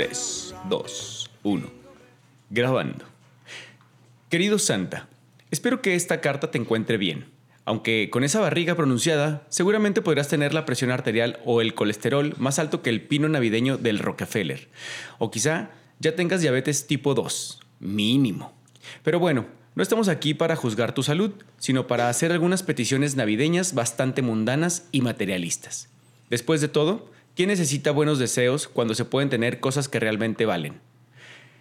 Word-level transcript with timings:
3, 0.00 0.54
2, 0.70 1.30
1. 1.42 1.70
Grabando. 2.48 3.04
Querido 4.30 4.58
Santa, 4.58 5.10
espero 5.50 5.82
que 5.82 5.94
esta 5.94 6.22
carta 6.22 6.50
te 6.50 6.56
encuentre 6.56 6.96
bien. 6.96 7.26
Aunque 7.66 8.08
con 8.10 8.24
esa 8.24 8.40
barriga 8.40 8.74
pronunciada, 8.74 9.46
seguramente 9.50 10.00
podrás 10.00 10.28
tener 10.28 10.54
la 10.54 10.64
presión 10.64 10.90
arterial 10.90 11.38
o 11.44 11.60
el 11.60 11.74
colesterol 11.74 12.34
más 12.38 12.58
alto 12.58 12.80
que 12.80 12.88
el 12.88 13.02
pino 13.02 13.28
navideño 13.28 13.76
del 13.76 13.98
Rockefeller. 13.98 14.70
O 15.18 15.30
quizá 15.30 15.72
ya 15.98 16.16
tengas 16.16 16.40
diabetes 16.40 16.86
tipo 16.86 17.12
2, 17.12 17.60
mínimo. 17.80 18.54
Pero 19.02 19.18
bueno, 19.18 19.48
no 19.74 19.82
estamos 19.82 20.08
aquí 20.08 20.32
para 20.32 20.56
juzgar 20.56 20.94
tu 20.94 21.02
salud, 21.02 21.32
sino 21.58 21.86
para 21.86 22.08
hacer 22.08 22.32
algunas 22.32 22.62
peticiones 22.62 23.16
navideñas 23.16 23.74
bastante 23.74 24.22
mundanas 24.22 24.88
y 24.92 25.02
materialistas. 25.02 25.90
Después 26.30 26.62
de 26.62 26.68
todo, 26.68 27.10
¿quién 27.40 27.48
necesita 27.48 27.90
buenos 27.90 28.18
deseos 28.18 28.68
cuando 28.68 28.94
se 28.94 29.06
pueden 29.06 29.30
tener 29.30 29.60
cosas 29.60 29.88
que 29.88 29.98
realmente 29.98 30.44
valen? 30.44 30.78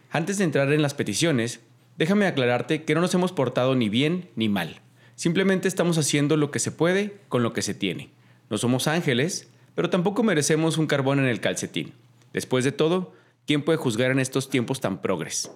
Antes 0.10 0.38
de 0.38 0.44
entrar 0.44 0.74
en 0.74 0.82
las 0.82 0.94
peticiones, 0.94 1.62
déjame 1.96 2.28
aclararte 2.28 2.84
que 2.84 2.94
no 2.94 3.00
nos 3.00 3.14
hemos 3.14 3.32
portado 3.32 3.76
ni 3.76 3.88
bien 3.88 4.30
ni 4.36 4.50
mal. 4.50 4.82
Simplemente 5.16 5.70
estamos 5.70 5.98
haciendo 5.98 6.36
lo 6.36 6.52
que 6.52 6.60
se 6.60 6.74
puede 6.74 7.22
con 7.30 7.44
lo 7.44 7.54
que 7.54 7.62
se 7.62 7.74
tiene. 7.74 8.10
No 8.50 8.58
somos 8.58 8.90
ángeles, 8.90 9.48
pero 9.74 9.90
tampoco 9.90 10.22
merecemos 10.22 10.78
un 10.78 10.86
carbón 10.86 11.18
en 11.20 11.28
el 11.28 11.40
calcetín. 11.40 11.94
Después 12.34 12.66
de 12.66 12.74
todo, 12.74 13.14
¿quién 13.48 13.64
puede 13.64 13.78
juzgar 13.78 14.12
en 14.12 14.20
estos 14.20 14.50
tiempos 14.50 14.82
tan 14.82 15.02
progres? 15.02 15.50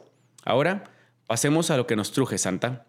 Ahora, 0.45 0.85
pasemos 1.27 1.69
a 1.69 1.75
lo 1.75 1.85
que 1.85 1.97
nos 1.97 2.13
truje, 2.13 2.37
Santa. 2.37 2.85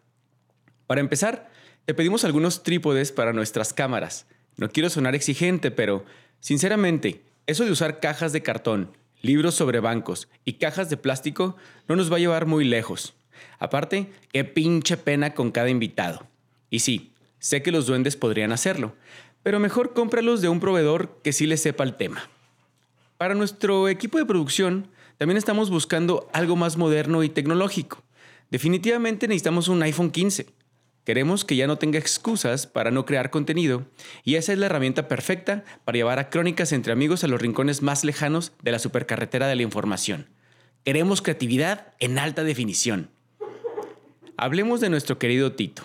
Para 0.86 1.00
empezar, 1.00 1.50
te 1.84 1.94
pedimos 1.94 2.24
algunos 2.24 2.62
trípodes 2.62 3.10
para 3.10 3.32
nuestras 3.32 3.72
cámaras. 3.72 4.28
No 4.56 4.68
quiero 4.68 4.88
sonar 4.88 5.16
exigente, 5.16 5.72
pero, 5.72 6.04
sinceramente, 6.40 7.22
eso 7.46 7.64
de 7.64 7.70
usar 7.70 8.00
cajas 8.00 8.32
de 8.32 8.42
cartón, 8.42 8.96
libros 9.22 9.54
sobre 9.54 9.80
bancos 9.80 10.28
y 10.44 10.54
cajas 10.54 10.90
de 10.90 10.96
plástico 10.96 11.56
no 11.88 11.96
nos 11.96 12.12
va 12.12 12.16
a 12.16 12.20
llevar 12.20 12.46
muy 12.46 12.64
lejos. 12.64 13.14
Aparte, 13.58 14.10
qué 14.32 14.44
pinche 14.44 14.96
pena 14.96 15.34
con 15.34 15.50
cada 15.50 15.70
invitado. 15.70 16.26
Y 16.70 16.80
sí, 16.80 17.12
sé 17.38 17.62
que 17.62 17.72
los 17.72 17.86
duendes 17.86 18.16
podrían 18.16 18.52
hacerlo, 18.52 18.94
pero 19.42 19.60
mejor 19.60 19.92
cómpralos 19.94 20.40
de 20.40 20.48
un 20.48 20.60
proveedor 20.60 21.20
que 21.22 21.32
sí 21.32 21.46
le 21.46 21.56
sepa 21.56 21.84
el 21.84 21.96
tema. 21.96 22.28
Para 23.16 23.34
nuestro 23.34 23.88
equipo 23.88 24.18
de 24.18 24.26
producción, 24.26 24.88
también 25.18 25.36
estamos 25.36 25.70
buscando 25.70 26.28
algo 26.32 26.56
más 26.56 26.76
moderno 26.76 27.22
y 27.22 27.28
tecnológico. 27.28 28.02
Definitivamente 28.50 29.28
necesitamos 29.28 29.68
un 29.68 29.82
iPhone 29.82 30.10
15. 30.10 30.46
Queremos 31.04 31.44
que 31.44 31.56
ya 31.56 31.66
no 31.66 31.76
tenga 31.76 31.98
excusas 31.98 32.66
para 32.66 32.90
no 32.90 33.04
crear 33.04 33.30
contenido 33.30 33.84
y 34.24 34.36
esa 34.36 34.52
es 34.52 34.58
la 34.58 34.66
herramienta 34.66 35.06
perfecta 35.06 35.64
para 35.84 35.96
llevar 35.96 36.18
a 36.18 36.30
crónicas 36.30 36.72
entre 36.72 36.94
amigos 36.94 37.24
a 37.24 37.28
los 37.28 37.40
rincones 37.40 37.82
más 37.82 38.04
lejanos 38.04 38.52
de 38.62 38.72
la 38.72 38.78
supercarretera 38.78 39.46
de 39.46 39.56
la 39.56 39.62
información. 39.62 40.26
Queremos 40.82 41.20
creatividad 41.20 41.92
en 41.98 42.18
alta 42.18 42.42
definición. 42.42 43.10
Hablemos 44.38 44.80
de 44.80 44.88
nuestro 44.88 45.18
querido 45.18 45.52
Tito. 45.52 45.84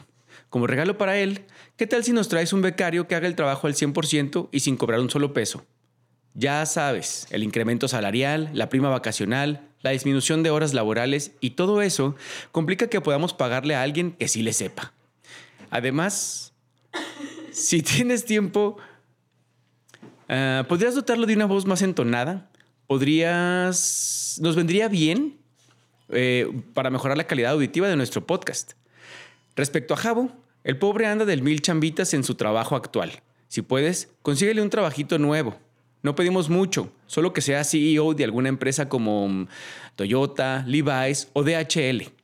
Como 0.49 0.67
regalo 0.67 0.97
para 0.97 1.17
él, 1.17 1.45
¿qué 1.75 1.85
tal 1.85 2.03
si 2.03 2.13
nos 2.13 2.29
traes 2.29 2.53
un 2.53 2.61
becario 2.61 3.07
que 3.07 3.15
haga 3.15 3.27
el 3.27 3.35
trabajo 3.35 3.67
al 3.67 3.75
100% 3.75 4.49
y 4.51 4.61
sin 4.61 4.77
cobrar 4.77 5.01
un 5.01 5.09
solo 5.09 5.33
peso? 5.33 5.65
Ya 6.33 6.65
sabes, 6.65 7.27
el 7.29 7.43
incremento 7.43 7.87
salarial, 7.87 8.49
la 8.53 8.69
prima 8.69 8.89
vacacional, 8.89 9.67
la 9.81 9.91
disminución 9.91 10.43
de 10.43 10.49
horas 10.49 10.73
laborales 10.73 11.31
y 11.41 11.51
todo 11.51 11.81
eso 11.81 12.15
complica 12.51 12.87
que 12.87 13.01
podamos 13.01 13.33
pagarle 13.33 13.75
a 13.75 13.83
alguien 13.83 14.11
que 14.13 14.27
sí 14.27 14.41
le 14.43 14.53
sepa. 14.53 14.93
Además, 15.69 16.53
si 17.51 17.81
tienes 17.81 18.25
tiempo, 18.25 18.77
uh, 20.29 20.63
¿podrías 20.67 20.95
dotarlo 20.95 21.25
de 21.25 21.35
una 21.35 21.45
voz 21.45 21.65
más 21.65 21.81
entonada? 21.81 22.49
¿Podrías... 22.87 24.39
nos 24.41 24.55
vendría 24.55 24.87
bien 24.87 25.37
eh, 26.09 26.51
para 26.73 26.89
mejorar 26.89 27.17
la 27.17 27.27
calidad 27.27 27.51
auditiva 27.51 27.87
de 27.87 27.95
nuestro 27.95 28.25
podcast? 28.25 28.73
Respecto 29.55 29.93
a 29.93 29.97
Javo, 29.97 30.31
el 30.63 30.77
pobre 30.77 31.05
anda 31.05 31.25
del 31.25 31.43
mil 31.43 31.61
chambitas 31.61 32.13
en 32.13 32.23
su 32.23 32.35
trabajo 32.35 32.75
actual. 32.75 33.21
Si 33.47 33.61
puedes, 33.61 34.09
consíguele 34.21 34.61
un 34.61 34.69
trabajito 34.69 35.19
nuevo. 35.19 35.55
No 36.01 36.15
pedimos 36.15 36.49
mucho, 36.49 36.91
solo 37.07 37.33
que 37.33 37.41
sea 37.41 37.63
CEO 37.63 38.13
de 38.13 38.23
alguna 38.23 38.49
empresa 38.49 38.87
como 38.87 39.27
mm, 39.27 39.47
Toyota, 39.95 40.63
Levi's 40.65 41.27
o 41.33 41.43
DHL. 41.43 42.18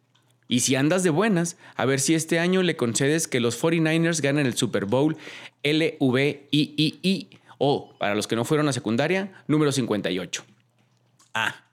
Y 0.48 0.60
si 0.60 0.76
andas 0.76 1.04
de 1.04 1.10
buenas, 1.10 1.58
a 1.76 1.86
ver 1.86 2.00
si 2.00 2.14
este 2.14 2.40
año 2.40 2.62
le 2.62 2.76
concedes 2.76 3.28
que 3.28 3.40
los 3.40 3.62
49ers 3.62 4.22
ganen 4.22 4.46
el 4.46 4.56
Super 4.56 4.86
Bowl 4.86 5.18
LVIII 5.64 7.30
o, 7.58 7.98
para 7.98 8.16
los 8.16 8.28
que 8.28 8.36
no 8.36 8.46
fueron 8.46 8.68
a 8.68 8.74
secundaria, 8.74 9.32
número 9.48 9.72
58. 9.72 10.44
Ah, 11.34 11.66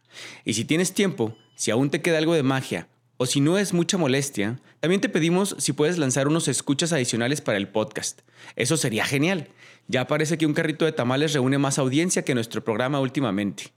y 0.44 0.54
si 0.54 0.64
tienes 0.64 0.94
tiempo, 0.94 1.36
si 1.54 1.70
aún 1.70 1.90
te 1.90 2.00
queda 2.00 2.18
algo 2.18 2.34
de 2.34 2.42
magia 2.42 2.88
o 3.16 3.26
si 3.26 3.40
no 3.40 3.58
es 3.58 3.72
mucha 3.72 3.98
molestia, 3.98 4.60
también 4.80 5.00
te 5.00 5.08
pedimos 5.08 5.54
si 5.58 5.72
puedes 5.72 5.98
lanzar 5.98 6.26
unos 6.26 6.48
escuchas 6.48 6.92
adicionales 6.92 7.40
para 7.40 7.58
el 7.58 7.68
podcast. 7.68 8.22
Eso 8.56 8.76
sería 8.76 9.04
genial. 9.04 9.48
Ya 9.86 10.06
parece 10.06 10.38
que 10.38 10.46
un 10.46 10.54
carrito 10.54 10.84
de 10.84 10.92
tamales 10.92 11.32
reúne 11.32 11.58
más 11.58 11.78
audiencia 11.78 12.24
que 12.24 12.34
nuestro 12.34 12.64
programa 12.64 13.00
últimamente. 13.00 13.72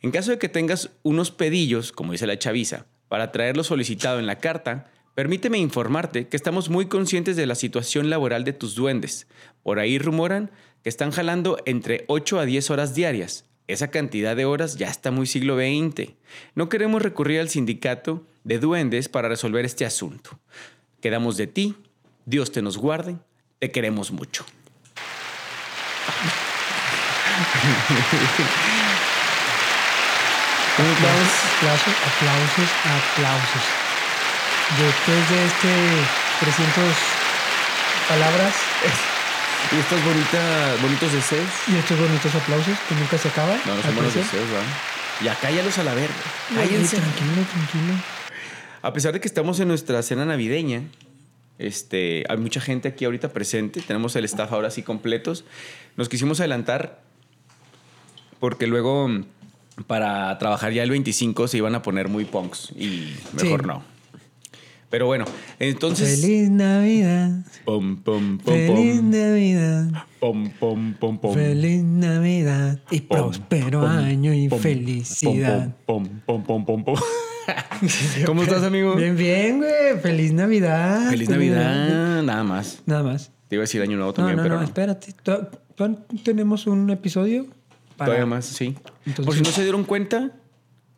En 0.00 0.10
caso 0.10 0.32
de 0.32 0.38
que 0.38 0.48
tengas 0.48 0.90
unos 1.02 1.30
pedillos, 1.30 1.92
como 1.92 2.12
dice 2.12 2.26
la 2.26 2.38
chaviza, 2.38 2.86
para 3.12 3.30
traerlo 3.30 3.62
solicitado 3.62 4.18
en 4.20 4.26
la 4.26 4.38
carta, 4.38 4.86
permíteme 5.14 5.58
informarte 5.58 6.28
que 6.28 6.36
estamos 6.38 6.70
muy 6.70 6.86
conscientes 6.86 7.36
de 7.36 7.44
la 7.44 7.54
situación 7.54 8.08
laboral 8.08 8.42
de 8.42 8.54
tus 8.54 8.74
duendes. 8.74 9.26
Por 9.62 9.80
ahí 9.80 9.98
rumoran 9.98 10.50
que 10.82 10.88
están 10.88 11.10
jalando 11.10 11.58
entre 11.66 12.06
8 12.08 12.40
a 12.40 12.46
10 12.46 12.70
horas 12.70 12.94
diarias. 12.94 13.44
Esa 13.66 13.88
cantidad 13.88 14.34
de 14.34 14.46
horas 14.46 14.78
ya 14.78 14.88
está 14.88 15.10
muy 15.10 15.26
siglo 15.26 15.58
XX. 15.58 16.14
No 16.54 16.70
queremos 16.70 17.02
recurrir 17.02 17.40
al 17.40 17.50
sindicato 17.50 18.26
de 18.44 18.58
duendes 18.58 19.10
para 19.10 19.28
resolver 19.28 19.66
este 19.66 19.84
asunto. 19.84 20.40
Quedamos 21.02 21.36
de 21.36 21.48
ti, 21.48 21.76
Dios 22.24 22.50
te 22.50 22.62
nos 22.62 22.78
guarde, 22.78 23.18
te 23.58 23.70
queremos 23.70 24.10
mucho. 24.10 24.46
aplausos, 30.78 31.94
aplausos, 32.08 32.70
aplausos. 32.86 33.64
Después 34.78 35.30
de 35.30 35.44
este 35.46 35.72
300 36.40 36.84
palabras. 38.08 38.54
Y 39.70 39.78
estos 39.78 40.04
bonitas, 40.04 40.82
bonitos 40.82 41.12
deseos. 41.12 41.48
Y 41.68 41.76
estos 41.76 41.98
bonitos 41.98 42.34
aplausos 42.34 42.76
que 42.88 42.94
nunca 42.96 43.16
se 43.16 43.28
acaban. 43.28 43.58
No, 43.64 43.76
no 43.76 43.82
son 43.82 43.94
buenos 43.94 44.12
deseos, 44.12 44.50
¿verdad? 44.50 44.66
Ya 45.22 45.34
cállalos 45.36 45.78
a 45.78 45.84
la 45.84 45.94
verga. 45.94 46.14
Cállense. 46.52 46.96
Tranquilo, 46.96 47.46
tranquilo. 47.50 47.94
A 48.82 48.92
pesar 48.92 49.12
de 49.12 49.20
que 49.20 49.28
estamos 49.28 49.60
en 49.60 49.68
nuestra 49.68 50.02
cena 50.02 50.24
navideña, 50.24 50.82
este, 51.58 52.24
hay 52.28 52.36
mucha 52.38 52.60
gente 52.60 52.88
aquí 52.88 53.04
ahorita 53.04 53.32
presente. 53.32 53.80
Tenemos 53.80 54.16
el 54.16 54.24
staff 54.24 54.52
ahora 54.52 54.70
sí 54.70 54.82
completos. 54.82 55.44
Nos 55.96 56.08
quisimos 56.08 56.40
adelantar 56.40 57.00
porque 58.40 58.66
luego 58.66 59.08
para 59.86 60.36
trabajar 60.38 60.72
ya 60.72 60.82
el 60.82 60.90
25 60.90 61.48
se 61.48 61.56
iban 61.58 61.74
a 61.74 61.82
poner 61.82 62.08
muy 62.08 62.24
punks 62.24 62.72
y 62.76 63.14
mejor 63.32 63.62
Sí. 63.62 63.66
no. 63.66 63.92
Pero 64.90 65.06
bueno, 65.06 65.24
entonces... 65.58 66.20
Feliz 66.20 66.50
Navidad. 66.50 67.30
Pom, 67.64 67.96
pom, 68.02 68.36
pom, 68.36 68.54
Feliz 68.54 68.96
pom, 68.98 69.10
Navidad. 69.10 70.04
pom, 70.20 70.50
pom, 70.60 70.94
pom, 71.00 71.18
pom. 71.18 71.34
Feliz 71.34 71.82
Navidad. 71.82 72.78
Y 72.90 73.00
Pom, 73.00 73.16
próspero 73.18 73.80
pom, 73.80 73.88
año 73.90 74.34
y 74.34 74.50
felicidad. 74.50 75.74
Pom, 75.86 76.06
pom, 76.26 76.44
pom, 76.44 76.66
pom, 76.66 76.84
pom. 76.84 76.96
¿Cómo 78.26 78.42
estás, 78.42 78.62
amigo? 78.64 78.94
Bien, 78.94 79.16
bien, 79.16 79.58
güey. 79.58 79.98
Feliz 80.02 80.32
Navidad. 80.34 81.08
Feliz 81.08 81.30
Navidad, 81.30 82.22
nada 82.22 82.44
más. 82.44 82.82
Nada 82.84 83.02
más. 83.02 83.30
Te 83.48 83.56
iba 83.56 83.62
a 83.62 83.64
decir 83.64 83.80
año 83.80 83.96
nuevo 83.96 84.12
también, 84.12 84.36
no, 84.36 84.42
pero 84.42 84.56
no, 84.56 84.60
no. 84.60 84.66
espérate. 84.66 85.14
Tenemos 86.22 86.66
un 86.66 86.90
episodio 86.90 87.46
para... 88.04 88.16
Todavía 88.16 88.26
más, 88.26 88.44
sí. 88.46 88.76
Entonces- 89.06 89.24
Por 89.26 89.34
si 89.34 89.40
no 89.42 89.50
se 89.50 89.62
dieron 89.62 89.84
cuenta, 89.84 90.32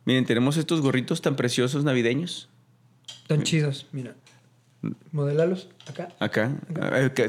miren, 0.05 0.25
tenemos 0.27 0.57
estos 0.57 0.81
gorritos 0.81 1.23
tan 1.23 1.37
preciosos 1.37 1.85
navideños. 1.85 2.49
Tan 3.27 3.43
chidos, 3.43 3.87
mira. 3.93 4.15
Modélalos 5.13 5.69
acá. 5.89 6.09
Acá. 6.21 6.53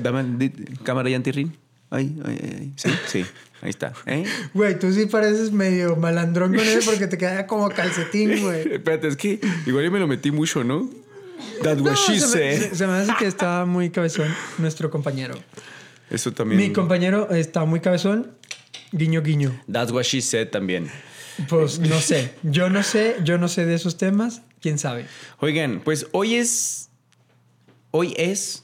Dame 0.02 0.52
cámara 0.84 1.10
y 1.10 1.14
antirrin. 1.14 1.56
Ahí, 1.90 2.20
ahí, 2.26 2.40
ahí. 2.60 2.74
Sí, 2.76 2.90
sí. 3.08 3.26
Ahí 3.62 3.70
está. 3.70 3.94
¿Eh? 4.06 4.26
Güey, 4.54 4.78
tú 4.78 4.92
sí 4.92 5.06
pareces 5.06 5.52
medio 5.52 5.96
malandrón 5.96 6.54
con 6.54 6.66
él 6.66 6.80
porque 6.84 7.08
te 7.08 7.18
queda 7.18 7.48
como 7.48 7.70
calcetín, 7.70 8.42
güey. 8.42 8.74
Espérate, 8.74 9.08
es 9.08 9.16
que 9.16 9.40
igual 9.66 9.86
yo 9.86 9.92
me 9.92 10.00
lo 10.00 10.08
metí 10.08 10.32
mucho, 10.32 10.64
¿no? 10.64 10.90
That's 11.64 11.80
what 11.82 11.92
No, 11.92 11.96
she 11.96 12.20
se, 12.20 12.26
me, 12.28 12.32
said. 12.58 12.70
se- 12.72 12.76
se 12.76 12.88
me 12.88 12.94
hace 12.94 13.14
que 13.18 13.28
está 13.28 13.66
muy 13.66 13.90
cabezón 13.92 14.28
nuestro 14.58 14.90
compañero. 14.90 15.36
Eso 16.10 16.32
también. 16.34 16.60
Mi 16.60 16.74
compañero 16.74 17.30
está 17.32 17.64
muy 17.66 17.80
cabezón. 17.80 18.32
Guiño, 18.98 19.22
guiño. 19.22 19.52
That's 19.72 19.92
what 19.92 20.04
she 20.04 20.22
said 20.22 20.50
también. 20.50 20.90
Pues 21.50 21.80
no 21.92 22.00
sé. 22.00 22.32
Yo 22.44 22.70
no 22.70 22.82
sé. 22.84 23.18
Yo 23.24 23.38
no 23.38 23.48
sé 23.48 23.66
de 23.66 23.76
esos 23.76 23.98
temas. 23.98 24.42
¿Quién 24.62 24.78
sabe? 24.80 25.06
Oigan, 25.40 25.82
pues 25.84 26.08
hoy 26.12 26.36
es. 26.36 26.90
Hoy 27.92 28.14
es 28.18 28.64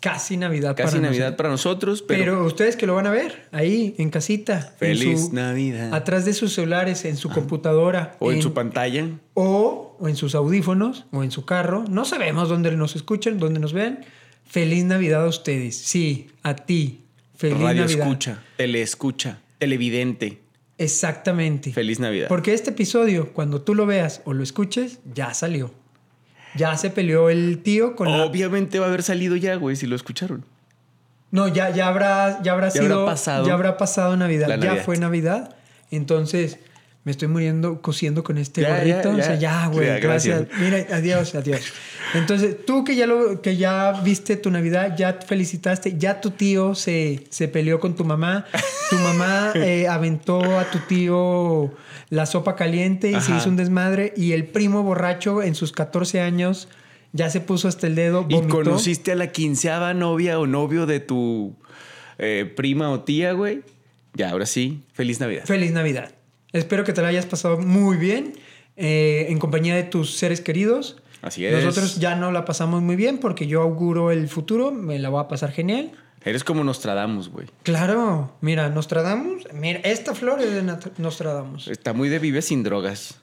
Casi 0.00 0.36
Navidad 0.36 0.74
Casi 0.76 0.96
para 0.96 1.02
Navidad 1.02 1.26
nosotros. 1.26 1.36
para 1.36 1.48
nosotros, 1.50 2.02
pero, 2.02 2.20
Pero, 2.24 2.44
ustedes 2.44 2.74
que 2.76 2.86
lo 2.86 2.94
van 2.96 3.06
a 3.06 3.10
ver 3.10 3.48
ahí 3.52 3.94
en 3.98 4.10
casita. 4.10 4.72
en 4.72 4.78
feliz 4.78 5.26
su- 5.26 5.32
Navidad. 5.32 5.94
Atrás 5.94 6.24
de 6.24 6.32
sus 6.34 6.52
celulares, 6.54 7.04
en 7.04 7.16
su 7.16 7.28
computadora. 7.30 8.16
o 8.18 8.32
en, 8.32 8.42
su 8.42 8.52
pantalla. 8.52 9.06
o, 9.34 9.96
o 10.00 10.08
en 10.08 10.16
sus 10.16 10.34
audífonos 10.34 11.04
o 11.12 11.22
en 11.22 11.30
su 11.30 11.44
carro. 11.44 11.84
No 11.88 12.04
sabemos 12.04 12.48
dónde 12.48 12.72
nos 12.76 12.96
escuchan, 12.96 13.38
dónde 13.38 13.60
nos 13.60 13.72
vean. 13.72 14.04
Feliz 14.44 14.84
Navidad 14.84 15.22
a 15.24 15.28
ustedes. 15.28 15.76
Sí, 15.76 16.30
a 16.42 16.56
ti. 16.56 17.02
Feliz 17.36 17.60
Radio 17.60 17.82
Navidad. 17.82 18.00
escucha, 18.06 18.42
teleescucha, 18.56 19.38
televidente. 19.62 20.40
Exactamente. 20.76 21.72
Feliz 21.72 22.00
Navidad. 22.00 22.26
Porque 22.26 22.52
este 22.52 22.70
episodio, 22.70 23.32
cuando 23.32 23.62
tú 23.62 23.76
lo 23.76 23.86
veas 23.86 24.20
o 24.24 24.32
lo 24.32 24.42
escuches, 24.42 24.98
ya 25.14 25.32
salió. 25.34 25.72
Ya 26.56 26.76
se 26.76 26.90
peleó 26.90 27.30
el 27.30 27.62
tío 27.62 27.94
con 27.94 28.10
la... 28.10 28.24
Obviamente 28.24 28.80
va 28.80 28.86
a 28.86 28.88
haber 28.88 29.04
salido 29.04 29.36
ya, 29.36 29.54
güey, 29.54 29.76
si 29.76 29.86
lo 29.86 29.94
escucharon. 29.94 30.44
No, 31.30 31.46
ya, 31.46 31.70
ya 31.70 31.86
habrá, 31.86 32.42
ya 32.42 32.52
habrá 32.54 32.70
Ya 32.70 32.82
sido. 32.82 32.94
habrá 33.02 33.12
pasado 33.12 33.46
ya 33.46 33.54
habrá 33.54 33.76
pasado 33.76 34.16
Navidad. 34.16 34.58
Ya 34.60 34.76
fue 34.82 34.96
Navidad. 34.98 35.54
Entonces, 35.92 36.58
me 37.04 37.10
estoy 37.10 37.26
muriendo 37.28 37.82
cosiendo 37.82 38.22
con 38.22 38.38
este 38.38 38.60
Ya, 38.62 38.76
gorrito. 38.78 39.10
ya, 39.10 39.18
O 39.18 39.22
sea, 39.22 39.34
ya. 39.34 39.66
güey. 39.66 39.86
Gracias. 40.00 40.48
gracias. 40.48 40.60
Mira, 40.60 40.86
adiós, 40.96 41.34
adiós. 41.34 41.60
Entonces, 42.14 42.64
tú 42.64 42.84
que 42.84 42.94
ya 42.94 43.06
lo, 43.06 43.42
que 43.42 43.56
ya 43.56 44.00
viste 44.04 44.36
tu 44.36 44.50
Navidad, 44.50 44.96
ya 44.96 45.18
te 45.18 45.26
felicitaste, 45.26 45.98
ya 45.98 46.20
tu 46.20 46.30
tío 46.30 46.74
se, 46.76 47.24
se 47.30 47.48
peleó 47.48 47.80
con 47.80 47.96
tu 47.96 48.04
mamá. 48.04 48.46
Tu 48.90 48.96
mamá 48.96 49.50
eh, 49.56 49.88
aventó 49.88 50.58
a 50.60 50.70
tu 50.70 50.78
tío 50.80 51.72
la 52.10 52.26
sopa 52.26 52.54
caliente 52.54 53.10
y 53.10 53.20
se 53.20 53.34
hizo 53.36 53.48
un 53.48 53.56
desmadre. 53.56 54.12
Y 54.16 54.32
el 54.32 54.44
primo 54.44 54.82
borracho 54.84 55.42
en 55.42 55.54
sus 55.56 55.72
14 55.72 56.20
años 56.20 56.68
ya 57.12 57.30
se 57.30 57.40
puso 57.40 57.66
hasta 57.66 57.88
el 57.88 57.96
dedo. 57.96 58.26
Y 58.28 58.34
vomitó. 58.34 58.54
conociste 58.54 59.10
a 59.12 59.16
la 59.16 59.32
quinceava 59.32 59.92
novia 59.92 60.38
o 60.38 60.46
novio 60.46 60.86
de 60.86 61.00
tu 61.00 61.56
eh, 62.18 62.52
prima 62.54 62.90
o 62.90 63.00
tía, 63.00 63.32
güey. 63.32 63.62
Ya, 64.14 64.30
ahora 64.30 64.46
sí, 64.46 64.82
feliz 64.92 65.18
Navidad. 65.18 65.44
Feliz 65.46 65.72
Navidad. 65.72 66.12
Espero 66.52 66.84
que 66.84 66.92
te 66.92 67.02
la 67.02 67.08
hayas 67.08 67.26
pasado 67.26 67.58
muy 67.58 67.96
bien 67.96 68.34
eh, 68.76 69.26
en 69.28 69.38
compañía 69.38 69.74
de 69.74 69.84
tus 69.84 70.16
seres 70.16 70.40
queridos. 70.40 70.96
Así 71.22 71.46
es. 71.46 71.52
Nosotros 71.64 71.98
ya 71.98 72.16
no 72.16 72.32
la 72.32 72.44
pasamos 72.44 72.82
muy 72.82 72.96
bien 72.96 73.18
porque 73.18 73.46
yo 73.46 73.62
auguro 73.62 74.10
el 74.10 74.28
futuro, 74.28 74.70
me 74.72 74.98
la 74.98 75.08
voy 75.08 75.22
a 75.22 75.28
pasar 75.28 75.52
genial. 75.52 75.92
Eres 76.24 76.44
como 76.44 76.62
Nostradamus, 76.62 77.30
güey. 77.30 77.48
Claro, 77.64 78.36
mira, 78.40 78.68
Nostradamus, 78.68 79.44
mira, 79.54 79.80
esta 79.82 80.14
flor 80.14 80.40
es 80.40 80.52
de 80.52 80.62
Nostradamus. 80.98 81.68
Está 81.68 81.92
muy 81.92 82.08
de 82.08 82.18
vive 82.18 82.42
sin 82.42 82.62
drogas. 82.62 83.16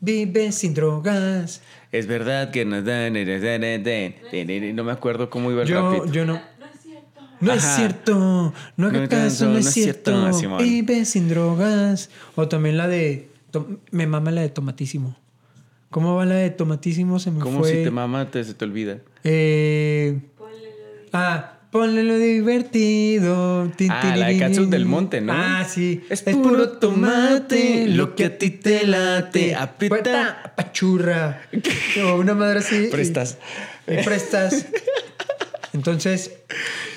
Vive 0.00 0.52
sin 0.52 0.74
drogas. 0.74 1.62
Es 1.90 2.06
verdad 2.06 2.50
que 2.50 2.64
nos 2.64 2.84
dan... 2.84 3.14
No 3.14 4.84
me 4.84 4.92
acuerdo 4.92 5.30
cómo 5.30 5.50
iba 5.50 5.62
el 5.62 5.68
Yo, 5.68 5.90
rapito. 5.90 6.12
yo 6.12 6.24
no. 6.26 6.40
No 7.40 7.52
es 7.52 7.62
cierto. 7.62 8.54
No 8.76 8.86
es 8.88 8.92
cierto, 8.92 9.00
no 9.00 9.08
caso, 9.08 9.44
no, 9.50 9.58
es 9.58 9.66
es 9.66 9.72
cierto. 9.74 10.30
Vive 10.58 11.04
sin 11.04 11.28
drogas. 11.28 12.10
O 12.36 12.48
también 12.48 12.76
la 12.76 12.88
de. 12.88 13.28
Me 13.90 14.06
mama 14.06 14.30
la 14.30 14.40
de 14.42 14.48
tomatísimo. 14.48 15.16
¿Cómo 15.90 16.16
va 16.16 16.24
la 16.26 16.34
de 16.36 16.50
tomatísimo? 16.50 17.18
Se 17.20 17.30
me 17.30 17.38
Como 17.40 17.60
fue. 17.60 17.70
si 17.70 17.82
te 17.84 17.90
mama, 17.90 18.28
te, 18.30 18.42
se 18.42 18.54
te 18.54 18.64
olvida. 18.64 18.98
Eh, 19.22 20.18
Ponle 20.36 20.56
lo 20.58 21.02
de- 21.02 21.08
ah, 21.12 21.58
ponle 21.70 22.02
lo 22.02 22.18
divertido. 22.18 23.70
Tin, 23.76 23.92
Ah, 23.92 24.14
la 24.16 24.26
de 24.26 24.38
Catsup 24.38 24.68
del 24.68 24.86
Monte, 24.86 25.20
¿no? 25.20 25.32
Ah, 25.32 25.64
sí. 25.68 26.02
Es 26.10 26.22
puro 26.22 26.68
tomate, 26.78 27.86
lo 27.88 28.16
que 28.16 28.24
a 28.24 28.38
ti 28.38 28.50
te 28.50 28.86
late. 28.86 29.54
Apita. 29.54 29.88
Pueta, 29.88 30.52
pachurra. 30.56 31.42
O 32.04 32.16
una 32.16 32.34
madre 32.34 32.58
así. 32.58 32.86
y- 32.86 32.90
Prestas. 32.90 33.38
Y, 33.86 34.02
prestas. 34.02 34.66
Entonces, 35.74 36.32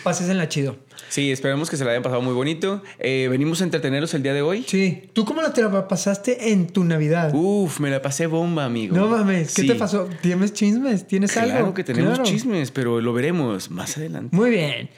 pases 0.03 0.29
en 0.29 0.37
la 0.37 0.47
chido. 0.47 0.77
Sí, 1.09 1.31
esperemos 1.31 1.69
que 1.69 1.77
se 1.77 1.83
la 1.85 1.91
hayan 1.91 2.03
pasado 2.03 2.21
muy 2.21 2.33
bonito. 2.33 2.83
Eh, 2.99 3.27
venimos 3.29 3.61
a 3.61 3.63
entreteneros 3.63 4.13
el 4.13 4.23
día 4.23 4.33
de 4.33 4.41
hoy. 4.41 4.63
Sí. 4.67 5.09
¿Tú 5.13 5.25
cómo 5.25 5.41
la 5.41 5.51
te 5.53 5.61
la 5.63 5.87
pasaste 5.87 6.51
en 6.51 6.67
tu 6.67 6.83
Navidad? 6.83 7.31
Uf, 7.33 7.79
me 7.79 7.89
la 7.89 8.01
pasé 8.01 8.27
bomba, 8.27 8.65
amigo. 8.65 8.95
no 8.95 9.07
mames, 9.07 9.53
¿qué 9.55 9.61
Sí. 9.63 9.67
te 9.67 9.75
pasó? 9.75 10.09
¿Tienes 10.21 10.53
chismes? 10.53 11.07
¿Tienes 11.07 11.31
Claro 11.31 11.53
algo? 11.55 11.73
que 11.73 11.83
tenemos 11.83 12.15
Claro. 12.15 12.23
chismes, 12.29 12.71
pero 12.71 13.01
lo 13.01 13.13
veremos 13.13 13.71
más 13.71 13.97
adelante. 13.97 14.35
Muy 14.35 14.49
bien. 14.51 14.89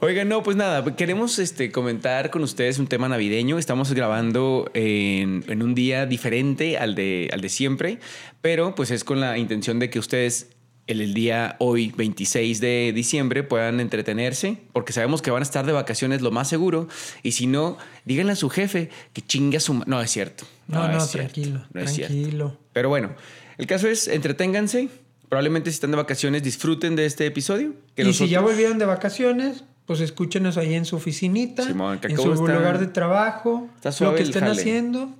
Oigan, 0.00 0.28
no, 0.28 0.44
pues 0.44 0.56
nada, 0.56 0.84
queremos 0.94 1.40
este, 1.40 1.72
comentar 1.72 2.30
con 2.30 2.44
ustedes 2.44 2.78
un 2.78 2.86
tema 2.86 3.08
navideño. 3.08 3.58
Estamos 3.58 3.92
grabando 3.94 4.70
en, 4.74 5.44
en 5.48 5.60
un 5.62 5.74
día 5.74 6.06
diferente 6.06 6.78
al 6.78 6.94
de, 6.94 7.28
al 7.32 7.40
de 7.40 7.48
siempre, 7.48 7.98
pero 8.40 8.76
pues 8.76 8.92
es 8.92 9.02
con 9.02 9.18
la 9.20 9.38
intención 9.38 9.80
de 9.80 9.90
que 9.90 9.98
ustedes 9.98 10.50
el, 10.88 11.00
el 11.00 11.14
día 11.14 11.54
hoy, 11.60 11.92
26 11.96 12.60
de 12.60 12.92
diciembre, 12.94 13.44
puedan 13.44 13.78
entretenerse, 13.80 14.58
porque 14.72 14.92
sabemos 14.92 15.22
que 15.22 15.30
van 15.30 15.42
a 15.42 15.44
estar 15.44 15.64
de 15.64 15.72
vacaciones 15.72 16.20
lo 16.22 16.30
más 16.32 16.48
seguro, 16.48 16.88
y 17.22 17.32
si 17.32 17.46
no, 17.46 17.78
díganle 18.04 18.32
a 18.32 18.36
su 18.36 18.50
jefe 18.50 18.90
que 19.12 19.22
chingue 19.22 19.58
a 19.58 19.60
su... 19.60 19.74
No, 19.86 20.00
es 20.02 20.10
cierto. 20.10 20.44
No, 20.66 20.88
no, 20.88 20.98
es 20.98 21.04
cierto, 21.10 21.32
tranquilo. 21.34 21.64
no 21.72 21.80
es 21.80 21.92
cierto. 21.94 22.12
tranquilo. 22.14 22.58
Pero 22.72 22.88
bueno, 22.88 23.14
el 23.58 23.66
caso 23.66 23.86
es, 23.88 24.08
entreténganse. 24.08 24.88
Probablemente 25.28 25.70
si 25.70 25.74
están 25.74 25.90
de 25.90 25.96
vacaciones, 25.98 26.42
disfruten 26.42 26.96
de 26.96 27.04
este 27.06 27.26
episodio. 27.26 27.74
que 27.94 28.02
y 28.02 28.12
si 28.14 28.28
ya 28.28 28.40
volvieron 28.40 28.78
de 28.78 28.86
vacaciones, 28.86 29.64
pues 29.84 30.00
escúchenos 30.00 30.56
ahí 30.56 30.74
en 30.74 30.84
su 30.86 30.96
oficinita, 30.96 31.64
Simón, 31.64 31.98
que 31.98 32.08
en 32.08 32.16
su 32.16 32.32
está- 32.32 32.54
lugar 32.54 32.78
de 32.78 32.86
trabajo, 32.86 33.68
está 33.76 33.90
lo 33.90 33.92
suave 33.94 34.16
que 34.16 34.22
el 34.22 34.28
estén 34.30 34.42
jale. 34.44 34.58
haciendo, 34.60 35.14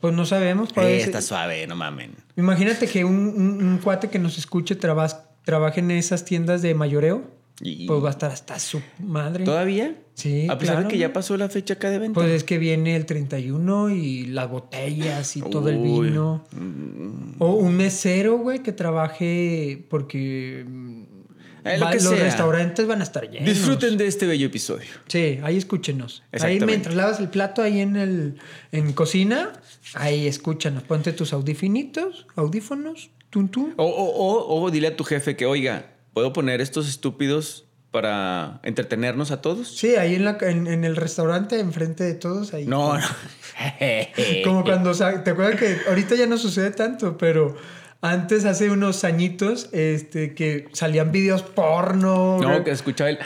pues 0.00 0.14
no 0.14 0.24
sabemos. 0.26 0.72
puede 0.72 0.96
Eh, 0.98 1.02
está 1.02 1.20
suave, 1.22 1.66
no 1.66 1.76
mamen. 1.76 2.12
Imagínate 2.36 2.86
que 2.88 3.04
un, 3.04 3.14
un- 3.14 3.62
un 3.64 3.78
cuate 3.78 4.08
que 4.08 4.18
nos 4.18 4.38
escuche 4.38 4.74
traba- 4.76 5.26
trabaje 5.44 5.80
en 5.80 5.90
esas 5.90 6.24
tiendas 6.24 6.62
de 6.62 6.74
mayoreo, 6.74 7.22
Y- 7.62 7.86
pues 7.86 8.02
va 8.02 8.08
a 8.08 8.12
estar 8.12 8.30
hasta 8.30 8.58
su 8.58 8.80
madre. 8.98 9.44
¿Todavía? 9.44 9.94
Sí, 10.14 10.46
A 10.50 10.58
pesar 10.58 10.76
claro. 10.76 10.88
de 10.88 10.92
que 10.92 10.98
ya 10.98 11.12
pasó 11.12 11.36
la 11.36 11.48
fecha 11.48 11.74
acá 11.74 11.90
de 11.90 11.98
venta. 11.98 12.14
Pues 12.20 12.30
es 12.30 12.44
que 12.44 12.58
viene 12.58 12.94
el 12.96 13.06
31 13.06 13.90
y 13.90 14.26
las 14.26 14.48
botellas 14.50 15.36
y 15.36 15.40
todo 15.42 15.68
el 15.70 15.78
vino. 15.78 16.44
Mm, 16.52 17.34
O 17.38 17.54
un 17.54 17.74
mesero, 17.76 18.36
güey, 18.38 18.58
que 18.62 18.72
trabaje 18.72 19.84
porque 19.88 20.64
mm, 20.68 21.02
Eh, 21.64 21.78
lo 21.78 21.84
va- 21.86 21.90
que 21.90 21.96
los 22.00 22.14
sea. 22.14 22.22
restaurantes 22.24 22.86
van 22.86 23.00
a 23.00 23.04
estar 23.04 23.30
llenos. 23.30 23.46
Disfruten 23.48 23.96
de 23.98 24.06
este 24.06 24.26
bello 24.26 24.46
episodio. 24.46 24.86
Sí, 25.08 25.38
ahí 25.42 25.56
escúchenos. 25.58 26.22
Ahí 26.40 26.58
mientras 26.60 26.94
lavas 26.94 27.20
el 27.20 27.28
plato 27.28 27.60
ahí 27.62 27.80
en 27.80 27.96
el 27.96 28.36
en 28.72 28.92
cocina, 28.94 29.52
ahí 29.94 30.26
escúchanos. 30.26 30.82
Ponte 30.82 31.12
tus 31.12 31.32
audifinitos, 31.32 32.26
audífonos, 32.36 33.10
tun 33.30 33.48
tun. 33.48 33.74
O, 33.76 33.84
o, 33.84 34.04
o, 34.04 34.62
o 34.62 34.70
dile 34.70 34.88
a 34.88 34.96
tu 34.96 35.04
jefe 35.04 35.36
que, 35.36 35.46
oiga, 35.46 35.92
¿puedo 36.12 36.32
poner 36.32 36.60
estos 36.60 36.88
estúpidos 36.88 37.66
para 37.90 38.60
entretenernos 38.62 39.30
a 39.30 39.40
todos? 39.40 39.76
Sí, 39.76 39.96
ahí 39.96 40.14
en, 40.14 40.24
la, 40.24 40.38
en, 40.40 40.66
en 40.66 40.84
el 40.84 40.96
restaurante, 40.96 41.58
enfrente 41.58 42.04
de 42.04 42.14
todos, 42.14 42.54
ahí. 42.54 42.66
No, 42.66 42.96
no. 42.96 43.06
Como 44.44 44.64
cuando, 44.64 44.92
¿te 44.94 45.30
acuerdas 45.30 45.56
que 45.56 45.78
ahorita 45.88 46.14
ya 46.14 46.26
no 46.26 46.38
sucede 46.38 46.70
tanto, 46.70 47.18
pero 47.18 47.56
antes, 48.02 48.46
hace 48.46 48.70
unos 48.70 49.04
añitos, 49.04 49.68
este, 49.72 50.34
que 50.34 50.68
salían 50.72 51.12
videos 51.12 51.42
porno. 51.42 52.38
No, 52.40 52.48
güey. 52.48 52.64
que 52.64 52.70
escuchaba 52.70 53.10
el... 53.10 53.18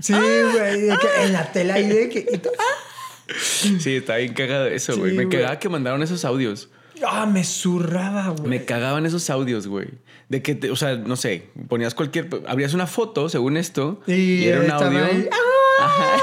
Sí, 0.00 0.12
güey, 0.12 0.82
de 0.82 0.96
que 0.98 1.24
en 1.24 1.32
la 1.32 1.50
tela 1.50 1.74
ahí 1.74 1.88
de 1.88 2.08
que... 2.08 2.20
y 2.20 2.40
Sí, 3.80 3.96
está 3.96 4.16
bien 4.16 4.32
cagado 4.34 4.66
eso, 4.66 4.96
güey. 4.96 5.12
Sí, 5.12 5.16
Me 5.16 5.24
güey. 5.26 5.36
cagaba 5.38 5.58
que 5.58 5.68
mandaron 5.68 6.02
esos 6.02 6.24
audios. 6.24 6.68
Ah, 7.06 7.26
me 7.26 7.44
zurraba, 7.44 8.28
güey. 8.30 8.48
Me 8.48 8.64
cagaban 8.64 9.06
esos 9.06 9.28
audios, 9.30 9.66
güey. 9.68 9.88
De 10.28 10.42
que, 10.42 10.54
te- 10.54 10.70
o 10.70 10.76
sea, 10.76 10.96
no 10.96 11.14
sé, 11.16 11.44
ponías 11.68 11.94
cualquier... 11.94 12.28
Abrías 12.46 12.74
una 12.74 12.86
foto, 12.86 13.28
según 13.28 13.56
esto, 13.56 14.00
y, 14.06 14.12
Y 14.12 14.48
era 14.48 14.60
un 14.60 14.70
audio. 14.70 15.04
ahí, 15.04 15.28
Ajá. 15.80 16.16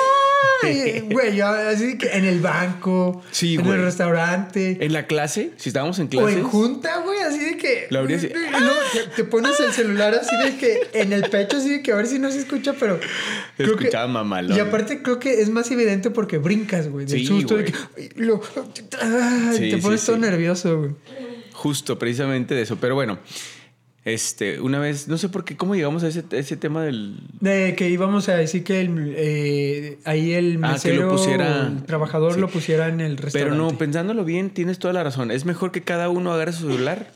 Güey, 1.11 1.35
yo 1.35 1.47
así 1.47 1.97
que 1.97 2.07
en 2.17 2.25
el 2.25 2.39
banco, 2.39 3.21
Sí, 3.31 3.55
en 3.55 3.61
güey. 3.63 3.77
el 3.77 3.85
restaurante. 3.85 4.77
En 4.83 4.93
la 4.93 5.05
clase, 5.05 5.51
si 5.57 5.69
estábamos 5.69 5.99
en 5.99 6.07
O 6.07 6.09
clases... 6.09 6.37
en 6.37 6.43
junta, 6.43 6.97
güey, 7.01 7.19
así 7.19 7.44
que. 7.65 7.87
Lo 7.89 7.99
abrías 7.99 8.23
y- 8.23 8.27
No, 8.29 8.71
te, 8.93 8.99
te 9.15 9.23
pones 9.23 9.59
el 9.59 9.71
celular 9.73 10.13
así 10.15 10.35
de 10.37 10.57
que 10.57 10.87
en 10.93 11.13
el 11.13 11.29
pecho, 11.29 11.57
así 11.57 11.69
de 11.69 11.81
que 11.83 11.91
a 11.91 11.95
ver 11.95 12.07
si 12.07 12.19
no 12.19 12.31
se 12.31 12.39
escucha, 12.39 12.73
pero. 12.79 12.99
Se 13.57 13.63
creo 13.63 13.75
que- 13.75 13.85
escuchaba 13.85 14.07
mamalón. 14.07 14.55
Y 14.57 14.59
aparte 14.59 15.01
creo 15.01 15.19
que 15.19 15.41
es 15.41 15.49
más 15.49 15.69
evidente 15.71 16.11
porque 16.11 16.37
brincas, 16.37 16.87
güey, 16.89 17.05
del 17.05 17.19
Sí, 17.19 17.25
susto 17.25 17.57
de 17.57 17.65
que. 17.65 17.73
lo- 18.15 18.41
Sí, 19.53 19.59
te 19.59 19.71
sí, 19.71 19.77
pones 19.81 20.05
todo 20.05 20.17
nervioso, 20.17 20.77
güey. 20.79 20.91
Justo, 21.53 21.97
precisamente 21.97 22.53
de 22.53 22.61
eso. 22.63 22.77
Pero 22.79 22.95
bueno, 22.95 23.17
este, 24.03 24.59
una 24.61 24.77
vez, 24.77 25.07
no 25.07 25.17
sé 25.17 25.29
por 25.29 25.43
qué, 25.45 25.57
¿cómo 25.57 25.73
llegamos 25.73 26.03
a 26.03 26.09
ese, 26.09 26.23
a 26.31 26.35
ese 26.35 26.57
tema 26.57 26.83
del... 26.83 27.17
De 27.39 27.73
que 27.75 27.89
íbamos 27.89 28.29
a 28.29 28.35
decir 28.35 28.63
que 28.63 28.81
el, 28.81 29.13
eh, 29.17 29.97
ahí 30.05 30.33
el 30.33 30.59
Ah, 30.63 30.77
que 30.79 30.89
mesero, 30.89 31.03
lo 31.07 31.11
pusiera- 31.13 31.67
el 31.67 31.83
trabajador 31.85 32.35
sí. 32.35 32.39
lo 32.39 32.47
pusiera 32.47 32.87
en 32.87 33.01
el 33.01 33.17
restaurante. 33.17 33.39
Pero 33.39 33.55
no, 33.71 33.75
pensándolo 33.77 34.23
bien, 34.23 34.51
tienes 34.51 34.77
toda 34.77 34.93
la 34.93 35.03
razón. 35.03 35.31
Es 35.31 35.45
mejor 35.45 35.71
que 35.71 35.81
cada 35.81 36.09
uno 36.09 36.31
agarre 36.33 36.53
su 36.53 36.69
celular, 36.69 37.11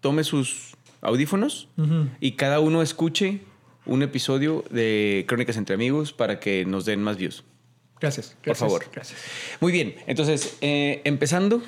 tome 0.00 0.24
sus 0.24 0.74
audífonos 1.00 1.68
Ujú. 1.76 2.08
y 2.20 2.32
cada 2.32 2.60
uno 2.60 2.82
escuche 2.82 3.40
un 3.86 4.02
episodio 4.02 4.64
de 4.70 5.24
Crónicas 5.28 5.56
entre 5.56 5.74
Amigos 5.74 6.12
para 6.12 6.40
que 6.40 6.64
nos 6.64 6.84
den 6.84 7.02
más 7.02 7.16
views. 7.16 7.44
Gracias, 8.00 8.28
Por 8.28 8.44
gracias, 8.44 8.58
favor. 8.58 8.84
Gracias. 8.92 9.20
Muy 9.60 9.72
bien, 9.72 9.96
entonces, 10.06 10.56
eh, 10.60 11.00
empezando, 11.04 11.62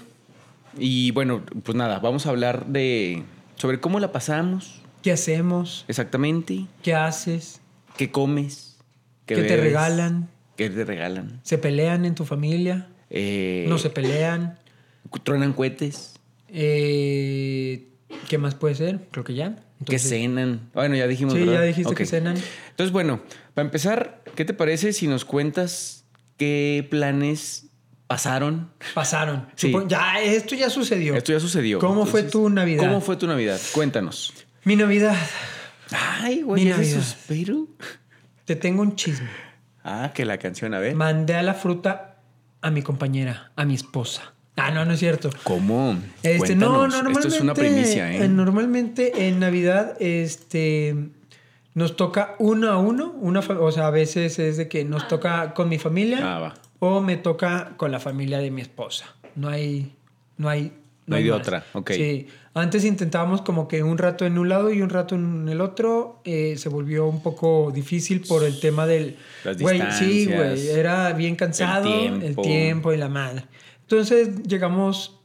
y 0.78 1.10
bueno, 1.10 1.42
pues 1.64 1.76
nada, 1.76 1.98
vamos 1.98 2.26
a 2.26 2.30
hablar 2.30 2.66
de 2.66 3.24
sobre 3.56 3.80
cómo 3.80 3.98
la 4.00 4.12
pasamos, 4.12 4.80
¿Qué 5.02 5.12
hacemos? 5.12 5.84
Exactamente. 5.88 6.66
¿Qué 6.82 6.94
haces? 6.94 7.60
¿Qué 7.96 8.10
comes? 8.10 8.76
¿Qué, 9.24 9.36
te 9.36 9.42
bebes? 9.42 9.60
regalan? 9.60 10.28
¿Qué 10.56 10.68
te 10.68 10.84
regalan? 10.84 11.40
¿Se 11.42 11.56
pelean 11.56 12.04
en 12.04 12.14
tu 12.14 12.26
familia? 12.26 12.88
Eh, 13.08 13.64
¿No 13.68 13.78
se 13.78 13.88
pelean? 13.88 14.58
¿Truenan 15.22 15.54
cohetes? 15.54 16.14
Eh, 16.48 17.88
¿Qué 18.28 18.38
más 18.38 18.54
puede 18.54 18.74
ser? 18.74 19.08
Creo 19.10 19.24
que 19.24 19.34
ya. 19.34 19.54
¿Qué 19.56 19.62
Entonces- 19.96 20.08
cenan? 20.08 20.70
Bueno, 20.74 20.96
ya 20.96 21.06
dijimos, 21.06 21.34
Sí, 21.34 21.40
¿verdad? 21.40 21.54
ya 21.54 21.62
dijiste 21.62 21.94
que 21.94 22.06
cenan. 22.06 22.36
Entonces, 22.70 22.92
bueno, 22.92 23.20
para 23.54 23.66
empezar, 23.66 24.22
¿qué 24.34 24.44
te 24.44 24.52
parece 24.54 24.92
si 24.92 25.06
nos 25.08 25.24
cuentas 25.24 26.04
qué 26.36 26.86
planes 26.90 27.66
pasaron? 28.06 28.70
Pasaron. 28.94 29.48
Sí. 29.54 29.72
Ya, 29.88 30.20
esto 30.22 30.54
ya 30.54 30.70
sucedió. 30.70 31.14
Esto 31.14 31.32
ya 31.32 31.40
sucedió. 31.40 31.78
¿Cómo 31.78 32.06
fue 32.06 32.22
tu 32.24 32.48
Navidad? 32.50 32.84
¿Cómo 32.84 33.00
fue 33.00 33.16
tu 33.16 33.26
Navidad? 33.26 33.60
Cuéntanos. 33.72 34.32
Mi 34.64 34.76
Navidad. 34.76 35.16
Ay, 35.92 36.42
güey, 36.42 36.64
Mi 36.64 36.70
Navidad. 36.70 37.00
suspiro. 37.02 37.66
Te 38.44 38.56
tengo 38.56 38.82
un 38.82 38.96
chisme. 38.96 39.28
Ah, 39.82 40.12
que 40.14 40.24
la 40.24 40.38
canción, 40.38 40.74
a 40.74 40.78
ver. 40.78 40.94
Mandé 40.94 41.34
a 41.34 41.42
la 41.42 41.54
fruta 41.54 42.18
a 42.60 42.70
mi 42.70 42.82
compañera, 42.82 43.50
a 43.56 43.64
mi 43.64 43.74
esposa. 43.74 44.34
Ah, 44.56 44.70
no, 44.70 44.84
no 44.84 44.92
es 44.92 44.98
cierto. 45.00 45.30
¿Cómo? 45.44 45.96
Este, 46.22 46.54
no, 46.54 46.68
Cuéntanos. 46.68 46.72
no, 46.72 46.88
normalmente. 46.88 47.28
Esto 47.28 47.34
es 47.36 47.40
una 47.40 47.54
primicia, 47.54 48.12
¿eh? 48.12 48.24
eh, 48.24 48.28
Normalmente 48.28 49.28
en 49.28 49.40
Navidad, 49.40 49.96
este. 50.00 50.94
Nos 51.74 51.94
toca 51.96 52.34
uno 52.40 52.68
a 52.70 52.78
uno, 52.78 53.12
una 53.20 53.40
o 53.40 53.70
sea, 53.72 53.86
a 53.86 53.90
veces 53.90 54.38
es 54.40 54.56
de 54.56 54.68
que 54.68 54.84
nos 54.84 55.06
toca 55.06 55.54
con 55.54 55.68
mi 55.68 55.78
familia 55.78 56.18
Ah, 56.36 56.38
va. 56.40 56.54
o 56.80 57.00
me 57.00 57.16
toca 57.16 57.74
con 57.76 57.92
la 57.92 58.00
familia 58.00 58.38
de 58.38 58.50
mi 58.50 58.60
esposa. 58.60 59.06
No 59.36 59.48
hay, 59.48 59.94
no 60.36 60.48
hay, 60.48 60.72
No 61.06 61.14
hay 61.14 61.22
de 61.22 61.30
más. 61.30 61.40
otra, 61.40 61.64
ok. 61.72 61.92
Sí, 61.92 62.26
antes 62.54 62.84
intentábamos 62.84 63.42
como 63.42 63.68
que 63.68 63.84
un 63.84 63.98
rato 63.98 64.26
en 64.26 64.36
un 64.36 64.48
lado 64.48 64.72
y 64.72 64.82
un 64.82 64.90
rato 64.90 65.14
en 65.14 65.48
el 65.48 65.60
otro, 65.60 66.20
eh, 66.24 66.56
se 66.58 66.68
volvió 66.68 67.06
un 67.06 67.22
poco 67.22 67.70
difícil 67.72 68.20
por 68.22 68.42
el 68.42 68.58
tema 68.58 68.84
del, 68.88 69.16
Las 69.44 69.56
güey, 69.58 69.78
sí, 69.92 70.04
distancias, 70.26 70.36
güey, 70.60 70.68
era 70.70 71.12
bien 71.12 71.36
cansado, 71.36 71.88
el 71.88 72.18
tiempo. 72.18 72.42
tiempo 72.42 72.92
y 72.92 72.96
la 72.96 73.08
madre. 73.08 73.44
Entonces 73.94 74.44
llegamos 74.44 75.18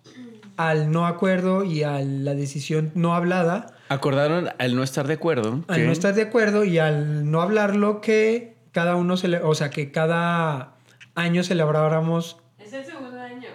al 0.58 0.90
no 0.92 1.06
acuerdo 1.06 1.64
y 1.64 1.84
a 1.84 2.00
la 2.00 2.34
decisión 2.34 2.92
no 2.96 3.14
hablada, 3.16 3.68
Acordaron 3.90 4.50
al 4.58 4.76
no 4.76 4.82
estar 4.82 5.06
de 5.06 5.14
acuerdo. 5.14 5.64
al 5.68 5.76
que- 5.76 5.86
no 5.86 5.92
estar 5.92 6.16
de 6.16 6.24
acuerdo 6.24 6.64
y 6.64 6.80
al 6.80 7.30
no 7.30 7.44
hablarlo 7.44 8.02
que 8.02 8.56
cada 8.72 8.96
uno 8.96 9.18
se 9.18 9.28
le, 9.28 9.38
o 9.38 9.54
sea, 9.54 9.70
que 9.70 9.92
cada 9.92 10.74
año 11.14 11.44
celebráramos, 11.44 12.38
Es 12.58 12.74
el 12.74 12.84
segundo 12.86 13.20
año. 13.22 13.50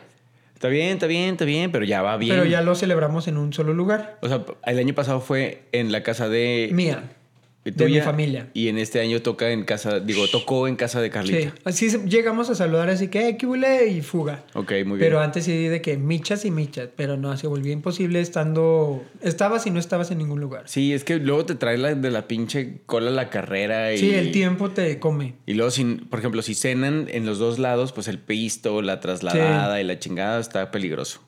Está 0.54 0.68
bien, 0.68 0.90
está 0.90 1.06
bien, 1.08 1.30
está 1.30 1.44
bien, 1.44 1.72
pero 1.72 1.84
ya 1.84 2.02
va 2.02 2.16
bien. 2.16 2.32
pero 2.36 2.44
ya 2.48 2.60
lo 2.60 2.76
celebramos 2.76 3.26
en 3.26 3.36
un 3.36 3.52
solo 3.52 3.74
lugar. 3.74 4.16
O 4.22 4.28
sea, 4.28 4.44
el 4.64 4.78
año 4.78 4.94
pasado 4.94 5.20
fue 5.20 5.64
en 5.72 5.90
la 5.90 6.04
casa 6.04 6.28
de... 6.28 6.68
Mía. 6.72 7.02
De 7.72 7.84
de 7.84 7.90
mi 7.90 8.00
familia. 8.00 8.48
Y 8.54 8.68
en 8.68 8.78
este 8.78 9.00
año 9.00 9.20
toca 9.22 9.50
en 9.50 9.64
casa, 9.64 10.00
digo, 10.00 10.26
tocó 10.28 10.68
en 10.68 10.76
casa 10.76 11.00
de 11.00 11.08
Sí, 11.08 11.12
Carlita. 11.12 11.54
así 11.64 11.90
se- 11.90 12.06
llegamos 12.08 12.50
a 12.50 12.54
saludar 12.54 12.88
así 12.90 13.08
que, 13.08 13.28
eh, 13.28 13.36
¿qué 13.36 13.46
huele? 13.46 13.88
Y 13.88 14.00
fuga. 14.02 14.44
Ok, 14.54 14.70
muy 14.84 14.98
bien. 14.98 14.98
Pero 14.98 15.20
antes 15.20 15.44
sí 15.44 15.68
de 15.68 15.80
que 15.82 15.96
michas 15.96 16.44
y 16.44 16.50
michas, 16.50 16.88
pero 16.96 17.16
no, 17.16 17.36
se 17.36 17.46
volvió 17.46 17.72
imposible 17.72 18.20
estando... 18.20 19.02
Estabas 19.22 19.66
y 19.66 19.70
no 19.70 19.78
estabas 19.80 20.10
en 20.10 20.18
ningún 20.18 20.40
lugar. 20.40 20.64
Sí, 20.66 20.92
es 20.92 21.04
que 21.04 21.16
luego 21.16 21.44
te 21.46 21.54
trae 21.54 21.78
la, 21.78 21.94
de 21.94 22.10
la 22.10 22.26
pinche 22.28 22.78
cola 22.86 23.10
la 23.10 23.30
carrera 23.30 23.92
y... 23.92 23.98
Sí, 23.98 24.14
el 24.14 24.32
tiempo 24.32 24.70
te 24.70 24.98
come. 24.98 25.34
Y 25.46 25.54
luego, 25.54 25.70
si, 25.70 25.84
por 25.84 26.18
ejemplo, 26.18 26.42
si 26.42 26.54
cenan 26.54 27.06
en 27.10 27.26
los 27.26 27.38
dos 27.38 27.58
lados, 27.58 27.92
pues 27.92 28.08
el 28.08 28.18
pisto, 28.18 28.82
la 28.82 29.00
trasladada 29.00 29.80
y 29.80 29.84
la 29.84 29.98
chingada 29.98 30.40
está 30.40 30.70
peligroso. 30.70 31.20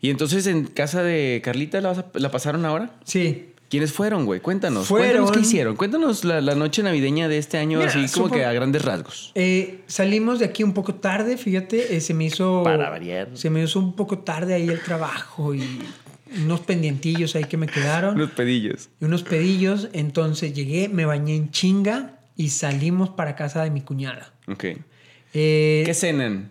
Y 0.00 0.10
entonces 0.10 0.46
en 0.46 0.64
casa 0.66 1.02
de 1.02 1.40
Carlita 1.42 1.80
la 1.80 2.30
pasaron 2.30 2.64
ahora. 2.64 2.92
Sí. 3.04 3.46
¿Quiénes 3.68 3.92
fueron, 3.92 4.24
güey? 4.24 4.40
Cuéntanos. 4.40 4.86
Fueron- 4.86 5.08
Cuéntanos 5.08 5.30
qué 5.32 5.40
hicieron. 5.40 5.76
Cuéntanos 5.76 6.24
la, 6.24 6.40
la 6.40 6.54
noche 6.54 6.82
navideña 6.82 7.28
de 7.28 7.36
este 7.38 7.58
año, 7.58 7.78
Mira, 7.80 7.90
así 7.90 8.06
como 8.12 8.28
supo- 8.28 8.34
que 8.36 8.44
a 8.46 8.52
grandes 8.52 8.82
rasgos. 8.82 9.30
Eh, 9.34 9.80
salimos 9.86 10.38
de 10.38 10.46
aquí 10.46 10.62
un 10.62 10.72
poco 10.72 10.94
tarde, 10.94 11.36
fíjate, 11.36 11.94
eh, 11.96 12.00
se 12.00 12.14
me 12.14 12.24
hizo... 12.24 12.62
Para 12.64 12.88
variar. 12.88 13.28
Se 13.34 13.50
me 13.50 13.62
hizo 13.62 13.78
un 13.78 13.94
poco 13.94 14.20
tarde 14.20 14.54
ahí 14.54 14.68
el 14.68 14.80
trabajo 14.80 15.54
y 15.54 15.62
unos 16.44 16.60
pendientillos 16.60 17.36
ahí 17.36 17.44
que 17.44 17.56
me 17.58 17.66
quedaron. 17.66 18.14
Unos 18.14 18.30
pedillos. 18.30 18.88
y 19.00 19.04
unos 19.04 19.22
pedillos. 19.22 19.88
Entonces 19.92 20.54
llegué, 20.54 20.88
me 20.88 21.04
bañé 21.04 21.36
en 21.36 21.50
chinga 21.50 22.20
y 22.36 22.48
salimos 22.50 23.10
para 23.10 23.36
casa 23.36 23.62
de 23.64 23.70
mi 23.70 23.82
cuñada. 23.82 24.32
Ok. 24.46 24.64
Eh, 25.34 25.82
¿Qué 25.84 25.92
cenan? 25.94 26.50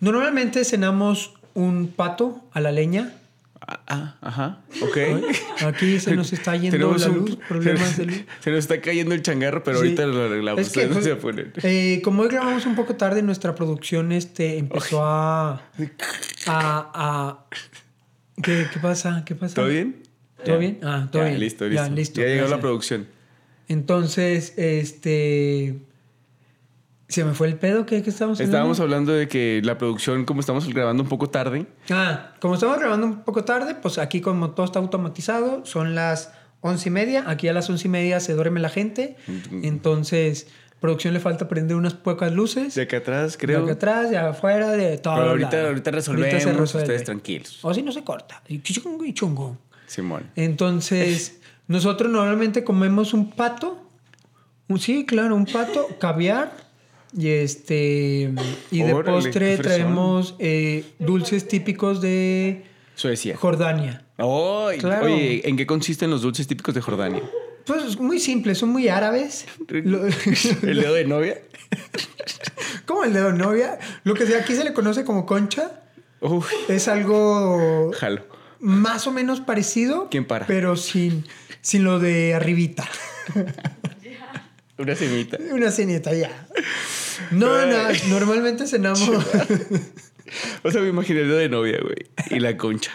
normalmente 0.00 0.64
cenamos 0.64 1.32
un 1.54 1.88
pato 1.88 2.42
a 2.52 2.60
la 2.60 2.70
leña. 2.72 3.14
Ah, 3.66 4.16
ajá. 4.22 4.60
Ok. 4.82 4.96
Aquí 5.66 6.00
se 6.00 6.16
nos 6.16 6.32
está 6.32 6.56
yendo 6.56 6.70
Tenemos 6.76 7.02
la 7.02 7.10
un- 7.10 7.18
luz, 7.18 7.36
problemas 7.48 7.96
de 7.96 8.06
luz. 8.06 8.24
Se 8.40 8.50
nos 8.50 8.60
está 8.60 8.80
cayendo 8.80 9.14
el 9.14 9.22
changarro, 9.22 9.62
pero 9.62 9.78
Sí. 9.78 9.84
ahorita 9.84 10.06
lo 10.06 10.24
arreglamos. 10.24 10.60
Es 10.62 10.70
que, 10.72 10.86
no 10.86 11.00
se 11.02 11.14
ponen. 11.16 11.52
eh, 11.62 12.00
como 12.02 12.22
hoy 12.22 12.28
grabamos 12.28 12.64
un 12.66 12.74
poco 12.74 12.96
tarde, 12.96 13.22
nuestra 13.22 13.54
producción 13.54 14.12
este, 14.12 14.56
empezó 14.58 15.04
a, 15.04 15.52
a, 15.54 15.60
a- 16.46 17.44
¿Qué, 18.42 18.66
qué 18.72 18.80
pasa? 18.80 19.22
¿Qué 19.26 19.34
pasa? 19.34 19.54
¿Todo 19.56 19.68
bien? 19.68 20.02
¿Todo 20.44 20.54
Ya. 20.54 20.58
bien? 20.58 20.78
Ah, 20.82 21.08
todo 21.12 21.22
Ya, 21.22 21.28
bien. 21.28 21.40
Listo, 21.40 21.66
Ya, 21.68 21.82
listo. 21.82 21.94
listo, 21.94 22.20
Ya 22.22 22.26
llegó 22.28 22.48
la 22.48 22.60
producción. 22.60 23.06
Entonces, 23.68 24.54
este... 24.56 25.78
¿Se 27.10 27.24
me 27.24 27.34
fue 27.34 27.48
el 27.48 27.56
pedo? 27.56 27.84
¿Qué, 27.86 28.02
qué 28.02 28.08
estábamos 28.10 28.38
hablando? 28.38 28.56
Estábamos 28.56 28.80
hablando 28.80 29.12
de 29.12 29.28
que 29.28 29.60
la 29.64 29.76
producción, 29.76 30.24
como 30.24 30.40
estamos 30.40 30.66
grabando 30.72 31.02
un 31.02 31.08
poco 31.08 31.28
tarde, 31.28 31.66
Ah, 31.90 32.32
como 32.40 32.54
estamos 32.54 32.78
grabando 32.78 33.06
un 33.06 33.22
poco 33.22 33.44
tarde, 33.44 33.74
pues 33.74 33.98
aquí 33.98 34.20
como 34.20 34.50
todo 34.52 34.64
está 34.64 34.78
automatizado, 34.78 35.66
son 35.66 35.94
las 35.94 36.32
once 36.60 36.88
y 36.88 36.92
media. 36.92 37.24
Aquí 37.28 37.48
a 37.48 37.52
las 37.52 37.68
once 37.68 37.88
y 37.88 37.90
media 37.90 38.20
se 38.20 38.32
duerme 38.34 38.60
la 38.60 38.68
gente. 38.68 39.16
Entonces, 39.62 40.46
producción 40.80 41.12
le 41.14 41.20
falta 41.20 41.48
prender 41.48 41.76
unas 41.76 41.94
pocas 41.94 42.32
luces. 42.32 42.74
de 42.74 42.82
acá 42.82 42.98
atrás, 42.98 43.32
De 43.32 43.38
creo. 43.38 43.64
acá 43.64 43.72
atrás, 43.72 44.10
de 44.10 44.16
afuera, 44.18 44.70
de 44.72 44.96
todo. 44.98 45.16
Pero 45.16 45.30
ahorita, 45.30 45.66
ahorita 45.66 45.90
resolvemos, 45.90 46.32
Ahorita 46.32 46.50
se 46.52 46.58
resuelve. 46.58 46.84
ustedes 46.86 47.04
tranquilos. 47.04 47.58
O 47.62 47.74
si 47.74 47.82
no 47.82 47.92
se 47.92 48.04
corta. 48.04 48.42
Y 48.48 48.60
chungo 48.60 49.04
y 49.04 49.12
chungo. 49.14 49.56
Simón. 49.86 50.30
Entonces, 50.36 51.40
nosotros 51.68 52.10
normalmente 52.10 52.62
comemos 52.64 53.14
un 53.14 53.30
pato. 53.30 53.82
Sí, 54.78 55.04
claro, 55.04 55.34
un 55.34 55.46
pato, 55.46 55.88
caviar. 55.98 56.69
Y 57.16 57.28
este. 57.28 58.32
Y 58.70 58.82
de 58.82 58.92
Órale, 58.94 59.12
postre 59.16 59.56
traemos 59.58 60.36
eh, 60.38 60.84
dulces 60.98 61.48
típicos 61.48 62.00
de 62.00 62.64
Suecia. 62.94 63.36
Jordania. 63.36 64.04
Ay, 64.16 64.78
Claro. 64.78 65.06
Oye, 65.06 65.48
¿en 65.48 65.56
qué 65.56 65.66
consisten 65.66 66.10
los 66.10 66.22
dulces 66.22 66.46
típicos 66.46 66.74
de 66.74 66.80
Jordania? 66.80 67.22
Pues 67.66 67.98
muy 67.98 68.18
simples, 68.20 68.58
son 68.58 68.70
muy 68.70 68.88
árabes. 68.88 69.46
¿El 69.68 70.80
dedo 70.80 70.94
de 70.94 71.04
novia? 71.04 71.38
como 72.86 73.04
el 73.04 73.12
dedo 73.12 73.32
de 73.32 73.38
novia. 73.38 73.78
Lo 74.04 74.14
que 74.14 74.24
aquí 74.36 74.54
se 74.54 74.64
le 74.64 74.72
conoce 74.72 75.04
como 75.04 75.26
concha 75.26 75.82
Uf, 76.20 76.50
es 76.68 76.88
algo 76.88 77.90
jalo. 77.92 78.24
más 78.60 79.06
o 79.06 79.12
menos 79.12 79.40
parecido. 79.40 80.08
¿Quién 80.10 80.26
para? 80.26 80.46
Pero 80.46 80.76
sin, 80.76 81.24
sin 81.60 81.84
lo 81.84 81.98
de 81.98 82.34
arribita. 82.34 82.88
Una 84.80 84.94
semita. 84.94 85.38
Una 85.52 85.70
cenita 85.70 86.12
ya. 86.14 86.46
No, 87.30 87.66
no, 87.66 87.76
normalmente 88.08 88.66
cenamos. 88.66 89.08
O 90.62 90.70
sea, 90.70 90.80
me 90.80 90.88
imaginé 90.90 91.22
de 91.24 91.48
novia, 91.48 91.80
güey. 91.82 92.06
Y 92.30 92.38
la 92.38 92.56
concha. 92.56 92.92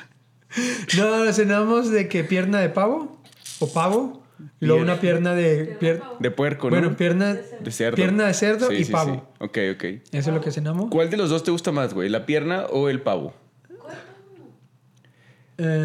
No, 0.97 1.33
cenamos 1.33 1.91
de 1.91 2.07
que 2.07 2.23
pierna 2.23 2.59
de 2.61 2.69
pavo 2.69 3.21
o 3.59 3.73
pavo. 3.73 4.23
Y 4.61 4.65
luego 4.67 4.81
una 4.81 5.01
pierna 5.01 5.35
de. 5.35 5.77
pier- 5.77 6.01
De 6.19 6.31
puerco, 6.31 6.69
¿no? 6.69 6.77
bueno, 6.77 6.95
pierna 6.95 7.33
de 7.33 7.71
cerdo. 7.71 7.97
Pierna 7.97 8.27
de 8.27 8.33
cerdo 8.33 8.69
Sí, 8.69 8.75
y 8.75 8.83
sí, 8.85 8.91
pavo. 8.93 9.15
sí. 9.15 9.43
Ok, 9.43 9.57
ok. 9.75 9.83
Eso 9.83 10.01
es 10.13 10.27
lo 10.27 10.39
que 10.39 10.49
cenamos. 10.51 10.89
¿Cuál 10.89 11.09
de 11.09 11.17
los 11.17 11.29
dos 11.29 11.43
te 11.43 11.51
gusta 11.51 11.73
más, 11.73 11.93
güey? 11.93 12.07
¿La 12.07 12.25
pierna 12.25 12.67
o 12.67 12.87
el 12.87 13.01
pavo? 13.01 13.33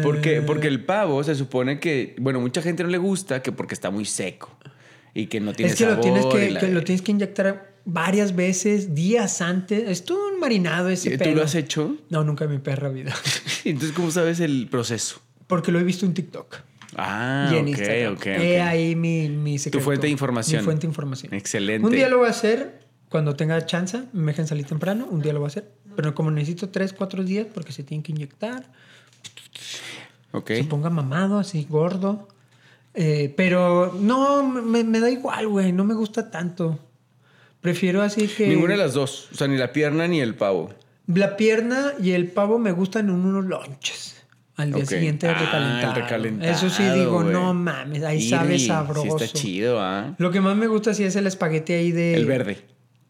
¿Por 0.03 0.21
qué? 0.21 0.37
Eh, 0.37 0.41
Porque 0.41 0.67
el 0.67 0.83
pavo 0.85 1.21
se 1.23 1.35
supone 1.35 1.79
que, 1.81 2.15
bueno, 2.19 2.39
mucha 2.39 2.61
gente 2.61 2.83
no 2.83 2.89
le 2.89 2.97
gusta 2.97 3.41
que 3.41 3.51
porque 3.51 3.73
está 3.73 3.89
muy 3.89 4.05
seco 4.05 4.49
y 5.13 5.27
que 5.27 5.39
no 5.39 5.53
tiene 5.53 5.71
Es 5.71 5.77
que, 5.77 5.85
lo 5.85 5.91
sabor. 5.91 6.03
tienes 6.03 6.25
y 6.25 6.29
que, 6.29 6.51
la- 6.51 6.59
que 6.59 6.67
lo 6.69 6.83
tienes 6.83 7.01
que 7.01 7.11
inyectar 7.11 7.71
varias 7.85 8.35
veces, 8.35 8.93
días 8.95 9.41
antes. 9.41 9.89
Es 9.89 10.05
todo 10.05 10.33
un 10.33 10.39
marinado 10.39 10.89
ese 10.89 11.17
¿Tú 11.17 11.31
lo 11.35 11.43
has 11.43 11.55
hecho? 11.55 11.95
No, 12.09 12.23
nunca 12.23 12.45
en 12.45 12.51
mi 12.51 12.59
perra 12.59 12.89
vida. 12.89 13.13
Entonces, 13.65 13.91
¿cómo 13.95 14.11
sabes 14.11 14.39
el 14.39 14.67
proceso? 14.69 15.21
Porque 15.47 15.71
lo 15.71 15.79
he 15.79 15.83
visto 15.83 16.05
en 16.05 16.13
TikTok 16.13 16.57
Ah, 16.95 17.49
y 17.51 17.55
en 17.55 17.61
ok, 17.63 17.67
Instagram. 17.69 18.13
ok, 18.13 18.19
ok. 18.19 18.25
He 18.27 18.61
ahí 18.61 18.95
mi, 18.95 19.29
mi 19.29 19.57
secreto. 19.57 19.83
fuente 19.83 20.07
de 20.07 20.11
información. 20.11 20.61
Mi 20.61 20.65
fuente 20.65 20.81
de 20.81 20.87
información. 20.91 21.33
Excelente. 21.33 21.85
Un 21.87 21.93
día 21.93 22.09
lo 22.09 22.17
voy 22.19 22.27
a 22.27 22.31
hacer 22.31 22.81
cuando 23.09 23.35
tenga 23.35 23.65
chance. 23.65 24.03
Me 24.11 24.27
dejen 24.33 24.45
salir 24.45 24.65
temprano. 24.65 25.07
Un 25.09 25.21
día 25.21 25.31
lo 25.33 25.39
voy 25.39 25.47
a 25.47 25.51
hacer. 25.51 25.71
Pero 25.95 26.13
como 26.13 26.31
necesito 26.31 26.69
tres, 26.69 26.91
cuatro 26.93 27.23
días 27.23 27.47
porque 27.53 27.71
se 27.71 27.83
tienen 27.83 28.03
que 28.03 28.11
inyectar. 28.11 28.71
Ok. 30.33 30.47
Se 30.51 30.63
ponga 30.65 30.89
mamado, 30.89 31.39
así 31.39 31.65
gordo. 31.69 32.27
Eh, 32.93 33.33
pero 33.37 33.93
no, 33.99 34.43
me, 34.47 34.83
me 34.83 34.99
da 34.99 35.09
igual, 35.09 35.47
güey. 35.47 35.71
No 35.71 35.83
me 35.85 35.93
gusta 35.93 36.29
tanto. 36.29 36.79
Prefiero 37.61 38.01
así 38.01 38.27
que... 38.27 38.47
Ninguna 38.47 38.73
de 38.73 38.79
las 38.79 38.93
dos. 38.93 39.29
O 39.31 39.35
sea, 39.35 39.47
ni 39.47 39.57
la 39.57 39.71
pierna 39.71 40.07
ni 40.07 40.19
el 40.19 40.35
pavo. 40.35 40.71
La 41.07 41.37
pierna 41.37 41.93
y 42.01 42.11
el 42.11 42.27
pavo 42.31 42.57
me 42.59 42.71
gustan 42.71 43.09
en 43.09 43.15
unos 43.15 43.45
lonches. 43.45 44.23
al 44.55 44.71
día 44.73 44.85
siguiente 44.85 45.27
Ah, 45.27 45.33
recalentado. 45.33 45.93
el 45.95 46.01
recalentado, 46.03 46.51
Eso 46.51 46.69
sí 46.69 46.83
digo, 46.83 47.23
no 47.23 47.53
mames, 47.53 48.03
ahí 48.03 48.27
sabe 48.29 48.59
sí 48.59 48.67
sabroso. 48.67 49.17
está 49.17 49.27
chido, 49.27 49.79
¿ah? 49.81 50.15
Lo 50.17 50.31
que 50.31 50.39
más 50.41 50.55
me 50.55 50.67
gusta 50.67 50.93
sí 50.93 51.03
es 51.03 51.15
el 51.15 51.27
espagueti 51.27 51.73
ahí 51.73 51.91
de... 51.91 52.13
El 52.15 52.25
verde. 52.25 52.59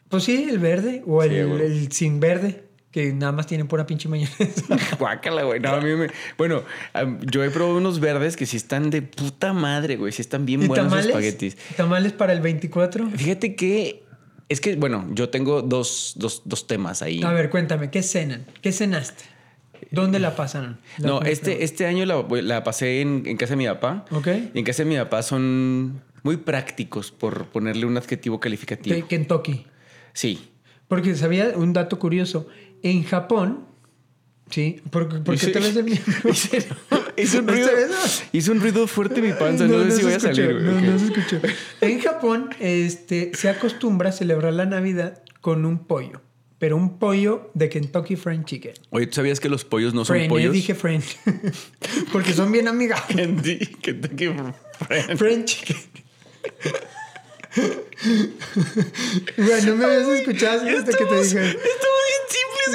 Pues 0.09 0.23
sí, 0.23 0.47
el 0.49 0.59
verde 0.59 1.03
o 1.07 1.23
el, 1.23 1.29
Sí, 1.31 1.63
el 1.63 1.91
sin 1.91 2.19
verde, 2.19 2.65
que 2.91 3.13
nada 3.13 3.31
más 3.31 3.47
tienen 3.47 3.67
pura 3.67 3.85
pinche 3.85 4.09
mayonesa. 4.09 4.77
Guácala, 4.99 5.43
güey. 5.43 5.59
No, 5.59 5.69
a 5.69 5.81
mí 5.81 5.95
me... 5.95 6.07
Bueno, 6.37 6.63
yo 7.21 7.43
he 7.43 7.49
probado 7.49 7.77
unos 7.77 7.99
verdes 7.99 8.35
que 8.35 8.45
sí 8.45 8.57
están 8.57 8.89
de 8.89 9.01
puta 9.01 9.53
madre, 9.53 9.95
güey. 9.95 10.11
Sí 10.11 10.21
están 10.21 10.45
bien 10.45 10.63
¿Y 10.63 10.67
buenos 10.67 10.91
los 10.91 11.05
espaguetis. 11.05 11.57
¿Tamales 11.77 12.11
para 12.11 12.33
el 12.33 12.41
24? 12.41 13.09
Fíjate 13.11 13.55
que... 13.55 14.03
Es 14.49 14.59
que, 14.59 14.75
bueno, 14.75 15.07
yo 15.13 15.29
tengo 15.29 15.61
dos, 15.61 16.13
dos, 16.17 16.41
dos 16.43 16.67
temas 16.67 17.01
ahí. 17.01 17.23
A 17.23 17.31
ver, 17.31 17.49
cuéntame, 17.49 17.89
¿qué 17.89 18.03
cenan? 18.03 18.45
¿Qué 18.61 18.73
cenaste? 18.73 19.23
¿Dónde 19.91 20.19
la 20.19 20.35
pasaron? 20.35 20.77
La 20.97 21.07
No, 21.07 21.21
este, 21.21 21.63
este 21.63 21.85
año 21.85 22.05
la, 22.05 22.25
la 22.41 22.63
pasé 22.63 22.99
en, 22.99 23.23
en 23.25 23.37
casa 23.37 23.53
de 23.53 23.57
mi 23.57 23.67
papá. 23.67 24.05
Ok. 24.11 24.27
Y 24.53 24.59
en 24.59 24.65
casa 24.65 24.83
de 24.83 24.89
mi 24.89 24.97
papá 24.97 25.23
son 25.23 26.01
muy 26.23 26.37
prácticos, 26.37 27.11
por 27.11 27.47
ponerle 27.47 27.85
un 27.85 27.97
adjetivo 27.97 28.39
calificativo. 28.39 28.95
De 28.95 29.03
Kentucky. 29.03 29.65
Sí. 30.13 30.49
Porque 30.87 31.15
sabía 31.15 31.53
un 31.55 31.73
dato 31.73 31.99
curioso. 31.99 32.47
En 32.83 33.03
Japón, 33.03 33.65
¿sí? 34.49 34.81
¿Por, 34.89 35.23
por 35.23 35.37
qué 35.37 35.47
te 35.47 35.59
ves 35.59 35.75
de 35.75 35.83
mí? 35.83 35.91
Hizo- 35.93 36.75
Hizo 37.17 37.39
un 37.39 37.49
¿Este 37.49 37.51
ruido, 37.51 37.69
hizo 38.31 38.51
un 38.53 38.59
ruido 38.61 38.87
fuerte 38.87 39.21
mi 39.21 39.33
panza. 39.33 39.65
No, 39.67 39.83
sé 39.83 39.91
si 39.97 40.03
voy 40.03 40.13
a 40.13 40.19
salir. 40.19 40.53
No, 40.61 40.79
no 40.81 40.97
se 40.99 41.05
escuchó. 41.05 41.39
En 41.81 41.99
Japón, 41.99 42.49
este, 42.59 43.31
se 43.35 43.49
acostumbra 43.49 44.09
a 44.09 44.11
celebrar 44.11 44.53
la 44.53 44.65
Navidad 44.65 45.21
con 45.41 45.65
un 45.65 45.85
pollo. 45.85 46.21
Pero 46.57 46.77
un 46.77 46.99
pollo 46.99 47.49
de 47.55 47.69
Kentucky 47.69 48.15
Fried 48.15 48.43
Chicken. 48.43 48.73
Oye, 48.91 49.07
¿tú 49.07 49.15
sabías 49.15 49.39
que 49.39 49.49
los 49.49 49.65
pollos 49.65 49.93
no 49.95 50.05
son 50.05 50.15
Friend, 50.15 50.29
yo 50.29 50.33
pollos? 50.35 50.53
dije 50.53 50.75
friend. 50.75 51.03
Porque 52.13 52.33
son 52.33 52.51
bien 52.51 52.67
amigables. 52.67 53.69
Kentucky, 53.81 54.29
Fried. 54.87 55.17
Fried 55.17 55.45
Chicken. 55.45 55.77
Güey, 59.37 59.65
no 59.65 59.75
me 59.75 59.85
habías 59.85 60.07
escuchado 60.07 60.61
hasta 60.67 60.91
que 60.97 61.05
te 61.05 61.21
dije. 61.23 61.57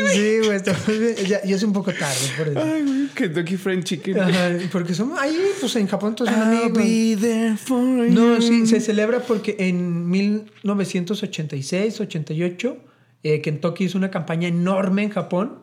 Güey. 0.00 0.15
Sí, 0.15 0.38
güey, 0.47 0.57
estamos 0.57 0.87
bien. 0.87 1.15
Ya, 1.26 1.43
ya 1.45 1.57
es 1.57 1.62
un 1.62 1.73
poco 1.73 1.93
tarde 1.93 2.17
por 2.37 2.49
eso. 2.49 2.62
Ay, 2.62 2.83
güey. 2.83 3.07
Kentucky 3.15 3.57
Fried 3.57 3.83
Chicken. 3.85 4.21
Ajá, 4.21 4.50
porque 4.73 4.95
somos 4.95 5.19
ahí, 5.19 5.37
pues 5.61 5.75
en 5.76 5.87
Japón 5.87 6.15
todos 6.15 6.31
son 6.31 6.41
amigos. 6.43 6.73
be 6.79 7.17
there 7.21 7.57
for 7.57 7.81
No, 7.81 8.37
you. 8.37 8.43
sí, 8.43 8.67
se 8.67 8.81
celebra 8.81 9.21
porque 9.21 9.57
en 9.59 10.09
1986, 10.11 12.00
88, 12.00 12.76
eh, 13.23 13.41
Kentucky 13.41 13.85
hizo 13.85 13.99
una 13.99 14.11
campaña 14.11 14.49
enorme 14.49 15.03
en 15.05 15.11
Japón 15.11 15.59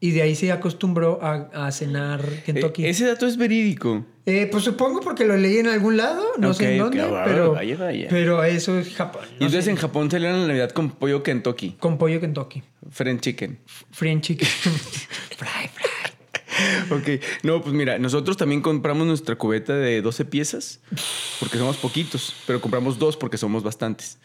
y 0.00 0.12
de 0.12 0.22
ahí 0.22 0.34
se 0.34 0.52
acostumbró 0.52 1.18
a, 1.22 1.50
a 1.66 1.72
cenar 1.72 2.22
Kentucky. 2.44 2.84
Eh, 2.86 2.90
ese 2.90 3.06
dato 3.06 3.26
es 3.26 3.36
verídico. 3.36 4.06
Eh, 4.30 4.46
pues 4.52 4.62
supongo 4.62 5.00
porque 5.00 5.24
lo 5.24 5.38
leí 5.38 5.56
en 5.56 5.68
algún 5.68 5.96
lado, 5.96 6.22
no 6.36 6.52
sé 6.52 6.72
en 6.74 6.78
dónde, 6.80 7.02
vaya, 7.02 7.24
pero, 7.24 7.52
vaya, 7.54 7.76
vaya. 7.78 8.08
pero 8.10 8.44
eso 8.44 8.78
es 8.78 8.94
Japón. 8.94 9.22
Y 9.24 9.26
no 9.26 9.46
entonces 9.46 9.64
sé. 9.64 9.70
en 9.70 9.76
Japón 9.78 10.10
celebran 10.10 10.42
la 10.42 10.48
Navidad 10.48 10.70
con 10.72 10.90
pollo 10.90 11.22
Kentucky. 11.22 11.76
Con 11.80 11.96
pollo 11.96 12.20
Kentucky. 12.20 12.62
Fried 12.90 13.20
Chicken. 13.20 13.58
Fried 13.90 14.20
chicken. 14.20 14.46
fry, 15.38 15.70
fry. 15.72 16.94
Ok. 16.94 17.22
No, 17.42 17.62
pues 17.62 17.74
mira, 17.74 17.98
nosotros 17.98 18.36
también 18.36 18.60
compramos 18.60 19.06
nuestra 19.06 19.36
cubeta 19.36 19.74
de 19.74 20.02
12 20.02 20.26
piezas 20.26 20.80
porque 21.40 21.56
somos 21.56 21.78
poquitos, 21.78 22.34
pero 22.46 22.60
compramos 22.60 22.98
dos 22.98 23.16
porque 23.16 23.38
somos 23.38 23.62
bastantes 23.62 24.18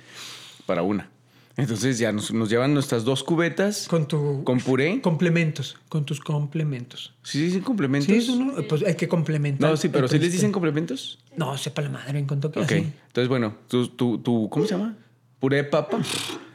para 0.65 0.81
una. 0.81 1.09
Entonces 1.55 1.99
ya 1.99 2.11
nos, 2.11 2.33
nos 2.33 2.49
llevan 2.49 2.73
nuestras 2.73 3.03
dos 3.03 3.23
cubetas 3.23 3.87
Con 3.87 4.07
tu... 4.07 4.43
con 4.43 4.59
puré. 4.59 5.01
complementos. 5.01 5.77
Con 5.87 6.03
tus 6.03 6.19
complementos. 6.19 7.13
¿Sí 7.21 7.43
dicen 7.45 7.61
complementos? 7.61 8.07
Sí, 8.07 8.15
eso 8.15 8.35
no... 8.35 8.53
Pues 8.67 8.81
hay 8.83 8.95
que 8.95 9.07
complementar. 9.07 9.69
No, 9.69 9.77
sí, 9.77 9.89
pero 9.89 10.07
¿sí 10.07 10.17
les 10.17 10.31
dicen 10.31 10.51
complementos? 10.51 11.19
No, 11.37 11.55
sepa 11.57 11.83
la 11.83 11.89
madre 11.89 12.17
en 12.17 12.25
Kentucky. 12.27 12.59
Ok. 12.59 12.65
así. 12.71 12.75
Entonces, 13.07 13.27
bueno, 13.29 13.55
tu, 13.67 13.87
tu, 13.89 14.17
tu- 14.17 14.49
¿cómo 14.49 14.65
se 14.65 14.71
llama? 14.75 14.97
Puré 15.39 15.57
de 15.57 15.63
papa 15.65 15.99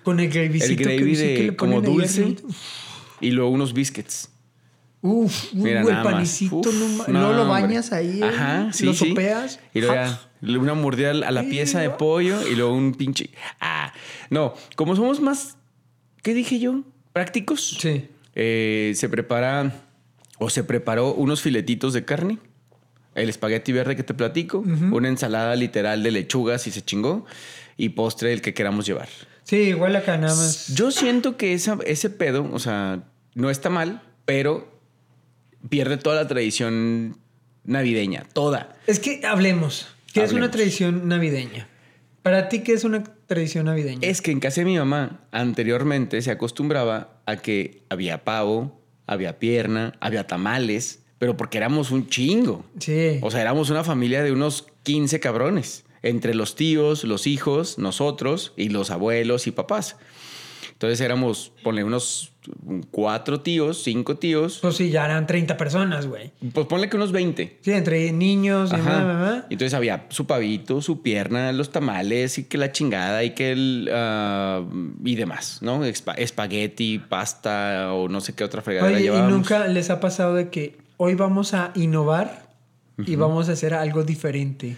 Con 0.03 0.18
el 0.18 0.29
gravycito. 0.31 0.64
El 0.72 0.77
gravy 0.96 1.11
que 1.11 1.16
sí 1.16 1.22
de 1.22 1.35
que 1.35 1.42
le 1.44 1.57
como 1.57 1.77
ponen 1.77 1.92
dulce. 1.94 2.37
y 3.20 3.31
luego 3.31 3.51
unos 3.51 3.75
biscuits. 3.75 4.31
Uf, 5.00 5.54
más. 5.54 6.04
panicito. 6.04 6.56
Uf, 6.56 7.08
no 7.08 7.32
lo 7.32 7.46
bañas 7.46 7.92
ahí. 7.92 8.20
eh, 8.20 8.24
Ajá, 8.24 8.72
sí, 8.72 8.84
Lo 8.84 8.94
sí. 8.94 9.11
sopeas. 9.11 9.61
Y 9.72 9.80
luego 9.80 9.94
ya 9.94 10.20
una 10.42 10.74
mordida 10.74 11.11
a 11.11 11.30
la 11.30 11.42
pieza 11.44 11.80
de 11.80 11.90
pollo 11.90 12.46
y 12.46 12.54
luego 12.56 12.72
un 12.74 12.94
pinche. 12.94 13.30
Ah, 13.61 13.92
no, 14.30 14.54
como 14.76 14.96
somos 14.96 15.20
más, 15.20 15.56
¿qué 16.22 16.34
dije 16.34 16.58
yo? 16.58 16.82
Prácticos. 17.12 17.76
Sí. 17.80 18.08
Eh, 18.34 18.92
se 18.96 19.08
prepara 19.08 19.72
o 20.38 20.50
se 20.50 20.62
preparó 20.64 21.14
unos 21.14 21.42
filetitos 21.42 21.92
de 21.92 22.04
carne, 22.04 22.38
el 23.14 23.28
espagueti 23.28 23.72
verde 23.72 23.96
que 23.96 24.04
te 24.04 24.14
platico, 24.14 24.58
una 24.92 25.08
ensalada 25.08 25.56
literal 25.56 26.02
de 26.04 26.12
lechugas 26.12 26.66
y 26.68 26.70
se 26.70 26.82
chingó 26.82 27.24
y 27.76 27.90
postre 27.90 28.32
el 28.32 28.40
que 28.42 28.54
queramos 28.54 28.87
llevar. 28.87 29.08
Sí, 29.42 29.56
igual 29.56 29.96
acá 29.96 30.16
nada 30.18 30.34
más. 30.37 30.68
Yo 30.74 30.90
siento 30.92 31.37
que 31.37 31.54
esa, 31.54 31.78
ese 31.87 32.11
pedo, 32.11 32.48
o 32.52 32.58
sea, 32.61 33.02
no 33.34 33.50
está 33.50 33.70
mal, 33.70 34.02
pero 34.24 34.78
pierde 35.68 35.97
toda 35.97 36.16
la 36.16 36.29
tradición 36.29 37.18
navideña, 37.64 38.25
toda. 38.33 38.77
Es 38.87 39.01
que 39.01 39.21
hablemos. 39.27 39.88
¿Qué 40.12 40.23
es 40.23 40.33
una 40.33 40.51
tradición 40.51 41.09
navideña? 41.09 41.68
Para 42.23 42.49
ti, 42.49 42.61
¿qué 42.61 42.73
es 42.73 42.85
una 42.85 43.05
tradición 43.27 43.66
navideña? 43.66 44.07
Es 44.07 44.21
que 44.21 44.31
en 44.31 44.40
casa 44.40 44.61
de 44.62 44.64
mi 44.64 44.77
mamá 44.77 45.21
anteriormente 45.31 46.21
se 46.23 46.31
acostumbraba 46.31 47.21
a 47.27 47.37
que 47.37 47.83
había 47.88 48.25
pavo, 48.25 48.81
había 49.07 49.38
pierna, 49.38 49.94
había 50.01 50.27
tamales, 50.27 51.01
pero 51.18 51.37
porque 51.37 51.59
éramos 51.59 51.90
un 51.90 52.09
chingo. 52.09 52.64
Sí. 52.79 53.18
O 53.23 53.31
sea, 53.31 53.42
éramos 53.42 53.71
una 53.71 53.85
familia 53.85 54.23
de 54.23 54.33
unos 54.33 54.66
15 54.83 55.21
cabrones, 55.21 55.85
entre 56.03 56.35
los 56.35 56.55
tíos, 56.55 57.05
los 57.05 57.27
hijos, 57.27 57.79
nosotros 57.79 58.53
y 58.57 58.68
los 58.68 58.90
abuelos 58.90 59.47
y 59.47 59.51
papás. 59.51 59.97
Entonces 60.79 61.01
éramos, 61.01 61.51
ponle 61.64 61.83
unos 61.83 62.31
cuatro 62.93 63.41
tíos, 63.41 63.83
cinco 63.83 64.17
tíos, 64.17 64.61
Pues 64.62 64.77
sí, 64.77 64.91
ya 64.91 65.05
eran 65.07 65.27
30 65.27 65.57
personas, 65.57 66.07
güey. 66.07 66.31
pues 66.53 66.69
ponle 66.69 66.88
que 66.88 66.95
unos 66.97 67.11
20. 67.11 67.59
Sí, 67.62 67.73
entre 67.73 68.12
niños 68.12 68.71
y 68.71 68.77
Ajá. 68.77 69.01
mamá, 69.01 69.12
mamá. 69.14 69.47
Y 69.51 69.55
Entonces 69.55 69.75
había 69.75 70.07
su 70.11 70.29
pavito, 70.29 70.81
su 70.81 71.03
pierna, 71.03 71.51
los 71.51 71.71
tamales 71.73 72.38
y 72.38 72.45
que 72.45 72.59
la 72.59 72.71
chingada 72.71 73.25
y 73.25 73.31
que 73.31 73.51
el... 73.51 73.91
ah, 73.93 74.62
y 75.05 75.17
demás, 75.17 75.59
¿no? 75.62 75.85
Espa- 75.85 76.14
espagueti, 76.17 77.01
pasta 77.01 77.93
o 77.93 78.09
no 78.09 78.21
sé 78.21 78.35
qué 78.35 78.45
otra 78.45 78.62
fregadera 78.62 78.97
Oye, 78.99 79.07
¿y 79.07 79.31
nunca 79.33 79.67
les 79.67 79.91
ha 79.91 79.99
pasado 79.99 80.35
de 80.37 80.49
que 80.49 80.77
hoy 80.97 81.17
vamos 81.17 81.55
a 81.55 81.73
innovar 81.75 82.47
y 83.05 83.17
vamos 83.17 83.49
a 83.49 83.53
hacer 83.53 83.75
algo 83.75 84.05
diferente? 84.05 84.77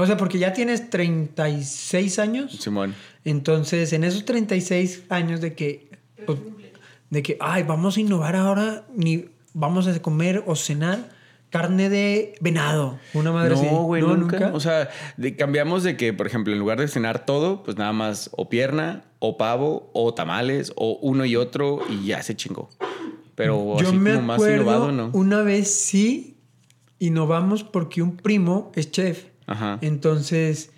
O 0.00 0.06
sea, 0.06 0.16
porque 0.16 0.38
ya 0.38 0.52
tienes 0.52 0.90
36 0.90 2.18
años. 2.20 2.52
Simón. 2.52 2.94
Entonces, 3.24 3.92
en 3.92 4.04
esos 4.04 4.24
36 4.24 5.02
años 5.08 5.40
de 5.40 5.54
que, 5.54 5.90
de 7.10 7.22
que, 7.22 7.36
ay, 7.40 7.64
vamos 7.64 7.96
a 7.96 8.00
innovar 8.00 8.36
ahora, 8.36 8.84
ni 8.94 9.26
vamos 9.54 9.88
a 9.88 10.00
comer 10.00 10.44
o 10.46 10.54
cenar 10.54 11.08
carne 11.50 11.88
de 11.88 12.34
venado. 12.40 12.98
Una 13.14 13.32
madre 13.32 13.54
así. 13.54 13.64
No, 13.66 13.82
güey, 13.84 14.02
nunca. 14.02 14.50
O 14.54 14.60
sea, 14.60 14.88
de- 15.16 15.34
cambiamos 15.34 15.82
de 15.82 15.96
que, 15.96 16.12
por 16.12 16.26
ejemplo, 16.26 16.52
en 16.52 16.58
lugar 16.60 16.78
de 16.78 16.86
cenar 16.88 17.24
todo, 17.26 17.62
pues 17.64 17.76
nada 17.76 17.92
más 17.92 18.30
o 18.36 18.48
pierna, 18.48 19.02
o 19.18 19.36
pavo, 19.36 19.90
o 19.94 20.14
tamales, 20.14 20.72
o 20.76 20.98
uno 21.02 21.24
y 21.24 21.34
otro, 21.36 21.80
y 21.88 22.06
ya 22.06 22.22
se 22.22 22.36
chingó. 22.36 22.68
Pero 23.34 23.78
Yo 23.80 23.88
así 23.88 23.96
me 23.96 24.14
como 24.14 24.26
más 24.26 24.34
acuerdo, 24.36 24.62
innovado, 24.62 24.92
¿no? 24.92 25.10
una 25.12 25.42
vez 25.42 25.72
sí 25.74 26.36
innovamos 26.98 27.64
porque 27.64 28.02
un 28.02 28.16
primo 28.16 28.70
es 28.74 28.90
chef. 28.90 29.24
Ajá. 29.48 29.78
Entonces, 29.80 30.70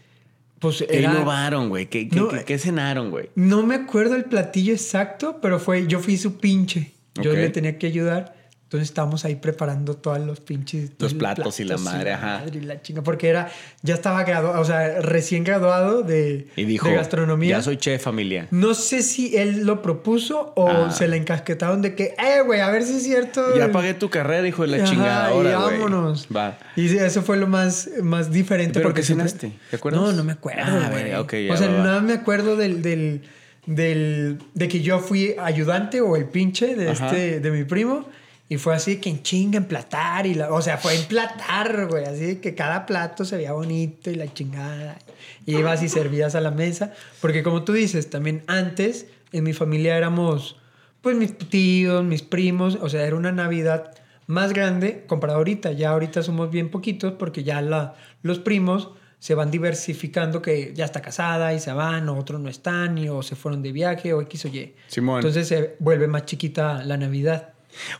pues 0.59 0.83
¿Qué 0.89 0.99
era... 1.01 1.13
innovaron, 1.13 1.69
güey? 1.69 1.87
¿Qué, 1.87 2.09
qué, 2.09 2.17
No, 2.17 2.29
qué- 2.29 2.45
qué 2.45 2.59
cenaron, 2.59 3.11
güey? 3.11 3.29
No 3.35 3.63
me 3.67 3.75
acuerdo 3.75 4.17
el 4.17 4.25
platillo 4.25 4.73
exacto, 4.73 5.39
pero 5.43 5.59
fue, 5.59 5.87
yo 5.87 6.01
fui 6.01 6.17
su 6.17 6.39
pinche. 6.39 6.93
Yo 7.21 7.33
le 7.35 7.51
tenía 7.51 7.77
que 7.79 7.87
ayudar. 7.89 8.35
Entonces 8.71 8.89
estábamos 8.91 9.25
ahí 9.25 9.35
preparando 9.35 9.97
todos 9.97 10.21
los 10.21 10.39
pinches. 10.39 10.93
Los 11.01 11.13
platos 11.13 11.59
y 11.59 11.65
la 11.65 11.77
madre, 11.77 12.13
ajá. 12.13 12.39
madre 12.45 12.61
y 12.61 12.63
la 12.63 12.81
chinga, 12.81 13.03
porque 13.03 13.27
era, 13.27 13.51
ya 13.83 13.95
estaba 13.95 14.23
graduado, 14.23 14.61
o 14.61 14.65
sea, 14.65 15.01
recién 15.01 15.43
graduado 15.43 16.03
de, 16.05 16.47
Y 16.55 16.67
dijo, 16.67 16.87
de 16.87 16.95
gastronomía. 16.95 17.57
ya 17.57 17.63
soy 17.63 17.79
chef, 17.79 18.01
familia. 18.01 18.47
No 18.53 18.75
sé 18.75 19.03
si 19.03 19.37
él 19.37 19.67
lo 19.67 19.83
propuso 19.83 20.53
o 20.55 20.69
Ah. 20.69 20.91
se 20.93 21.09
le 21.09 21.17
encasquetaron 21.17 21.83
de 21.83 21.97
que, 21.97 22.15
eh, 22.17 22.43
güey, 22.47 22.61
a 22.61 22.71
ver 22.71 22.85
si 22.85 22.99
es 22.99 23.03
cierto. 23.03 23.57
Ya 23.59 23.73
pagué 23.73 23.93
tu 23.95 24.09
carrera, 24.09 24.47
hijo 24.47 24.63
de 24.63 24.69
la 24.69 24.77
Ajá, 24.77 24.87
chingada. 24.87 25.31
y 25.31 25.33
Ahora, 25.33 25.59
vámonos. 25.59 26.29
Va. 26.33 26.57
Y 26.77 26.97
eso 26.97 27.23
fue 27.23 27.39
lo 27.39 27.49
más, 27.49 27.91
más 28.05 28.31
diferente. 28.31 28.75
¿Pero 28.75 28.91
porque 28.91 29.01
qué 29.01 29.07
siempre- 29.09 29.31
cenaste? 29.31 29.53
¿Te 29.71 29.77
acuerdas? 29.79 30.01
No, 30.01 30.13
no 30.13 30.23
me 30.23 30.31
acuerdo. 30.35 30.63
Ah, 30.65 30.91
güey. 30.93 31.03
ver, 31.07 31.17
ok, 31.17 31.33
ya 31.49 31.55
o 31.55 31.57
sea, 31.57 31.67
va, 31.67 31.77
va. 31.77 31.83
nada 31.83 32.01
me 32.03 32.13
acuerdo 32.13 32.55
del, 32.55 32.83
del, 32.83 33.23
del- 33.67 34.39
de 34.55 34.69
que 34.69 34.81
yo 34.81 35.01
fui 35.01 35.35
ayudante 35.41 36.01
o 36.01 36.15
el 36.15 36.27
pinche 36.27 36.77
de, 36.77 36.91
Ajá. 36.91 37.07
este, 37.07 37.41
de 37.41 37.51
mi 37.51 37.65
primo. 37.65 38.07
Y 38.51 38.59
fue 38.59 38.75
así 38.75 38.97
que 38.97 39.09
en 39.09 39.23
chinga, 39.23 39.59
emplatar. 39.59 40.27
Y 40.27 40.35
la, 40.35 40.53
o 40.53 40.61
sea, 40.61 40.77
fue 40.77 40.97
emplatar, 40.97 41.87
güey. 41.87 42.05
Así 42.05 42.37
que 42.41 42.57
cada 42.57 42.85
plato 42.85 43.25
se 43.25 43.37
veía 43.37 43.53
bonito 43.53 44.11
y 44.11 44.17
la 44.17 44.35
chingada. 44.35 44.99
Y 45.47 45.57
ibas 45.57 45.85
y 45.85 45.89
servías 45.89 46.35
a 46.35 46.41
la 46.41 46.51
mesa. 46.51 46.93
Porque 47.21 47.45
como 47.45 47.63
tú 47.63 47.73
dices, 47.73 48.11
también 48.11 48.43
antes 48.49 49.07
en 49.31 49.45
mi 49.45 49.53
familia 49.53 49.97
éramos, 49.97 50.57
pues 51.01 51.17
mis 51.17 51.39
tíos, 51.39 52.03
mis 52.03 52.23
primos. 52.23 52.77
O 52.83 52.89
sea, 52.89 53.07
era 53.07 53.15
una 53.15 53.31
Navidad 53.31 53.95
más 54.27 54.53
grande 54.53 55.05
comparado 55.07 55.39
ahorita. 55.39 55.71
Ya 55.71 55.91
ahorita 55.91 56.25
somos 56.25 56.51
bien 56.51 56.73
poquitos 56.73 57.13
porque 57.13 57.45
ya 57.45 57.63
la, 57.63 57.95
los 58.23 58.41
primos 58.41 58.91
se 59.21 59.37
van 59.37 59.53
diversificando 59.53 60.43
que 60.43 60.73
ya 60.75 60.87
está 60.87 61.01
casada 61.01 61.55
y 61.55 61.61
se 61.61 61.73
van, 61.73 62.09
o 62.09 62.19
otros 62.19 62.41
no 62.41 62.49
están, 62.49 62.99
y, 62.99 63.09
o 63.11 63.23
se 63.23 63.37
fueron 63.37 63.63
de 63.63 63.71
viaje, 63.71 64.13
o 64.13 64.21
X 64.23 64.47
o 64.47 64.49
Y. 64.49 64.75
Simón. 64.89 65.19
Entonces 65.19 65.47
se 65.47 65.77
vuelve 65.79 66.09
más 66.09 66.25
chiquita 66.25 66.83
la 66.83 66.97
Navidad. 66.97 67.50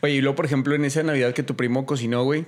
Oye, 0.03 0.15
y 0.15 0.21
luego, 0.21 0.37
por 0.37 0.47
ejemplo, 0.47 0.75
en 0.75 0.85
esa 0.85 1.03
Navidad 1.03 1.33
que 1.33 1.43
tu 1.43 1.57
primo 1.57 1.87
cocinó, 1.87 2.25
güey, 2.25 2.47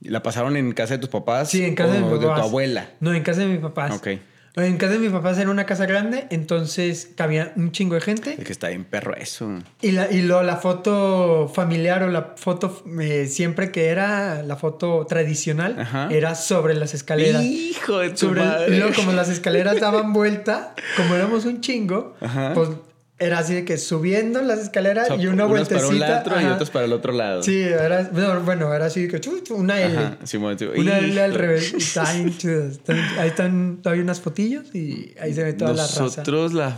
¿la 0.00 0.22
pasaron 0.22 0.56
en 0.56 0.72
casa 0.72 0.94
de 0.94 0.98
tus 0.98 1.10
papás? 1.10 1.50
Sí, 1.50 1.64
en 1.64 1.74
casa 1.74 1.92
de 1.94 1.98
o 1.98 2.02
mis 2.02 2.12
de 2.12 2.18
tu 2.20 2.26
papás. 2.26 2.44
abuela? 2.44 2.90
No, 3.00 3.12
en 3.14 3.22
casa 3.22 3.40
de 3.40 3.46
mis 3.46 3.60
papás. 3.60 3.96
Ok. 3.96 4.08
En 4.56 4.76
casa 4.76 4.92
de 4.92 4.98
mis 5.00 5.10
papás 5.10 5.36
era 5.38 5.50
una 5.50 5.66
casa 5.66 5.84
grande, 5.84 6.28
entonces 6.30 7.10
cabía 7.16 7.52
un 7.56 7.72
chingo 7.72 7.96
de 7.96 8.00
gente. 8.00 8.36
Es 8.38 8.44
que 8.44 8.52
está 8.52 8.68
bien 8.68 8.84
perro 8.84 9.16
eso. 9.16 9.50
Y, 9.82 9.90
la, 9.90 10.08
y 10.12 10.22
luego 10.22 10.44
la 10.44 10.58
foto 10.58 11.50
familiar 11.52 12.04
o 12.04 12.08
la 12.08 12.34
foto 12.36 12.84
eh, 13.00 13.26
siempre 13.26 13.72
que 13.72 13.86
era 13.88 14.44
la 14.44 14.54
foto 14.54 15.06
tradicional 15.08 15.74
Ajá. 15.80 16.06
era 16.12 16.36
sobre 16.36 16.74
las 16.74 16.94
escaleras. 16.94 17.42
Hijo 17.42 17.98
de 17.98 18.10
tu 18.10 18.16
Sobre 18.28 18.42
el- 18.42 18.46
madre. 18.48 18.76
y 18.76 18.78
luego 18.78 18.94
como 18.94 19.10
las 19.10 19.28
escaleras 19.28 19.80
daban 19.80 20.12
vuelta, 20.12 20.76
como 20.96 21.16
éramos 21.16 21.46
un 21.46 21.60
chingo, 21.60 22.14
Ajá. 22.20 22.52
pues 22.54 22.68
era 23.18 23.38
así 23.38 23.54
de 23.54 23.64
que 23.64 23.78
subiendo 23.78 24.42
las 24.42 24.58
escaleras 24.58 25.08
O 25.10 25.14
sea, 25.14 25.22
y 25.22 25.26
una 25.28 25.46
unos 25.46 25.68
vueltecita. 25.68 25.76
para 25.80 25.88
un 25.88 25.98
lado 26.00 26.30
y 26.40 26.44
ajá. 26.44 26.54
otros 26.54 26.70
para 26.70 26.84
el 26.84 26.92
otro 26.92 27.12
lado. 27.12 27.42
Sí, 27.42 27.60
era, 27.62 28.10
bueno, 28.12 28.40
bueno, 28.40 28.74
era 28.74 28.86
así 28.86 29.02
de 29.02 29.08
que 29.08 29.20
chu, 29.20 29.40
chu, 29.40 29.54
una 29.54 29.80
L. 29.80 29.96
Ajá, 29.96 30.18
sí. 30.24 30.36
Una 30.36 30.98
L 30.98 31.22
al 31.22 31.34
revés. 31.34 31.96
Ahí 31.96 33.28
están 33.28 33.78
todavía 33.82 34.02
unas 34.02 34.20
fotillos 34.20 34.74
y 34.74 35.14
ahí 35.20 35.32
se 35.32 35.44
ve 35.44 35.52
toda 35.52 35.72
la 35.74 35.82
raza. 35.82 36.02
Nosotros 36.02 36.52
la 36.54 36.76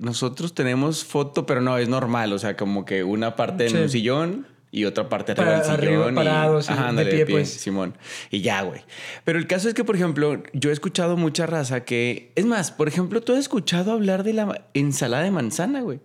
nosotros 0.00 0.54
tenemos 0.54 1.04
foto, 1.04 1.44
pero 1.44 1.60
no 1.60 1.76
es 1.76 1.88
normal, 1.90 2.32
o 2.32 2.38
sea, 2.38 2.56
como 2.56 2.86
que 2.86 3.04
una 3.04 3.36
parte 3.36 3.64
en 3.66 3.70
Sí. 3.70 3.76
un 3.76 3.88
sillón 3.90 4.46
y 4.70 4.84
otra 4.84 5.08
parte 5.08 5.32
arriba 5.32 5.52
del 5.52 5.62
sillón 5.64 5.74
arriba, 5.80 6.12
y- 6.12 6.14
parados, 6.14 6.66
sí, 6.66 6.72
Ajá, 6.72 6.92
de 6.92 7.06
pie, 7.06 7.26
pues. 7.26 7.48
Simón. 7.50 7.96
Y 8.30 8.40
ya, 8.42 8.62
güey. 8.62 8.82
Pero 9.24 9.38
el 9.38 9.46
caso 9.46 9.68
es 9.68 9.74
que, 9.74 9.84
por 9.84 9.96
ejemplo, 9.96 10.42
yo 10.52 10.70
he 10.70 10.72
escuchado 10.72 11.16
mucha 11.16 11.46
raza 11.46 11.84
que 11.84 12.32
es 12.34 12.44
más, 12.46 12.70
por 12.70 12.88
ejemplo, 12.88 13.20
tú 13.22 13.32
has 13.32 13.38
escuchado 13.38 13.92
hablar 13.92 14.24
de 14.24 14.32
la 14.34 14.66
ensalada 14.74 15.22
de 15.22 15.30
manzana, 15.30 15.80
güey. 15.80 16.00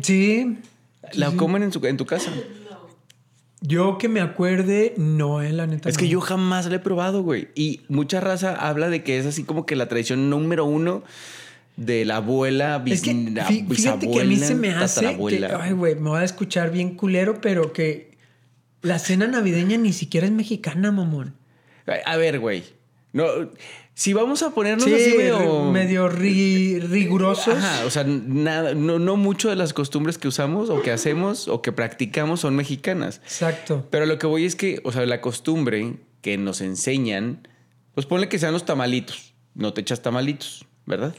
Sí. 0.00 0.58
La 1.12 1.30
comen 1.32 1.62
en, 1.62 1.72
su- 1.72 1.84
en 1.86 1.96
tu 1.96 2.06
casa. 2.06 2.30
Yo 3.60 3.96
que 3.98 4.08
me 4.08 4.20
acuerde, 4.20 4.92
no, 4.96 5.40
eh, 5.40 5.52
la 5.52 5.68
neta. 5.68 5.88
Es 5.88 5.96
que 5.96 6.06
no. 6.06 6.10
yo 6.10 6.20
jamás 6.20 6.66
la 6.66 6.76
he 6.76 6.78
probado, 6.80 7.22
güey. 7.22 7.48
Y 7.54 7.82
mucha 7.88 8.20
raza 8.20 8.56
habla 8.56 8.88
de 8.88 9.04
que 9.04 9.18
es 9.18 9.26
así 9.26 9.44
como 9.44 9.66
que 9.66 9.76
la 9.76 9.86
tradición 9.86 10.28
número 10.30 10.64
uno 10.64 11.04
de 11.76 12.04
la 12.04 12.16
abuela, 12.16 12.78
bis- 12.78 12.94
Es 12.94 13.02
que 13.02 13.14
la 13.14 13.48
fí- 13.48 13.66
fíjate 13.68 14.10
que 14.10 14.20
a 14.20 14.24
mí 14.24 14.36
se 14.36 14.54
me 14.54 14.68
bisabuela, 14.68 14.84
hace 14.84 15.00
que, 15.00 15.06
tatarabuela. 15.06 15.60
ay, 15.62 15.72
güey, 15.72 15.94
me 15.96 16.10
voy 16.10 16.20
a 16.20 16.24
escuchar 16.24 16.70
bien 16.70 16.94
culero, 16.96 17.40
pero 17.40 17.72
que 17.72 18.16
la 18.82 18.98
cena 18.98 19.26
navideña 19.26 19.76
ni 19.78 19.92
siquiera 19.92 20.26
es 20.26 20.32
mexicana, 20.32 20.90
mamón. 20.92 21.34
A 22.04 22.16
ver, 22.16 22.38
güey. 22.40 22.64
No, 23.12 23.24
si 23.94 24.14
vamos 24.14 24.42
a 24.42 24.50
ponernos 24.54 24.84
Sí, 24.86 24.94
así 24.94 25.14
medio... 25.18 25.70
medio 25.70 26.08
ri- 26.10 26.80
rigurosos. 26.80 27.54
Ajá, 27.56 27.84
o 27.84 27.90
sea, 27.90 28.04
nada, 28.04 28.74
no, 28.74 28.98
no 28.98 29.16
mucho 29.16 29.50
de 29.50 29.56
las 29.56 29.74
costumbres 29.74 30.16
que 30.16 30.28
usamos 30.28 30.70
o 30.70 30.80
que 30.82 30.90
hacemos 30.92 31.46
o 31.48 31.60
que 31.60 31.72
practicamos 31.72 32.40
son 32.40 32.56
mexicanas. 32.56 33.20
Exacto. 33.24 33.86
Pero 33.90 34.06
lo 34.06 34.18
que 34.18 34.26
voy 34.26 34.46
es 34.46 34.56
que, 34.56 34.80
o 34.84 34.92
sea, 34.92 35.04
la 35.04 35.20
costumbre 35.20 35.96
que 36.22 36.38
nos 36.38 36.60
enseñan, 36.62 37.46
pues 37.94 38.06
ponle 38.06 38.28
que 38.30 38.38
sean 38.38 38.52
los 38.54 38.64
tamalitos. 38.64 39.34
No 39.54 39.74
te 39.74 39.82
echas 39.82 40.00
tamalitos, 40.00 40.64
¿verdad? 40.86 41.14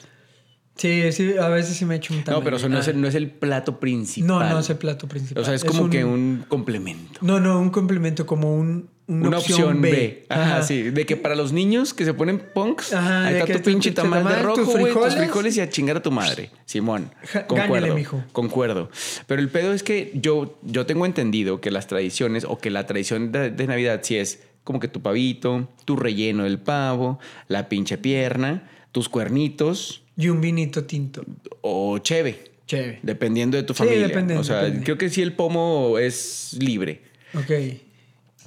Sí, 0.76 1.12
sí, 1.12 1.38
a 1.38 1.50
veces 1.50 1.78
sí 1.78 1.86
me 1.86 1.96
echo 1.98 2.14
un 2.14 2.24
No, 2.26 2.44
pero 2.44 2.58
eso 2.58 2.68
no, 2.68 2.80
es 2.80 2.88
Ah. 2.88 2.92
el, 2.92 3.00
no 3.02 3.08
es 3.08 3.14
el 3.16 3.30
plato 3.30 3.80
principal. 3.80 4.28
No, 4.28 4.40
no 4.50 4.60
es 4.60 4.70
el 4.72 4.78
plato 4.78 5.08
principal. 5.08 5.44
O 5.44 5.46
sea, 5.46 5.54
es 5.54 5.64
como 5.64 5.90
que 5.90 6.04
un 6.04 6.46
complemento. 6.48 7.20
No, 7.22 7.40
no, 7.40 7.60
un 7.60 7.70
complemento, 7.70 8.26
como 8.26 8.56
un, 8.56 8.90
una, 9.06 9.28
Una, 9.28 9.38
opción, 9.38 9.82
B. 9.82 10.26
Ajá, 10.30 10.42
Ajá. 10.58 10.64
sí. 10.64 10.82
De 10.90 11.06
que 11.06 11.16
para 11.16 11.36
los 11.36 11.54
niños 11.54 11.94
que 11.94 12.06
se 12.06 12.14
ponen 12.16 12.40
punks, 12.56 12.92
Ajá, 12.94 13.28
ahí 13.28 13.34
está 13.36 13.46
que 13.46 13.54
tu 13.60 13.62
pinche 13.70 13.92
tamal 13.92 14.24
de 14.26 14.42
rojo, 14.42 14.64
tus 14.64 14.74
frijoles. 14.74 15.16
frijoles 15.16 15.58
y 15.58 15.62
a 15.62 15.70
chingar 15.70 15.98
a 15.98 16.02
tu 16.02 16.10
madre. 16.10 16.50
Simón. 16.66 17.12
Ja- 17.32 17.46
Concuerdo. 17.46 17.94
mijo. 17.94 18.24
Concuerdo. 18.32 18.90
Pero 19.28 19.42
el 19.42 19.50
pedo 19.50 19.74
es 19.74 19.84
que 19.84 20.12
yo, 20.16 20.58
yo 20.64 20.86
tengo 20.88 21.06
entendido 21.06 21.62
que 21.62 21.70
las 21.70 21.86
tradiciones 21.86 22.46
o 22.46 22.58
que 22.58 22.72
la 22.72 22.88
tradición 22.88 23.32
de, 23.32 23.52
de 23.52 23.68
Navidad 23.68 24.00
sí 24.04 24.16
es 24.18 24.42
como 24.64 24.80
que 24.80 24.88
tu 24.88 25.02
pavito, 25.02 25.68
tu 25.86 25.98
relleno 25.98 26.46
del 26.46 26.58
pavo, 26.58 27.20
la 27.48 27.68
pinche 27.70 27.98
pierna, 28.00 28.70
tus 28.94 29.10
cuernitos 29.10 30.03
Y 30.18 30.30
un 30.30 30.42
vinito 30.42 30.84
tinto. 30.86 31.24
o 31.62 31.98
cheve. 32.00 32.52
Chévere. 32.66 33.00
Dependiendo 33.04 33.58
de 33.58 33.64
tu 33.64 33.74
Sí, 33.74 33.80
familia. 33.80 34.08
depende, 34.08 34.38
o 34.38 34.44
sea, 34.44 34.64
depende. 34.64 34.84
creo 34.86 34.98
que 34.98 35.10
sí 35.10 35.22
el 35.22 35.34
pomo 35.34 35.98
es 36.00 36.56
libre. 36.60 37.02
Ok. 37.34 37.52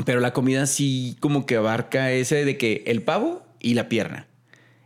Pero 0.05 0.21
la 0.21 0.33
comida 0.33 0.67
sí 0.67 1.17
como 1.21 1.45
que 1.47 1.57
abarca 1.57 2.13
ese 2.13 2.45
de 2.45 2.57
que 2.57 2.83
el 2.87 3.03
pavo 3.03 3.45
y 3.61 3.75
la 3.75 3.89
pierna. 3.89 4.27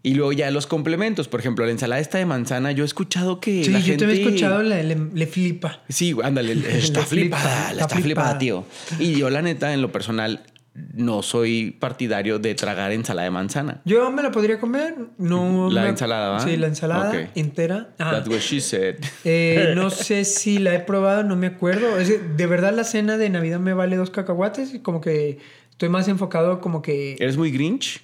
Y 0.03 0.15
luego 0.15 0.33
ya 0.33 0.51
los 0.51 0.67
complementos. 0.67 1.29
Por 1.29 1.41
ejemplo, 1.41 1.65
la 1.67 1.73
ensalada 1.73 2.01
esta 2.01 2.19
de 2.19 2.27
manzana, 2.27 2.73
yo 2.73 2.85
he 2.85 2.87
escuchado 2.87 3.39
que 3.39 3.63
Sí, 3.65 3.71
la 3.71 3.81
yo 3.81 3.85
gente... 3.87 4.07
te 4.07 4.11
había 4.13 4.25
escuchado, 4.25 4.63
le, 4.63 4.83
le- 4.83 4.97
le 5.15 5.27
flipa. 5.27 5.83
Sí, 5.89 6.15
ándale, 6.23 6.53
está 6.79 7.05
flipada, 7.05 7.73
la 7.75 7.83
está 7.83 7.99
flipada. 7.99 8.39
tío. 8.39 8.65
Y 8.99 9.13
yo 9.19 9.29
la 9.31 9.43
neta, 9.43 9.75
en 9.75 9.83
lo 9.83 9.93
personal, 9.93 10.43
no 10.75 11.23
soy 11.23 11.73
partidario 11.73 12.39
de 12.39 12.55
tragar 12.55 12.93
ensalada 12.93 13.25
de 13.25 13.31
manzana. 13.33 13.83
Yo 13.85 14.11
me 14.13 14.23
la 14.23 14.31
podría 14.31 14.61
comer. 14.61 14.95
No 15.19 15.69
La 15.71 15.83
me- 15.83 15.89
ensalada, 15.89 16.29
¿va? 16.31 16.41
Sí, 16.41 16.57
la 16.57 16.69
ensalada 16.69 17.31
entera. 17.35 17.91
Ah, 17.99 18.13
That's 18.13 18.29
what 18.29 18.39
she 18.39 18.61
said. 18.61 18.97
eh, 19.25 19.73
no 19.77 19.91
sé 19.91 20.25
si 20.25 20.59
la 20.59 20.75
he 20.75 20.81
probado, 20.81 21.25
no 21.25 21.35
me 21.37 21.49
acuerdo. 21.49 21.99
Es 21.99 22.09
que, 22.09 22.19
de 22.19 22.47
verdad 22.47 22.73
la 22.75 22.85
cena 22.85 23.17
de 23.19 23.29
Navidad 23.31 23.59
me 23.61 23.75
vale 23.75 23.97
dos 23.97 24.11
cacahuates 24.11 24.73
y 24.75 24.79
como 24.79 25.01
que 25.01 25.39
estoy 25.71 25.89
más 25.89 26.07
enfocado 26.09 26.61
como 26.61 26.83
que... 26.83 27.17
¿Eres 27.19 27.37
muy 27.37 27.51
grinch? 27.51 28.03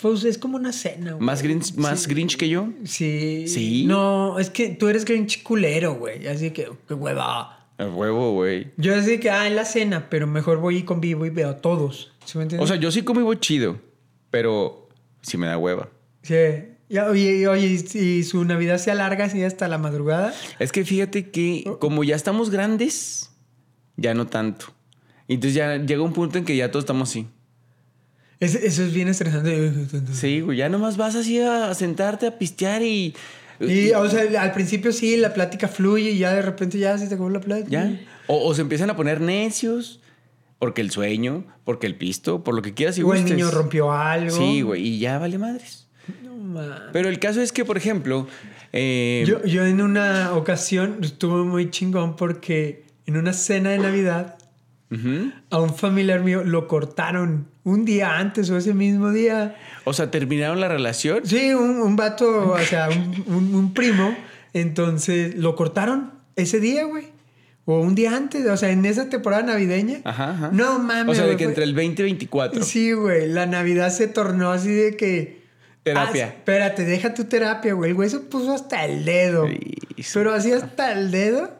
Pues 0.00 0.24
es 0.24 0.36
como 0.36 0.56
una 0.56 0.72
cena. 0.72 1.12
güey. 1.12 1.24
¿Más 1.24 1.42
grinch, 1.42 1.74
más 1.76 2.00
Sí. 2.00 2.10
grinch 2.10 2.36
que 2.36 2.48
yo? 2.48 2.68
Sí. 2.84 3.44
¿Sí? 3.46 3.84
No, 3.86 4.38
es 4.38 4.50
que 4.50 4.70
tú 4.70 4.88
eres 4.88 5.04
grinch 5.04 5.42
culero, 5.44 5.94
güey. 5.94 6.26
Así 6.26 6.50
que, 6.50 6.68
qué 6.88 6.94
hueva. 6.94 7.61
A 7.78 7.86
huevo, 7.86 8.32
güey. 8.32 8.68
Yo 8.76 8.94
así 8.94 9.18
que, 9.18 9.30
ah, 9.30 9.46
en 9.46 9.56
la 9.56 9.64
cena, 9.64 10.08
pero 10.10 10.26
mejor 10.26 10.58
voy 10.58 10.78
y 10.78 10.82
convivo 10.82 11.26
y 11.26 11.30
veo 11.30 11.48
a 11.48 11.56
todos. 11.60 12.12
¿Sí 12.24 12.38
me 12.38 12.44
entiendes? 12.44 12.64
O 12.64 12.68
sea, 12.72 12.80
yo 12.80 12.90
sí 12.92 13.02
convivo 13.02 13.34
chido, 13.34 13.78
pero 14.30 14.88
sí 15.22 15.36
me 15.38 15.46
da 15.46 15.58
hueva. 15.58 15.88
Sí. 16.22 16.34
Ya, 16.88 17.06
oye, 17.06 17.48
oye, 17.48 17.66
y, 17.94 17.98
y 17.98 18.22
su 18.24 18.44
Navidad 18.44 18.76
se 18.78 18.90
alarga 18.90 19.24
así 19.24 19.42
hasta 19.42 19.66
la 19.66 19.78
madrugada. 19.78 20.34
Es 20.58 20.72
que 20.72 20.84
fíjate 20.84 21.30
que 21.30 21.64
como 21.80 22.04
ya 22.04 22.14
estamos 22.14 22.50
grandes, 22.50 23.30
ya 23.96 24.12
no 24.14 24.26
tanto. 24.26 24.66
Y 25.26 25.34
Entonces 25.34 25.54
ya 25.54 25.76
llega 25.78 26.02
un 26.02 26.12
punto 26.12 26.36
en 26.38 26.44
que 26.44 26.54
ya 26.54 26.70
todos 26.70 26.82
estamos 26.84 27.08
así. 27.08 27.26
Es- 28.40 28.56
eso 28.56 28.82
es 28.82 28.92
bien 28.92 29.08
estresante. 29.08 29.72
Sí, 30.12 30.40
güey, 30.42 30.58
ya 30.58 30.68
nomás 30.68 30.96
vas 30.98 31.14
así 31.14 31.40
a 31.40 31.72
sentarte 31.74 32.26
a 32.26 32.38
pistear 32.38 32.82
y... 32.82 33.14
Y, 33.70 33.92
o 33.92 34.08
sea, 34.08 34.42
al 34.42 34.52
principio 34.52 34.92
sí, 34.92 35.16
la 35.16 35.32
plática 35.34 35.68
fluye 35.68 36.10
y 36.10 36.18
ya 36.18 36.32
de 36.32 36.42
repente 36.42 36.78
ya 36.78 36.96
se 36.98 37.06
te 37.08 37.14
acabó 37.14 37.30
la 37.30 37.40
plática. 37.40 37.68
ya. 37.70 38.00
O, 38.26 38.48
o 38.48 38.54
se 38.54 38.62
empiezan 38.62 38.88
a 38.90 38.96
poner 38.96 39.20
necios 39.20 40.00
porque 40.58 40.80
el 40.80 40.90
sueño, 40.90 41.44
porque 41.64 41.86
el 41.86 41.96
pisto, 41.96 42.44
por 42.44 42.54
lo 42.54 42.62
que 42.62 42.72
quieras 42.72 42.96
y 42.98 43.02
O 43.02 43.12
el 43.14 43.24
niño 43.24 43.50
rompió 43.50 43.92
algo. 43.92 44.30
Sí, 44.36 44.62
güey, 44.62 44.86
y 44.86 44.98
ya 45.00 45.18
vale 45.18 45.38
madres. 45.38 45.88
No, 46.24 46.36
man. 46.36 46.72
Pero 46.92 47.08
el 47.08 47.18
caso 47.18 47.40
es 47.42 47.52
que, 47.52 47.64
por 47.64 47.76
ejemplo... 47.76 48.28
eh, 48.72 49.24
Yo, 49.26 49.44
yo 49.44 49.66
en 49.66 49.80
una 49.80 50.34
ocasión 50.34 50.98
estuve 51.02 51.42
muy 51.44 51.70
chingón 51.70 52.14
porque 52.16 52.84
en 53.06 53.16
una 53.16 53.32
cena 53.32 53.70
de 53.70 53.78
Navidad 53.78 54.36
a 55.50 55.58
un 55.60 55.74
familiar 55.74 56.20
mío 56.22 56.44
lo 56.44 56.68
cortaron 56.68 57.48
un 57.64 57.84
día 57.84 58.18
antes 58.18 58.50
o 58.50 58.56
ese 58.56 58.74
mismo 58.74 59.10
día. 59.10 59.56
O 59.84 59.92
sea, 59.92 60.10
terminaron 60.10 60.60
la 60.60 60.68
relación. 60.68 61.20
Sí, 61.24 61.52
un, 61.54 61.80
un 61.80 61.96
vato, 61.96 62.50
o 62.52 62.58
sea, 62.60 62.88
un, 62.88 63.24
un- 63.34 63.54
un 63.54 63.74
primo. 63.74 64.16
Entonces 64.52 65.34
lo 65.36 65.56
cortaron 65.56 66.12
ese 66.36 66.60
día, 66.60 66.84
güey. 66.84 67.06
O 67.64 67.80
un 67.80 67.94
día 67.94 68.16
antes, 68.16 68.44
o 68.46 68.56
sea, 68.56 68.70
en 68.70 68.84
esa 68.84 69.08
temporada 69.08 69.44
navideña. 69.44 70.00
Ajá, 70.04 70.30
ajá. 70.30 70.50
No 70.52 70.78
mames. 70.80 71.12
O 71.12 71.14
sea, 71.14 71.26
de 71.26 71.36
que 71.36 71.44
entre 71.44 71.62
el 71.64 71.74
20 71.74 72.02
y 72.02 72.04
24. 72.06 72.62
Sí, 72.64 72.92
güey. 72.92 73.28
La 73.28 73.46
Navidad 73.46 73.90
se 73.90 74.08
tornó 74.08 74.50
así 74.50 74.70
de 74.72 74.96
que. 74.96 75.42
Terapia. 75.84 76.26
Ah, 76.26 76.28
espérate, 76.28 76.84
deja 76.84 77.14
tu 77.14 77.24
terapia, 77.24 77.72
güey. 77.74 77.90
El 77.90 77.94
güey 77.94 78.08
se 78.10 78.18
puso 78.18 78.52
hasta 78.52 78.84
el 78.84 79.04
dedo. 79.04 79.46
Pero 80.14 80.32
así 80.32 80.52
hasta 80.52 80.92
el 80.92 81.10
dedo. 81.12 81.50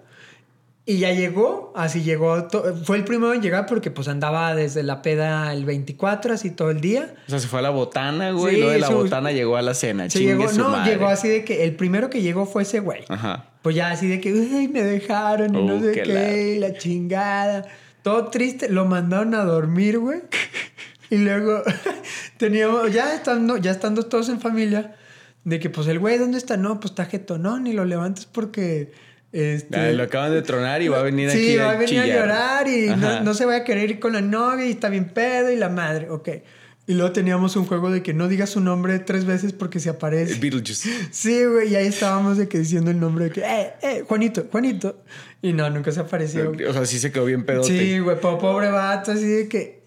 Y 0.85 0.99
ya 0.99 1.13
llegó, 1.13 1.73
así 1.77 2.03
llegó. 2.03 2.49
Fue 2.85 2.97
el 2.97 3.05
primero 3.05 3.33
en 3.35 3.41
llegar 3.41 3.67
porque 3.67 3.93
pues 3.93 4.09
andaba 4.09 4.53
desde 4.57 4.83
la 4.83 5.01
peda 5.01 5.53
el 5.53 5.65
24, 5.65 6.35
así 6.35 6.51
todo 6.51 6.71
el 6.71 6.81
día. 6.81 7.15
O 7.29 7.31
sea, 7.31 7.39
se 7.39 7.47
fue 7.47 7.61
a 7.61 7.63
la 7.63 7.71
botana, 7.71 8.33
güey. 8.33 8.55
Sí, 8.55 8.57
y 8.57 8.61
luego 8.63 8.73
de 8.73 8.81
la 8.81 8.87
su- 8.89 8.95
botana 8.95 9.31
llegó 9.31 9.57
a 9.57 9.63
la 9.63 9.75
cena. 9.75 10.09
Chingue 10.09 10.27
llegó, 10.35 10.49
su 10.49 10.59
no, 10.59 10.71
madre. 10.71 10.91
llegó 10.93 11.07
así 11.07 11.29
de 11.29 11.45
que 11.45 11.63
el 11.65 11.77
primero 11.77 12.11
que 12.11 12.21
llegó 12.21 12.47
fue 12.47 12.63
ese 12.63 12.81
güey. 12.81 13.05
Ajá. 13.09 13.51
Pues 13.63 13.77
ya 13.77 13.91
así 13.93 14.09
de 14.09 14.21
que, 14.21 14.33
uy, 14.33 14.67
me 14.67 14.83
dejaron 14.83 15.55
y 15.55 15.65
no 15.65 15.77
Uh, 15.77 15.81
sé 15.85 15.93
qué 16.03 16.57
la 16.59 16.73
chingada. 16.77 17.65
Todo 18.03 18.27
triste, 18.31 18.69
lo 18.69 18.85
mandaron 18.85 19.35
a 19.37 19.45
dormir, 19.45 19.99
güey. 20.01 20.21
Y 21.11 21.19
luego 21.19 21.63
teníamos, 22.39 22.91
ya 22.93 23.15
estando, 23.15 23.59
ya 23.59 23.71
estando 23.71 24.05
todos 24.05 24.31
en 24.31 24.41
familia, 24.41 24.97
de 25.45 25.61
que 25.61 25.69
pues 25.69 25.87
el 25.89 25.99
güey, 25.99 26.17
¿dónde 26.17 26.39
está? 26.39 26.57
No, 26.57 26.81
pues 26.81 26.93
está 26.93 27.05
jetonón 27.05 27.67
y 27.67 27.75
lo 27.75 27.85
levantas 27.85 28.25
porque 28.25 28.93
Este, 29.33 29.93
lo 29.95 30.03
acaban 30.03 30.31
de 30.33 30.43
tronar 30.43 30.83
y 30.83 30.89
va 30.89 31.01
a 31.01 31.03
venir 31.03 31.31
aquí 31.31 31.39
Sí, 31.39 31.57
va 31.57 31.71
a 31.71 31.77
venir 31.77 32.01
a 32.01 32.07
llorar 32.07 32.69
y 32.69 32.89
no, 32.89 33.23
no 33.23 33.33
se 33.35 33.47
va 33.47 33.57
a 33.57 33.65
querer 33.65 33.91
ir 33.91 33.99
con 34.01 34.13
la 34.13 34.21
novia 34.21 34.67
y 34.67 34.71
está 34.71 34.89
bien 34.91 35.07
pedo 35.09 35.51
y 35.51 35.57
la 35.57 35.71
madre, 35.71 36.11
ok. 36.11 36.29
Y 36.87 36.95
luego 36.95 37.13
teníamos 37.13 37.55
un 37.57 37.65
juego 37.65 37.91
de 37.93 38.03
que 38.03 38.13
no 38.13 38.27
digas 38.29 38.51
su 38.51 38.61
nombre 38.61 38.99
tres 38.99 39.25
veces 39.25 39.53
porque 39.53 39.79
se 39.81 39.89
aparece. 39.89 40.35
Beetlejuice. 40.41 40.91
Sí, 41.13 41.45
güey, 41.45 41.69
y 41.73 41.77
ahí 41.77 41.87
estábamos 41.87 42.37
de 42.37 42.49
que 42.49 42.59
diciendo 42.59 42.91
el 42.91 42.99
nombre 43.01 43.27
de 43.27 43.31
que, 43.31 43.41
eh, 43.41 43.73
eh, 43.83 44.05
Juanito, 44.07 44.47
Juanito. 44.51 45.03
Y 45.41 45.53
no, 45.53 45.71
nunca 45.71 45.93
se 45.93 46.01
apareció. 46.01 46.53
O 46.69 46.73
sea, 46.73 46.85
sí 46.85 46.99
se 46.99 47.11
quedó 47.13 47.25
bien 47.25 47.45
pedote. 47.47 47.69
Sí, 47.69 47.99
güey, 48.01 48.19
po- 48.21 48.37
pobre 48.39 48.69
vato, 48.69 49.13
así 49.13 49.25
de 49.27 49.49
que. 49.49 49.82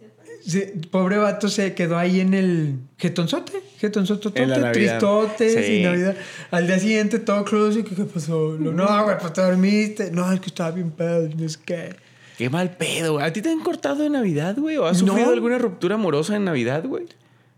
Pobre 0.92 1.18
vato 1.18 1.50
se 1.50 1.74
quedó 1.74 1.98
ahí 1.98 2.20
en 2.20 2.34
el 2.34 2.76
jetonzote, 2.98 3.54
jetonzote, 3.80 4.30
tristote, 4.74 5.50
Sí. 5.50 5.64
sin 5.64 5.84
Navidad. 5.84 6.16
Al 6.52 6.68
día 6.68 6.80
siguiente 6.80 7.20
todo 7.20 7.44
crudo, 7.46 7.72
que, 7.72 7.84
¿qué 7.96 8.04
pasó? 8.04 8.54
Lo, 8.60 8.72
no, 8.72 9.04
güey, 9.04 9.18
pues 9.20 9.34
te 9.34 9.42
dormiste. 9.42 10.12
No, 10.12 10.32
es 10.32 10.40
que 10.40 10.48
estaba 10.48 10.72
bien 10.72 10.92
pedo, 10.92 11.28
no 11.36 11.50
sé 11.50 11.60
qué. 11.66 11.96
Qué 12.38 12.50
mal 12.50 12.72
pedo, 12.78 13.14
güey. 13.14 13.26
¿A 13.26 13.32
ti 13.34 13.42
te 13.42 13.50
han 13.50 13.62
cortado 13.62 14.04
de 14.04 14.10
Navidad, 14.10 14.56
güey? 14.58 14.78
¿O 14.78 14.86
has 14.86 15.02
No. 15.02 15.08
sufrido 15.10 15.32
alguna 15.32 15.58
ruptura 15.58 15.96
amorosa 15.96 16.36
en 16.36 16.46
Navidad, 16.46 16.84
güey? 16.86 17.06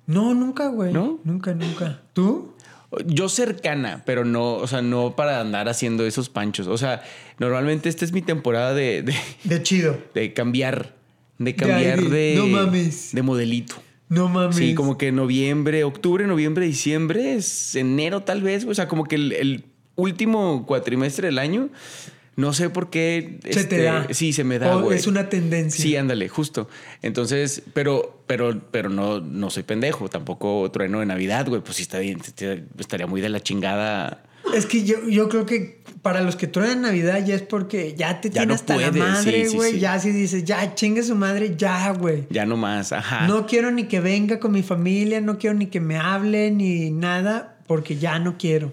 No, 0.06 0.34
nunca, 0.34 0.68
güey. 0.68 0.94
¿No? 0.94 1.20
Nunca, 1.24 1.54
nunca. 1.54 2.02
¿Tú? 2.14 2.54
Yo 3.06 3.28
cercana, 3.28 4.04
pero 4.06 4.24
no, 4.24 4.54
o 4.54 4.68
sea, 4.68 4.82
no 4.82 5.16
para 5.18 5.42
andar 5.42 5.68
haciendo 5.68 6.06
esos 6.06 6.30
panchos. 6.30 6.68
O 6.68 6.78
sea, 6.78 7.02
normalmente 7.38 7.90
esta 7.90 8.06
es 8.06 8.14
mi 8.14 8.22
temporada 8.22 8.74
de, 8.74 9.02
de, 9.02 9.14
De 9.44 9.62
chido. 9.64 9.98
de 10.14 10.34
cambiar. 10.34 10.96
De 11.38 11.46
De 11.46 11.56
cambiar 11.56 12.00
ahí, 12.00 12.08
de, 12.08 12.36
no 12.38 12.48
mames. 12.48 13.10
de 13.14 13.22
modelito. 13.22 13.76
No 14.10 14.30
mames. 14.30 14.56
Sí, 14.56 14.74
como 14.74 14.98
que 14.98 15.12
noviembre, 15.12 15.84
octubre, 15.84 16.26
noviembre, 16.28 16.66
diciembre, 16.66 17.36
es 17.36 17.76
enero 17.76 18.22
tal 18.24 18.42
vez. 18.42 18.66
O 18.66 18.74
sea, 18.74 18.88
como 18.88 19.04
que 19.04 19.16
el, 19.16 19.32
el 19.34 19.66
último 19.96 20.66
cuatrimestre 20.66 21.28
del 21.28 21.40
año, 21.40 21.70
no 22.38 22.54
sé 22.54 22.70
por 22.70 22.90
qué. 22.90 23.40
Se 23.50 23.66
te 23.66 23.82
da. 23.82 24.08
Sí, 24.12 24.32
se 24.32 24.44
me 24.44 24.60
da, 24.60 24.78
O 24.78 24.92
es 24.92 25.08
una 25.08 25.28
tendencia. 25.28 25.84
Sí, 25.84 25.96
ándale, 25.96 26.30
justo. 26.30 26.70
Entonces, 27.02 27.64
pero, 27.74 28.22
pero, 28.28 28.62
pero 28.72 28.90
no, 28.90 29.20
no 29.20 29.50
soy 29.50 29.64
pendejo. 29.64 30.08
Tampoco 30.08 30.70
trueno 30.72 31.00
de 31.00 31.08
Navidad, 31.08 31.48
güey. 31.48 31.62
Pues 31.62 31.78
sí 31.78 31.82
está 31.82 32.00
bien. 32.00 32.20
Estaría 32.80 33.08
muy 33.08 33.22
de 33.22 33.30
la 33.30 33.42
chingada. 33.42 34.24
Es 34.58 34.66
que 34.66 34.84
yo, 34.84 35.08
yo 35.08 35.30
creo 35.30 35.46
que 35.46 35.82
para 36.02 36.22
los 36.22 36.36
que 36.36 36.48
truenan 36.48 36.82
Navidad 36.82 37.24
ya 37.26 37.36
es 37.36 37.42
porque 37.42 37.94
ya 37.96 38.22
te 38.22 38.30
Ya 38.30 38.34
tiene 38.42 38.48
no 38.48 38.54
hasta 38.56 38.76
la 38.78 38.92
madre, 38.92 39.44
sí, 39.46 39.50
sí, 39.52 39.56
güey. 39.56 39.72
sí. 39.74 39.80
Ya 39.80 40.00
si 40.00 40.12
dices, 40.12 40.44
ya 40.46 40.74
chingue 40.76 41.04
su 41.04 41.16
madre, 41.16 41.56
ya, 41.58 41.92
güey. 41.92 42.26
Ya 42.30 42.46
no 42.46 42.58
más. 42.58 42.92
Ajá. 42.94 43.28
No 43.28 43.46
quiero 43.46 43.72
ni 43.72 43.84
que 43.86 44.00
venga 44.00 44.40
con 44.40 44.52
mi 44.52 44.64
familia, 44.64 45.22
no 45.22 45.38
quiero 45.38 45.56
ni 45.56 45.68
que 45.68 45.80
me 45.80 45.98
hable 45.98 46.52
ni 46.52 46.92
nada, 46.92 47.58
porque 47.68 47.98
ya 47.98 48.20
no 48.20 48.38
quiero. 48.38 48.72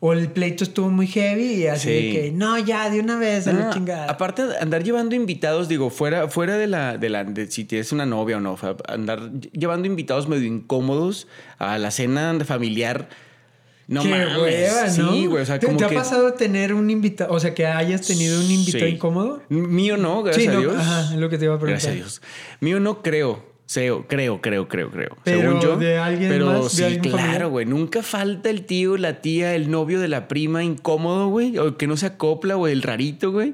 O 0.00 0.12
el 0.12 0.30
pleito 0.30 0.62
estuvo 0.62 0.90
muy 0.90 1.08
heavy 1.08 1.54
y 1.54 1.66
así 1.66 1.90
de 1.90 2.00
Sí. 2.02 2.12
que, 2.12 2.30
no, 2.32 2.56
ya, 2.56 2.88
de 2.88 3.00
una 3.00 3.18
vez, 3.18 3.48
a 3.48 3.52
la 3.52 3.70
chingada. 3.70 4.04
Aparte, 4.08 4.44
andar 4.60 4.84
llevando 4.84 5.16
invitados, 5.16 5.66
digo, 5.66 5.90
fuera, 5.90 6.28
fuera 6.28 6.56
de 6.56 6.68
la, 6.68 6.96
de 6.98 7.08
la, 7.08 7.24
de 7.24 7.50
si 7.50 7.64
tienes 7.64 7.90
una 7.90 8.06
novia 8.06 8.36
o 8.36 8.40
no, 8.40 8.56
andar 8.86 9.32
llevando 9.50 9.88
invitados 9.88 10.28
medio 10.28 10.46
incómodos 10.46 11.26
a 11.58 11.78
la 11.78 11.90
cena 11.90 12.38
familiar. 12.44 13.08
No 13.88 14.02
Qué 14.02 14.08
mames. 14.10 14.36
hueva, 14.36 14.86
¿no? 14.98 15.12
Sí, 15.12 15.26
güey. 15.26 15.42
O 15.42 15.46
sea, 15.46 15.58
¿Te, 15.58 15.66
como 15.66 15.78
te 15.78 15.86
que. 15.88 15.94
ha 15.96 15.98
pasado 15.98 16.34
tener 16.34 16.74
un 16.74 16.90
invitado, 16.90 17.32
o 17.32 17.40
sea, 17.40 17.54
que 17.54 17.66
hayas 17.66 18.06
tenido 18.06 18.38
un 18.38 18.50
invitado 18.50 18.84
Sí. 18.86 18.90
incómodo? 18.92 19.42
Mío 19.48 19.96
no, 19.96 20.22
gracias 20.22 20.44
Sí, 20.44 20.56
a 20.56 20.60
Dios. 20.60 20.74
ajá, 20.76 21.14
es 21.14 21.18
lo 21.18 21.28
que 21.30 21.38
te 21.38 21.46
iba 21.46 21.54
a 21.54 21.58
preguntar. 21.58 21.80
Gracias 21.82 21.92
a 21.92 21.96
Dios. 21.96 22.22
Mío 22.60 22.78
no 22.80 23.02
creo. 23.02 23.48
Creo, 23.70 24.06
creo, 24.08 24.40
creo, 24.40 24.66
creo, 24.66 24.90
creo. 24.90 25.16
Pero 25.24 25.40
Según 25.40 25.60
yo. 25.60 25.76
de 25.76 25.98
alguien 25.98 26.30
pero 26.30 26.46
más, 26.46 26.72
sí, 26.72 26.98
claro, 27.02 27.50
güey. 27.50 27.66
Nunca 27.66 28.02
falta 28.02 28.48
el 28.48 28.64
tío, 28.64 28.96
la 28.96 29.20
tía, 29.20 29.54
el 29.54 29.70
novio 29.70 30.00
de 30.00 30.08
la 30.08 30.26
prima 30.26 30.64
incómodo, 30.64 31.28
güey. 31.28 31.58
O 31.58 31.76
que 31.76 31.86
no 31.86 31.98
se 31.98 32.06
acopla, 32.06 32.54
güey, 32.54 32.72
el 32.72 32.80
rarito, 32.80 33.30
güey. 33.30 33.52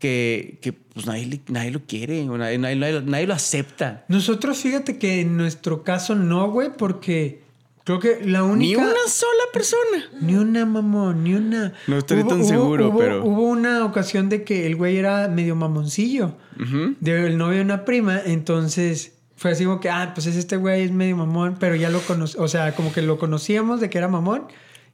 Que, 0.00 0.58
que 0.60 0.72
pues 0.72 1.06
nadie, 1.06 1.40
nadie 1.48 1.70
lo 1.70 1.80
quiere, 1.86 2.24
nadie, 2.24 2.58
nadie- 2.58 2.76
nadie- 2.76 3.02
nadie 3.02 3.26
lo 3.28 3.34
acepta. 3.34 4.04
Nosotros, 4.08 4.58
fíjate 4.58 4.98
que 4.98 5.20
en 5.20 5.36
nuestro 5.36 5.84
caso 5.84 6.16
no, 6.16 6.50
güey, 6.50 6.70
porque 6.76 7.43
creo 7.84 8.00
que 8.00 8.20
la 8.24 8.42
única... 8.42 8.80
Ni 8.80 8.86
una 8.88 9.06
sola 9.08 9.44
persona. 9.52 10.04
Ni 10.20 10.34
una, 10.34 10.66
mamón, 10.66 11.22
ni 11.24 11.34
una. 11.34 11.72
No 11.86 11.98
estoy 11.98 12.24
tan 12.24 12.44
seguro, 12.44 12.88
hubo- 12.88 12.98
pero- 12.98 13.24
Hubo 13.24 13.42
una 13.48 13.84
ocasión 13.84 14.28
de 14.28 14.42
que 14.44 14.66
el 14.66 14.76
güey 14.76 14.96
era 14.96 15.28
medio 15.28 15.54
mamoncillo. 15.56 16.36
Ujú. 16.60 16.96
Del 17.00 17.36
novio 17.38 17.58
de 17.58 17.64
una 17.64 17.84
prima. 17.84 18.20
Entonces 18.24 19.12
fue 19.36 19.50
así 19.52 19.64
como 19.64 19.80
que, 19.80 19.90
ah, 19.90 20.12
pues 20.14 20.26
es 20.26 20.36
este 20.36 20.56
güey 20.56 20.82
es 20.82 20.92
medio 20.92 21.16
mamón, 21.16 21.56
pero 21.60 21.74
ya 21.76 21.90
lo 21.90 22.00
conocí. 22.00 22.36
O 22.38 22.48
sea, 22.48 22.74
como 22.74 22.92
que 22.92 23.02
lo 23.02 23.18
conocíamos 23.18 23.80
de 23.80 23.90
que 23.90 23.98
era 23.98 24.08
mamón. 24.08 24.44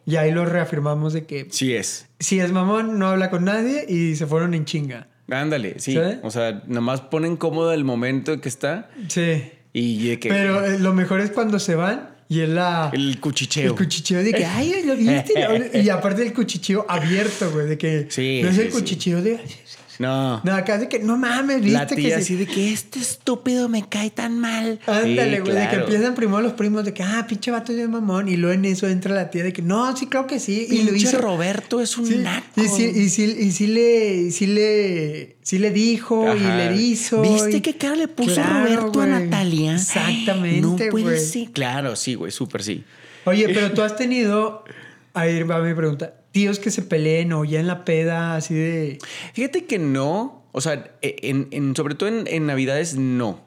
Y 0.06 0.16
ahí 0.16 0.32
lo 0.32 0.46
reafirmamos 0.46 1.12
de 1.12 1.26
que 1.26 1.46
Sí 1.50 1.74
es. 1.74 2.08
si 2.18 2.40
es 2.40 2.50
mamón, 2.52 2.98
no 2.98 3.08
habla 3.08 3.28
con 3.30 3.44
nadie 3.44 3.84
y 3.86 4.16
se 4.16 4.26
fueron 4.26 4.54
en 4.54 4.64
chinga. 4.64 5.08
Ándale, 5.30 5.78
sí. 5.78 5.96
O 6.22 6.30
sea, 6.30 6.62
nomás 6.66 7.02
ponen 7.02 7.36
cómodo 7.36 7.72
el 7.72 7.84
momento 7.84 8.32
en 8.32 8.40
que 8.40 8.48
está 8.48 8.90
Sí. 9.08 9.42
y 9.72 10.08
de 10.08 10.18
que. 10.18 10.28
Pero 10.30 10.64
eh, 10.64 10.78
lo 10.80 10.94
mejor 10.94 11.20
es 11.20 11.30
cuando 11.30 11.58
se 11.60 11.74
van 11.76 12.16
y 12.30 12.40
es 12.42 12.48
la. 12.48 12.90
el 12.94 13.18
cuchicheo. 13.20 13.72
El 13.72 13.74
cuchicheo 13.76 14.22
de 14.22 14.32
que, 14.32 14.44
ay, 14.46 14.82
lo 14.86 14.96
viste. 14.96 15.34
y 15.82 15.88
aparte 15.90 16.22
el 16.22 16.32
cuchicheo 16.32 16.86
abierto, 16.88 17.50
güey, 17.50 17.66
de 17.66 17.76
que 17.76 18.06
Sí, 18.08 18.40
no 18.42 18.48
es 18.48 18.54
sí, 18.54 18.62
el 18.62 18.68
sí. 18.68 18.78
cuchicheo 18.78 19.20
de. 19.20 19.40
No. 20.00 20.40
No, 20.44 20.54
acá 20.54 20.78
de 20.78 20.88
que 20.88 20.98
no 20.98 21.16
mames, 21.18 21.58
viste 21.60 21.78
La 21.78 21.86
tía 21.86 22.08
que 22.08 22.14
así 22.14 22.34
de 22.34 22.46
que 22.46 22.72
este 22.72 22.98
estúpido 22.98 23.68
me 23.68 23.86
cae 23.88 24.10
tan 24.10 24.38
mal. 24.38 24.80
Ándale, 24.86 25.36
Sí, 25.36 25.40
güey, 25.42 25.54
de 25.54 25.60
que 25.62 25.68
claro. 25.68 25.84
empiezan 25.84 26.14
primero 26.14 26.40
los 26.40 26.54
primos 26.54 26.84
de 26.86 26.94
que, 26.94 27.02
ah, 27.02 27.26
pinche 27.28 27.50
vato 27.50 27.72
es 27.72 27.88
mamón. 27.88 28.28
Y 28.28 28.36
luego 28.36 28.54
en 28.54 28.64
eso 28.64 28.88
entra 28.88 29.14
la 29.14 29.28
tía 29.30 29.42
de 29.44 29.52
que, 29.52 29.60
no, 29.60 29.94
sí, 29.96 30.06
creo 30.06 30.26
que 30.26 30.40
sí. 30.40 30.66
Y 30.70 30.84
lo 30.84 30.94
hizo. 30.96 31.18
Roberto 31.18 31.80
es 31.82 31.98
un 31.98 32.06
Sí, 32.06 32.16
naco. 32.16 32.46
y 32.56 32.68
sí, 32.68 32.90
y 32.94 33.08
sí, 33.10 33.36
y 33.38 33.52
sí 33.52 33.66
le, 33.66 34.30
sí 34.30 34.46
le, 34.46 35.36
sí 35.42 35.58
le 35.58 35.70
dijo 35.70 36.34
y 36.34 36.40
le 36.40 36.76
hizo. 36.76 37.20
¿Viste 37.20 37.58
y- 37.58 37.60
qué 37.60 37.76
cara 37.76 37.94
le 37.96 38.08
puso 38.08 38.36
Claro, 38.36 38.60
Roberto 38.64 39.02
a. 39.02 39.06
Natalia? 39.06 39.74
Exactamente, 39.74 40.60
No 40.62 40.76
puede 40.90 41.04
güey. 41.04 41.18
ser. 41.20 41.50
Claro, 41.50 41.94
sí, 41.94 42.14
güey, 42.14 42.32
súper 42.32 42.62
sí. 42.62 42.84
Oye, 43.26 43.48
pero 43.52 43.72
tú 43.72 43.82
has 43.82 43.96
tenido, 43.96 44.64
ahí 45.12 45.42
va 45.42 45.60
mi 45.60 45.74
pregunta, 45.74 46.14
tíos 46.32 46.58
que 46.58 46.70
se 46.70 46.82
peleen 46.82 47.32
o 47.32 47.44
ya 47.44 47.60
en 47.60 47.66
la 47.66 47.84
peda 47.84 48.36
así 48.36 48.54
de... 48.54 48.98
Fíjate 49.34 49.64
que 49.66 49.78
no. 49.78 50.44
O 50.52 50.60
sea, 50.60 50.92
en, 51.02 51.48
en- 51.50 51.74
sobre 51.76 51.94
todo 51.94 52.08
en, 52.08 52.26
en 52.26 52.46
Navidades, 52.46 52.96
no. 52.96 53.40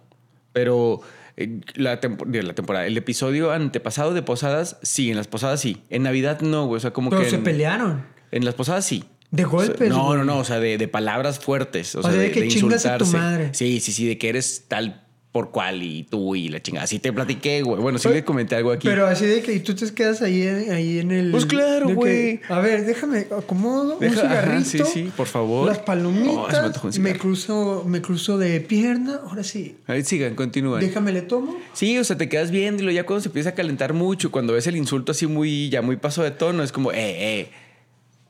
Pero 0.53 1.01
eh, 1.37 1.59
la, 1.75 1.99
tempo- 1.99 2.25
digo, 2.27 2.43
la 2.45 2.53
temporada, 2.55 2.85
el 2.85 2.97
episodio 2.97 3.51
antepasado 3.51 4.13
de 4.13 4.21
Posadas, 4.21 4.77
sí. 4.83 5.09
En 5.11 5.17
las 5.17 5.27
Posadas, 5.27 5.59
sí. 5.61 5.81
En 5.89 6.03
Navidad, 6.03 6.41
no, 6.41 6.65
güey. 6.67 6.77
O 6.77 6.79
sea, 6.79 6.91
como 6.91 7.09
Pero 7.09 7.23
que. 7.23 7.29
se 7.29 7.35
en- 7.37 7.43
pelearon. 7.43 8.05
En 8.31 8.45
las 8.45 8.55
posadas 8.55 8.85
sí. 8.85 9.03
De 9.31 9.43
golpes. 9.43 9.89
no, 9.89 10.15
no, 10.15 10.23
no. 10.23 10.37
O 10.39 10.43
sea, 10.43 10.59
de, 10.59 10.77
de 10.77 10.87
palabras 10.87 11.39
fuertes. 11.39 11.95
O, 11.95 12.01
sea, 12.01 12.11
sea, 12.11 12.19
de 12.19 12.27
de, 12.27 12.31
que 12.31 12.41
de 12.41 12.47
chingas 12.49 12.85
a 12.85 12.97
tu 12.97 13.05
madre. 13.07 13.49
Sí, 13.53 13.79
sí, 13.79 13.91
sí. 13.91 14.07
De 14.07 14.17
que 14.17 14.29
eres 14.29 14.65
tal 14.67 15.03
por 15.33 15.49
cual 15.49 15.81
y 15.81 16.03
tú 16.03 16.35
y 16.35 16.47
la 16.47 16.61
chingada. 16.61 16.83
Así 16.85 16.99
te 16.99 17.11
platiqué, 17.11 17.63
güey. 17.63 17.81
Bueno, 17.81 17.97
sí 17.97 18.07
Oye, 18.07 18.17
le 18.17 18.23
comenté 18.23 18.55
algo 18.55 18.71
aquí. 18.71 18.87
Pero 18.87 19.07
así 19.07 19.25
de 19.25 19.41
que 19.41 19.51
y 19.53 19.59
tú 19.61 19.73
te 19.73 19.91
quedas 19.91 20.21
ahí, 20.21 20.43
en- 20.43 20.71
ahí 20.71 20.99
en 20.99 21.09
el... 21.11 21.31
Pues 21.31 21.47
claro, 21.47 21.89
güey. 21.89 22.39
A 22.49 22.59
ver, 22.59 22.85
déjame, 22.85 23.25
acomodo 23.35 23.97
Deja- 23.97 24.21
un 24.21 24.27
ajá, 24.27 24.61
cigarrito. 24.63 24.85
sí, 24.85 24.91
sí, 25.05 25.11
por 25.17 25.25
favor. 25.25 25.67
Las 25.67 25.77
Oh, 25.77 25.81
me 25.81 25.85
palomitas. 25.87 26.77
un 26.83 26.85
me, 26.85 26.91
cigarro. 26.93 27.19
cruzo, 27.19 27.83
me 27.87 27.99
cruzo 28.03 28.37
de 28.37 28.61
pierna. 28.61 29.21
Ahora 29.27 29.43
sí. 29.43 29.75
Ahí 29.87 30.03
sigan, 30.03 30.35
continúan. 30.35 30.81
Déjame 30.81 31.11
le 31.11 31.23
tomo. 31.23 31.57
Sí, 31.73 31.97
o 31.97 32.03
sea, 32.03 32.15
te 32.15 32.29
quedas 32.29 32.51
viéndolo 32.51 32.91
ya 32.91 33.03
cuando 33.03 33.21
se 33.23 33.29
empieza 33.29 33.49
a 33.49 33.53
calentar 33.55 33.93
mucho, 33.93 34.29
cuando 34.31 34.53
ves 34.53 34.67
el 34.67 34.75
insulto 34.77 35.13
así 35.13 35.25
muy, 35.25 35.67
ya 35.69 35.81
muy 35.81 35.95
paso 35.97 36.21
de 36.21 36.29
tono, 36.29 36.61
es 36.61 36.71
como, 36.71 36.91
eh, 36.91 36.97
eh. 37.39 37.49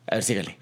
A 0.08 0.16
ver, 0.16 0.24
sígale. 0.24 0.58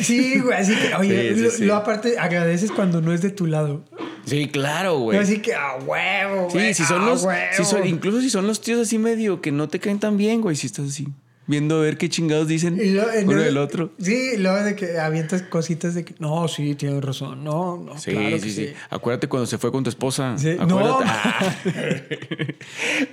Sí, 0.00 0.38
güey. 0.40 0.56
Así 0.58 0.74
que, 0.76 0.94
oye, 0.94 1.30
Sí, 1.30 1.34
sí, 1.36 1.40
lo, 1.44 1.50
sí. 1.50 1.64
lo 1.64 1.74
aparte 1.76 2.18
agradeces 2.18 2.70
cuando 2.70 3.00
no 3.00 3.12
es 3.12 3.20
de 3.22 3.30
tu 3.30 3.46
lado. 3.46 3.84
Sí, 4.24 4.46
claro, 4.48 4.98
güey. 4.98 5.18
Así 5.18 5.40
que 5.40 5.54
a 5.54 5.74
huevo, 5.76 6.48
Sí, 6.50 6.58
güey. 6.58 6.74
si 6.74 6.84
son 6.84 7.02
a 7.02 7.06
los. 7.06 7.24
huevo. 7.24 7.40
si 7.56 7.64
son- 7.64 7.86
incluso 7.86 8.20
si 8.20 8.30
son 8.30 8.46
los 8.46 8.60
tíos 8.60 8.80
así 8.80 8.98
medio 8.98 9.40
que 9.40 9.50
no 9.50 9.68
te 9.68 9.80
caen 9.80 9.98
tan 9.98 10.16
bien, 10.16 10.40
güey. 10.40 10.54
Si 10.54 10.66
estás 10.68 10.88
así, 10.88 11.08
viendo 11.52 11.76
a 11.76 11.80
ver 11.82 11.96
qué 11.98 12.08
chingados 12.08 12.48
dicen 12.48 12.74
uno 12.74 13.10
el- 13.12 13.44
del 13.44 13.56
otro. 13.58 13.92
Sí, 14.00 14.36
luego 14.38 14.64
de 14.64 14.74
que 14.74 14.98
avientas 14.98 15.42
cositas 15.42 15.94
de 15.94 16.04
que 16.04 16.14
no, 16.18 16.48
sí, 16.48 16.74
tienes 16.74 17.04
razón. 17.04 17.44
No, 17.44 17.76
no, 17.76 17.96
Sí, 17.98 18.10
claro 18.10 18.26
sí, 18.38 18.42
que 18.44 18.50
sí, 18.50 18.66
sí. 18.68 18.72
Acuérdate 18.90 19.28
cuando 19.28 19.46
se 19.46 19.58
fue 19.58 19.70
con 19.70 19.84
tu 19.84 19.90
esposa. 19.90 20.36
Sí, 20.38 20.56
Acuérdate. 20.58 20.68
no. 20.78 20.98
Ah. 21.04 21.54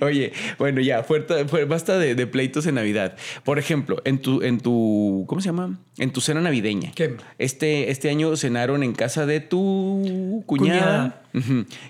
Oye, 0.00 0.32
bueno, 0.58 0.80
ya, 0.80 1.02
fuerte, 1.02 1.44
basta 1.64 1.98
de, 1.98 2.14
de 2.14 2.26
pleitos 2.26 2.66
en 2.66 2.76
Navidad. 2.76 3.16
Por 3.44 3.58
ejemplo, 3.58 4.00
en 4.04 4.18
tu, 4.20 4.42
en 4.42 4.58
tu, 4.60 5.24
¿cómo 5.28 5.40
se 5.40 5.46
llama? 5.48 5.78
En 5.98 6.10
tu 6.12 6.20
cena 6.20 6.40
navideña. 6.40 6.92
¿Qué? 6.94 7.16
Este, 7.38 7.90
este 7.90 8.08
año 8.10 8.36
cenaron 8.36 8.82
en 8.82 8.92
casa 8.94 9.26
de 9.26 9.40
tu 9.40 10.42
cuñada. 10.46 11.22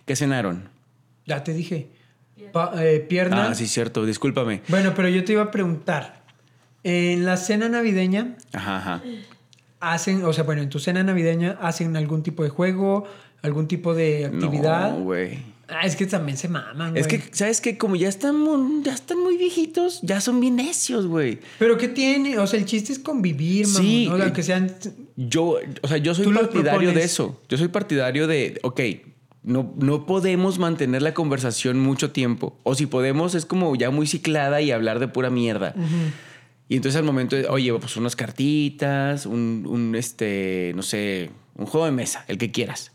¿Qué 0.07 0.17
cenaron? 0.17 0.69
Ya 1.27 1.45
te 1.45 1.53
dije. 1.55 1.89
Pa- 2.53 2.73
eh, 2.85 2.99
pierna. 3.01 3.51
Ah, 3.51 3.55
sí, 3.55 3.69
cierto, 3.69 4.05
discúlpame. 4.05 4.63
Bueno, 4.69 4.93
pero 4.97 5.09
yo 5.09 5.23
te 5.25 5.33
iba 5.35 5.43
a 5.43 5.51
preguntar. 5.51 6.20
En 6.85 7.25
la 7.27 7.37
cena 7.37 7.69
navideña 7.69 8.37
Ajá, 8.53 8.77
ajá. 8.79 9.03
hacen, 9.81 10.25
o 10.25 10.33
sea, 10.33 10.45
bueno, 10.45 10.63
en 10.63 10.69
tu 10.71 10.79
cena 10.79 11.03
navideña 11.03 11.59
hacen 11.61 11.97
algún 11.97 12.23
tipo 12.23 12.43
de 12.43 12.49
juego, 12.49 13.05
algún 13.43 13.69
tipo 13.69 13.95
de 13.95 14.27
actividad. 14.27 14.93
No, 14.93 15.05
güey. 15.05 15.39
ah, 15.69 15.85
es 15.85 15.95
que 15.97 16.07
también 16.07 16.37
se 16.39 16.49
maman, 16.49 16.97
Es 16.97 17.07
güey. 17.07 17.21
que, 17.21 17.35
¿sabes 17.37 17.61
qué? 17.61 17.77
Como 17.79 17.97
ya 17.97 18.09
están, 18.09 18.83
ya 18.83 18.93
están 18.95 19.19
muy 19.21 19.37
viejitos, 19.37 20.01
ya 20.03 20.21
son 20.21 20.41
bien 20.41 20.57
necios, 20.57 21.07
güey. 21.07 21.39
Pero 21.59 21.77
¿qué 21.77 21.89
tiene? 21.89 22.39
O 22.39 22.47
sea, 22.47 22.59
el 22.59 22.65
chiste 22.67 22.93
es 22.93 22.99
convivir, 22.99 23.67
mamón. 23.67 23.83
Sí, 23.83 24.07
¿no? 24.09 24.17
eh, 24.19 24.23
Aunque 24.25 24.43
sean 24.43 24.75
yo, 25.17 25.59
o 25.83 25.89
sea, 25.89 25.99
yo 25.99 26.15
soy 26.15 26.33
partidario 26.33 26.93
de 26.93 27.03
eso. 27.05 27.41
Yo 27.49 27.59
soy 27.59 27.69
partidario 27.69 28.27
de, 28.27 28.59
ok, 28.63 28.81
no, 29.43 29.73
no 29.79 30.05
podemos 30.07 30.59
mantener 30.59 31.01
la 31.03 31.15
conversación 31.15 31.79
mucho 31.79 32.11
tiempo. 32.11 32.59
O 32.63 32.75
si 32.75 32.87
podemos, 32.87 33.35
es 33.35 33.47
como 33.47 33.75
ya 33.77 33.91
muy 33.91 34.07
ciclada 34.07 34.61
y 34.61 34.71
hablar 34.71 34.99
de 34.99 35.09
pura 35.09 35.31
mierda. 35.31 35.75
Y 36.71 36.77
entonces 36.77 36.97
al 36.97 37.05
momento 37.05 37.37
oye, 37.49 37.75
pues 37.75 37.97
unas 37.97 38.15
cartitas, 38.15 39.27
un, 39.27 39.67
un, 39.69 39.97
este, 39.97 40.73
no 40.77 40.83
sé, 40.83 41.31
un 41.57 41.67
juego 41.67 41.85
de 41.85 41.91
mesa, 41.91 42.25
el 42.29 42.39
que 42.39 42.53
quieras. 42.53 42.93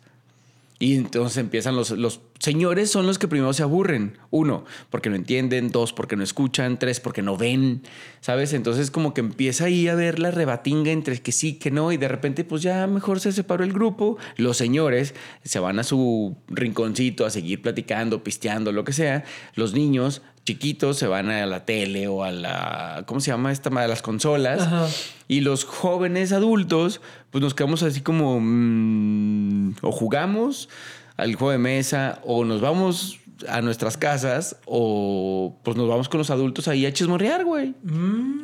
Y 0.80 0.96
entonces 0.96 1.38
empiezan 1.38 1.76
los, 1.76 1.92
los 1.92 2.22
señores 2.40 2.90
son 2.90 3.06
los 3.06 3.20
que 3.20 3.28
primero 3.28 3.52
se 3.52 3.64
aburren. 3.64 4.18
Uno, 4.30 4.64
porque 4.90 5.10
no 5.10 5.16
entienden. 5.16 5.72
Dos, 5.72 5.92
porque 5.92 6.16
no 6.16 6.24
escuchan. 6.24 6.80
Tres, 6.80 7.02
porque 7.02 7.22
no 7.22 7.38
ven. 7.38 7.82
¿Sabes? 8.22 8.54
Entonces 8.54 8.92
como 8.92 9.14
que 9.14 9.22
empieza 9.22 9.66
ahí 9.66 9.88
a 9.90 9.96
ver 9.96 10.20
la 10.20 10.32
rebatinga 10.32 10.92
entre 10.92 11.22
que 11.22 11.32
sí, 11.32 11.56
que 11.56 11.72
no. 11.72 11.92
Y 11.92 11.98
de 11.98 12.08
repente 12.08 12.44
pues 12.44 12.62
ya 12.62 12.88
mejor 12.88 13.20
se 13.20 13.32
separó 13.32 13.64
el 13.64 13.74
grupo. 13.74 14.18
Los 14.38 14.58
señores 14.58 15.16
se 15.44 15.60
van 15.60 15.80
a 15.80 15.84
su 15.84 16.38
rinconcito 16.48 17.26
a 17.26 17.30
seguir 17.30 17.62
platicando, 17.62 18.24
pisteando, 18.24 18.72
lo 18.72 18.84
que 18.84 18.94
sea. 18.94 19.26
Los 19.56 19.74
niños 19.74 20.22
chiquitos 20.46 20.98
se 20.98 21.08
van 21.08 21.30
a 21.30 21.46
la 21.46 21.66
tele 21.66 22.08
o 22.08 22.24
a 22.24 22.32
la... 22.32 23.04
¿Cómo 23.08 23.20
se 23.20 23.32
llama 23.32 23.52
esta? 23.52 23.70
A 23.70 23.88
las 23.88 24.02
consolas. 24.02 24.62
Ajá. 24.62 24.88
Y 25.28 25.42
los 25.42 25.66
jóvenes 25.66 26.32
adultos, 26.32 27.02
pues 27.32 27.42
nos 27.42 27.54
quedamos 27.54 27.84
así 27.84 28.02
como, 28.02 28.40
mm, 28.40 29.78
o 29.82 29.92
jugamos 29.92 30.70
al 31.18 31.34
juego 31.36 31.52
de 31.52 31.58
mesa, 31.58 32.20
o 32.24 32.46
nos 32.46 32.62
vamos 32.62 33.20
a 33.48 33.62
nuestras 33.62 33.98
casas, 33.98 34.58
o 34.66 35.58
pues 35.64 35.76
nos 35.78 35.88
vamos 35.90 36.08
con 36.10 36.18
los 36.20 36.30
adultos 36.30 36.68
ahí 36.68 36.86
a 36.86 36.94
chismorrear, 36.94 37.44
güey. 37.46 37.74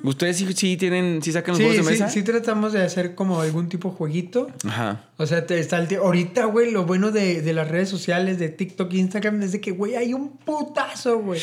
¿Ustedes 0.03 0.37
sí, 0.37 0.47
sí 0.53 0.77
tienen, 0.77 1.21
sí 1.21 1.31
sacan 1.31 1.53
los 1.53 1.59
Mm. 1.59 1.61
Sí, 1.61 1.67
juegos 1.67 1.85
de 1.87 1.95
sí, 1.95 2.01
mesa? 2.03 2.13
sí 2.13 2.23
tratamos 2.23 2.73
de 2.73 2.81
hacer 2.83 3.15
como 3.15 3.41
algún 3.41 3.69
tipo 3.69 3.89
de 3.91 3.95
jueguito. 3.95 4.47
Ajá. 4.67 5.05
O 5.17 5.25
sea, 5.25 5.45
te 5.45 5.59
está 5.59 5.77
el 5.77 5.95
ahorita, 5.95 6.45
güey, 6.45 6.71
lo 6.71 6.85
bueno 6.85 7.11
de, 7.11 7.41
de 7.41 7.53
las 7.53 7.67
redes 7.67 7.89
sociales, 7.89 8.39
de 8.39 8.49
TikTok, 8.49 8.91
Instagram, 8.93 9.41
es 9.43 9.51
de 9.51 9.61
que, 9.61 9.71
güey, 9.71 9.95
hay 9.95 10.13
un 10.13 10.37
putazo, 10.37 11.19
güey. 11.19 11.39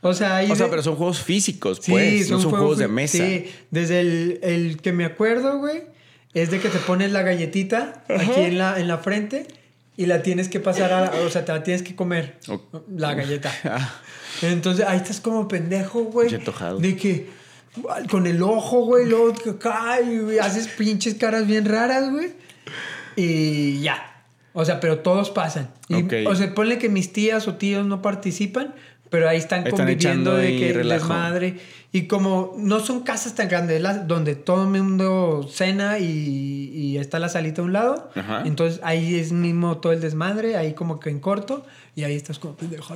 O 0.00 0.12
sea, 0.14 0.36
hay 0.36 0.50
O 0.50 0.54
sea, 0.56 0.66
de- 0.66 0.70
pero 0.70 0.82
son 0.82 0.96
juegos 0.96 1.20
físicos, 1.22 1.78
Sí, 1.82 1.90
pues, 1.92 2.30
no 2.30 2.40
son 2.40 2.50
juegos 2.50 2.78
de 2.78 2.88
mesa. 2.88 3.18
Sí, 3.18 3.46
desde 3.70 4.00
el, 4.00 4.38
el 4.42 4.76
que 4.80 4.92
me 4.92 5.04
acuerdo, 5.04 5.58
güey, 5.58 5.82
es 6.34 6.50
de 6.50 6.60
que 6.60 6.68
te 6.68 6.78
pones 6.78 7.12
la 7.12 7.22
galletita 7.22 8.04
aquí 8.08 8.40
en 8.40 8.58
la, 8.58 8.78
en 8.78 8.88
la 8.88 8.98
frente 8.98 9.46
y 9.96 10.06
la 10.06 10.22
tienes 10.22 10.48
que 10.48 10.60
pasar 10.60 10.92
a, 10.92 11.12
o 11.24 11.30
sea, 11.30 11.44
te 11.44 11.52
la 11.52 11.62
tienes 11.62 11.82
que 11.82 11.94
comer, 11.94 12.38
la 12.94 13.14
galleta. 13.14 13.52
Ah, 13.64 14.48
Entonces 14.48 14.86
ahí 14.86 14.96
estás 14.96 15.20
como 15.20 15.46
pendejo, 15.46 16.04
güey. 16.04 16.30
De 16.80 16.96
que 16.96 17.28
con 18.10 18.26
el 18.26 18.42
ojo, 18.42 18.84
güey, 18.86 19.06
luego 19.06 19.34
cae, 19.60 20.40
haces 20.40 20.68
pinches 20.68 21.14
caras 21.14 21.46
bien 21.46 21.64
raras, 21.64 22.10
güey. 22.10 22.32
Y 23.16 23.80
ya. 23.82 24.24
O 24.52 24.64
sea, 24.64 24.80
pero 24.80 24.98
todos 24.98 25.30
pasan. 25.30 25.70
Y. 25.88 26.26
O 26.26 26.34
sea, 26.34 26.54
ponle 26.54 26.78
que 26.78 26.88
mis 26.88 27.12
tías 27.12 27.46
o 27.46 27.54
tíos 27.54 27.86
no 27.86 28.02
participan, 28.02 28.74
pero 29.10 29.28
ahí 29.28 29.38
están, 29.38 29.66
Están 29.66 29.86
conviviendo 29.86 30.34
de 30.36 30.48
que 30.56 30.70
el 30.70 30.74
relajo. 30.76 31.14
Y 31.94 32.06
como 32.06 32.54
no 32.56 32.80
son 32.80 33.02
casas 33.02 33.34
tan 33.34 33.48
grandes, 33.48 33.82
las- 33.82 34.08
donde 34.08 34.34
todo 34.34 34.62
el 34.62 34.82
mundo 34.82 35.46
cena 35.52 35.98
y, 35.98 36.70
y 36.72 36.96
está 36.96 37.18
la 37.18 37.28
salita 37.28 37.60
a 37.60 37.64
un 37.66 37.74
lado, 37.74 38.10
Ajá. 38.14 38.42
entonces 38.46 38.80
ahí 38.82 39.16
es 39.16 39.30
mismo 39.32 39.76
todo 39.76 39.92
el 39.92 40.00
desmadre, 40.00 40.56
ahí 40.56 40.72
como 40.72 40.98
que 41.00 41.10
en 41.10 41.20
corto, 41.20 41.66
y 41.94 42.04
ahí 42.04 42.14
estás 42.16 42.38
como 42.38 42.54
pendejo. 42.56 42.94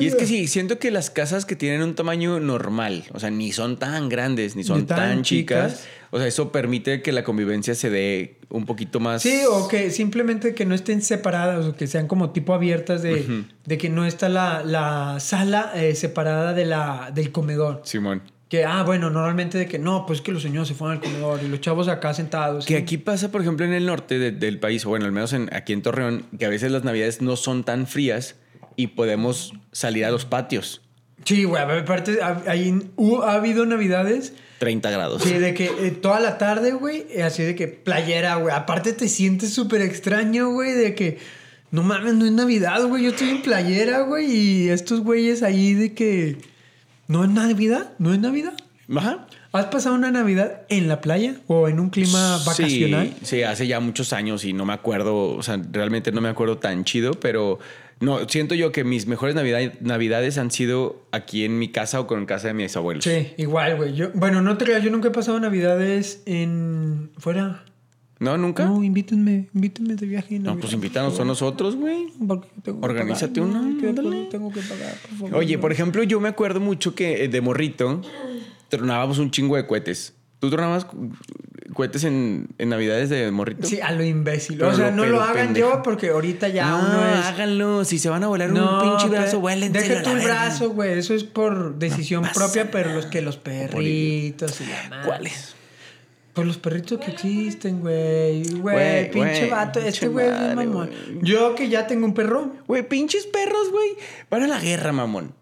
Y 0.00 0.06
es 0.08 0.16
que 0.16 0.26
sí, 0.26 0.48
siento 0.48 0.80
que 0.80 0.90
las 0.90 1.10
casas 1.10 1.44
que 1.46 1.54
tienen 1.54 1.82
un 1.82 1.94
tamaño 1.94 2.40
normal, 2.40 3.04
o 3.14 3.20
sea, 3.20 3.30
ni 3.30 3.52
son 3.52 3.76
tan 3.78 4.08
grandes, 4.08 4.56
ni 4.56 4.64
son 4.64 4.80
Ni 4.80 4.86
tan 4.86 4.98
tan, 4.98 5.22
chicas, 5.22 5.74
chicas. 5.74 5.88
o 6.10 6.18
sea, 6.18 6.26
eso 6.26 6.50
permite 6.50 7.00
que 7.00 7.12
la 7.12 7.22
convivencia 7.22 7.76
se 7.76 7.90
dé 7.90 8.38
un 8.48 8.66
poquito 8.66 8.98
más... 8.98 9.22
Sí, 9.22 9.42
o 9.48 9.68
que 9.68 9.92
simplemente 9.92 10.52
que 10.52 10.66
no 10.66 10.74
estén 10.74 11.00
separadas 11.02 11.64
o 11.66 11.76
que 11.76 11.86
sean 11.86 12.08
como 12.08 12.30
tipo 12.30 12.52
abiertas 12.52 13.02
de, 13.02 13.44
de 13.64 13.78
que 13.78 13.88
no 13.88 14.04
está 14.04 14.28
la, 14.28 14.64
la 14.64 15.20
sala 15.20 15.70
eh, 15.76 15.94
separada 15.94 16.52
de 16.54 16.64
la, 16.66 17.12
del 17.14 17.30
comedor. 17.30 17.82
Simón. 17.84 18.22
Que, 18.52 18.66
ah, 18.66 18.82
bueno, 18.82 19.08
normalmente 19.08 19.56
de 19.56 19.66
que 19.66 19.78
no, 19.78 20.04
pues 20.04 20.20
que 20.20 20.30
los 20.30 20.42
señores 20.42 20.68
se 20.68 20.74
fueron 20.74 20.98
al 20.98 21.02
comedor 21.02 21.40
y 21.42 21.48
los 21.48 21.58
chavos 21.62 21.88
acá 21.88 22.12
sentados. 22.12 22.66
Que 22.66 22.76
aquí 22.76 22.98
pasa, 22.98 23.30
por 23.32 23.40
ejemplo, 23.40 23.64
en 23.64 23.72
el 23.72 23.86
norte 23.86 24.18
de- 24.18 24.30
del 24.30 24.58
país, 24.58 24.84
o 24.84 24.90
bueno, 24.90 25.06
al 25.06 25.12
menos 25.12 25.32
en- 25.32 25.48
aquí 25.54 25.72
en 25.72 25.80
Torreón, 25.80 26.26
que 26.38 26.44
a 26.44 26.50
veces 26.50 26.70
las 26.70 26.84
navidades 26.84 27.22
no 27.22 27.36
son 27.36 27.64
tan 27.64 27.86
frías 27.86 28.34
y 28.76 28.88
podemos 28.88 29.54
salir 29.72 30.04
a 30.04 30.10
los 30.10 30.26
patios. 30.26 30.82
Sí, 31.24 31.44
güey, 31.44 31.62
aparte 31.62 32.18
hu- 32.20 33.22
ha 33.24 33.32
habido 33.32 33.64
navidades 33.64 34.34
30 34.58 34.90
grados. 34.90 35.22
Sí, 35.22 35.32
de 35.32 35.54
que 35.54 35.70
eh, 35.80 35.90
toda 35.90 36.20
la 36.20 36.36
tarde, 36.36 36.72
güey, 36.72 37.06
eh, 37.08 37.22
así 37.22 37.42
de 37.42 37.54
que 37.54 37.68
playera, 37.68 38.34
güey. 38.34 38.54
Aparte 38.54 38.92
te 38.92 39.08
sientes 39.08 39.54
súper 39.54 39.80
extraño, 39.80 40.50
güey, 40.50 40.72
de 40.72 40.94
que 40.94 41.16
no 41.70 41.82
mames, 41.82 42.12
no 42.16 42.26
es 42.26 42.32
Navidad, 42.32 42.84
güey. 42.86 43.04
Yo 43.04 43.12
estoy 43.12 43.30
en 43.30 43.40
playera, 43.40 44.00
güey, 44.02 44.26
y 44.30 44.68
estos 44.68 45.00
güeyes 45.00 45.42
ahí 45.42 45.72
de 45.72 45.94
que 45.94 46.51
no 47.08 47.24
es 47.24 47.30
Navidad, 47.30 47.92
no 47.98 48.12
es 48.12 48.18
Navidad. 48.20 48.54
Ajá. 48.94 49.26
¿Has 49.52 49.66
pasado 49.66 49.94
una 49.94 50.10
Navidad 50.10 50.62
en 50.68 50.88
la 50.88 51.00
playa 51.00 51.36
o 51.46 51.68
en 51.68 51.78
un 51.80 51.90
clima 51.90 52.38
vacacional? 52.44 53.08
Sí, 53.20 53.26
sí, 53.38 53.42
hace 53.42 53.66
ya 53.66 53.80
muchos 53.80 54.12
años 54.12 54.44
y 54.44 54.52
no 54.52 54.64
me 54.64 54.72
acuerdo, 54.72 55.30
o 55.36 55.42
sea, 55.42 55.60
realmente 55.70 56.10
no 56.12 56.20
me 56.20 56.28
acuerdo 56.28 56.58
tan 56.58 56.84
chido, 56.84 57.12
pero 57.12 57.58
no, 58.00 58.28
siento 58.28 58.54
yo 58.54 58.72
que 58.72 58.82
mis 58.84 59.06
mejores 59.06 59.34
navidad- 59.34 59.74
navidades 59.80 60.36
han 60.38 60.50
sido 60.50 61.06
aquí 61.12 61.44
en 61.44 61.58
mi 61.58 61.68
casa 61.68 62.00
o 62.00 62.06
con 62.06 62.26
casa 62.26 62.48
de 62.48 62.54
mis 62.54 62.76
abuelos. 62.76 63.04
Sí, 63.04 63.28
igual, 63.36 63.76
güey. 63.76 63.94
Yo, 63.94 64.10
bueno, 64.14 64.42
no 64.42 64.56
te 64.58 64.64
creas, 64.64 64.82
yo 64.82 64.90
nunca 64.90 65.08
he 65.08 65.12
pasado 65.12 65.38
Navidades 65.38 66.22
en 66.26 67.10
fuera. 67.18 67.64
¿No? 68.22 68.38
¿Nunca? 68.38 68.64
No, 68.66 68.84
invítenme, 68.84 69.48
invítenme 69.52 69.96
de 69.96 70.06
viaje. 70.06 70.38
No, 70.38 70.44
Navidad, 70.44 70.60
pues 70.60 70.72
invítanos 70.74 71.18
a 71.18 71.24
nosotros, 71.24 71.74
güey. 71.74 72.06
Porque 72.24 72.48
tengo 72.62 72.80
que 72.80 72.86
Organízate 72.86 73.40
no, 73.40 73.56
ándale. 73.58 74.28
Tengo 74.30 74.52
que 74.52 74.60
pagar, 74.60 74.94
por 74.94 75.10
favor. 75.18 75.34
Oye, 75.34 75.56
no. 75.56 75.60
por 75.60 75.72
ejemplo, 75.72 76.02
yo 76.04 76.20
me 76.20 76.28
acuerdo 76.28 76.60
mucho 76.60 76.94
que 76.94 77.24
eh, 77.24 77.28
de 77.28 77.40
morrito 77.40 78.00
tronábamos 78.68 79.18
un 79.18 79.32
chingo 79.32 79.56
de 79.56 79.66
cohetes. 79.66 80.14
¿Tú 80.38 80.50
tronabas 80.50 80.86
cohetes 81.74 82.04
en, 82.04 82.48
en 82.58 82.68
navidades 82.68 83.10
de 83.10 83.30
morrito? 83.32 83.66
Sí, 83.66 83.80
a 83.80 83.90
lo 83.92 84.04
imbécil. 84.04 84.56
Pero 84.58 84.70
o 84.70 84.74
sea, 84.74 84.90
no 84.92 85.04
lo 85.04 85.20
hagan 85.20 85.46
pendejo. 85.48 85.70
yo 85.76 85.82
porque 85.82 86.10
ahorita 86.10 86.48
ya 86.48 86.68
no, 86.70 86.78
uno 86.78 87.08
es. 87.08 87.24
háganlo. 87.26 87.84
Si 87.84 87.98
se 87.98 88.08
van 88.08 88.22
a 88.22 88.28
volar 88.28 88.50
No, 88.50 88.82
un 88.84 88.88
pinche 88.90 89.08
brazo, 89.08 89.40
vuélenselo 89.40 89.86
Deja 89.98 90.10
el 90.10 90.16
verga. 90.18 90.34
brazo, 90.34 90.70
güey. 90.70 90.98
Eso 90.98 91.14
es 91.14 91.24
por 91.24 91.76
decisión 91.78 92.24
propia, 92.34 92.70
pero 92.70 92.92
los 92.92 93.06
que 93.06 93.20
los 93.20 93.36
perritos 93.36 94.60
y 94.60 94.64
madre. 94.90 95.06
¿Cuáles? 95.08 95.54
Pues 96.34 96.46
los 96.46 96.56
perritos 96.56 96.98
que 96.98 97.10
existen, 97.10 97.80
güey. 97.80 98.42
Güey, 98.54 99.10
pinche 99.10 99.38
güey, 99.40 99.50
vato. 99.50 99.80
Este 99.80 100.08
güey 100.08 100.26
es 100.26 100.32
bien 100.32 100.54
madre, 100.54 100.66
mamón. 100.66 100.90
Yo 101.20 101.54
que 101.54 101.68
ya 101.68 101.86
tengo 101.86 102.06
un 102.06 102.14
perro, 102.14 102.52
Güey, 102.66 102.88
pinches 102.88 103.26
perros, 103.26 103.70
güey. 103.70 103.90
Van 104.30 104.42
a 104.42 104.46
la 104.48 104.58
guerra, 104.58 104.92
mamón. 104.92 105.34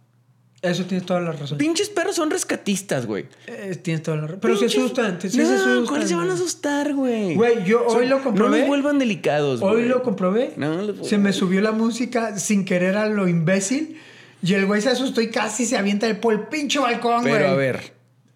eso 0.62 0.84
tienes 0.86 1.06
toda 1.06 1.20
la 1.20 1.30
razón. 1.32 1.58
Pinches 1.58 1.88
perros 1.90 2.16
son 2.16 2.28
rescatistas, 2.30 3.06
güey. 3.06 3.26
Eh, 3.46 3.76
tienes 3.80 4.02
toda 4.02 4.16
la 4.16 4.22
razón. 4.24 4.40
Pero 4.42 4.56
se 4.56 4.66
Pinches- 4.66 4.78
asustan. 4.78 5.18
Sí, 5.20 5.28
no, 5.38 5.46
se 5.46 5.54
asustan. 5.54 5.86
¿cuáles 5.86 6.08
se 6.08 6.14
van 6.16 6.28
a 6.28 6.34
asustar, 6.34 6.92
güey? 6.94 7.34
Güey, 7.36 7.64
yo 7.64 7.86
hoy 7.86 8.06
lo 8.08 8.20
comprobé. 8.22 8.50
No 8.50 8.56
los 8.58 8.66
vuelvan 8.66 8.98
delicados, 8.98 9.60
güey. 9.60 9.74
Hoy 9.76 9.82
lo 9.84 10.02
comprobé. 10.02 10.54
No, 10.56 10.74
los- 10.82 11.06
se 11.08 11.18
me 11.18 11.32
subió 11.32 11.60
la 11.60 11.70
música 11.72 12.36
sin 12.38 12.64
querer 12.64 12.96
a 12.96 13.06
lo 13.06 13.28
imbécil. 13.28 13.96
Y 14.42 14.54
el 14.54 14.66
güey 14.66 14.82
se 14.82 14.88
asustó 14.90 15.20
y 15.20 15.30
casi 15.30 15.66
se 15.66 15.76
avienta 15.78 16.12
por 16.20 16.34
el 16.34 16.40
pinche 16.48 16.78
balcón, 16.80 17.22
güey. 17.22 17.32
Pero 17.34 17.48
a 17.50 17.54
ver, 17.54 17.92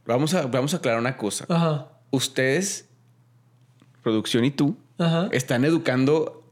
vamos 0.06 0.34
a, 0.34 0.46
vamos 0.46 0.72
a 0.72 0.76
aclarar 0.76 1.00
una 1.00 1.16
cosa. 1.16 1.46
Ajá. 1.48 1.88
Ustedes, 2.14 2.88
producción 4.02 4.44
y 4.44 4.50
tú, 4.50 4.76
Ajá. 4.98 5.28
están 5.32 5.64
educando 5.64 6.42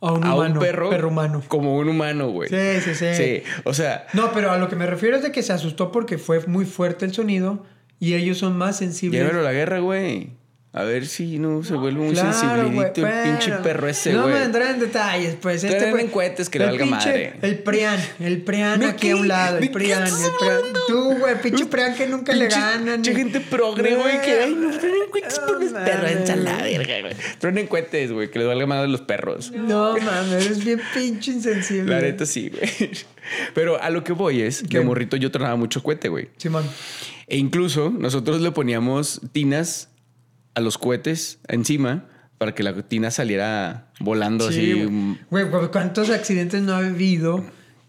A 0.00 0.12
un 0.12 0.24
a 0.24 0.34
humano. 0.34 0.54
un 0.54 0.60
perro, 0.60 0.90
Perro 0.90 1.08
humano. 1.08 1.42
como 1.48 1.76
un 1.76 1.88
humano, 1.88 2.30
güey. 2.30 2.48
Sí, 2.48 2.80
sí, 2.84 2.94
sí. 2.94 3.14
Sí, 3.14 3.42
o 3.64 3.74
sea, 3.74 4.06
No, 4.14 4.32
pero 4.32 4.50
a 4.50 4.58
lo 4.58 4.68
que 4.68 4.76
me 4.76 4.86
refiero 4.86 5.16
es 5.16 5.22
de 5.22 5.32
que 5.32 5.42
se 5.42 5.52
asustó 5.52 5.90
porque 5.92 6.18
fue 6.18 6.46
muy 6.46 6.64
fuerte 6.64 7.04
el 7.04 7.12
sonido 7.12 7.64
y 7.98 8.14
ellos 8.14 8.38
son 8.38 8.56
más 8.56 8.78
sensibles. 8.78 9.20
llévalo 9.20 9.40
a 9.40 9.42
la 9.44 9.52
guerra, 9.52 9.78
güey. 9.80 10.30
A 10.72 10.84
ver 10.84 11.04
si 11.06 11.40
no 11.40 11.64
se 11.64 11.74
vuelve 11.74 12.00
muy 12.00 12.14
Claro, 12.14 12.32
sensibilito 12.32 13.04
el 13.04 13.22
pinche 13.24 13.52
perro 13.60 13.88
ese, 13.88 14.12
No 14.12 14.22
güey. 14.22 14.34
me 14.34 14.44
entraré 14.44 14.70
en 14.70 14.78
detalles, 14.78 15.34
pues. 15.42 15.64
Este 15.64 15.88
en 15.88 16.06
cohetes 16.08 16.48
que 16.48 16.60
le 16.60 16.66
valga 16.66 16.86
madre. 16.86 17.32
El 17.42 17.58
Prian, 17.58 17.98
el 18.20 18.42
Prian 18.42 18.78
¿De 18.78 18.86
aquí 18.86 19.08
qué? 19.08 19.10
a 19.10 19.16
un 19.16 19.26
lado, 19.26 19.56
¿De 19.56 19.64
el 19.66 19.70
Prian, 19.72 20.04
el 20.06 20.12
Prian. 20.38 20.60
Tú, 20.86 21.18
güey, 21.18 21.42
pinche 21.42 21.66
Prian 21.66 21.94
que 21.96 22.06
nunca 22.06 22.32
le 22.34 22.46
ganan. 22.46 23.02
pinche 23.02 23.16
gente 23.16 23.40
progre, 23.40 23.96
güey, 23.96 24.22
que 24.22 24.30
ay, 24.44 24.54
no 24.54 24.70
traen 24.78 24.94
cohetes 25.10 25.38
por 25.40 25.60
los 25.60 25.72
No 25.72 25.84
perros, 25.84 26.12
mames. 26.14 26.28
en 26.30 26.44
la 26.44 26.56
verga, 26.62 27.00
güey. 27.00 27.14
Traen 27.40 27.66
cohetes, 27.66 28.12
güey, 28.12 28.30
que 28.30 28.38
les 28.38 28.46
valga 28.46 28.66
madre 28.66 28.84
a 28.84 28.88
los 28.88 29.00
perros. 29.00 29.50
No, 29.50 29.96
mames, 29.98 30.46
eres 30.46 30.64
bien 30.64 30.80
pinche 30.94 31.32
insensible. 31.32 31.92
La 31.92 32.00
neta 32.00 32.24
sí, 32.26 32.48
güey. 32.48 32.90
Pero 33.54 33.82
a 33.82 33.90
lo 33.90 34.04
que 34.04 34.12
voy 34.12 34.42
es, 34.42 34.62
¿Qué? 34.70 34.78
de 34.78 34.84
morrito 34.84 35.16
yo 35.16 35.32
tronaba 35.32 35.56
mucho 35.56 35.82
cohete, 35.82 36.08
güey. 36.08 36.28
Simón. 36.36 36.64
E 37.26 37.36
incluso 37.38 37.90
nosotros 37.90 38.40
le 38.40 38.52
poníamos 38.52 39.20
tinas 39.32 39.88
a 40.54 40.60
los 40.60 40.78
cohetes 40.78 41.38
encima 41.48 42.04
para 42.38 42.54
que 42.54 42.62
la 42.62 42.74
tina 42.82 43.10
saliera 43.10 43.88
volando 44.00 44.50
Sí, 44.50 44.72
así. 44.72 44.84
güey. 44.84 45.18
Güey, 45.30 45.44
güey, 45.44 45.68
¿cuántos 45.70 46.10
accidentes 46.10 46.62
no 46.62 46.72
ha 46.74 46.78
habido 46.78 47.44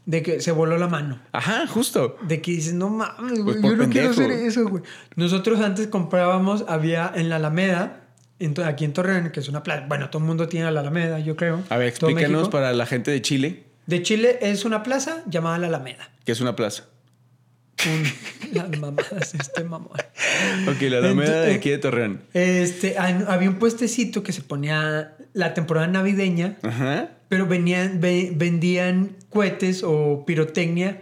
de 0.05 0.21
que 0.23 0.41
se 0.41 0.51
voló 0.51 0.77
la 0.77 0.87
mano? 0.87 1.19
Ajá, 1.31 1.65
justo. 1.67 2.17
De 2.23 2.41
que 2.41 2.51
dices, 2.51 2.73
no 2.73 2.89
mames, 2.89 3.39
güey, 3.39 3.43
Pues 3.43 3.57
por 3.61 3.71
yo 3.77 3.83
no 3.85 3.89
quiero 3.89 4.09
hacer 4.09 4.31
eso, 4.31 4.67
güey. 4.67 4.83
Nosotros 5.15 5.61
antes 5.61 5.87
comprábamos, 5.87 6.65
había 6.67 7.11
en 7.15 7.29
la 7.29 7.37
Alameda, 7.37 8.01
aquí 8.65 8.83
en 8.85 8.93
Torreón, 8.93 9.29
que 9.31 9.39
es 9.39 9.47
una 9.47 9.63
plaza. 9.63 9.85
Bueno, 9.87 10.09
todo 10.09 10.21
el 10.21 10.27
mundo 10.27 10.47
tiene 10.49 10.69
la 10.71 10.81
Alameda, 10.81 11.19
yo 11.19 11.35
creo. 11.35 11.61
A 11.69 11.77
ver, 11.77 11.87
explícanos 11.87 12.49
para 12.49 12.73
la 12.73 12.85
gente 12.85 13.11
de 13.11 13.21
Chile 13.21 13.63
De 13.85 14.01
Chile 14.01 14.39
es 14.41 14.65
una 14.65 14.83
plaza 14.83 15.23
llamada 15.27 15.57
la 15.59 15.67
Alameda. 15.67 16.09
que 16.25 16.31
es 16.33 16.41
una 16.41 16.55
plaza. 16.55 16.85
Las 18.53 18.69
mamadas, 18.79 19.33
este 19.33 19.63
mamón. 19.63 19.91
Ok, 20.67 20.81
la 20.83 20.97
Alameda 20.97 21.41
de 21.41 21.53
aquí 21.55 21.69
de 21.69 21.77
Torreón. 21.77 22.21
Este, 22.33 22.97
había 22.97 23.49
un 23.49 23.55
puestecito 23.55 24.23
que 24.23 24.31
se 24.33 24.41
ponía 24.41 25.15
la 25.33 25.53
temporada 25.53 25.87
navideña, 25.87 26.57
Ajá. 26.63 27.09
pero 27.29 27.47
venían, 27.47 28.01
ve- 28.01 28.31
vendían 28.35 29.15
cohetes 29.29 29.83
o 29.85 30.25
pirotecnia 30.25 31.01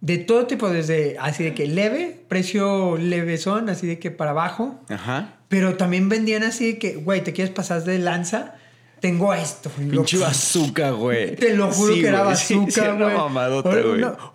de 0.00 0.18
todo 0.18 0.46
tipo, 0.46 0.68
desde 0.68 1.16
así 1.20 1.44
de 1.44 1.54
que 1.54 1.66
leve, 1.68 2.20
precio 2.28 2.96
levesón, 2.98 3.68
así 3.70 3.86
de 3.86 3.98
que 3.98 4.10
para 4.10 4.32
abajo, 4.32 4.84
Ajá. 4.88 5.36
pero 5.48 5.76
también 5.76 6.08
vendían 6.08 6.42
así 6.42 6.72
de 6.72 6.78
que, 6.78 6.96
güey, 6.96 7.22
¿te 7.22 7.32
quieres 7.32 7.54
pasar 7.54 7.84
de 7.84 7.98
lanza? 7.98 8.56
Tengo 9.02 9.34
esto. 9.34 9.68
Pinche 9.70 10.16
bazooka, 10.16 10.90
güey. 10.92 11.34
Te 11.36 11.54
lo 11.54 11.70
juro 11.72 11.92
Sí, 11.94 12.00
que 12.00 12.06
era 12.08 12.22
güey. 12.24 12.36
Sí, 12.36 12.54
bazooka, 12.54 12.72
sí, 12.72 12.80
güey. 12.80 12.92
una 12.96 13.08
mamadota, 13.08 13.68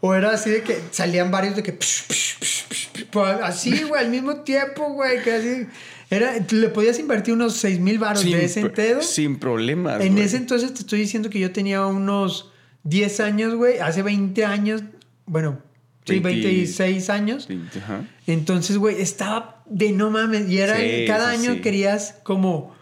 o, 0.01 0.07
o 0.09 0.13
era 0.13 0.31
así 0.31 0.49
de 0.51 0.61
que 0.61 0.77
salían 0.91 1.31
varios 1.31 1.55
de 1.55 1.63
que... 1.63 1.71
psh, 1.71 2.03
psh, 2.07 2.37
psh, 2.69 3.05
pues, 3.09 3.37
así, 3.41 3.83
güey, 3.83 4.03
al 4.03 4.11
mismo 4.11 4.41
tiempo, 4.41 4.91
güey. 4.91 5.23
Que 5.23 5.31
así... 5.31 5.67
Era, 6.09 6.33
le 6.51 6.69
podías 6.69 6.99
invertir 6.99 7.33
unos 7.33 7.53
6 7.57 7.79
mil 7.79 7.97
baros 7.97 8.21
Sin 8.21 8.31
de 8.33 8.45
ese 8.45 8.59
entedo. 8.61 9.01
Sin 9.01 9.39
problemas. 9.39 10.01
En 10.01 10.13
güey. 10.13 10.25
ese 10.25 10.37
entonces 10.37 10.73
te 10.73 10.81
estoy 10.81 10.99
diciendo 10.99 11.29
que 11.29 11.39
yo 11.39 11.51
tenía 11.51 11.85
unos 11.85 12.51
10 12.83 13.19
años, 13.21 13.55
güey. 13.55 13.79
Hace 13.79 14.03
20 14.03 14.45
años. 14.45 14.83
Bueno, 15.25 15.59
sí, 16.05 16.19
20 16.19 16.47
26 16.47 17.09
años. 17.09 17.45
Sí, 17.47 17.59
Ajá. 17.81 18.05
Entonces, 18.25 18.77
güey, 18.77 19.01
estaba 19.01 19.63
de 19.65 19.91
no 19.91 20.09
mames. 20.09 20.49
Y 20.49 20.59
era 20.59 20.77
Sí, 20.77 21.05
cada 21.07 21.31
sí, 21.33 21.39
año 21.41 21.53
sí. 21.55 21.61
querías 21.61 22.15
como 22.23 22.76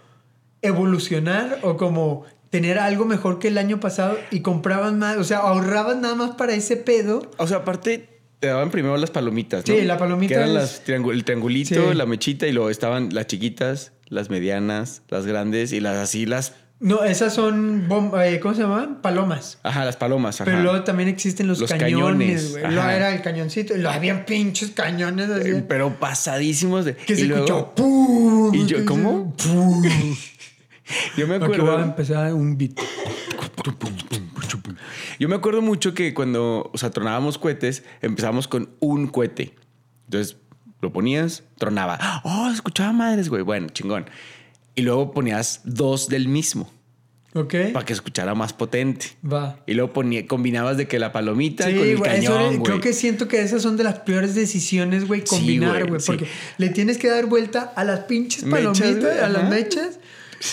evolucionar 0.68 1.60
o 1.62 1.78
como 1.78 2.24
tener 2.50 2.80
algo 2.80 3.06
mejor 3.06 3.40
que 3.40 3.50
el 3.50 3.58
año 3.58 3.80
pasado 3.80 4.18
y 4.32 4.40
comprabas 4.42 4.94
más, 4.94 5.18
o 5.18 5.24
sea, 5.24 5.40
ahorrabas 5.40 5.98
nada 5.98 6.16
más 6.16 6.32
para 6.32 6.54
ese 6.54 6.78
pedo. 6.78 7.30
O 7.38 7.48
sea, 7.48 7.58
aparte 7.58 8.10
te 8.40 8.48
daban 8.48 8.70
primero 8.72 8.96
las 8.98 9.12
palomitas, 9.12 9.68
¿no? 9.68 9.74
Sí, 9.74 9.82
la 9.82 9.98
palomita 9.98 10.30
Que 10.30 10.36
eran 10.36 10.50
es- 10.50 10.56
las 10.56 10.86
triangu- 10.86 11.12
el 11.12 11.24
triangulito, 11.26 11.92
Sí. 11.92 11.98
la 11.98 12.06
mechita 12.06 12.48
y 12.48 12.52
luego 12.52 12.70
estaban 12.70 13.10
las 13.14 13.28
chiquitas, 13.28 13.92
las 14.08 14.30
medianas, 14.30 15.02
las 15.10 15.26
grandes 15.26 15.74
y 15.74 15.80
las 15.80 15.98
así, 15.98 16.26
las... 16.26 16.54
No, 16.80 17.04
esas 17.06 17.34
son, 17.34 17.88
eh, 18.22 18.40
¿cómo 18.42 18.54
se 18.54 18.62
llaman? 18.62 19.02
Palomas. 19.02 19.60
Ajá, 19.64 19.86
las 19.86 19.96
palomas, 19.96 20.36
ajá. 20.42 20.46
Pero 20.52 20.62
luego 20.62 20.84
también 20.84 21.08
existen 21.08 21.48
los, 21.48 21.60
Los 21.60 21.72
cañones, 21.72 22.52
güey. 22.52 22.64
Luego 22.72 22.90
era 22.90 23.16
el 23.16 23.22
cañoncito 23.22 23.74
y 23.74 23.78
luego 23.80 23.96
habían 23.96 24.26
pinches 24.26 24.72
cañones 24.72 25.30
así. 25.30 25.50
Eh, 25.52 25.66
Pero 25.68 25.98
pasadísimos 25.98 26.84
de... 26.86 26.96
que 26.96 27.14
y 27.14 27.16
se 27.16 27.24
luego- 27.26 27.46
escuchó 27.46 27.76
¡pum! 27.76 28.54
¿Y 28.54 28.66
yo- 28.66 28.86
cómo? 28.86 29.34
¡Pum! 29.38 29.84
Yo 31.18 31.28
me 31.28 31.36
acuerdo... 31.36 31.66
va 31.66 31.82
a 31.82 31.84
empezar 31.84 32.34
un 32.34 32.58
beat. 32.58 32.80
Yo 35.20 35.30
me 35.30 35.36
acuerdo 35.36 35.62
mucho 35.62 35.94
que 35.94 36.14
cuando, 36.14 36.70
o 36.74 36.78
sea, 36.78 36.92
tronábamos 36.92 37.38
cohetes, 37.38 37.84
empezamos 38.02 38.48
con 38.48 38.70
un 38.80 39.08
cohete. 39.08 39.56
Entonces, 40.06 40.38
lo 40.82 40.92
ponías, 40.92 41.44
tronaba. 41.58 42.22
Oh, 42.24 42.50
escuchaba 42.54 42.92
madres, 42.92 43.30
güey. 43.30 43.42
Bueno, 43.42 43.70
chingón. 43.70 44.06
Y 44.76 44.82
luego 44.82 45.12
ponías 45.12 45.62
dos 45.64 46.10
del 46.10 46.28
mismo 46.28 46.70
¿Ok? 47.34 47.56
para 47.74 47.86
que 47.86 47.94
escuchara 47.94 48.36
más 48.36 48.54
potente. 48.54 49.08
Va. 49.26 49.58
Y 49.66 49.74
luego 49.74 49.94
ponía, 49.94 50.28
combinabas 50.28 50.78
de 50.78 50.88
que 50.88 51.00
la 51.00 51.12
palomita 51.12 51.66
Sí, 51.66 51.74
con 51.74 51.84
el 51.84 51.92
eso 51.94 52.04
cañón, 52.04 52.58
güey. 52.58 52.64
creo 52.64 52.82
que 52.82 52.94
siento 52.94 53.28
que 53.28 53.42
esas 53.42 53.62
son 53.62 53.78
de 53.78 53.84
las 53.84 54.00
peores 54.00 54.36
decisiones, 54.36 55.08
güey, 55.08 55.24
combinar, 55.24 55.88
güey, 55.88 56.00
sí. 56.02 56.08
porque 56.08 56.28
le 56.58 56.70
tienes 56.70 56.98
que 56.98 57.10
dar 57.10 57.26
vuelta 57.26 57.74
a 57.76 57.84
las 57.84 58.02
pinches 58.02 58.44
palomitas, 58.44 59.22
a 59.22 59.30
las 59.30 59.50
mechas, 59.50 60.00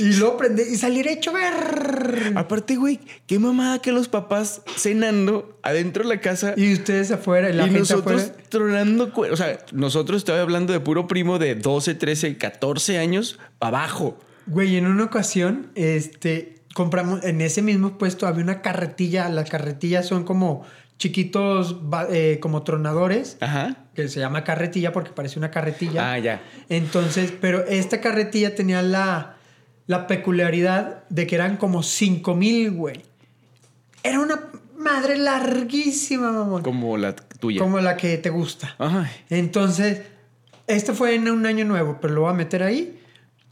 y 0.01 0.13
luego 0.15 0.37
prender 0.37 0.67
y 0.69 0.77
salir 0.77 1.07
hecho 1.09 1.33
ver. 1.33 2.33
Aparte, 2.35 2.77
güey, 2.77 3.01
qué 3.27 3.39
mamada 3.39 3.81
que 3.81 3.93
los 3.93 4.09
papás 4.09 4.63
cenando 4.77 5.59
adentro 5.63 6.03
de 6.03 6.09
la 6.09 6.21
casa 6.21 6.55
Y 6.57 6.73
ustedes 6.73 7.11
afuera, 7.11 7.51
y 7.51 7.53
la 7.53 7.63
y 7.63 7.67
gente 7.67 7.81
nosotros 7.81 8.23
afuera. 8.23 8.43
tronando. 8.49 9.13
O 9.15 9.37
sea, 9.37 9.59
nosotros 9.73 10.19
estoy 10.19 10.39
hablando 10.39 10.73
de 10.73 10.81
puro 10.81 11.07
primo 11.07 11.39
de 11.39 11.55
12, 11.55 11.95
13, 11.95 12.39
14 12.39 12.99
años 12.99 13.39
para 13.59 13.79
abajo. 13.79 14.19
Güey, 14.47 14.77
en 14.77 14.87
una 14.87 15.05
ocasión, 15.05 15.71
este, 15.75 16.57
compramos, 16.75 17.23
en 17.25 17.41
ese 17.41 17.63
mismo 17.63 17.99
puesto 17.99 18.27
había 18.27 18.43
una 18.43 18.61
carretilla, 18.63 19.29
las 19.29 19.49
carretillas 19.49 20.07
son 20.07 20.25
como 20.25 20.65
chiquitos, 20.99 21.77
eh, 22.11 22.39
como 22.41 22.63
tronadores, 22.63 23.37
Ajá. 23.41 23.87
que 23.95 24.09
se 24.09 24.21
llama 24.21 24.45
carretilla 24.45 24.93
porque 24.93 25.11
parece 25.11 25.39
una 25.39 25.51
carretilla. 25.51 26.13
Ah, 26.13 26.19
ya. 26.19 26.43
Entonces, 26.69 27.33
pero 27.41 27.65
esta 27.67 28.01
carretilla 28.01 28.55
tenía 28.55 28.83
la, 28.83 29.37
la 29.87 30.07
peculiaridad 30.07 31.05
de 31.09 31.27
que 31.27 31.35
eran 31.35 31.57
como 31.57 31.83
5 31.83 32.35
mil, 32.35 32.71
güey. 32.73 33.03
Era 34.03 34.21
una 34.21 34.41
madre 34.77 35.17
larguísima, 35.19 36.33
mamón. 36.33 36.63
Como, 36.63 36.81
Como 36.91 36.97
la 36.99 37.15
tuya. 37.17 37.65
la 37.83 37.97
que 37.97 38.19
te 38.19 38.31
gusta. 38.31 38.75
Ay. 38.79 39.07
Entonces, 39.31 40.03
este 40.67 40.93
fue 40.93 41.15
en 41.15 41.29
un 41.31 41.47
año 41.47 41.65
nuevo, 41.65 41.99
pero 42.01 42.15
lo 42.15 42.23
voy 42.23 42.31
a 42.31 42.35
meter 42.35 42.63
ahí. 42.63 42.99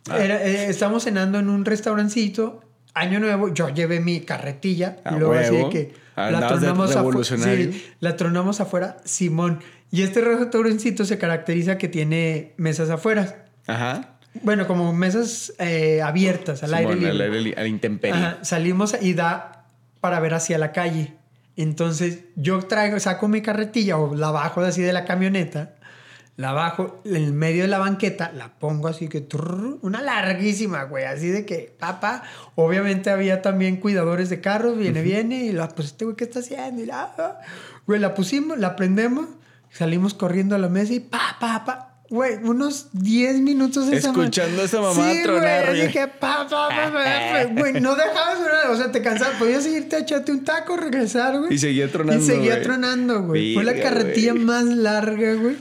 Ah. 0.08 0.18
Era, 0.18 0.42
eh, 0.44 0.68
estábamos 0.70 1.04
cenando 1.04 1.38
en 1.38 1.48
un 1.48 1.64
restaurancito. 1.64 2.62
Año 2.94 3.20
nuevo, 3.20 3.52
yo 3.54 3.68
llevé 3.68 4.00
mi 4.00 4.20
carretilla 4.20 4.96
A 5.04 5.14
y 5.14 5.18
luego 5.20 5.34
así 5.34 5.54
de 5.56 5.68
que 5.68 5.94
Andabas 6.16 6.60
de 6.60 6.68
afu- 6.72 6.88
revolucionario. 6.94 7.72
sí, 7.72 7.84
la 8.00 8.16
tronamos 8.16 8.60
afuera, 8.60 8.96
Simón. 9.04 9.60
Y 9.92 10.02
este 10.02 10.20
restaurancito 10.20 11.04
se 11.04 11.16
caracteriza 11.18 11.78
que 11.78 11.86
tiene 11.88 12.52
mesas 12.56 12.90
afuera. 12.90 13.46
Ajá. 13.68 14.16
Bueno, 14.42 14.66
como 14.66 14.92
mesas 14.92 15.52
eh, 15.58 16.02
abiertas 16.02 16.62
al 16.62 16.74
aire 16.74 16.94
libre. 16.94 17.10
al 17.10 17.20
aire 17.20 17.54
a 17.56 17.62
la 17.62 17.68
intemperie. 17.68 18.16
Ajá, 18.16 18.38
salimos 18.42 18.96
y 19.00 19.14
da 19.14 19.66
para 20.00 20.20
ver 20.20 20.34
hacia 20.34 20.58
la 20.58 20.72
calle. 20.72 21.14
Entonces 21.56 22.20
yo 22.36 22.60
traigo, 22.62 22.98
saco 23.00 23.28
mi 23.28 23.42
carretilla 23.42 23.98
o 23.98 24.14
la 24.14 24.30
bajo 24.30 24.60
así 24.60 24.82
de 24.82 24.92
la 24.92 25.04
camioneta, 25.04 25.74
la 26.36 26.52
bajo 26.52 27.02
en 27.04 27.16
el 27.16 27.32
medio 27.32 27.62
de 27.62 27.68
la 27.68 27.78
banqueta, 27.78 28.32
la 28.34 28.58
pongo 28.58 28.88
así 28.88 29.08
que 29.08 29.20
trrr, 29.20 29.78
una 29.82 30.00
larguísima, 30.00 30.84
güey, 30.84 31.04
así 31.04 31.28
de 31.28 31.44
que, 31.44 31.74
papá, 31.78 32.22
obviamente 32.54 33.10
había 33.10 33.42
también 33.42 33.76
cuidadores 33.76 34.30
de 34.30 34.40
carros, 34.40 34.78
viene, 34.78 35.02
viene, 35.02 35.44
y 35.44 35.52
la, 35.52 35.68
pues 35.68 35.88
este 35.88 36.06
güey, 36.06 36.16
¿qué 36.16 36.24
está 36.24 36.38
haciendo? 36.38 36.82
Y 36.82 36.86
la, 36.86 37.12
ah, 37.18 37.40
güey, 37.86 38.00
la 38.00 38.14
pusimos, 38.14 38.58
la 38.58 38.74
prendemos, 38.74 39.26
salimos 39.70 40.14
corriendo 40.14 40.54
a 40.54 40.58
la 40.58 40.70
mesa 40.70 40.94
y 40.94 41.00
pa, 41.00 41.36
pa, 41.38 41.64
pa. 41.66 41.89
Güey, 42.10 42.38
unos 42.42 42.88
10 42.92 43.40
minutos 43.40 43.86
esa 43.92 44.12
ma- 44.12 44.18
Escuchando 44.24 44.62
a 44.62 44.64
esa 44.64 44.80
mamá 44.80 45.12
sí, 45.12 45.22
tronar, 45.22 45.66
Güey, 45.68 45.80
así 45.82 45.92
que 45.92 46.08
pa, 46.08 46.44
pa, 46.48 46.68
pa, 46.68 46.92
pa, 46.92 47.44
güey, 47.56 47.74
no 47.80 47.94
dejabas, 47.94 48.38
o 48.68 48.76
sea, 48.76 48.90
te 48.90 49.00
cansabas, 49.00 49.36
podías 49.38 49.64
irte 49.66 49.94
a 49.94 50.00
echarte 50.00 50.32
un 50.32 50.42
taco, 50.44 50.76
regresar, 50.76 51.38
güey. 51.38 51.54
Y 51.54 51.58
seguía 51.58 51.90
tronando, 51.90 52.20
Y 52.22 52.26
seguía 52.26 52.54
güey. 52.54 52.62
tronando, 52.64 53.22
güey. 53.22 53.54
Fue 53.54 53.62
la 53.62 53.74
carretilla 53.74 54.32
güey. 54.32 54.44
más 54.44 54.64
larga, 54.64 55.34
güey, 55.34 55.54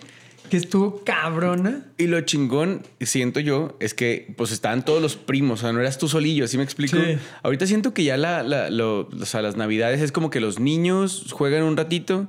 que 0.50 0.58
estuvo 0.58 1.04
cabrona. 1.04 1.86
Y 2.00 2.08
lo 2.08 2.20
chingón, 2.22 2.82
siento 3.00 3.40
yo, 3.40 3.78
es 3.80 3.94
que 3.94 4.34
pues 4.36 4.52
estaban 4.52 4.84
todos 4.84 5.04
los 5.04 5.16
primos, 5.18 5.60
o 5.60 5.62
sea, 5.62 5.72
no 5.72 5.80
eras 5.82 6.00
tú 6.00 6.08
solillo, 6.08 6.48
¿sí 6.48 6.58
me 6.58 6.64
explico? 6.64 6.98
Sí. 6.98 7.20
Ahorita 7.44 7.68
siento 7.68 7.94
que 7.94 8.04
ya 8.04 8.18
la, 8.18 8.42
la- 8.42 8.72
lo- 8.72 9.02
o 9.08 9.26
sea, 9.28 9.44
las 9.44 9.56
navidades 9.56 10.02
es 10.02 10.12
como 10.12 10.32
que 10.32 10.40
los 10.40 10.60
niños 10.60 11.28
juegan 11.32 11.62
un 11.62 11.78
ratito 11.78 12.28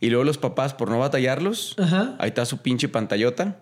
y 0.00 0.08
luego 0.10 0.24
los 0.24 0.38
papás, 0.38 0.74
por 0.74 0.90
no 0.90 0.98
batallarlos, 0.98 1.74
Ajá. 1.78 2.16
ahí 2.18 2.28
está 2.28 2.44
su 2.44 2.58
pinche 2.58 2.88
pantallota. 2.88 3.58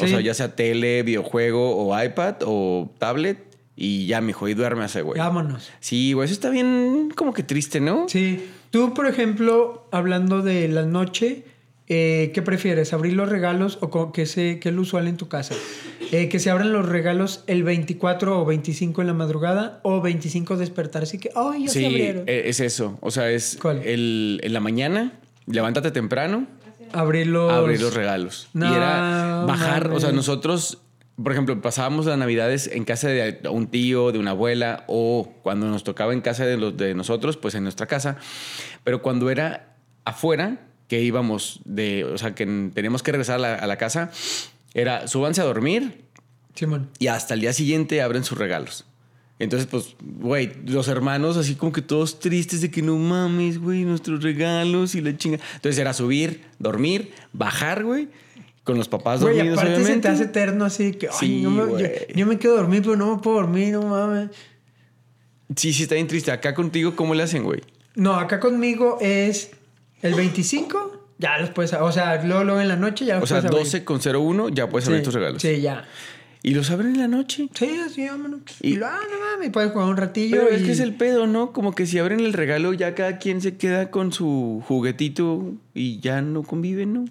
O 0.00 0.06
sea, 0.08 0.20
ya 0.20 0.34
sea 0.34 0.56
tele, 0.56 1.02
videojuego 1.04 1.76
o 1.76 2.02
iPad 2.02 2.36
o 2.44 2.90
tablet 2.98 3.38
y 3.76 4.06
ya, 4.06 4.20
mijo, 4.20 4.48
y 4.48 4.54
duérmase, 4.54 5.02
güey. 5.02 5.18
Vámonos. 5.20 5.70
Sí, 5.80 6.12
güey, 6.14 6.24
eso 6.26 6.34
está 6.34 6.50
bien 6.50 7.12
como 7.14 7.32
que 7.32 7.42
triste, 7.44 7.80
¿no? 7.80 8.08
Sí. 8.08 8.44
Tú, 8.70 8.92
por 8.92 9.06
ejemplo, 9.06 9.86
hablando 9.92 10.42
de 10.42 10.66
la 10.66 10.82
noche, 10.82 11.44
eh, 11.86 12.32
¿qué 12.34 12.42
prefieres? 12.42 12.92
¿Abrir 12.92 13.12
los 13.12 13.28
regalos 13.28 13.78
o 13.82 14.10
qué, 14.12 14.26
se, 14.26 14.58
qué 14.58 14.70
es 14.70 14.74
lo 14.74 14.82
usual 14.82 15.06
en 15.06 15.16
tu 15.16 15.28
casa? 15.28 15.54
Eh, 16.10 16.28
¿Que 16.28 16.40
se 16.40 16.50
abran 16.50 16.72
los 16.72 16.88
regalos 16.88 17.44
el 17.46 17.62
24 17.62 18.40
o 18.40 18.44
25 18.44 19.00
en 19.00 19.06
la 19.06 19.14
madrugada 19.14 19.78
o 19.84 20.00
25 20.00 20.56
despertar? 20.56 21.04
Así 21.04 21.18
que, 21.18 21.30
¡ay, 21.36 21.66
ya 21.66 21.68
se 21.72 21.78
Sí, 21.80 21.84
abrieron! 21.86 22.24
e- 22.28 22.48
es 22.48 22.58
eso. 22.58 22.98
O 23.00 23.12
sea, 23.12 23.30
es 23.30 23.58
¿Cuál? 23.62 23.80
el, 23.84 24.40
en 24.42 24.52
la 24.52 24.60
mañana, 24.60 25.12
levántate 25.46 25.90
temprano, 25.90 26.46
abrir 26.92 27.26
los... 27.26 27.52
abrir 27.52 27.80
los 27.80 27.94
regalos. 27.94 28.48
No, 28.52 28.70
y 28.70 28.74
era 28.74 29.44
bajar, 29.46 29.90
o 29.90 30.00
sea, 30.00 30.12
nosotros, 30.12 30.78
por 31.22 31.32
ejemplo, 31.32 31.60
pasábamos 31.60 32.06
las 32.06 32.18
navidades 32.18 32.68
en 32.72 32.84
casa 32.84 33.08
de 33.08 33.40
un 33.50 33.66
tío, 33.68 34.12
de 34.12 34.18
una 34.18 34.32
abuela, 34.32 34.84
o 34.86 35.32
cuando 35.42 35.66
nos 35.66 35.84
tocaba 35.84 36.12
en 36.12 36.20
casa 36.20 36.44
de, 36.46 36.56
los, 36.56 36.76
de 36.76 36.94
nosotros, 36.94 37.36
pues 37.36 37.54
en 37.54 37.62
nuestra 37.62 37.86
casa. 37.86 38.16
Pero 38.84 39.02
cuando 39.02 39.30
era 39.30 39.76
afuera, 40.04 40.58
que 40.88 41.00
íbamos 41.00 41.60
de, 41.64 42.04
o 42.04 42.18
sea, 42.18 42.34
que 42.34 42.44
teníamos 42.74 43.02
que 43.02 43.12
regresar 43.12 43.36
a 43.36 43.38
la, 43.38 43.54
a 43.54 43.66
la 43.66 43.76
casa, 43.76 44.10
era 44.74 45.08
súbanse 45.08 45.40
a 45.40 45.44
dormir 45.44 46.04
y 46.98 47.06
hasta 47.08 47.34
el 47.34 47.40
día 47.40 47.52
siguiente 47.52 48.02
abren 48.02 48.24
sus 48.24 48.38
regalos. 48.38 48.84
Entonces, 49.38 49.66
pues, 49.68 49.96
güey, 50.00 50.52
los 50.66 50.86
hermanos 50.88 51.36
así 51.36 51.56
como 51.56 51.72
que 51.72 51.82
todos 51.82 52.20
tristes 52.20 52.60
de 52.60 52.70
que 52.70 52.82
no 52.82 52.96
mames, 52.96 53.58
güey, 53.58 53.84
nuestros 53.84 54.22
regalos 54.22 54.94
y 54.94 55.00
la 55.00 55.16
chinga. 55.16 55.38
Entonces 55.56 55.78
era 55.78 55.92
subir, 55.92 56.42
dormir, 56.58 57.12
bajar, 57.32 57.82
güey. 57.84 58.08
Con 58.62 58.78
los 58.78 58.88
papás 58.88 59.20
Güey, 59.20 59.34
dormidos, 59.36 59.58
aparte 59.58 59.74
se 59.74 59.76
te 59.76 59.82
obviamente. 59.84 60.08
hace 60.08 60.22
eterno 60.24 60.64
así 60.64 60.92
que, 60.92 61.08
ay, 61.08 61.14
Sí, 61.20 61.42
no 61.42 61.50
me- 61.50 62.06
yo, 62.14 62.26
me 62.26 62.38
quedo 62.38 62.56
dormido, 62.56 62.82
pero 62.84 62.96
no 62.96 63.16
me 63.16 63.22
puedo 63.22 63.36
dormir, 63.36 63.72
no 63.74 63.82
mames. 63.82 64.30
Sí, 65.54 65.72
sí, 65.74 65.82
está 65.82 65.96
bien 65.96 66.06
triste. 66.06 66.32
Acá 66.32 66.54
contigo, 66.54 66.96
¿cómo 66.96 67.14
le 67.14 67.22
hacen, 67.24 67.42
güey? 67.44 67.60
No, 67.94 68.14
acá 68.14 68.40
conmigo 68.40 68.96
es 69.02 69.50
el 70.00 70.14
25, 70.14 71.08
ya 71.18 71.36
los 71.38 71.50
puedes, 71.50 71.72
o 71.74 71.92
sea, 71.92 72.22
luego, 72.24 72.44
luego 72.44 72.60
en 72.60 72.68
la 72.68 72.76
noche 72.76 73.04
ya 73.04 73.16
los 73.16 73.24
O 73.24 73.26
sea, 73.26 73.36
puedes 73.42 73.50
abrir. 73.52 73.64
12 73.64 73.84
con 73.84 74.00
01 74.00 74.48
ya 74.48 74.68
puedes 74.68 74.86
abrir 74.88 75.00
Sí, 75.00 75.04
tus 75.04 75.14
regalos. 75.14 75.42
Sí, 75.42 75.60
ya. 75.60 75.84
¿Y 76.44 76.52
los 76.54 76.70
abren 76.70 76.92
en 76.94 76.98
la 77.00 77.08
noche? 77.08 77.48
Sí, 77.54 77.80
así, 77.84 78.06
vámonos. 78.06 78.42
Y- 78.60 78.74
Y, 78.74 78.76
lo, 78.76 78.86
ah, 78.86 78.98
no 79.10 79.18
mames, 79.18 79.50
puedes 79.50 79.72
jugar 79.72 79.88
un 79.88 79.96
ratillo. 79.96 80.36
Pero 80.42 80.54
es 80.54 80.62
que 80.62 80.72
es 80.72 80.78
el 80.80 80.94
pedo, 80.94 81.26
¿no? 81.26 81.52
Como 81.54 81.74
que 81.74 81.86
si 81.86 81.98
abren 81.98 82.20
el 82.20 82.34
regalo, 82.34 82.72
ya 82.74 82.94
cada 82.94 83.18
quien 83.18 83.40
se 83.40 83.56
queda 83.56 83.90
con 83.90 84.12
su 84.12 84.62
juguetito 84.68 85.54
y 85.74 86.00
ya 86.00 86.20
no 86.20 86.42
conviven, 86.42 86.92
¿no? 86.92 87.04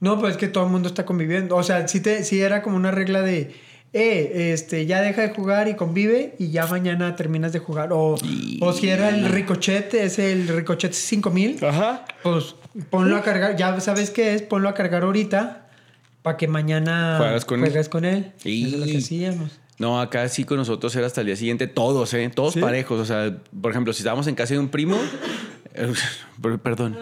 No, 0.00 0.20
pues 0.20 0.32
es 0.32 0.36
que 0.36 0.48
todo 0.48 0.64
el 0.66 0.70
mundo 0.70 0.86
está 0.86 1.06
conviviendo. 1.06 1.56
O 1.56 1.62
sea, 1.62 1.88
sí, 1.88 2.00
te, 2.00 2.22
sí 2.24 2.40
era 2.42 2.62
como 2.62 2.76
una 2.76 2.90
regla 2.90 3.22
de, 3.22 3.52
eh, 3.94 4.50
este, 4.52 4.84
ya 4.84 5.00
deja 5.00 5.22
de 5.22 5.30
jugar 5.30 5.66
y 5.68 5.74
convive 5.74 6.34
y 6.38 6.50
ya 6.50 6.66
mañana 6.66 7.16
terminas 7.16 7.54
de 7.54 7.60
jugar. 7.60 7.88
O, 7.92 8.16
Y- 8.22 8.58
o 8.62 8.74
si 8.74 8.90
era 8.90 9.08
el 9.08 9.24
ricochete, 9.30 10.04
es 10.04 10.18
el 10.18 10.46
ricochete 10.46 10.92
5000, 10.94 11.64
Ajá. 11.64 12.04
pues 12.22 12.54
ponlo 12.90 13.16
a 13.16 13.22
cargar, 13.22 13.56
ya 13.56 13.80
sabes 13.80 14.10
qué 14.10 14.34
es, 14.34 14.42
ponlo 14.42 14.68
a 14.68 14.74
cargar 14.74 15.04
ahorita 15.04 15.67
para 16.22 16.36
que 16.36 16.48
mañana 16.48 17.16
Juegas 17.18 17.44
con 17.44 17.60
él. 17.60 17.66
juegues 17.70 17.88
con 17.88 18.04
él. 18.04 18.32
Y- 18.44 18.66
Eso 18.66 18.74
es 18.76 18.80
lo 18.80 18.86
que 18.86 18.98
hacíamos. 18.98 19.60
No, 19.78 20.00
acá 20.00 20.28
sí 20.28 20.42
con 20.44 20.56
nosotros 20.56 20.94
era 20.96 21.06
hasta 21.06 21.20
el 21.20 21.28
día 21.28 21.36
siguiente, 21.36 21.68
todos, 21.68 22.12
¿eh? 22.14 22.30
Todos 22.34 22.54
¿Sí? 22.54 22.60
parejos. 22.60 22.98
O 23.00 23.04
sea, 23.04 23.36
por 23.60 23.70
ejemplo, 23.70 23.92
si 23.92 24.00
estábamos 24.00 24.26
en 24.26 24.34
casa 24.34 24.54
de 24.54 24.60
un 24.60 24.68
primo, 24.68 24.98
per- 26.42 26.58
perdón. 26.58 26.96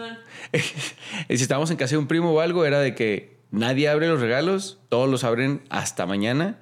si 1.27 1.33
estábamos 1.33 1.71
en 1.71 1.77
casa 1.77 1.91
de 1.91 1.97
un 1.97 2.07
primo 2.07 2.31
o 2.31 2.39
algo, 2.39 2.65
era 2.65 2.79
de 2.79 2.93
que 2.95 3.37
nadie 3.51 3.89
abre 3.89 4.07
los 4.07 4.19
regalos, 4.21 4.77
todos 4.89 5.09
los 5.09 5.23
abren 5.23 5.61
hasta 5.69 6.05
mañana, 6.05 6.59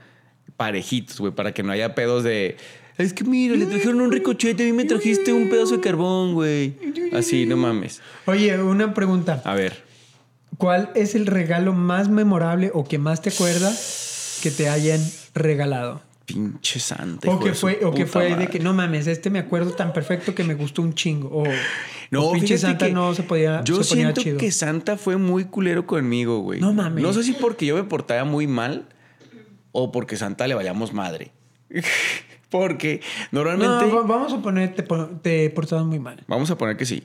parejitos, 0.58 1.20
güey, 1.20 1.34
para 1.34 1.54
que 1.54 1.64
no 1.64 1.72
haya 1.72 1.96
pedos 1.96 2.24
de. 2.24 2.56
Es 2.98 3.12
que 3.14 3.26
mira, 3.26 3.56
le 3.58 3.66
trajeron 3.66 4.00
un 4.00 4.12
ricochete, 4.12 4.64
a 4.64 4.66
mí 4.68 4.72
me 4.72 4.86
trajiste 4.86 5.34
un 5.34 5.50
pedazo 5.50 5.76
de 5.76 5.82
carbón, 5.82 6.34
güey. 6.34 6.76
Así, 7.12 7.46
no 7.46 7.58
mames. 7.58 8.02
Oye, 8.26 8.58
una 8.62 8.94
pregunta. 8.94 9.42
A 9.44 9.54
ver. 9.54 9.84
¿Cuál 10.58 10.92
es 10.96 11.16
el 11.16 11.26
regalo 11.26 11.74
más 11.74 12.10
memorable 12.10 12.72
o 12.74 12.84
que 12.84 12.98
más 12.98 13.22
te 13.22 13.30
acuerdas 13.30 14.40
que 14.42 14.52
te 14.52 14.70
hayan 14.70 15.02
regalado? 15.34 16.02
Pinche 16.26 16.80
santa. 16.80 17.30
O 17.30 17.40
que 17.40 17.54
fue, 17.54 17.80
o 17.84 17.94
que 17.94 18.06
fue 18.06 18.36
de 18.36 18.48
que 18.48 18.60
no 18.60 18.74
mames, 18.74 19.06
este 19.08 19.30
me 19.30 19.40
acuerdo 19.40 19.72
tan 19.72 19.94
perfecto 19.94 20.34
que 20.34 20.44
me 20.44 20.56
gustó 20.56 20.82
un 20.82 20.96
chingo. 20.96 21.30
O, 21.30 21.44
No, 22.10 22.24
o 22.26 22.34
pinche 22.34 22.58
Santa 22.58 22.88
que 22.88 22.94
no 22.94 23.14
se 23.14 23.24
podía. 23.24 23.64
Yo 23.64 23.84
se 23.84 23.90
ponía 23.90 24.06
siento 24.06 24.22
chido. 24.22 24.38
que 24.38 24.52
Santa 24.52 24.98
fue 24.98 25.18
muy 25.18 25.46
culero 25.46 25.86
conmigo, 25.86 26.40
güey. 26.40 26.60
No 26.60 26.74
mames. 26.74 27.04
No 27.04 27.14
sé 27.14 27.24
si 27.24 27.34
porque 27.34 27.68
yo 27.68 27.76
me 27.76 27.84
portaba 27.84 28.24
muy 28.24 28.48
mal 28.48 28.88
o 29.72 29.92
porque 29.92 30.18
Santa 30.18 30.48
le 30.48 30.56
vayamos 30.56 30.94
madre. 30.94 31.32
Porque 32.50 33.02
normalmente. 33.32 33.86
No, 33.88 33.96
va- 33.96 34.04
vamos 34.04 34.34
a 34.34 34.42
poner, 34.42 34.76
te, 34.76 34.84
te 35.22 35.50
portabas 35.50 35.86
muy 35.86 36.00
mal. 36.00 36.24
Vamos 36.28 36.50
a 36.52 36.58
poner 36.58 36.78
que 36.78 36.86
sí. 36.86 37.04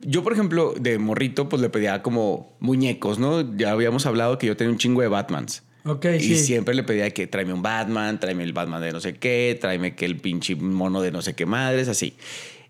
Yo, 0.00 0.22
por 0.22 0.32
ejemplo, 0.32 0.74
de 0.78 0.98
morrito, 0.98 1.48
pues 1.48 1.62
le 1.62 1.68
pedía 1.68 2.02
como 2.02 2.56
muñecos, 2.60 3.18
¿no? 3.18 3.56
Ya 3.56 3.70
habíamos 3.72 4.06
hablado 4.06 4.38
que 4.38 4.46
yo 4.46 4.56
tenía 4.56 4.72
un 4.72 4.78
chingo 4.78 5.00
de 5.02 5.08
Batmans. 5.08 5.62
Ok, 5.84 6.06
y 6.16 6.20
sí. 6.20 6.38
siempre 6.38 6.74
le 6.74 6.84
pedía 6.84 7.10
que 7.10 7.26
tráeme 7.26 7.52
un 7.52 7.62
Batman, 7.62 8.20
tráeme 8.20 8.44
el 8.44 8.52
Batman 8.52 8.80
de 8.80 8.92
no 8.92 9.00
sé 9.00 9.14
qué, 9.16 9.58
tráeme 9.60 9.96
que 9.96 10.04
el 10.04 10.16
pinche 10.16 10.54
mono 10.54 11.02
de 11.02 11.10
no 11.10 11.22
sé 11.22 11.34
qué 11.34 11.44
madres, 11.46 11.88
así. 11.88 12.16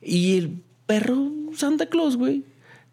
Y 0.00 0.38
el 0.38 0.62
perro 0.86 1.30
Santa 1.54 1.86
Claus, 1.86 2.16
güey, 2.16 2.44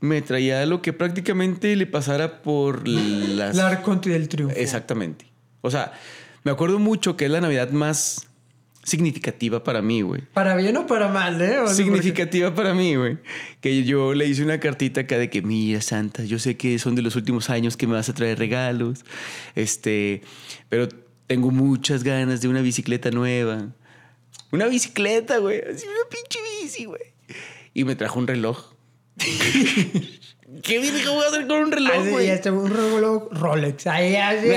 me 0.01 0.21
traía 0.21 0.65
lo 0.65 0.82
que 0.82 0.93
prácticamente 0.93 1.75
le 1.75 1.86
pasara 1.86 2.41
por 2.41 2.88
las... 2.88 3.57
Arco 3.59 3.95
del 3.95 4.27
triunfo. 4.30 4.55
Exactamente. 4.57 5.25
O 5.61 5.71
sea, 5.71 5.93
me 6.43 6.51
acuerdo 6.51 6.80
mucho 6.80 7.17
que 7.17 7.25
es 7.25 7.32
la 7.32 7.41
Navidad 7.41 7.71
más 7.71 8.28
significativa 8.84 9.63
para 9.63 9.82
mí, 9.82 10.01
güey. 10.01 10.21
Para 10.34 10.55
bien 10.55 10.75
o 10.77 10.88
para 10.88 11.09
mal, 11.09 11.41
¿eh? 11.41 11.59
O 11.59 11.67
sea, 11.67 11.75
Significativa 11.75 12.53
para 12.53 12.73
mí, 12.73 12.95
güey. 12.95 13.17
Que 13.61 13.84
yo 13.84 14.13
le 14.13 14.25
hice 14.27 14.43
una 14.43 14.59
cartita 14.59 15.01
acá 15.01 15.17
de 15.17 15.30
que, 15.30 15.41
mira, 15.41 15.82
Santa, 15.82 16.23
yo 16.23 16.39
sé 16.39 16.57
que 16.57 16.80
son 16.80 16.95
de 16.95 17.01
los 17.01 17.15
últimos 17.15 17.49
años 17.49 17.77
que 17.77 17.88
me 17.88 17.93
vas 17.93 18.09
a 18.09 18.13
traer 18.13 18.39
regalos. 18.39 19.05
Este, 19.55 20.21
pero 20.69 20.88
tengo 21.27 21.51
muchas 21.51 22.03
ganas 22.03 22.41
de 22.41 22.47
una 22.47 22.61
bicicleta 22.61 23.11
nueva. 23.11 23.69
Una 24.51 24.67
bicicleta, 24.67 25.38
güey. 25.38 25.59
Así 25.59 25.86
una 25.86 26.09
pinche 26.09 26.39
bici, 26.61 26.86
güey. 26.86 27.01
Y 27.73 27.84
me 27.84 27.95
trajo 27.95 28.19
un 28.19 28.27
reloj. 28.27 28.73
¿Qué 30.64 30.80
bien 30.80 30.93
voy 31.05 31.24
a 31.24 31.28
hacer 31.28 31.47
con 31.47 31.57
un 31.62 31.72
reloj, 31.72 31.93
Así, 32.01 32.10
güey? 32.10 32.28
ya 32.28 32.34
está, 32.34 32.51
un 32.51 32.70
reloj 32.70 33.32
Rolex. 33.32 33.88
Ahí, 33.88 34.16
así. 34.16 34.47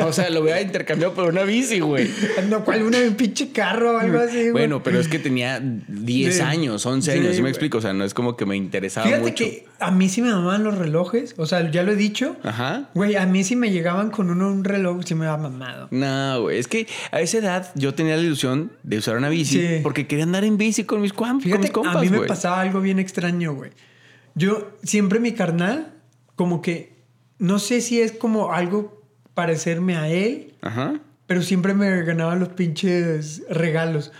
O 0.00 0.12
sea, 0.12 0.30
lo 0.30 0.40
voy 0.42 0.50
a 0.50 0.60
intercambiar 0.60 1.12
por 1.12 1.28
una 1.28 1.42
bici, 1.44 1.80
güey. 1.80 2.10
no, 2.48 2.64
¿cuál? 2.64 2.82
Una, 2.82 2.98
un 2.98 3.14
pinche 3.14 3.50
carro 3.52 3.94
o 3.94 3.98
algo 3.98 4.18
así, 4.18 4.38
güey. 4.40 4.50
Bueno, 4.52 4.82
pero 4.82 4.98
es 5.00 5.08
que 5.08 5.18
tenía 5.18 5.60
10 5.62 6.36
Sí. 6.36 6.40
años, 6.42 6.84
11 6.86 7.12
Sí, 7.12 7.18
años, 7.18 7.30
¿sí 7.30 7.36
me 7.36 7.40
güey. 7.42 7.50
explico? 7.50 7.78
O 7.78 7.80
sea, 7.80 7.92
no 7.92 8.04
es 8.04 8.14
como 8.14 8.36
que 8.36 8.46
me 8.46 8.56
interesaba 8.56 9.06
Fíjate 9.06 9.22
mucho. 9.22 9.44
que 9.44 9.66
a 9.80 9.90
mí 9.90 10.08
sí 10.08 10.22
me 10.22 10.30
mamaban 10.30 10.64
los 10.64 10.78
relojes. 10.78 11.34
O 11.36 11.46
sea, 11.46 11.70
ya 11.70 11.82
lo 11.82 11.92
he 11.92 11.96
dicho. 11.96 12.36
Ajá. 12.42 12.90
Güey, 12.94 13.16
a 13.16 13.26
mí 13.26 13.44
sí 13.44 13.56
me 13.56 13.70
llegaban 13.70 14.10
con 14.10 14.30
uno 14.30 14.48
un 14.48 14.64
reloj, 14.64 15.02
sí 15.04 15.14
me 15.14 15.26
había 15.26 15.42
mamado. 15.42 15.88
No, 15.90 16.42
güey, 16.42 16.58
es 16.58 16.68
que 16.68 16.86
a 17.10 17.20
esa 17.20 17.38
edad 17.38 17.70
yo 17.74 17.94
tenía 17.94 18.16
la 18.16 18.22
ilusión 18.22 18.72
de 18.82 18.98
usar 18.98 19.16
una 19.16 19.28
bici 19.28 19.80
porque 19.82 20.06
quería 20.06 20.24
andar 20.24 20.44
en 20.44 20.56
bici 20.58 20.84
con 20.84 21.00
mis, 21.00 21.14
cuam- 21.14 21.32
con 21.32 21.40
Fíjate, 21.40 21.62
mis 21.62 21.70
compas, 21.70 21.96
a 21.96 22.00
mí 22.00 22.08
me 22.10 22.16
güey. 22.18 22.28
pasaba 22.28 22.60
algo 22.60 22.80
bien 22.80 22.98
extraño, 22.98 23.54
güey. 23.54 23.70
Yo 24.34 24.70
siempre 24.82 25.20
mi 25.20 25.32
carnal, 25.32 25.92
como 26.36 26.62
que, 26.62 26.92
no 27.38 27.58
sé 27.58 27.80
si 27.80 28.00
es 28.00 28.12
como 28.12 28.52
algo 28.52 29.02
parecerme 29.34 29.96
a 29.96 30.08
él, 30.08 30.54
Ajá. 30.62 31.00
pero 31.26 31.42
siempre 31.42 31.74
me 31.74 32.02
ganaba 32.02 32.36
los 32.36 32.48
pinches 32.50 33.42
regalos. 33.50 34.12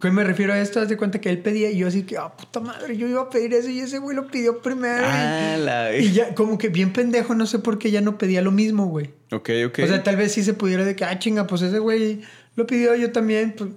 ¿Qué 0.00 0.10
me 0.10 0.24
refiero 0.24 0.54
a 0.54 0.58
esto? 0.60 0.80
Haz 0.80 0.88
de 0.88 0.96
cuenta 0.96 1.20
que 1.20 1.28
él 1.28 1.40
pedía 1.40 1.70
y 1.70 1.76
yo 1.76 1.86
así 1.86 2.04
que, 2.04 2.16
ah, 2.16 2.34
puta 2.34 2.58
madre, 2.60 2.96
yo 2.96 3.06
iba 3.06 3.20
a 3.20 3.28
pedir 3.28 3.52
eso 3.52 3.68
y 3.68 3.80
ese 3.80 3.98
güey 3.98 4.16
lo 4.16 4.28
pidió 4.28 4.62
primero. 4.62 5.02
y- 5.02 5.04
Ah, 5.06 5.56
la... 5.58 5.96
y, 5.96 6.12
ya, 6.12 6.34
como 6.34 6.56
que 6.56 6.68
bien 6.70 6.92
pendejo, 6.94 7.34
no 7.34 7.44
sé 7.46 7.58
por 7.58 7.78
qué 7.78 7.90
ya 7.90 8.00
no 8.00 8.16
pedía 8.16 8.40
lo 8.40 8.50
mismo, 8.50 8.86
güey. 8.86 9.10
Ok, 9.30 9.50
ok. 9.66 9.80
O 9.84 9.86
sea, 9.86 10.02
tal 10.02 10.16
vez 10.16 10.32
sí 10.32 10.42
se 10.42 10.54
pudiera 10.54 10.84
de 10.86 10.96
que, 10.96 11.04
ah, 11.04 11.18
chinga, 11.18 11.46
pues 11.46 11.60
ese 11.60 11.78
güey 11.80 12.22
lo 12.56 12.66
pidió 12.66 12.94
yo 12.94 13.12
también. 13.12 13.54
pues, 13.58 13.70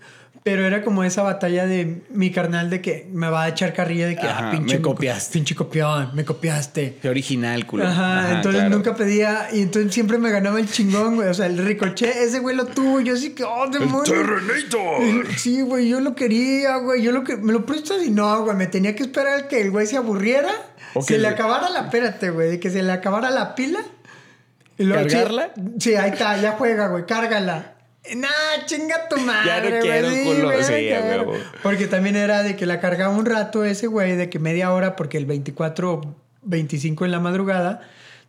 pero 0.44 0.66
era 0.66 0.84
como 0.84 1.06
esa 1.06 1.24
batalla 1.24 1.66
de 1.66 2.02
mi 2.10 2.30
carnal 2.32 2.70
de 2.70 2.82
que 2.82 3.08
me 3.14 3.30
va 3.30 3.44
a 3.44 3.48
echar 3.50 3.74
carrilla 3.74 4.08
de 4.08 4.16
que, 4.18 4.28
Ajá, 4.28 4.50
ah, 4.50 4.52
pinche. 4.52 4.76
me 4.76 4.82
copiaste. 4.82 5.34
Pinche 5.34 5.56
copión, 5.56 6.12
me 6.14 6.26
copiaste. 6.26 6.98
Qué 7.02 7.08
original, 7.08 7.66
culo. 7.66 7.88
Ajá, 7.88 8.36
entonces 8.36 8.62
claro. 8.62 8.76
nunca 8.76 8.94
pedía. 8.96 9.48
Y 9.54 9.62
entonces 9.62 9.94
siempre 9.94 10.18
me 10.18 10.30
ganaba 10.32 10.60
el 10.60 10.70
chingón, 10.70 11.16
güey. 11.16 11.30
O 11.30 11.34
sea, 11.34 11.46
el 11.46 11.58
ricochet, 11.58 12.16
ese 12.18 12.40
güey 12.40 12.56
lo 12.58 12.66
tuvo. 12.66 13.00
Yo 13.00 13.16
sí 13.16 13.30
que, 13.34 13.46
oh, 13.46 13.70
demonios. 13.70 14.04
Terrenator. 14.10 15.28
Sí, 15.38 15.62
güey, 15.62 15.88
yo 15.88 16.02
lo 16.02 16.14
quería, 16.14 16.76
güey. 16.78 17.02
Yo 17.02 17.12
lo 17.14 17.24
que. 17.24 17.38
¿Me 17.38 17.54
lo 17.54 17.66
prestas? 17.66 18.04
Y 18.04 18.12
no, 18.12 18.44
güey. 18.44 18.58
Me 18.58 18.68
tenía 18.68 18.96
que 18.96 19.04
esperar 19.04 19.48
que 19.48 19.62
el 19.62 19.72
güey 19.72 19.88
se 19.88 19.96
aburriera. 19.98 20.52
O 20.94 21.02
se 21.02 21.14
que 21.14 21.20
le 21.20 21.30
le- 21.30 21.36
acabara 21.36 21.70
la. 21.70 21.82
Espérate, 21.86 22.30
güey. 22.32 22.50
De 22.52 22.60
que 22.60 22.70
se 22.70 22.84
le 22.84 22.92
acabara 22.92 23.30
la 23.32 23.56
pila. 23.56 23.80
Y 24.78 24.84
luego- 24.84 25.04
¿Cargarla? 25.08 25.52
Sí, 25.56 25.92
sí, 25.92 25.96
ahí 25.96 26.12
está. 26.12 26.36
Ya 26.42 26.52
juega, 26.58 26.88
güey. 26.90 27.06
Cárgala. 27.06 27.76
Nah, 28.16 28.66
chinga 28.66 29.08
tu 29.10 29.18
madre, 29.18 29.70
güey. 29.70 29.82
quiero, 29.82 30.10
sí, 30.12 30.24
culo. 30.26 30.52
Sí, 30.62 30.86
ya 30.90 31.00
a 31.00 31.02
quiero. 31.02 31.24
huevo. 31.30 31.38
Porque 31.64 31.88
también 31.88 32.16
era 32.18 32.44
de 32.44 32.56
que 32.58 32.66
la 32.66 32.80
cargaba 32.82 33.16
un 33.16 33.26
rato 33.26 33.64
ese 33.64 33.88
güey, 33.88 34.16
de 34.18 34.30
que 34.30 34.40
media 34.40 34.74
hora, 34.74 34.96
porque 34.98 35.18
el 35.18 35.26
24, 35.26 36.02
25 36.42 37.06
en 37.06 37.12
la 37.12 37.20
madrugada, 37.22 37.82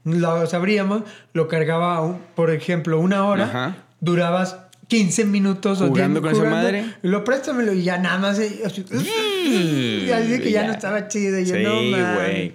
lo 0.05 0.47
sabríamos, 0.47 1.03
lo 1.33 1.49
cargaba, 1.49 2.01
un- 2.03 2.21
por 2.37 2.51
ejemplo, 2.53 3.01
una 3.01 3.25
hora, 3.27 3.45
Ajá. 3.45 3.77
durabas 4.01 4.59
15 4.87 5.25
minutos 5.25 5.81
o 5.81 5.89
¿Jugando 5.89 6.21
10 6.21 6.23
con 6.23 6.31
esa 6.43 6.51
jugando, 6.51 6.57
madre? 6.69 6.95
y 7.03 7.09
Lo 7.09 7.25
préstamelo 7.25 7.73
y 7.73 7.83
ya 7.83 7.99
nada 7.99 8.19
más. 8.19 8.39
eh, 8.39 8.63
así, 8.65 8.85
y 8.93 10.11
así 10.13 10.29
de 10.29 10.41
que 10.41 10.51
ya, 10.53 10.61
ya. 10.63 10.67
no 10.69 10.73
estaba 10.75 11.09
chido. 11.09 11.39
Y 11.41 11.47
yo, 11.47 11.57
Sí, 11.57 11.63
no, 11.63 12.15
güey. 12.15 12.55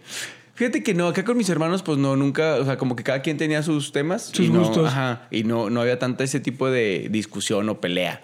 Fíjate 0.59 0.83
que 0.83 0.93
no, 0.93 1.07
acá 1.07 1.23
con 1.23 1.37
mis 1.37 1.47
hermanos, 1.47 1.83
pues 1.83 1.97
no, 1.97 2.17
nunca, 2.17 2.55
o 2.55 2.65
sea, 2.65 2.75
como 2.77 2.97
que 2.97 3.03
cada 3.05 3.21
quien 3.21 3.37
tenía 3.37 3.63
sus 3.63 3.93
temas. 3.93 4.23
Sus 4.23 4.47
y 4.47 4.49
no, 4.49 4.59
gustos. 4.59 4.89
Ajá, 4.89 5.25
y 5.31 5.45
no, 5.45 5.69
no 5.69 5.79
había 5.79 5.99
tanta 5.99 6.25
ese 6.25 6.41
tipo 6.41 6.69
de 6.69 7.07
discusión 7.09 7.69
o 7.69 7.79
pelea. 7.79 8.21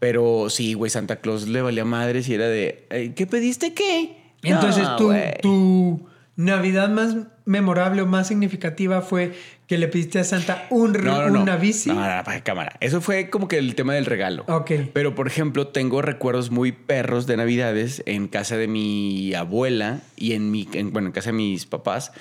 Pero 0.00 0.50
sí, 0.50 0.74
güey, 0.74 0.90
Santa 0.90 1.20
Claus 1.20 1.46
le 1.46 1.62
valía 1.62 1.84
madres 1.84 2.28
y 2.28 2.34
era 2.34 2.48
de, 2.48 2.88
"Ey, 2.90 3.10
¿qué 3.10 3.28
pediste 3.28 3.72
qué? 3.72 4.16
Entonces, 4.42 4.82
No, 4.82 4.96
tu, 4.96 5.12
tu 5.40 6.08
Navidad 6.34 6.88
más 6.88 7.18
memorable 7.44 8.02
o 8.02 8.06
más 8.06 8.26
significativa 8.26 9.00
fue 9.00 9.34
que 9.66 9.78
le 9.78 9.88
pediste 9.88 10.18
a 10.20 10.24
Santa 10.24 10.66
un, 10.70 10.92
No, 10.92 11.26
una 11.26 11.56
bici. 11.56 11.88
No, 11.88 11.94
no, 11.96 12.16
no, 12.22 12.22
cámara. 12.44 12.76
Eso 12.80 13.00
fue 13.00 13.30
como 13.30 13.48
que 13.48 13.58
el 13.58 13.74
tema 13.74 13.94
del 13.94 14.06
regalo. 14.06 14.44
Ok. 14.48 14.70
Pero, 14.92 15.14
por 15.14 15.26
ejemplo, 15.26 15.66
tengo 15.68 16.02
recuerdos 16.02 16.50
muy 16.50 16.70
perros 16.72 17.26
de 17.26 17.36
Navidades 17.36 18.02
en 18.06 18.28
casa 18.28 18.56
de 18.56 18.68
mi 18.68 19.34
abuela 19.34 20.02
y 20.16 20.34
en 20.34 20.50
mi, 20.52 20.68
en- 20.72 20.92
bueno, 20.92 21.08
en 21.08 21.12
casa 21.12 21.30
de 21.30 21.36
mis 21.36 21.66
papás, 21.66 22.12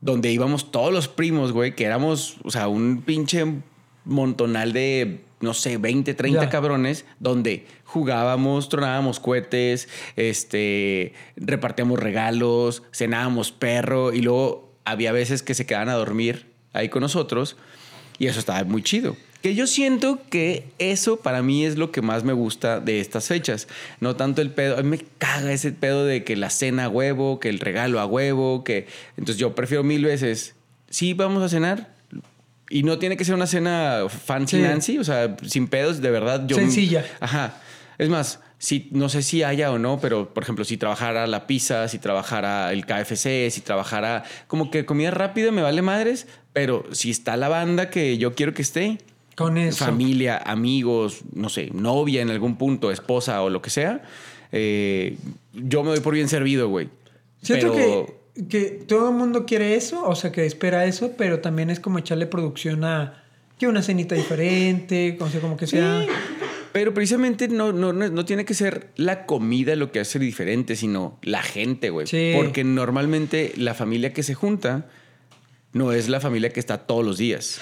donde 0.00 0.32
íbamos 0.32 0.70
todos 0.72 0.92
los 0.92 1.08
primos, 1.08 1.52
güey, 1.52 1.74
que 1.76 1.84
éramos, 1.84 2.36
o 2.42 2.50
sea, 2.50 2.68
un 2.68 3.02
pinche 3.02 3.44
montonal 4.04 4.72
de, 4.72 5.20
no 5.40 5.54
sé, 5.54 5.76
20, 5.76 6.14
30 6.14 6.42
Ya. 6.44 6.48
cabrones, 6.48 7.04
donde 7.20 7.66
jugábamos, 7.84 8.68
tronábamos 8.70 9.20
cohetes, 9.20 9.88
este, 10.16 11.12
repartíamos 11.36 11.98
regalos, 12.00 12.82
cenábamos 12.92 13.52
perro 13.52 14.12
y 14.12 14.22
luego 14.22 14.72
había 14.84 15.12
veces 15.12 15.42
que 15.42 15.54
se 15.54 15.66
quedaban 15.66 15.90
a 15.90 15.94
dormir 15.94 16.50
ahí 16.72 16.88
con 16.88 17.02
nosotros 17.02 17.56
y 18.18 18.26
eso 18.26 18.38
estaba 18.38 18.62
muy 18.64 18.82
chido. 18.82 19.16
Que 19.42 19.56
yo 19.56 19.66
siento 19.66 20.20
que 20.30 20.68
eso 20.78 21.16
para 21.16 21.42
mí 21.42 21.64
es 21.64 21.76
lo 21.76 21.90
que 21.90 22.00
más 22.00 22.22
me 22.22 22.32
gusta 22.32 22.78
de 22.78 23.00
estas 23.00 23.26
fechas. 23.26 23.66
No 23.98 24.14
tanto 24.14 24.40
el 24.40 24.50
pedo. 24.50 24.78
A 24.78 24.82
mí 24.82 24.88
me 24.90 25.04
caga 25.18 25.52
ese 25.52 25.72
pedo 25.72 26.06
de 26.06 26.22
que 26.22 26.36
la 26.36 26.48
cena 26.48 26.84
a 26.84 26.88
huevo, 26.88 27.40
que 27.40 27.48
el 27.48 27.58
regalo 27.58 27.98
a 27.98 28.06
huevo, 28.06 28.62
que. 28.62 28.86
Entonces 29.16 29.38
yo 29.38 29.56
prefiero 29.56 29.82
mil 29.82 30.04
veces. 30.04 30.54
Sí, 30.90 31.14
vamos 31.14 31.42
a 31.42 31.48
cenar. 31.48 31.92
Y 32.70 32.84
no 32.84 33.00
tiene 33.00 33.16
que 33.16 33.24
ser 33.24 33.34
una 33.34 33.48
cena 33.48 34.04
fancy 34.08 34.58
Sí. 34.58 34.62
Nancy, 34.62 34.98
o 34.98 35.04
sea, 35.04 35.36
sin 35.44 35.66
pedos, 35.66 36.00
de 36.00 36.10
verdad. 36.12 36.46
Yo, 36.46 36.56
Sencilla. 36.56 37.04
Ajá. 37.18 37.60
Es 37.98 38.08
más, 38.08 38.38
si, 38.62 38.86
no 38.92 39.08
sé 39.08 39.22
si 39.22 39.42
haya 39.42 39.72
o 39.72 39.78
no, 39.80 39.98
pero 39.98 40.32
por 40.32 40.44
ejemplo, 40.44 40.64
si 40.64 40.76
trabajara 40.76 41.26
la 41.26 41.48
pizza, 41.48 41.88
si 41.88 41.98
trabajara 41.98 42.72
el 42.72 42.86
KFC, 42.86 43.50
si 43.50 43.60
trabajara 43.60 44.22
como 44.46 44.70
que 44.70 44.84
comida 44.84 45.10
rápida, 45.10 45.50
me 45.50 45.62
vale 45.62 45.82
madres, 45.82 46.28
pero 46.52 46.84
si 46.92 47.10
está 47.10 47.36
la 47.36 47.48
banda 47.48 47.90
que 47.90 48.18
yo 48.18 48.36
quiero 48.36 48.54
que 48.54 48.62
esté, 48.62 48.98
Con 49.34 49.58
eso. 49.58 49.84
familia, 49.84 50.36
amigos, 50.38 51.22
no 51.34 51.48
sé, 51.48 51.70
novia 51.72 52.22
en 52.22 52.30
algún 52.30 52.56
punto, 52.56 52.92
esposa 52.92 53.42
o 53.42 53.50
lo 53.50 53.60
que 53.60 53.70
sea, 53.70 54.02
eh, 54.52 55.16
yo 55.52 55.82
me 55.82 55.90
doy 55.90 55.98
por 55.98 56.14
bien 56.14 56.28
servido, 56.28 56.68
güey. 56.68 56.88
Siento 57.42 57.72
Pero 57.72 58.06
que, 58.36 58.44
que 58.44 58.84
todo 58.86 59.08
el 59.08 59.16
mundo 59.16 59.44
quiere 59.44 59.74
eso, 59.74 60.06
o 60.06 60.14
sea, 60.14 60.30
que 60.30 60.46
espera 60.46 60.84
eso, 60.84 61.14
pero 61.18 61.40
también 61.40 61.68
es 61.68 61.80
como 61.80 61.98
echarle 61.98 62.26
producción 62.26 62.84
a 62.84 63.24
que 63.58 63.66
una 63.66 63.82
cenita 63.82 64.14
diferente, 64.14 65.16
o 65.20 65.28
sea, 65.28 65.40
como 65.40 65.56
que 65.56 65.66
sea. 65.66 66.02
Sí, 66.02 66.08
pero 66.72 66.94
precisamente 66.94 67.48
no, 67.48 67.72
no, 67.72 67.92
no, 67.92 68.08
no 68.08 68.24
tiene 68.24 68.44
que 68.44 68.54
ser 68.54 68.90
la 68.96 69.26
comida 69.26 69.76
lo 69.76 69.92
que 69.92 70.00
hace 70.00 70.18
diferente, 70.18 70.76
sino 70.76 71.18
la 71.22 71.42
gente, 71.42 71.90
güey. 71.90 72.06
Sí. 72.06 72.32
Porque 72.34 72.64
normalmente 72.64 73.52
la 73.56 73.74
familia 73.74 74.12
que 74.12 74.22
se 74.22 74.34
junta 74.34 74.86
no 75.72 75.92
es 75.92 76.08
la 76.08 76.20
familia 76.20 76.50
que 76.50 76.60
está 76.60 76.78
todos 76.78 77.04
los 77.04 77.18
días. 77.18 77.60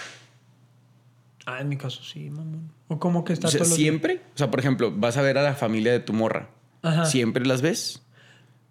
Ah, 1.46 1.60
en 1.60 1.68
mi 1.68 1.76
caso 1.76 2.02
sí, 2.02 2.30
mamón. 2.30 2.70
O 2.88 2.98
como 2.98 3.24
que 3.24 3.32
está 3.32 3.48
O 3.48 3.50
sea, 3.50 3.58
todos 3.58 3.70
los- 3.70 3.76
siempre, 3.78 4.20
o 4.34 4.38
sea, 4.38 4.50
por 4.50 4.60
ejemplo, 4.60 4.92
vas 4.94 5.16
a 5.16 5.22
ver 5.22 5.38
a 5.38 5.42
la 5.42 5.54
familia 5.54 5.92
de 5.92 6.00
tu 6.00 6.12
morra. 6.12 6.48
Ajá. 6.82 7.06
Siempre 7.06 7.46
las 7.46 7.62
ves. 7.62 8.02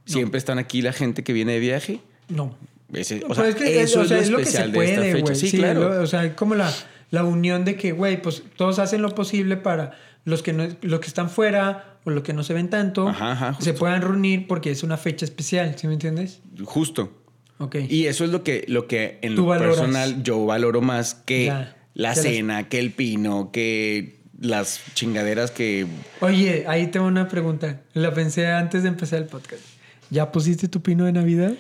Siempre 0.06 0.40
están 0.40 0.58
aquí 0.58 0.82
la 0.82 0.92
gente 0.94 1.24
que 1.24 1.34
viene 1.34 1.54
de 1.54 1.60
viaje. 1.60 2.00
No. 2.30 2.56
Ese- 2.94 3.20
No, 3.20 3.28
o 3.30 3.36
sea, 3.36 3.48
es 3.48 3.56
que 3.56 3.82
eso 3.82 4.00
o 4.00 4.04
es 4.04 4.08
sea, 4.10 4.18
lo 4.18 4.24
es 4.24 4.30
lo 4.32 4.38
que 4.40 4.46
se 4.46 4.64
puede, 4.70 5.22
güey. 5.22 5.36
Sí, 5.36 5.50
Sí, 5.50 5.58
claro. 5.58 5.82
lo- 5.90 6.02
o 6.02 6.08
sea, 6.08 6.36
como 6.36 6.56
la, 6.56 6.74
la 7.12 7.24
unión 7.24 7.64
de 7.66 7.76
que, 7.76 7.92
güey, 7.92 8.20
pues 8.22 8.42
todos 8.58 8.80
hacen 8.80 9.02
lo 9.04 9.14
posible 9.14 9.56
para 9.58 9.98
los 10.26 10.44
que, 10.44 10.54
no, 10.54 10.68
los 10.82 11.00
que 11.00 11.08
están 11.08 11.30
fuera 11.30 11.98
o 12.06 12.10
los 12.12 12.24
que 12.24 12.34
no 12.34 12.44
se 12.44 12.54
ven 12.54 12.70
tanto 12.70 13.08
Ajá, 13.10 13.32
ajá, 13.32 13.58
se 13.60 13.74
puedan 13.74 14.02
reunir 14.02 14.48
porque 14.48 14.72
es 14.72 14.84
una 14.84 14.98
fecha 14.98 15.26
especial, 15.26 15.76
¿sí 15.78 15.88
me 15.88 15.94
entiendes? 15.94 16.42
Justo. 16.64 17.12
Ok. 17.58 17.76
Y 17.90 18.06
eso 18.06 18.24
es 18.24 18.30
lo 18.30 18.44
que, 18.44 18.64
lo 18.68 18.88
que 18.88 19.20
en 19.22 19.36
Tú 19.36 19.42
lo 19.42 19.48
valoras. 19.48 19.76
personal 19.78 20.24
yo 20.24 20.46
valoro 20.46 20.82
más 20.82 21.14
que 21.16 21.46
Ya, 21.46 21.76
la 21.94 22.10
las- 22.10 22.22
cena, 22.22 22.70
que 22.70 22.80
el 22.80 22.92
pino, 22.92 23.52
que 23.52 24.20
las 24.40 24.82
chingaderas 24.94 25.52
que... 25.52 25.86
Oye, 26.22 26.64
ahí 26.70 26.88
tengo 26.88 27.06
una 27.08 27.28
pregunta. 27.28 27.82
La 27.94 28.14
pensé 28.14 28.48
antes 28.48 28.84
de 28.84 28.90
empezar 28.90 29.20
el 29.20 29.26
podcast. 29.26 29.62
¿Ya 30.10 30.32
pusiste 30.32 30.70
tu 30.70 30.82
pino 30.82 31.04
de 31.06 31.12
Navidad? 31.12 31.54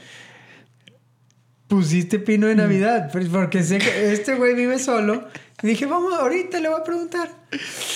Pusiste 1.68 2.18
pino 2.20 2.48
Mm. 2.48 2.50
de 2.50 2.56
Navidad, 2.56 3.10
Pues 3.12 3.28
porque 3.28 3.64
sé 3.64 3.78
que 3.80 4.12
este 4.14 4.36
güey 4.36 4.56
vive 4.56 4.80
solo. 4.80 5.28
Dije, 5.62 5.86
vamos, 5.86 6.14
ahorita 6.14 6.60
le 6.60 6.70
voy 6.70 6.80
a 6.80 6.84
preguntar. 6.84 7.30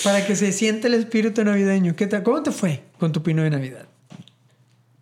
Para 0.03 0.26
que 0.26 0.36
se 0.36 0.51
siente 0.51 0.88
el 0.88 0.95
espíritu 0.95 1.43
navideño. 1.43 1.95
¿Qué 1.95 2.07
tal? 2.07 2.24
¿Cómo 2.24 2.43
te 2.43 2.51
fue 2.51 2.84
con 2.99 3.11
tu 3.11 3.24
pino 3.24 3.41
de 3.43 3.49
Navidad? 3.49 3.88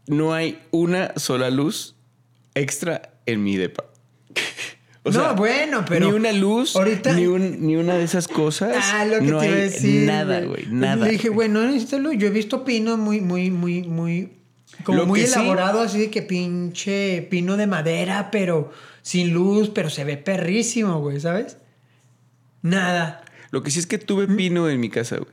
No 0.08 0.34
hay 0.34 0.60
una 0.72 1.14
sola 1.16 1.50
luz 1.50 1.96
extra 2.54 3.14
en 3.26 3.44
mi 3.44 3.58
depa. 3.58 3.86
O 5.04 5.10
No, 5.10 5.20
sea, 5.20 5.32
bueno, 5.32 5.84
pero 5.90 6.06
Ni 6.12 6.14
una 6.16 6.32
luz, 6.32 6.76
ahorita- 6.76 7.14
ni, 7.14 7.26
un- 7.26 7.66
ni 7.66 7.76
una 7.76 7.96
de 7.96 8.04
esas 8.04 8.28
cosas. 8.28 8.86
Ah, 8.94 9.04
lo 9.04 9.18
que 9.18 9.26
no 9.26 9.40
te 9.40 9.46
iba 9.48 9.56
a 9.56 9.58
hay 9.58 9.62
decir. 9.64 10.06
Nada, 10.06 10.42
güey, 10.42 10.68
nada. 10.70 11.06
Le 11.08 11.14
dije, 11.14 11.30
güey, 11.30 11.50
no 11.50 11.64
necesitas 11.66 12.00
luz. 12.00 12.14
Yo 12.20 12.28
he 12.28 12.30
visto 12.30 12.64
pinos 12.64 13.00
muy, 13.00 13.20
muy, 13.20 13.50
muy, 13.50 13.82
muy. 13.82 14.34
Como 14.84 15.00
Lo 15.00 15.06
muy 15.08 15.22
sí- 15.22 15.34
elaborado, 15.34 15.82
así 15.82 15.98
de 16.02 16.12
que 16.12 16.22
pinche 16.22 17.24
pino 17.32 17.58
de 17.58 17.66
madera, 17.66 18.30
pero 18.30 18.72
sin 19.02 19.34
luz, 19.34 19.70
pero 19.74 19.90
se 19.90 20.04
ve 20.04 20.18
perrísimo, 20.18 21.00
güey, 21.00 21.20
¿sabes? 21.20 21.58
Nada. 22.62 23.24
Lo 23.52 23.64
que 23.64 23.72
sí 23.72 23.80
es 23.80 23.88
que 23.88 23.98
tuve 23.98 24.28
¿Mm? 24.28 24.36
pino 24.36 24.70
en 24.70 24.80
mi 24.80 24.90
casa, 24.90 25.18
güey. 25.18 25.32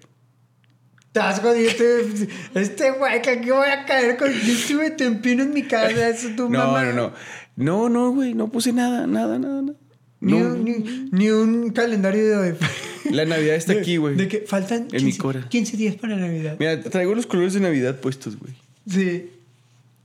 Estás 1.07 1.41
jodido. 1.41 1.69
Este, 1.71 2.29
este 2.55 2.91
güey, 2.93 3.23
que 3.23 3.31
aquí 3.31 3.51
voy 3.51 3.69
a 3.69 3.85
caer 3.87 4.17
con. 4.17 4.31
Yo 4.33 4.53
estuve 4.53 4.95
en 4.99 5.21
pino 5.21 5.43
en 5.43 5.53
mi 5.53 5.63
casa, 5.63 6.09
eso 6.09 6.29
tu 6.37 6.49
No, 6.51 6.59
mamá. 6.59 6.85
no, 6.85 6.93
no. 6.93 7.13
No, 7.57 7.89
no, 7.89 8.11
güey, 8.13 8.35
no 8.35 8.49
puse 8.49 8.73
nada, 8.73 9.07
nada, 9.07 9.39
nada, 9.39 9.63
nada. 9.63 9.79
Ni, 10.21 10.33
No. 10.33 10.39
un, 10.49 10.65
ni, 10.65 11.09
ni 11.11 11.31
un 11.31 11.71
calendario 11.71 12.41
de. 12.41 12.57
La 13.11 13.25
Navidad 13.25 13.55
está 13.57 13.73
de- 13.75 13.81
aquí, 13.81 13.97
güey. 13.97 14.17
De 14.17 14.29
que 14.29 14.41
faltan 14.47 14.83
En 14.93 15.05
mi 15.05 15.13
15, 15.13 15.19
cora. 15.19 15.49
15 15.49 15.77
días 15.77 15.97
para 15.97 16.17
Navidad. 16.17 16.57
Mira, 16.59 16.81
traigo 16.83 17.15
los 17.15 17.27
colores 17.27 17.55
de 17.55 17.61
Navidad 17.61 17.99
puestos, 18.01 18.37
güey. 18.39 18.53
Sí. 18.89 19.31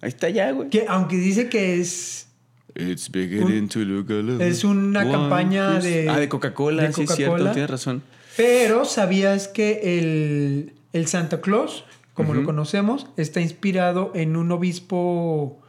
Ahí 0.02 0.10
está 0.10 0.30
ya, 0.30 0.52
güey. 0.52 0.70
Que 0.70 0.86
aunque 0.88 1.16
dice 1.18 1.48
que 1.50 1.80
es 1.80 2.28
It's 2.76 3.10
beginning 3.12 3.68
to 3.70 3.80
look 3.80 4.10
a 4.12 4.16
little 4.16 4.48
es 4.48 4.64
una 4.64 5.10
campaña 5.10 5.80
de- 5.80 6.10
Ah, 6.10 6.20
de 6.20 6.28
Coca-Cola, 6.30 6.92
sí, 6.92 7.04
es 7.04 7.16
cierto, 7.16 7.52
tienes 7.52 7.70
razón. 7.70 8.02
Pero 8.36 8.86
¿sabías 8.86 9.48
que 9.48 10.00
el, 10.00 10.74
el 10.92 11.08
Santa 11.08 11.40
Claus, 11.40 11.86
como 12.16 12.34
lo 12.34 12.44
conocemos, 12.44 13.08
está 13.18 13.42
inspirado 13.42 14.12
en 14.16 14.36
un 14.36 14.52
obispo... 14.52 15.60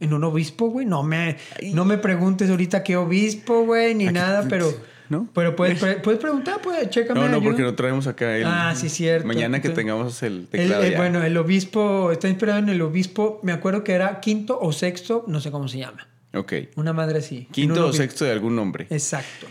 ¿En 0.00 0.12
un 0.12 0.24
obispo, 0.24 0.66
güey? 0.68 0.84
No 0.84 1.02
me, 1.02 1.38
no 1.72 1.84
me 1.86 1.96
preguntes 1.96 2.50
ahorita 2.50 2.82
qué 2.82 2.96
obispo, 2.96 3.64
güey, 3.64 3.94
ni 3.94 4.04
Aquí- 4.06 4.14
nada, 4.14 4.46
pero... 4.48 4.70
¿No? 5.08 5.28
Pero 5.34 5.54
puedes, 5.54 5.78
pre- 5.80 5.96
puedes 5.96 6.18
preguntar, 6.20 6.60
pues, 6.62 6.90
chécame. 6.90 7.20
No, 7.20 7.26
no, 7.28 7.36
ayuda. 7.36 7.44
porque 7.48 7.62
no 7.62 7.74
traemos 7.74 8.06
acá 8.06 8.36
el. 8.36 8.44
Ah, 8.46 8.74
sí, 8.74 8.88
cierto. 8.88 9.26
Mañana 9.28 9.60
que 9.60 9.68
tengamos 9.68 10.22
el 10.22 10.32
El- 10.40 10.46
teclado. 10.48 10.82
el- 10.82 10.92
ya. 10.92 10.96
bueno, 10.98 11.22
el 11.22 11.36
obispo 11.36 12.10
está 12.10 12.28
inspirado 12.28 12.58
en 12.58 12.70
el 12.70 12.80
obispo, 12.82 13.38
me 13.42 13.52
acuerdo 13.52 13.84
que 13.84 13.92
era 13.92 14.20
quinto 14.20 14.58
o 14.60 14.72
sexto, 14.72 15.24
no 15.28 15.40
sé 15.40 15.50
cómo 15.50 15.68
se 15.68 15.78
llama. 15.78 16.08
Ok. 16.34 16.52
Una 16.76 16.92
madre 16.92 17.18
así. 17.18 17.46
Quinto 17.52 17.86
o 17.86 17.92
sexto 17.92 18.24
de 18.24 18.32
algún 18.32 18.56
nombre. 18.56 18.86
Exacto. 18.90 19.46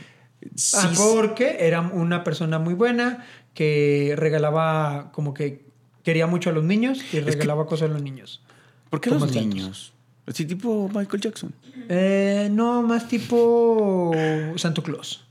Sí, 0.56 0.78
Ah, 0.80 0.92
porque 0.98 1.58
era 1.60 1.82
una 1.82 2.24
persona 2.24 2.60
muy 2.60 2.74
buena 2.74 3.26
que 3.54 4.14
regalaba 4.18 5.12
como 5.14 5.34
que 5.34 5.66
quería 6.04 6.28
mucho 6.28 6.50
a 6.50 6.54
los 6.54 6.64
niños 6.64 7.02
y 7.14 7.20
regalaba 7.22 7.66
cosas 7.66 7.90
a 7.90 7.94
los 7.94 8.02
niños. 8.02 8.42
¿Por 8.90 9.00
qué 9.00 9.10
los 9.10 9.32
niños? 9.34 9.94
Así 10.26 10.46
tipo 10.46 10.90
Michael 10.94 11.22
Jackson. 11.22 11.54
Eh, 11.90 12.50
no, 12.52 12.82
más 12.82 13.08
tipo 13.08 14.12
Santo 14.56 14.84
Claus. 14.84 15.26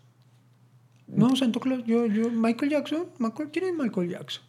No, 1.07 1.37
Santo 1.37 1.61
Claus, 1.61 1.83
yo, 1.87 2.07
yo, 2.07 2.31
Michael 2.31 2.71
Jackson, 2.71 3.07
Michael, 3.19 3.51
¿quién 3.53 3.67
es 3.67 3.75
Michael 3.75 4.09
Jackson? 4.11 4.43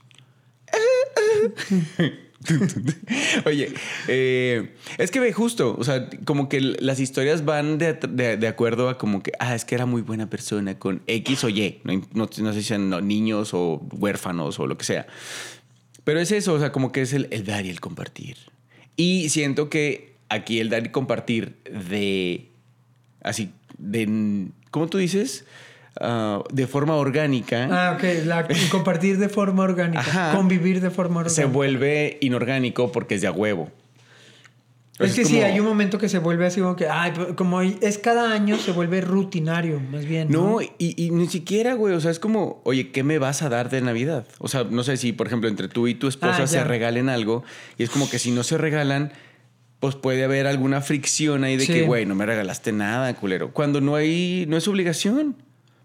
Oye, 3.45 3.73
eh, 4.07 4.73
es 4.97 5.11
que 5.11 5.19
ve 5.19 5.33
justo, 5.33 5.75
o 5.77 5.83
sea, 5.83 6.09
como 6.25 6.49
que 6.49 6.61
las 6.61 6.99
historias 6.99 7.45
van 7.45 7.77
de, 7.77 8.47
acuerdo 8.47 8.89
a 8.89 8.97
como 8.97 9.23
que, 9.23 9.31
ah, 9.39 9.55
es 9.55 9.65
que 9.65 9.75
era 9.75 9.85
muy 9.85 10.01
buena 10.01 10.29
persona 10.29 10.77
con 10.77 11.01
X 11.07 11.43
o 11.43 11.49
Y, 11.49 11.79
no, 11.83 11.93
no, 12.13 12.29
no 12.37 12.53
sé 12.53 12.61
si 12.61 12.67
sean 12.67 12.89
niños 13.07 13.53
o 13.53 13.81
huérfanos 13.91 14.59
o 14.59 14.67
lo 14.67 14.77
que 14.77 14.85
sea. 14.85 15.07
Pero 16.03 16.19
es 16.19 16.31
eso, 16.31 16.53
o 16.53 16.59
sea, 16.59 16.71
como 16.71 16.91
que 16.91 17.01
es 17.01 17.13
el, 17.13 17.27
el 17.31 17.45
dar 17.45 17.65
y 17.65 17.69
el 17.69 17.79
compartir. 17.79 18.37
Y 18.95 19.29
siento 19.29 19.69
que 19.69 20.13
aquí 20.29 20.59
el 20.59 20.69
dar 20.69 20.85
y 20.85 20.89
compartir 20.89 21.55
de, 21.63 22.49
así, 23.21 23.51
de, 23.77 24.49
¿cómo 24.71 24.87
tú 24.87 24.97
dices? 24.97 25.45
Ah, 25.99 26.43
de 26.51 26.65
forma 26.67 26.95
orgánica. 26.95 27.67
Ah, 27.71 27.93
ok, 27.95 28.25
la- 28.25 28.47
compartir 28.71 29.17
de 29.19 29.29
forma 29.29 29.63
orgánica, 29.63 29.99
Ajá. 30.01 30.35
convivir 30.35 30.81
de 30.81 30.89
forma 30.89 31.19
orgánica. 31.21 31.35
se 31.41 31.45
vuelve 31.45 32.17
inorgánico 32.21 32.91
porque 32.91 33.15
es 33.15 33.21
de 33.21 33.27
a 33.27 33.31
huevo. 33.31 33.69
Es 34.99 35.15
que 35.15 35.25
sí, 35.25 35.33
como- 35.35 35.45
hay 35.45 35.59
un 35.59 35.65
momento 35.65 35.97
que 35.97 36.07
se 36.07 36.19
vuelve 36.19 36.45
así 36.45 36.61
como 36.61 36.75
que, 36.75 36.87
ay, 36.87 37.11
como 37.35 37.61
es 37.61 37.97
cada 37.97 38.31
año, 38.31 38.57
se 38.57 38.71
vuelve 38.71 39.01
rutinario, 39.01 39.79
más 39.79 40.05
bien. 40.05 40.29
No, 40.29 40.51
No, 40.51 40.61
y, 40.61 40.71
y 40.79 41.09
ni 41.09 41.27
siquiera, 41.27 41.73
güey. 41.73 41.95
O 41.95 41.99
sea, 41.99 42.11
es 42.11 42.19
como, 42.19 42.61
oye, 42.63 42.91
¿qué 42.91 43.03
me 43.03 43.17
vas 43.17 43.41
a 43.41 43.49
dar 43.49 43.69
de 43.71 43.81
Navidad? 43.81 44.25
O 44.37 44.47
sea, 44.47 44.63
no 44.65 44.83
sé 44.83 44.97
si, 44.97 45.11
por 45.11 45.25
ejemplo, 45.27 45.49
entre 45.49 45.67
tú 45.67 45.87
y 45.87 45.95
tu 45.95 46.07
esposa 46.07 46.43
Ah, 46.43 46.47
se 46.47 46.57
ya. 46.57 46.63
regalen 46.63 47.09
algo. 47.09 47.43
Y 47.77 47.83
es 47.83 47.89
como 47.89 48.07
que 48.09 48.19
si 48.19 48.29
no 48.31 48.43
se 48.43 48.57
regalan, 48.59 49.11
pues 49.79 49.95
puede 49.95 50.23
haber 50.23 50.45
alguna 50.47 50.79
fricción 50.81 51.43
ahí 51.43 51.57
de 51.57 51.65
Sí. 51.65 51.73
que, 51.73 51.81
güey, 51.83 52.05
no 52.05 52.13
me 52.15 52.25
regalaste 52.27 52.71
nada, 52.71 53.13
culero. 53.15 53.51
Cuando 53.51 53.81
no 53.81 53.95
hay, 53.95 54.45
no 54.47 54.57
es 54.57 54.67
obligación. 54.67 55.35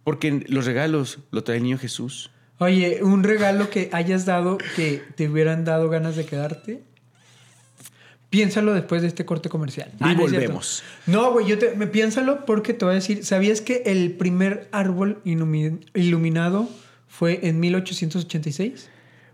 Porque 0.09 0.43
los 0.49 0.65
regalos 0.65 1.19
lo 1.33 1.45
trae 1.45 1.59
el 1.59 1.65
niño 1.65 1.77
Jesús. 1.77 2.31
Oye, 2.57 3.01
un 3.03 3.23
regalo 3.25 3.69
que 3.69 3.91
hayas 3.93 4.25
dado 4.25 4.57
que 4.75 5.03
te 5.17 5.29
hubieran 5.29 5.67
dado 5.67 5.91
ganas 5.91 6.17
de 6.17 6.25
quedarte. 6.25 6.83
Piénsalo 8.31 8.73
después 8.73 9.03
de 9.03 9.09
este 9.09 9.27
corte 9.27 9.51
comercial. 9.51 9.91
Y 10.01 10.03
no 10.03 10.09
cierto. 10.09 10.23
volvemos. 10.25 10.83
No, 11.07 11.33
güey, 11.33 11.47
yo 11.47 11.59
te, 11.59 11.75
me 11.77 11.87
piénsalo 11.87 12.47
porque 12.47 12.73
te 12.73 12.87
voy 12.87 12.93
a 12.93 12.95
decir, 12.97 13.23
¿sabías 13.25 13.61
que 13.61 13.83
el 13.87 14.13
primer 14.13 14.69
árbol 14.73 15.21
ilumi- 15.27 15.79
iluminado 15.95 16.69
fue 17.07 17.41
en 17.43 17.61
1886? 17.61 18.89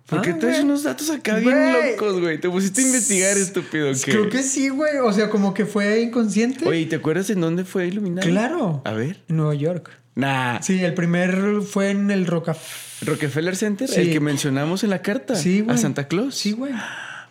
Porque 0.06 0.30
Ah, 0.30 0.38
traes 0.38 0.56
güey. 0.56 0.64
unos 0.66 0.82
datos 0.82 1.08
acá 1.10 1.36
bien 1.38 1.72
locos, 1.72 2.20
güey. 2.20 2.38
Te 2.40 2.50
pusiste 2.50 2.82
a 2.82 2.86
investigar, 2.86 3.36
estúpido. 3.36 3.92
¿qué? 4.04 4.10
Creo 4.10 4.28
que 4.28 4.42
sí, 4.42 4.70
güey. 4.70 4.98
O 4.98 5.12
sea, 5.12 5.30
como 5.30 5.54
que 5.54 5.66
fue 5.66 6.02
inconsciente. 6.02 6.68
Oye, 6.68 6.80
¿y 6.80 6.86
¿te 6.86 6.96
acuerdas 6.96 7.30
en 7.30 7.40
dónde 7.40 7.64
fue 7.64 7.86
iluminado? 7.86 8.28
claro. 8.28 8.82
A 8.84 8.92
ver. 8.92 9.22
En 9.28 9.36
Nueva 9.36 9.54
York. 9.54 9.90
Nah. 10.16 10.60
Sí, 10.62 10.82
el 10.82 10.94
primer 10.94 11.60
fue 11.62 11.90
en 11.90 12.10
el 12.10 12.26
Rockefeller. 12.26 12.84
Rockefeller 13.14 13.56
Center, 13.56 13.88
Sí. 13.88 14.00
el 14.02 14.12
que 14.12 14.20
mencionamos 14.20 14.84
en 14.84 14.90
la 14.90 15.02
carta. 15.02 15.34
Sí, 15.34 15.60
güey. 15.60 15.74
A 15.74 15.78
Santa 15.78 16.06
Claus. 16.08 16.34
Sí, 16.36 16.52
güey. 16.52 16.72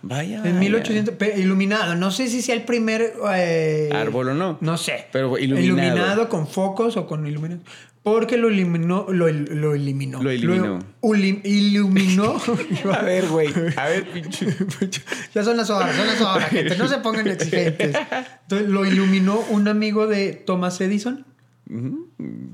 Vaya. 0.02 0.38
En 0.40 0.44
vaya. 0.44 0.60
1800, 0.60 1.16
pe- 1.16 1.40
iluminado. 1.40 1.96
No 1.96 2.12
sé 2.12 2.28
si 2.28 2.42
sea 2.42 2.56
el 2.56 2.64
primer 2.64 3.14
eh, 3.34 3.90
Árbol 3.94 4.30
o 4.30 4.34
no. 4.34 4.58
No 4.60 4.78
sé. 4.78 5.06
Pero 5.14 5.38
iluminado. 5.38 6.28
con 6.28 6.46
focos 6.48 6.98
o 6.98 7.08
con 7.08 7.26
iluminado. 7.26 7.62
Porque 8.04 8.36
lo 8.36 8.50
eliminó, 8.50 9.06
lo, 9.10 9.32
lo 9.32 9.74
eliminó. 9.74 10.22
Lo 10.22 10.30
eliminó. 10.30 10.80
ulim- 11.00 11.40
iluminó. 11.46 12.36
A 12.94 13.02
ver, 13.02 13.28
güey. 13.30 13.48
A 13.78 13.86
ver, 13.88 14.04
pinche. 14.12 14.46
ya 15.34 15.42
son 15.42 15.56
las 15.56 15.70
horas, 15.70 15.96
son 15.96 16.08
las 16.08 16.20
horas, 16.20 16.50
gente. 16.50 16.76
No 16.78 16.90
se 16.90 16.98
pongan 16.98 17.28
exigentes. 17.28 17.96
Entonces, 18.42 18.68
lo 18.68 18.86
iluminó 18.86 19.40
un 19.52 19.70
amigo 19.70 20.06
de 20.08 20.34
Thomas 20.34 20.82
Edison. 20.82 21.26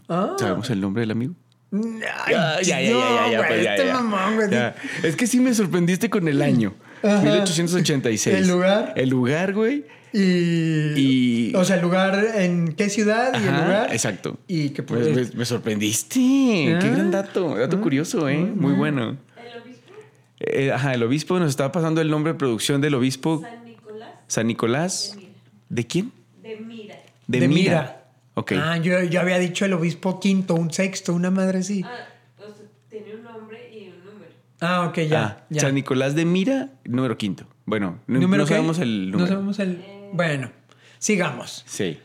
Ah. 0.07 0.35
¿Sabemos 0.39 0.69
el 0.69 0.81
nombre 0.81 1.01
del 1.01 1.11
amigo? 1.11 1.33
Ay, 1.71 1.79
Ya, 2.01 2.61
ya, 2.61 2.81
ya, 2.81 2.91
no, 2.91 2.99
ya, 2.99 3.31
ya, 3.31 3.37
güey, 3.37 3.49
pues 3.49 3.63
ya, 3.63 3.75
este 3.75 3.87
ya. 3.87 3.93
mamón, 3.93 4.35
güey. 4.35 4.49
Ya. 4.49 4.75
Es 5.03 5.15
que 5.15 5.27
sí 5.27 5.39
me 5.39 5.53
sorprendiste 5.53 6.09
con 6.09 6.27
el 6.27 6.41
año. 6.41 6.73
Ajá. 7.03 7.21
1886. 7.21 8.35
El 8.35 8.47
lugar. 8.47 8.93
El 8.95 9.09
lugar, 9.09 9.53
güey. 9.53 9.85
Y, 10.11 11.49
Y- 11.51 11.55
O 11.55 11.63
sea, 11.63 11.75
el 11.75 11.83
lugar, 11.83 12.19
¿en 12.35 12.73
qué 12.73 12.89
ciudad 12.89 13.31
y 13.33 13.37
el 13.47 13.53
lugar? 13.53 13.89
Exacto. 13.93 14.39
Y 14.47 14.69
que 14.71 14.81
Pues, 14.81 15.07
pues, 15.09 15.31
me, 15.33 15.39
me 15.39 15.45
sorprendiste. 15.45 16.19
Qué 16.19 16.77
Ah. 16.81 16.89
gran 16.89 17.11
dato. 17.11 17.55
Dato 17.55 17.79
curioso, 17.81 18.27
¿eh? 18.27 18.37
Muy 18.39 18.73
bueno. 18.73 19.17
El 19.37 19.61
obispo 19.61 19.93
Eh, 20.39 20.71
ajá, 20.71 20.95
el 20.95 21.03
obispo 21.03 21.37
nos 21.37 21.49
estaba 21.49 21.71
pasando 21.71 22.01
el 22.01 22.09
nombre 22.09 22.33
de 22.33 22.39
producción 22.39 22.81
del 22.81 22.95
obispo 22.95 23.41
San 23.43 23.63
Nicolás 23.65 24.09
San 24.27 24.47
Nicolás. 24.47 25.11
de 25.15 25.21
Mira. 25.21 25.33
¿De 25.69 25.87
quién? 25.87 26.11
De 26.41 26.55
Mira. 26.57 26.95
De, 27.27 27.39
De 27.41 27.47
Mira. 27.47 27.59
Mira. 27.59 27.98
Ok. 28.39 28.53
Ah, 28.57 28.77
yo, 28.77 29.03
yo 29.03 29.19
había 29.21 29.37
dicho 29.37 29.65
el 29.65 29.73
obispo 29.73 30.19
quinto, 30.19 30.55
un 30.55 30.71
sexto, 30.71 31.13
una 31.13 31.29
madre 31.29 31.59
así. 31.59 31.83
Ah, 31.85 32.07
o 32.37 32.43
sea, 32.45 32.65
tiene 32.89 33.15
un 33.15 33.23
nombre 33.23 33.69
y 33.73 33.89
un 33.89 34.05
número. 34.05 34.31
Ah, 34.61 34.87
ok, 34.87 34.99
ya. 34.99 35.23
Ah, 35.25 35.45
ya. 35.49 35.61
San 35.61 35.75
Nicolás 35.75 36.15
de 36.15 36.25
Mira, 36.25 36.69
número 36.85 37.17
quinto. 37.17 37.45
Bueno, 37.65 37.99
no, 38.07 38.19
¿Número 38.19 38.43
no 38.43 38.47
qué? 38.47 38.53
sabemos 38.55 38.79
el 38.79 39.11
número. 39.11 39.25
No 39.25 39.27
sabemos 39.27 39.59
el. 39.59 39.83
Bueno, 40.13 40.51
sigamos. 40.99 41.63
Sí. 41.67 41.99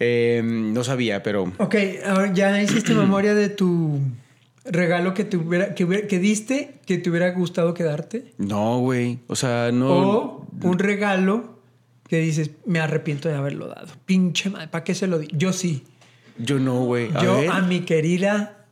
Eh, 0.00 0.40
no 0.44 0.84
sabía, 0.84 1.22
pero. 1.22 1.52
Ok, 1.58 1.74
ahora 2.06 2.32
ya 2.32 2.62
hiciste 2.62 2.94
memoria 2.94 3.34
de 3.34 3.48
tu 3.48 3.98
regalo 4.64 5.12
que 5.14 5.24
te 5.24 5.36
hubiera, 5.36 5.74
que, 5.74 5.84
hubiera- 5.84 6.06
que 6.06 6.18
diste 6.18 6.74
que 6.86 6.98
te 6.98 7.10
hubiera 7.10 7.30
gustado 7.32 7.74
quedarte. 7.74 8.32
No, 8.38 8.78
güey. 8.78 9.18
O 9.26 9.36
sea, 9.36 9.70
no. 9.72 9.88
O 9.88 10.46
un 10.62 10.78
regalo 10.78 11.57
que 12.08 12.18
dices, 12.20 12.50
me 12.66 12.80
arrepiento 12.80 13.28
de 13.28 13.34
haberlo 13.36 13.68
dado. 13.68 13.88
Pinche 14.06 14.50
madre, 14.50 14.68
¿para 14.68 14.84
qué 14.84 14.94
se 14.94 15.06
lo 15.06 15.18
di? 15.18 15.28
Yo 15.32 15.52
sí. 15.52 15.84
Yo 16.38 16.58
no, 16.58 16.84
güey. 16.84 17.10
Yo 17.22 17.38
ver. 17.40 17.50
a 17.50 17.60
mi 17.62 17.80
querida 17.80 18.64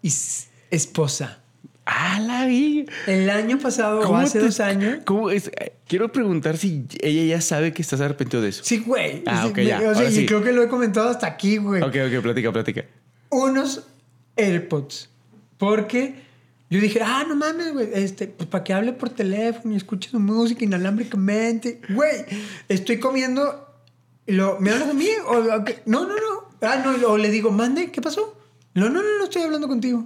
esposa. 0.71 1.41
Ah, 1.85 2.19
la 2.21 2.47
vi. 2.47 2.87
El 3.07 3.31
año 3.31 3.59
pasado 3.59 4.01
o 4.01 4.17
hace 4.17 4.39
te- 4.41 4.45
dos 4.45 4.59
años. 4.61 4.99
¿Cómo 5.05 5.31
es? 5.31 5.49
Eh, 5.49 5.73
Quiero 5.87 6.11
preguntar 6.11 6.57
si 6.57 6.85
ella 7.01 7.37
ya 7.37 7.41
sabe 7.41 7.73
que 7.73 7.81
estás 7.83 8.01
arrepentido 8.01 8.43
de 8.43 8.49
eso. 8.49 8.63
Sí, 8.65 8.79
güey. 8.85 9.23
Ah, 9.27 9.47
ok, 9.47 9.57
me- 9.59 9.67
ya, 9.67 9.81
o 9.89 9.95
sea, 9.95 10.09
y 10.09 10.13
sí. 10.13 10.27
creo 10.27 10.43
que 10.43 10.51
lo 10.53 10.63
he 10.65 10.69
comentado 10.69 11.09
hasta 11.09 11.29
aquí, 11.29 11.59
güey. 11.59 11.83
Ok, 11.83 11.95
ok, 12.09 12.23
platica, 12.23 12.53
platica. 12.53 12.85
Unos 13.31 13.87
AirPods. 14.37 15.11
Porque 15.59 16.26
yo 16.69 16.81
dije, 16.81 17.01
ah, 17.03 17.25
no 17.29 17.37
mames, 17.37 17.73
güey. 17.73 17.89
Este, 17.93 18.27
pues 18.27 18.49
para 18.49 18.65
que 18.65 18.73
hable 18.73 18.93
por 18.93 19.11
teléfono 19.11 19.75
y 19.75 19.77
escuche 19.77 20.11
su 20.11 20.19
música 20.19 20.65
inalámbricamente. 20.65 21.81
Güey, 21.91 22.25
estoy 22.69 22.99
comiendo. 22.99 23.65
Lo, 24.27 24.59
¿Me 24.61 24.71
hablas 24.73 24.91
a 24.91 24.95
mí? 24.95 25.09
O, 25.29 25.33
o 25.37 25.65
no, 25.87 26.07
no, 26.07 26.15
no. 26.15 26.49
Ah, 26.63 26.83
no. 26.85 27.09
O 27.09 27.17
le 27.19 27.31
digo, 27.31 27.51
mande, 27.53 27.91
¿qué 27.93 28.01
pasó? 28.01 28.37
No, 28.75 28.89
no, 28.91 29.03
no, 29.03 29.19
no 29.19 29.25
estoy 29.25 29.43
hablando 29.43 29.69
contigo. 29.69 30.05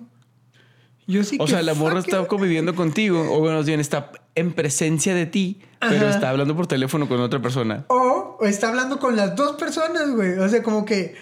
Yo 1.07 1.25
sí 1.25 1.39
O 1.41 1.47
que 1.47 1.53
sea, 1.53 1.63
la 1.63 1.75
morra 1.75 1.99
está 1.99 2.25
conviviendo 2.29 2.75
contigo, 2.77 3.35
o 3.35 3.41
bueno, 3.41 3.65
bien 3.65 3.81
está 3.81 4.13
en 4.37 4.53
presencia 4.53 5.13
de 5.13 5.27
ti, 5.27 5.61
pero 5.81 5.97
Ajá. 6.07 6.11
está 6.11 6.31
hablando 6.31 6.55
por 6.55 6.69
teléfono 6.69 7.09
con 7.09 7.19
otra 7.21 7.43
persona. 7.43 7.85
O 7.89 8.39
está 8.43 8.69
hablando 8.69 9.01
con 9.01 9.17
las 9.17 9.35
dos 9.35 9.57
personas, 9.57 10.09
güey. 10.15 10.39
O 10.39 10.49
sea, 10.49 10.63
como 10.63 10.85
que 10.85 11.17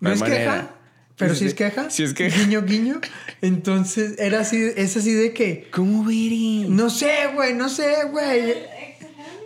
no 0.00 0.08
No 0.08 0.14
es 0.14 0.20
manera. 0.20 0.38
queja, 0.38 0.74
pero 1.22 1.34
sí 1.34 1.46
es 1.46 1.54
queja. 1.54 1.90
Sí 1.90 2.02
es 2.02 2.14
queja. 2.14 2.38
Guiño, 2.38 2.62
guiño. 2.62 3.00
Entonces, 3.40 4.14
era 4.18 4.40
así, 4.40 4.70
es 4.76 4.96
así 4.96 5.12
de 5.12 5.32
que, 5.32 5.68
¿Cómo 5.70 6.04
veré? 6.04 6.66
no 6.68 6.90
sé, 6.90 7.28
güey, 7.34 7.54
no 7.54 7.68
sé, 7.68 8.04
güey. 8.10 8.54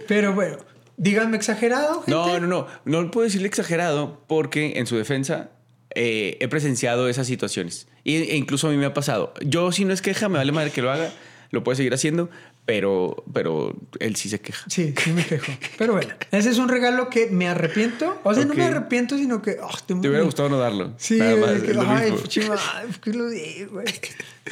Pero 0.09 0.35
bueno, 0.35 0.59
díganme 0.97 1.37
exagerado, 1.37 2.03
gente. 2.03 2.11
No, 2.11 2.41
no, 2.41 2.47
no. 2.47 2.66
No 2.85 3.11
puedo 3.11 3.24
decirle 3.24 3.49
exagerado 3.49 4.22
porque 4.27 4.74
en 4.77 4.87
su 4.87 4.97
defensa 4.97 5.51
eh, 5.95 6.37
he 6.41 6.49
presenciado 6.49 7.09
esas 7.09 7.27
situaciones. 7.27 7.89
E 8.05 8.37
incluso 8.37 8.68
a 8.68 8.70
mí 8.70 8.77
me 8.77 8.87
ha 8.87 8.95
pasado. 8.95 9.33
Yo, 9.45 9.72
si 9.72 9.85
no 9.85 9.93
es 9.93 10.03
queja, 10.03 10.29
me 10.29 10.39
vale 10.39 10.53
madre 10.53 10.70
que 10.70 10.83
lo 10.83 10.91
haga. 10.91 11.12
Lo 11.51 11.62
puede 11.62 11.77
seguir 11.77 11.95
haciendo, 11.95 12.29
pero, 12.67 13.25
pero 13.33 13.75
él 14.01 14.17
sí 14.17 14.29
se 14.29 14.41
queja. 14.41 14.64
Sí, 14.69 14.93
sí 14.99 15.12
me 15.12 15.25
quejo. 15.25 15.53
Pero 15.79 15.93
bueno, 15.95 16.12
ese 16.33 16.51
es 16.51 16.59
un 16.59 16.69
regalo 16.69 17.09
que 17.09 17.29
me 17.31 17.49
arrepiento. 17.49 18.21
O 18.25 18.35
sea, 18.35 18.45
no 18.45 18.55
me 18.55 18.64
arrepiento, 18.64 19.17
sino 19.17 19.41
que... 19.41 19.57
ah, 19.62 19.69
Te 19.87 19.95
hubiera 19.95 20.23
gustado 20.23 20.49
no 20.49 20.59
darlo. 20.59 20.93
Sí, 20.99 21.17
Nada 21.19 21.37
más, 21.37 21.51
es 21.53 21.62
que, 21.62 21.71
es 21.71 21.77
lo 21.77 21.83
ay, 21.83 22.11
mismo. 22.11 22.19
pinche 22.19 22.49
madre, 22.49 22.87
¿por 22.89 23.01
qué 23.01 23.12
lo 23.14 23.29
di, 23.31 23.64
güey? 23.71 23.87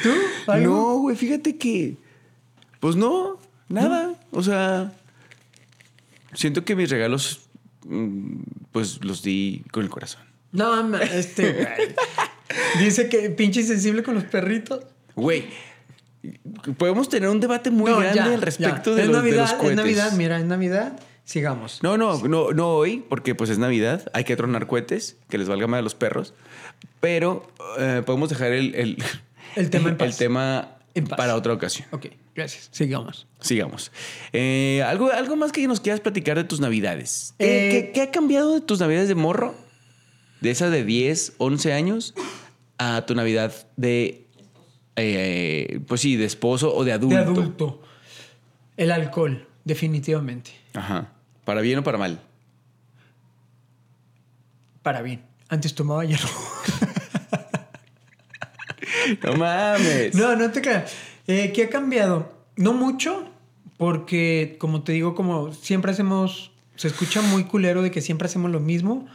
¿Tú? 0.01 0.09
¿Algo? 0.47 0.65
No, 0.75 0.97
güey, 0.99 1.15
fíjate 1.17 1.57
que. 1.57 1.97
Pues 2.79 2.95
no, 2.95 3.37
nada. 3.67 4.15
O 4.31 4.41
sea, 4.41 4.93
siento 6.33 6.63
que 6.63 6.75
mis 6.75 6.89
regalos, 6.89 7.41
mm, 7.85 8.37
pues 8.71 9.03
los 9.03 9.23
di 9.23 9.63
con 9.71 9.83
el 9.83 9.89
corazón. 9.89 10.21
No, 10.53 10.95
este, 10.97 11.51
güey. 11.51 11.95
Dice 12.79 13.09
que 13.09 13.29
pinche 13.31 13.59
insensible 13.61 14.03
con 14.03 14.15
los 14.15 14.23
perritos. 14.23 14.85
Güey, 15.15 15.45
podemos 16.77 17.09
tener 17.09 17.29
un 17.29 17.39
debate 17.39 17.69
muy 17.71 17.91
No, 17.91 17.99
grande 17.99 18.15
ya, 18.17 18.25
al 18.25 18.41
respecto 18.41 18.91
ya. 18.91 19.01
de, 19.01 19.07
los, 19.07 19.15
Navidad, 19.17 19.35
de 19.35 19.41
los 19.41 19.53
cohetes. 19.53 19.69
Es 19.71 19.75
Navidad, 19.77 20.11
mira, 20.13 20.39
es 20.39 20.45
Navidad. 20.45 20.99
Sigamos. 21.23 21.79
No, 21.81 21.97
no, 21.97 22.19
no, 22.27 22.51
no 22.51 22.69
hoy, 22.75 23.03
porque 23.09 23.33
pues 23.35 23.49
es 23.49 23.57
Navidad, 23.57 24.09
hay 24.13 24.23
que 24.25 24.35
tronar 24.35 24.67
cohetes, 24.67 25.17
que 25.29 25.37
les 25.39 25.47
valga 25.49 25.65
más 25.67 25.79
a 25.79 25.81
los 25.81 25.95
perros, 25.95 26.33
pero 26.99 27.47
eh, 27.79 28.03
podemos 28.05 28.29
dejar 28.29 28.51
el, 28.51 28.75
el, 28.75 28.97
El 29.55 29.69
tema 29.71 29.89
en 29.89 29.97
paz. 29.97 30.07
el 30.09 30.15
tema 30.17 30.77
En 30.93 31.07
paz. 31.07 31.17
para 31.17 31.35
otra 31.35 31.53
ocasión. 31.53 31.87
Ok, 31.91 32.07
gracias. 32.35 32.69
Sigamos. 32.71 33.25
Sigamos. 33.39 33.91
Eh, 34.33 34.83
¿algo, 34.85 35.09
¿Algo 35.11 35.35
más 35.35 35.51
que 35.51 35.67
nos 35.67 35.79
quieras 35.79 35.99
platicar 35.99 36.37
de 36.37 36.43
tus 36.43 36.59
navidades? 36.59 37.33
¿Qué, 37.39 37.45
Eh, 37.69 37.71
qué- 37.71 37.91
qué 37.91 38.01
ha 38.03 38.11
cambiado 38.11 38.53
de 38.53 38.61
tus 38.61 38.79
navidades 38.79 39.07
de 39.07 39.15
morro? 39.15 39.55
De 40.41 40.51
esas 40.51 40.71
de 40.71 40.83
10, 40.83 41.33
11 41.39 41.73
años 41.73 42.13
a 42.77 43.03
tu 43.07 43.15
navidad 43.15 43.51
de, 43.77 44.24
eh, 44.95 45.79
pues 45.87 46.01
sí, 46.01 46.15
de 46.15 46.25
esposo 46.25 46.75
o 46.75 46.83
de 46.83 46.93
adulto. 46.93 47.15
De 47.15 47.21
adulto. 47.21 47.81
El 48.77 48.91
alcohol, 48.91 49.47
definitivamente. 49.63 50.51
Ajá. 50.73 51.11
¿Para 51.43 51.61
bien 51.61 51.79
o 51.79 51.83
para 51.83 51.97
mal? 51.97 52.19
Para 54.81 55.01
bien. 55.01 55.23
Antes 55.49 55.75
tomaba 55.75 56.03
ya 56.05 56.17
no. 59.23 59.37
Mames. 59.37 60.15
No, 60.15 60.35
no 60.35 60.51
te 60.51 60.61
creas. 60.61 60.93
Eh, 61.27 61.51
¿Qué 61.53 61.65
ha 61.65 61.69
cambiado? 61.69 62.33
No 62.55 62.73
mucho, 62.73 63.27
porque 63.77 64.55
como 64.59 64.83
te 64.83 64.93
digo, 64.93 65.15
como 65.15 65.53
siempre 65.53 65.91
hacemos, 65.91 66.51
se 66.75 66.87
escucha 66.87 67.21
muy 67.21 67.45
culero 67.45 67.81
de 67.81 67.91
que 67.91 68.01
siempre 68.01 68.27
hacemos 68.27 68.51
lo 68.51 68.59
mismo, 68.59 69.07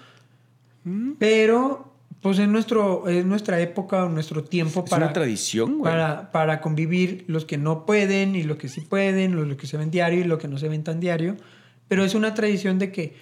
pero 1.18 1.89
pues 2.20 2.38
en, 2.38 2.52
nuestro, 2.52 3.08
en 3.08 3.28
nuestra 3.28 3.60
época, 3.60 4.04
en 4.04 4.14
nuestro 4.14 4.44
tiempo 4.44 4.84
es 4.84 4.90
para, 4.90 5.06
una 5.06 5.12
tradición, 5.12 5.78
güey. 5.78 5.90
para, 5.90 6.30
para 6.32 6.60
convivir 6.60 7.24
los 7.28 7.44
que 7.44 7.56
no 7.56 7.86
pueden 7.86 8.36
y 8.36 8.42
los 8.42 8.58
que 8.58 8.68
sí 8.68 8.82
pueden, 8.82 9.36
los 9.36 9.56
que 9.56 9.66
se 9.66 9.76
ven 9.76 9.90
diario 9.90 10.20
y 10.20 10.24
los 10.24 10.38
que 10.38 10.48
no 10.48 10.58
se 10.58 10.68
ven 10.68 10.84
tan 10.84 11.00
diario, 11.00 11.36
pero 11.88 12.04
es 12.04 12.14
una 12.14 12.34
tradición 12.34 12.78
de 12.78 12.92
que 12.92 13.16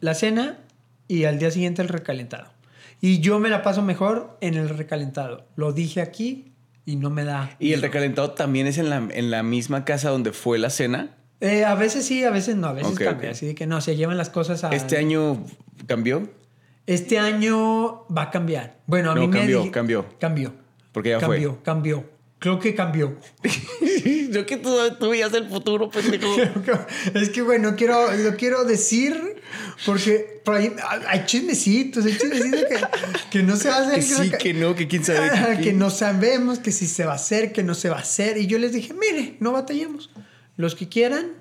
la 0.00 0.14
cena 0.14 0.58
y 1.08 1.24
al 1.24 1.38
día 1.38 1.50
siguiente 1.50 1.80
el 1.82 1.88
recalentado. 1.88 2.48
Y 3.00 3.20
yo 3.20 3.38
me 3.38 3.48
la 3.48 3.62
paso 3.62 3.82
mejor 3.82 4.36
en 4.40 4.54
el 4.54 4.68
recalentado. 4.68 5.46
Lo 5.56 5.72
dije 5.72 6.00
aquí 6.00 6.52
y 6.86 6.96
no 6.96 7.10
me 7.10 7.24
da. 7.24 7.56
¿Y 7.58 7.72
el 7.72 7.82
recalentado 7.82 8.32
también 8.32 8.66
es 8.66 8.78
en 8.78 8.90
la, 8.90 8.96
en 9.10 9.30
la 9.30 9.42
misma 9.42 9.84
casa 9.84 10.10
donde 10.10 10.32
fue 10.32 10.58
la 10.58 10.70
cena? 10.70 11.16
Eh, 11.40 11.64
a 11.64 11.74
veces 11.74 12.06
sí, 12.06 12.24
a 12.24 12.30
veces 12.30 12.56
no, 12.56 12.68
a 12.68 12.72
veces 12.72 12.92
Ok, 12.92 13.02
cambia. 13.02 13.30
ok. 13.30 13.34
Así 13.34 13.54
que 13.54 13.66
no, 13.66 13.80
se 13.80 13.96
llevan 13.96 14.16
las 14.16 14.30
cosas 14.30 14.64
a. 14.64 14.70
¿Este 14.70 14.96
año 14.96 15.44
cambió? 15.86 16.28
Este 16.86 17.18
año 17.18 18.04
va 18.14 18.22
a 18.24 18.30
cambiar. 18.30 18.78
Bueno, 18.86 19.10
a 19.12 19.14
No, 19.14 19.22
mí 19.22 19.28
me 19.28 19.38
cambió, 19.38 19.58
dije- 19.60 19.70
cambió. 19.70 20.06
Cambió. 20.20 20.54
Porque 20.92 21.10
ya 21.10 21.20
fue. 21.20 21.36
cambió, 21.36 21.62
cambió. 21.62 22.04
creo 22.38 22.58
que 22.60 22.74
cambió. 22.74 23.16
Yo 24.30 24.44
que 24.46 24.56
tú, 24.58 24.70
tú 24.98 25.10
veías 25.10 25.32
el 25.32 25.48
futuro, 25.48 25.88
pendejo. 25.90 26.26
es 27.14 27.30
que, 27.30 27.40
güey, 27.40 27.58
no 27.58 27.74
quiero, 27.76 28.12
lo 28.12 28.36
quiero 28.36 28.64
decir 28.64 29.40
porque 29.86 30.42
por 30.44 30.56
ahí 30.56 30.74
hay 31.08 31.24
chismecitos, 31.24 32.04
hay 32.04 32.18
chismecitos 32.18 32.64
que, 32.64 32.80
que 33.30 33.42
no 33.42 33.56
se 33.56 33.68
va 33.68 33.76
a 33.76 33.80
hacer. 33.86 33.94
Que 33.94 34.02
sí, 34.02 34.30
que 34.38 34.52
no, 34.54 34.74
que 34.74 34.88
quién 34.88 35.04
sabe. 35.04 35.30
Que- 35.56 35.62
que 35.62 35.72
no 35.72 35.88
sabemos, 35.90 36.58
que 36.58 36.70
si 36.72 36.86
se 36.86 37.04
va 37.06 37.12
a 37.12 37.16
hacer, 37.16 37.52
que 37.52 37.62
no 37.62 37.74
se 37.74 37.88
va 37.88 37.96
a 37.96 38.00
hacer. 38.00 38.36
Y 38.36 38.46
yo 38.46 38.58
les 38.58 38.72
dije, 38.72 38.92
mire, 38.92 39.36
no 39.40 39.52
batallemos. 39.52 40.10
Los 40.56 40.74
que 40.74 40.88
quieran, 40.88 41.32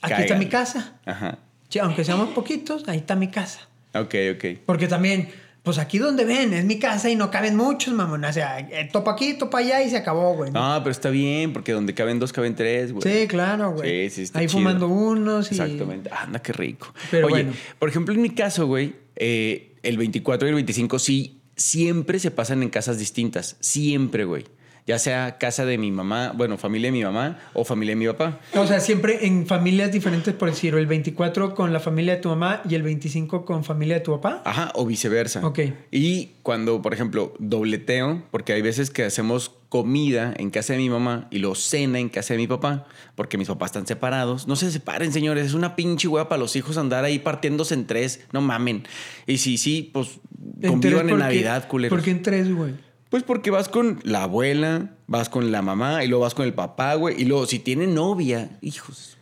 aquí 0.00 0.12
está 0.12 0.16
Caigan. 0.16 0.38
mi 0.38 0.46
casa. 0.48 1.00
Ajá. 1.04 1.38
Aunque 1.82 2.04
seamos 2.04 2.30
poquitos, 2.30 2.88
ahí 2.88 2.98
está 2.98 3.14
mi 3.14 3.28
casa. 3.28 3.60
Ok, 3.94 4.14
ok. 4.34 4.44
Porque 4.66 4.86
también, 4.88 5.28
pues 5.62 5.78
aquí 5.78 5.98
donde 5.98 6.24
ven, 6.24 6.52
es 6.52 6.64
mi 6.64 6.78
casa 6.78 7.10
y 7.10 7.16
no 7.16 7.30
caben 7.30 7.56
muchos, 7.56 7.92
mamón. 7.94 8.24
O 8.24 8.32
sea, 8.32 8.58
eh, 8.60 8.88
topa 8.92 9.12
aquí, 9.12 9.34
topa 9.34 9.58
allá 9.58 9.82
y 9.82 9.90
se 9.90 9.96
acabó, 9.96 10.34
güey. 10.34 10.50
No, 10.50 10.78
pero 10.82 10.90
está 10.90 11.10
bien, 11.10 11.52
porque 11.52 11.72
donde 11.72 11.94
caben 11.94 12.18
dos, 12.18 12.32
caben 12.32 12.54
tres, 12.54 12.92
güey. 12.92 13.02
Sí, 13.02 13.26
claro, 13.28 13.72
güey. 13.72 14.08
Sí, 14.10 14.16
sí, 14.16 14.22
está 14.22 14.38
Ahí 14.40 14.46
chido. 14.46 14.58
fumando 14.58 14.88
unos 14.88 15.50
y... 15.50 15.54
Exactamente. 15.54 16.10
Anda, 16.12 16.40
qué 16.40 16.52
rico. 16.52 16.92
Pero 17.10 17.26
Oye, 17.26 17.44
bueno. 17.44 17.52
por 17.78 17.88
ejemplo, 17.88 18.14
en 18.14 18.22
mi 18.22 18.30
caso, 18.30 18.66
güey, 18.66 18.94
eh, 19.16 19.74
el 19.82 19.96
24 19.98 20.46
y 20.46 20.50
el 20.50 20.54
25 20.56 20.98
sí, 20.98 21.40
siempre 21.56 22.18
se 22.18 22.30
pasan 22.30 22.62
en 22.62 22.68
casas 22.70 22.98
distintas. 22.98 23.56
Siempre, 23.60 24.24
güey. 24.24 24.44
Ya 24.88 24.98
sea 24.98 25.36
casa 25.36 25.66
de 25.66 25.76
mi 25.76 25.92
mamá, 25.92 26.32
bueno, 26.34 26.56
familia 26.56 26.88
de 26.88 26.92
mi 26.92 27.04
mamá 27.04 27.38
o 27.52 27.62
familia 27.62 27.92
de 27.92 27.96
mi 27.96 28.06
papá. 28.06 28.40
O 28.54 28.66
sea, 28.66 28.80
siempre 28.80 29.26
en 29.26 29.46
familias 29.46 29.92
diferentes, 29.92 30.32
por 30.32 30.48
decirlo. 30.48 30.78
El 30.78 30.86
24 30.86 31.54
con 31.54 31.74
la 31.74 31.78
familia 31.78 32.14
de 32.14 32.22
tu 32.22 32.30
mamá 32.30 32.62
y 32.66 32.74
el 32.74 32.82
25 32.82 33.44
con 33.44 33.64
familia 33.64 33.96
de 33.96 34.00
tu 34.00 34.12
papá. 34.12 34.40
Ajá, 34.46 34.72
o 34.74 34.86
viceversa. 34.86 35.46
Ok. 35.46 35.58
Y 35.90 36.30
cuando, 36.42 36.80
por 36.80 36.94
ejemplo, 36.94 37.34
dobleteo, 37.38 38.22
porque 38.30 38.54
hay 38.54 38.62
veces 38.62 38.88
que 38.88 39.04
hacemos 39.04 39.52
comida 39.68 40.32
en 40.38 40.48
casa 40.48 40.72
de 40.72 40.78
mi 40.78 40.88
mamá 40.88 41.28
y 41.30 41.40
lo 41.40 41.54
cena 41.54 41.98
en 41.98 42.08
casa 42.08 42.32
de 42.32 42.38
mi 42.38 42.46
papá, 42.46 42.86
porque 43.14 43.36
mis 43.36 43.48
papás 43.48 43.68
están 43.68 43.86
separados. 43.86 44.48
No 44.48 44.56
se 44.56 44.70
separen, 44.70 45.12
señores. 45.12 45.48
Es 45.48 45.52
una 45.52 45.76
pinche 45.76 46.08
hueá 46.08 46.30
para 46.30 46.40
los 46.40 46.56
hijos 46.56 46.78
andar 46.78 47.04
ahí 47.04 47.18
partiéndose 47.18 47.74
en 47.74 47.86
tres. 47.86 48.24
No 48.32 48.40
mamen. 48.40 48.84
Y 49.26 49.36
sí, 49.36 49.58
sí, 49.58 49.90
pues 49.92 50.18
convivan 50.66 51.10
en. 51.10 51.18
Navidad, 51.18 51.68
culeros. 51.68 51.94
¿Por 51.94 52.02
qué 52.02 52.10
en 52.10 52.22
tres, 52.22 52.50
güey? 52.50 52.87
Pues 53.10 53.22
porque 53.22 53.50
vas 53.50 53.68
con 53.68 54.00
la 54.04 54.24
abuela, 54.24 54.90
vas 55.06 55.28
con 55.28 55.50
la 55.50 55.62
mamá 55.62 56.04
y 56.04 56.08
luego 56.08 56.24
vas 56.24 56.34
con 56.34 56.44
el 56.44 56.52
papá, 56.54 56.94
güey. 56.94 57.20
Y 57.20 57.24
luego, 57.24 57.46
si 57.46 57.58
tiene 57.58 57.86
novia, 57.86 58.58
hijos. 58.60 59.16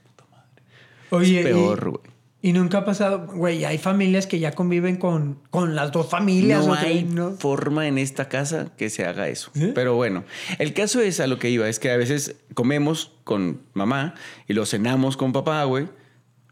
Oye, 1.11 1.43
peor, 1.45 1.83
y- 1.87 1.91
güey. 1.91 2.17
Y, 2.43 2.53
nunca 2.53 2.79
ha 2.79 2.85
pasado, 2.85 3.27
güey, 3.27 3.65
hay 3.65 3.77
familias 3.79 4.27
que 4.29 4.39
ya 4.39 4.53
conviven 4.53 4.97
con, 4.99 5.41
con 5.51 5.75
las 5.75 5.91
dos 5.91 6.09
familias. 6.09 6.65
No 6.67 6.75
hay 6.75 7.03
no- 7.05 7.33
forma 7.33 7.89
en 7.89 7.99
esta 7.99 8.29
casa 8.29 8.69
que 8.77 8.89
se 8.89 9.05
haga 9.05 9.29
eso. 9.29 9.51
¿Eh? 9.57 9.73
Pero 9.75 9.95
bueno, 9.97 10.23
el 10.59 10.73
caso 10.73 11.01
es 11.01 11.19
a 11.19 11.27
lo 11.27 11.39
que 11.41 11.51
iba, 11.51 11.69
es 11.69 11.81
que 11.81 11.91
a 11.91 11.97
veces 11.97 12.37
comemos 12.55 13.13
con 13.25 13.63
mamá 13.73 14.15
y 14.47 14.53
lo 14.53 14.65
cenamos 14.65 15.17
con 15.17 15.33
papá, 15.33 15.65
güey, 15.65 15.89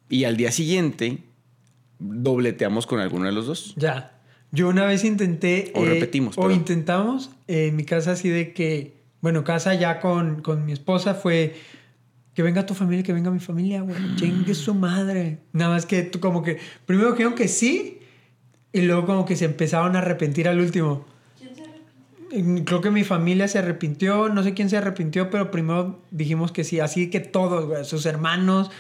y 0.09 0.25
al 0.25 0.37
día 0.37 0.51
siguiente 0.51 1.19
dobleteamos 2.01 2.87
con 2.87 2.99
alguno 2.99 3.27
de 3.27 3.33
los 3.33 3.47
dos. 3.47 3.75
Ya. 3.77 4.14
Yo 4.55 4.69
una 4.69 4.87
vez 4.87 5.05
intenté. 5.05 5.73
O 5.75 5.85
repetimos, 5.85 6.39
O 6.39 6.43
perdón. 6.43 6.59
intentamos 6.59 7.31
eh, 7.49 7.69
en 7.69 7.77
mi 7.77 7.85
casa 7.85 8.13
así 8.13 8.29
de 8.29 8.53
que. 8.53 8.95
Bueno, 9.21 9.43
casa 9.43 9.75
ya 9.75 10.01
con, 10.01 10.43
con 10.43 10.65
mi 10.65 10.73
esposa 10.73 11.15
fue. 11.15 11.55
Que 12.35 12.43
venga 12.43 12.67
tu 12.67 12.75
familia, 12.75 13.03
que 13.05 13.13
venga 13.13 13.31
mi 13.31 13.41
familia, 13.41 13.83
güey. 13.83 13.97
Chingue 14.17 14.55
su 14.55 14.75
madre. 14.75 15.39
Nada 15.53 15.71
más 15.75 15.87
que 15.87 16.03
tú, 16.03 16.21
como 16.21 16.43
que. 16.43 16.59
Primero 16.87 17.13
dijeron 17.13 17.35
que 17.35 17.49
sí. 17.49 17.99
Y 18.73 18.83
luego, 18.83 19.07
como 19.07 19.25
que 19.25 19.37
se 19.37 19.45
empezaron 19.45 19.95
a 19.97 20.01
arrepentir 20.01 20.49
al 20.49 20.59
último. 20.61 21.05
¿Quién 21.39 21.55
se 21.55 21.63
arrepintió? 21.63 22.45
Mm, 22.45 22.65
Creo 22.65 22.81
que 22.81 22.91
mi 22.91 23.05
familia 23.05 23.47
se 23.49 23.59
arrepintió, 23.61 24.29
no 24.29 24.43
sé 24.43 24.53
quién 24.53 24.69
se 24.69 24.77
arrepintió, 24.77 25.31
pero 25.31 25.51
primero 25.53 26.03
dijimos 26.11 26.51
que 26.51 26.65
sí, 26.65 26.81
así 26.81 27.09
que 27.09 27.21
todos, 27.21 27.67
güey, 27.67 27.85
sus 27.85 28.05
hermanos, 28.05 28.71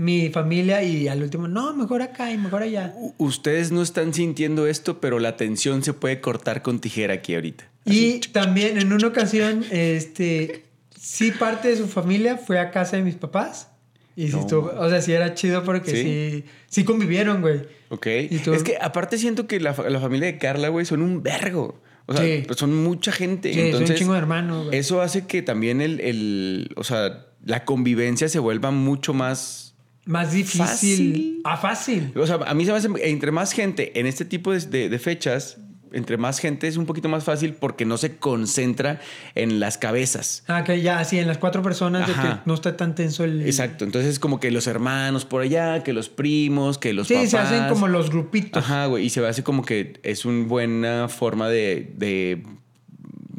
mi 0.00 0.30
familia 0.30 0.82
y 0.82 1.08
al 1.08 1.22
último, 1.22 1.46
no, 1.46 1.74
mejor 1.74 2.00
acá 2.02 2.32
y 2.32 2.38
mejor 2.38 2.62
allá. 2.62 2.94
U- 2.96 3.14
Ustedes 3.18 3.70
no 3.70 3.82
están 3.82 4.14
sintiendo 4.14 4.66
esto, 4.66 5.00
pero 5.00 5.18
la 5.18 5.36
tensión 5.36 5.82
se 5.82 5.92
puede 5.92 6.20
cortar 6.20 6.62
con 6.62 6.80
tijera 6.80 7.14
aquí 7.14 7.34
ahorita. 7.34 7.64
Y 7.84 8.20
también 8.32 8.78
en 8.78 8.92
una 8.92 9.06
ocasión, 9.08 9.64
este, 9.70 10.64
sí 10.98 11.32
parte 11.32 11.68
de 11.68 11.76
su 11.76 11.86
familia 11.86 12.36
fue 12.38 12.58
a 12.58 12.70
casa 12.70 12.96
de 12.96 13.02
mis 13.02 13.14
papás. 13.16 13.68
Y 14.16 14.26
No. 14.28 14.40
estuvo- 14.40 14.72
o 14.76 14.88
sea, 14.90 15.00
sí 15.02 15.12
era 15.12 15.34
chido 15.34 15.64
porque 15.64 15.90
¿Sí? 15.90 16.02
sí, 16.02 16.44
sí, 16.68 16.84
convivieron, 16.84 17.40
güey. 17.42 17.60
Ok. 17.90 18.06
¿Y 18.30 18.38
tú? 18.38 18.52
Es 18.54 18.62
que 18.62 18.76
aparte 18.80 19.18
siento 19.18 19.46
que 19.46 19.60
la, 19.60 19.74
la 19.88 20.00
familia 20.00 20.26
de 20.26 20.38
Carla, 20.38 20.68
güey, 20.68 20.84
son 20.86 21.02
un 21.02 21.22
vergo. 21.22 21.80
O 22.06 22.14
sea, 22.14 22.24
Sí. 22.24 22.42
pues 22.46 22.58
son 22.58 22.74
mucha 22.74 23.12
gente. 23.12 23.50
Sí, 23.52 23.54
son 23.58 23.64
un 23.66 23.72
Entonces, 23.72 23.98
chingo 23.98 24.12
de 24.14 24.18
hermanos, 24.18 24.66
güey. 24.66 24.78
Eso 24.78 25.00
hace 25.02 25.26
que 25.26 25.42
también 25.42 25.80
el, 25.80 26.00
el- 26.00 26.70
o 26.76 26.84
sea, 26.84 27.26
la 27.44 27.64
convivencia 27.64 28.28
se 28.28 28.38
vuelva 28.38 28.70
mucho 28.70 29.14
más... 29.14 29.69
Más 30.06 30.32
difícil. 30.32 30.60
Fácil. 30.66 31.40
Ah, 31.44 31.56
fácil. 31.56 32.12
O 32.16 32.26
sea, 32.26 32.36
a 32.46 32.54
mí 32.54 32.64
se 32.64 32.72
me 32.72 32.78
hace, 32.78 32.88
entre 33.10 33.30
más 33.32 33.52
gente 33.52 33.98
en 34.00 34.06
este 34.06 34.24
tipo 34.24 34.52
de, 34.52 34.60
de- 34.60 34.88
de 34.88 34.98
fechas, 34.98 35.58
entre 35.92 36.16
más 36.16 36.38
gente 36.38 36.68
es 36.68 36.76
un 36.76 36.86
poquito 36.86 37.08
más 37.08 37.24
fácil 37.24 37.52
porque 37.54 37.84
no 37.84 37.96
se 37.98 38.16
concentra 38.16 39.00
en 39.34 39.58
las 39.58 39.76
cabezas. 39.76 40.44
Ah, 40.46 40.62
que 40.62 40.80
ya, 40.82 41.00
así 41.00 41.18
en 41.18 41.26
las 41.26 41.38
cuatro 41.38 41.62
personas 41.62 42.06
de 42.06 42.14
que 42.14 42.28
no 42.46 42.54
está 42.54 42.76
tan 42.76 42.94
tenso 42.94 43.24
el. 43.24 43.42
Exacto. 43.42 43.84
Entonces, 43.84 44.18
como 44.20 44.38
que 44.38 44.50
los 44.52 44.66
hermanos 44.68 45.24
por 45.24 45.42
allá, 45.42 45.82
que 45.82 45.92
los 45.92 46.08
primos, 46.08 46.78
que 46.78 46.92
los 46.92 47.08
Sí, 47.08 47.14
papás. 47.14 47.30
se 47.30 47.38
hacen 47.38 47.68
como 47.68 47.88
los 47.88 48.08
grupitos. 48.10 48.62
Ajá, 48.64 48.86
güey. 48.86 49.06
Y 49.06 49.10
se 49.10 49.26
hace 49.26 49.42
como 49.42 49.64
que 49.64 49.98
es 50.04 50.24
una 50.24 50.46
buena 50.46 51.08
forma 51.08 51.48
de, 51.48 51.92
de 51.96 52.44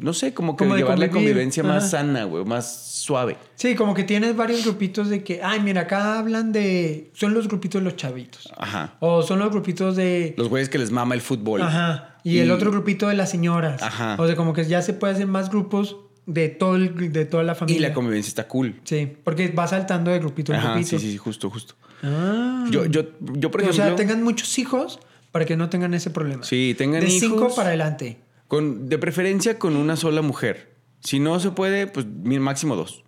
no 0.02 0.12
sé, 0.12 0.34
como 0.34 0.56
que 0.56 0.64
Como 0.64 0.76
llevar 0.76 0.98
la 0.98 1.10
convivencia 1.10 1.62
más 1.62 1.90
sana, 1.90 2.24
güey, 2.24 2.44
más 2.44 2.90
suave. 3.02 3.36
Sí, 3.54 3.74
como 3.74 3.94
que 3.94 4.04
tienes 4.04 4.36
varios 4.36 4.64
grupitos 4.64 5.08
de 5.08 5.22
que, 5.24 5.40
ay, 5.42 5.60
mira, 5.60 5.82
acá 5.82 6.18
hablan 6.18 6.52
de. 6.52 7.10
Son 7.14 7.32
los 7.34 7.48
grupitos 7.48 7.80
de 7.80 7.84
los 7.84 7.96
chavitos. 7.96 8.48
Ajá. 8.56 8.94
O 9.00 9.22
son 9.22 9.38
los 9.38 9.50
grupitos 9.50 9.96
de. 9.96 10.34
Los 10.36 10.48
güeyes 10.48 10.68
que 10.68 10.78
les 10.78 10.90
mama 10.90 11.14
el 11.14 11.20
fútbol. 11.20 11.62
Ajá. 11.62 12.16
Y, 12.24 12.38
el 12.38 12.50
otro 12.52 12.70
grupito 12.70 13.08
de 13.08 13.14
las 13.14 13.30
señoras. 13.30 13.82
Ajá. 13.82 14.16
O 14.18 14.26
sea, 14.26 14.36
como 14.36 14.52
que 14.52 14.64
ya 14.64 14.82
se 14.82 14.92
puede 14.92 15.14
hacer 15.14 15.26
más 15.26 15.50
grupos 15.50 15.96
de, 16.26 16.48
todo 16.48 16.76
el- 16.76 17.12
de 17.12 17.24
toda 17.24 17.42
la 17.42 17.52
Y 17.52 17.56
familia. 17.56 17.88
la 17.88 17.94
convivencia 17.94 18.28
está 18.28 18.46
cool. 18.46 18.76
Sí, 18.84 19.08
porque 19.24 19.48
va 19.48 19.66
saltando 19.66 20.10
de 20.12 20.20
grupito 20.20 20.52
en 20.52 20.58
Ajá, 20.60 20.74
grupito. 20.74 20.98
sí, 21.00 21.10
sí, 21.12 21.16
justo, 21.16 21.50
justo. 21.50 21.74
Ah. 22.04 22.64
Yo, 22.70 22.86
yo, 22.86 23.02
yo, 23.20 23.50
por 23.50 23.60
o 23.60 23.64
ejemplo. 23.64 23.84
sea, 23.84 23.96
tengan 23.96 24.22
muchos 24.22 24.56
hijos 24.58 25.00
para 25.32 25.44
que 25.46 25.56
no 25.56 25.68
tengan 25.68 25.94
ese 25.94 26.10
problema. 26.10 26.44
Sí, 26.44 26.74
tengan 26.78 27.00
de 27.00 27.10
cinco 27.10 27.36
hijos. 27.36 27.54
para 27.54 27.70
adelante. 27.70 28.18
Con, 28.52 28.90
de 28.90 28.98
preferencia 28.98 29.58
con 29.58 29.76
una 29.76 29.96
sola 29.96 30.20
mujer. 30.20 30.74
Si 31.00 31.18
no 31.18 31.40
se 31.40 31.52
puede, 31.52 31.86
pues 31.86 32.04
máximo 32.06 32.76
dos. 32.76 33.02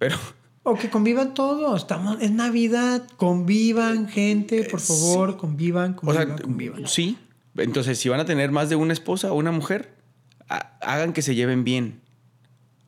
Pero 0.00 0.16
O 0.64 0.74
que 0.74 0.90
convivan 0.90 1.34
todos. 1.34 1.82
Estamos, 1.82 2.20
es 2.20 2.32
Navidad. 2.32 3.06
Convivan, 3.16 4.08
gente, 4.08 4.64
por 4.64 4.80
favor. 4.80 5.36
Convivan, 5.36 5.96
O 6.02 6.12
sea, 6.12 6.22
convivan, 6.26 6.42
convivan. 6.42 6.86
sí. 6.88 7.16
Entonces, 7.56 7.96
si 8.00 8.08
van 8.08 8.18
a 8.18 8.24
tener 8.24 8.50
más 8.50 8.68
de 8.70 8.74
una 8.74 8.92
esposa 8.92 9.30
o 9.30 9.36
una 9.36 9.52
mujer, 9.52 9.94
ha- 10.48 10.76
hagan 10.80 11.12
que 11.12 11.22
se 11.22 11.36
lleven 11.36 11.62
bien. 11.62 12.00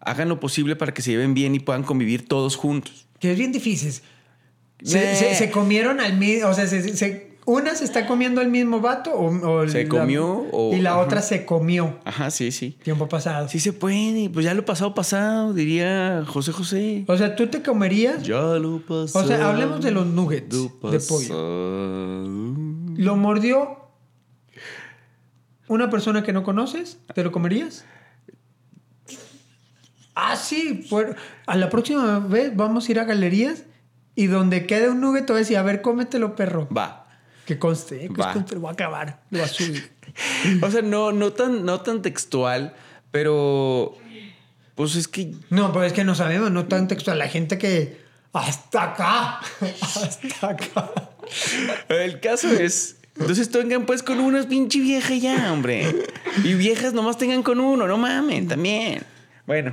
Hagan 0.00 0.28
lo 0.28 0.40
posible 0.40 0.74
para 0.74 0.92
que 0.94 1.00
se 1.02 1.12
lleven 1.12 1.32
bien 1.32 1.54
y 1.54 1.60
puedan 1.60 1.84
convivir 1.84 2.26
todos 2.26 2.56
juntos. 2.56 3.06
Que 3.20 3.30
es 3.30 3.38
bien 3.38 3.52
difícil. 3.52 3.92
Se, 3.92 4.02
Nah. 5.12 5.14
se- 5.14 5.34
se 5.36 5.50
comieron 5.52 6.00
al 6.00 6.18
mismo. 6.18 6.48
O 6.48 6.54
sea, 6.54 6.66
se, 6.66 6.96
se- 6.96 7.33
una 7.46 7.74
se 7.74 7.84
está 7.84 8.06
comiendo 8.06 8.40
al 8.40 8.48
mismo 8.48 8.80
vato. 8.80 9.12
O, 9.12 9.26
o 9.60 9.68
Se 9.68 9.84
la- 9.84 9.88
comió 9.88 10.46
o- 10.50 10.74
y 10.74 10.80
la 10.80 10.92
ajá. 10.92 11.00
otra 11.00 11.22
se 11.22 11.44
comió 11.44 11.98
Ajá, 12.04 12.30
sí, 12.30 12.50
sí. 12.52 12.78
tiempo 12.82 13.08
pasado. 13.08 13.48
Sí 13.48 13.60
se 13.60 13.72
puede. 13.72 14.30
Pues 14.30 14.44
ya 14.46 14.54
lo 14.54 14.64
pasado, 14.64 14.94
pasado, 14.94 15.52
diría 15.52 16.24
José 16.26 16.52
José. 16.52 17.04
O 17.06 17.16
sea, 17.16 17.36
tú 17.36 17.46
te 17.48 17.62
comerías. 17.62 18.22
Ya 18.22 18.40
lo 18.40 18.80
pasado. 18.80 19.24
O 19.24 19.28
sea, 19.28 19.48
hablemos 19.50 19.82
de 19.82 19.90
los 19.90 20.06
nuggets 20.06 20.54
lo 20.82 20.90
de 20.90 21.00
pollo. 21.00 21.34
Lo 22.96 23.16
mordió 23.16 23.78
una 25.68 25.90
persona 25.90 26.22
que 26.22 26.32
no 26.32 26.42
conoces. 26.42 26.98
¿Te 27.14 27.22
lo 27.24 27.32
comerías? 27.32 27.84
Ah, 30.14 30.36
sí. 30.36 30.86
pues, 30.88 31.08
a 31.46 31.56
la 31.56 31.68
próxima 31.70 32.20
vez 32.20 32.54
vamos 32.54 32.88
a 32.88 32.92
ir 32.92 33.00
a 33.00 33.04
galerías 33.04 33.64
y 34.14 34.26
donde 34.28 34.64
quede 34.66 34.88
un 34.88 35.00
nugget 35.00 35.26
te 35.26 35.32
voy 35.32 35.38
a 35.38 35.42
decir, 35.42 35.56
a 35.56 35.62
ver, 35.62 35.82
cómetelo, 35.82 36.36
perro. 36.36 36.68
Va. 36.74 37.03
Que 37.46 37.58
conste, 37.58 38.04
eh, 38.04 38.08
que 38.08 38.14
conste, 38.14 38.54
lo 38.54 38.62
voy 38.62 38.70
a 38.70 38.72
acabar, 38.72 39.22
lo 39.30 39.38
voy 39.38 39.48
a 39.48 39.48
subir. 39.48 39.92
O 40.62 40.70
sea, 40.70 40.82
no, 40.82 41.12
no, 41.12 41.32
tan, 41.32 41.64
no 41.64 41.80
tan 41.80 42.02
textual, 42.02 42.74
pero. 43.10 43.96
Pues 44.74 44.96
es 44.96 45.08
que. 45.08 45.34
No, 45.50 45.72
pues 45.72 45.88
es 45.88 45.92
que 45.92 46.04
no 46.04 46.14
sabemos, 46.14 46.50
no 46.50 46.66
tan 46.66 46.88
textual. 46.88 47.18
La 47.18 47.28
gente 47.28 47.58
que. 47.58 48.04
Hasta 48.32 48.82
acá. 48.92 49.40
Hasta 49.80 50.48
acá. 50.48 50.92
El 51.88 52.20
caso 52.20 52.48
es. 52.50 52.96
Entonces 53.16 53.50
tengan 53.50 53.86
pues 53.86 54.02
con 54.02 54.18
unas 54.20 54.46
pinche 54.46 54.80
vieja 54.80 55.14
ya, 55.14 55.52
hombre. 55.52 56.04
Y 56.42 56.54
viejas 56.54 56.92
nomás 56.92 57.16
tengan 57.16 57.42
con 57.42 57.60
uno, 57.60 57.86
no 57.86 57.96
mamen, 57.96 58.48
también. 58.48 59.02
Bueno, 59.46 59.72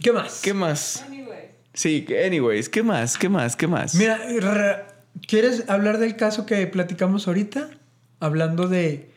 ¿Qué 0.00 0.12
más? 0.12 0.40
¿qué 0.42 0.54
más? 0.54 1.04
Anyways. 1.06 1.44
Sí, 1.72 2.06
anyways, 2.24 2.68
¿qué 2.68 2.82
más? 2.82 3.16
¿Qué 3.16 3.28
más? 3.28 3.56
¿Qué 3.56 3.66
más? 3.66 3.94
Mira, 3.94 4.20
¿quieres 5.26 5.64
hablar 5.68 5.98
del 5.98 6.16
caso 6.16 6.46
que 6.46 6.66
platicamos 6.66 7.26
ahorita? 7.28 7.68
Hablando 8.20 8.68
de 8.68 9.10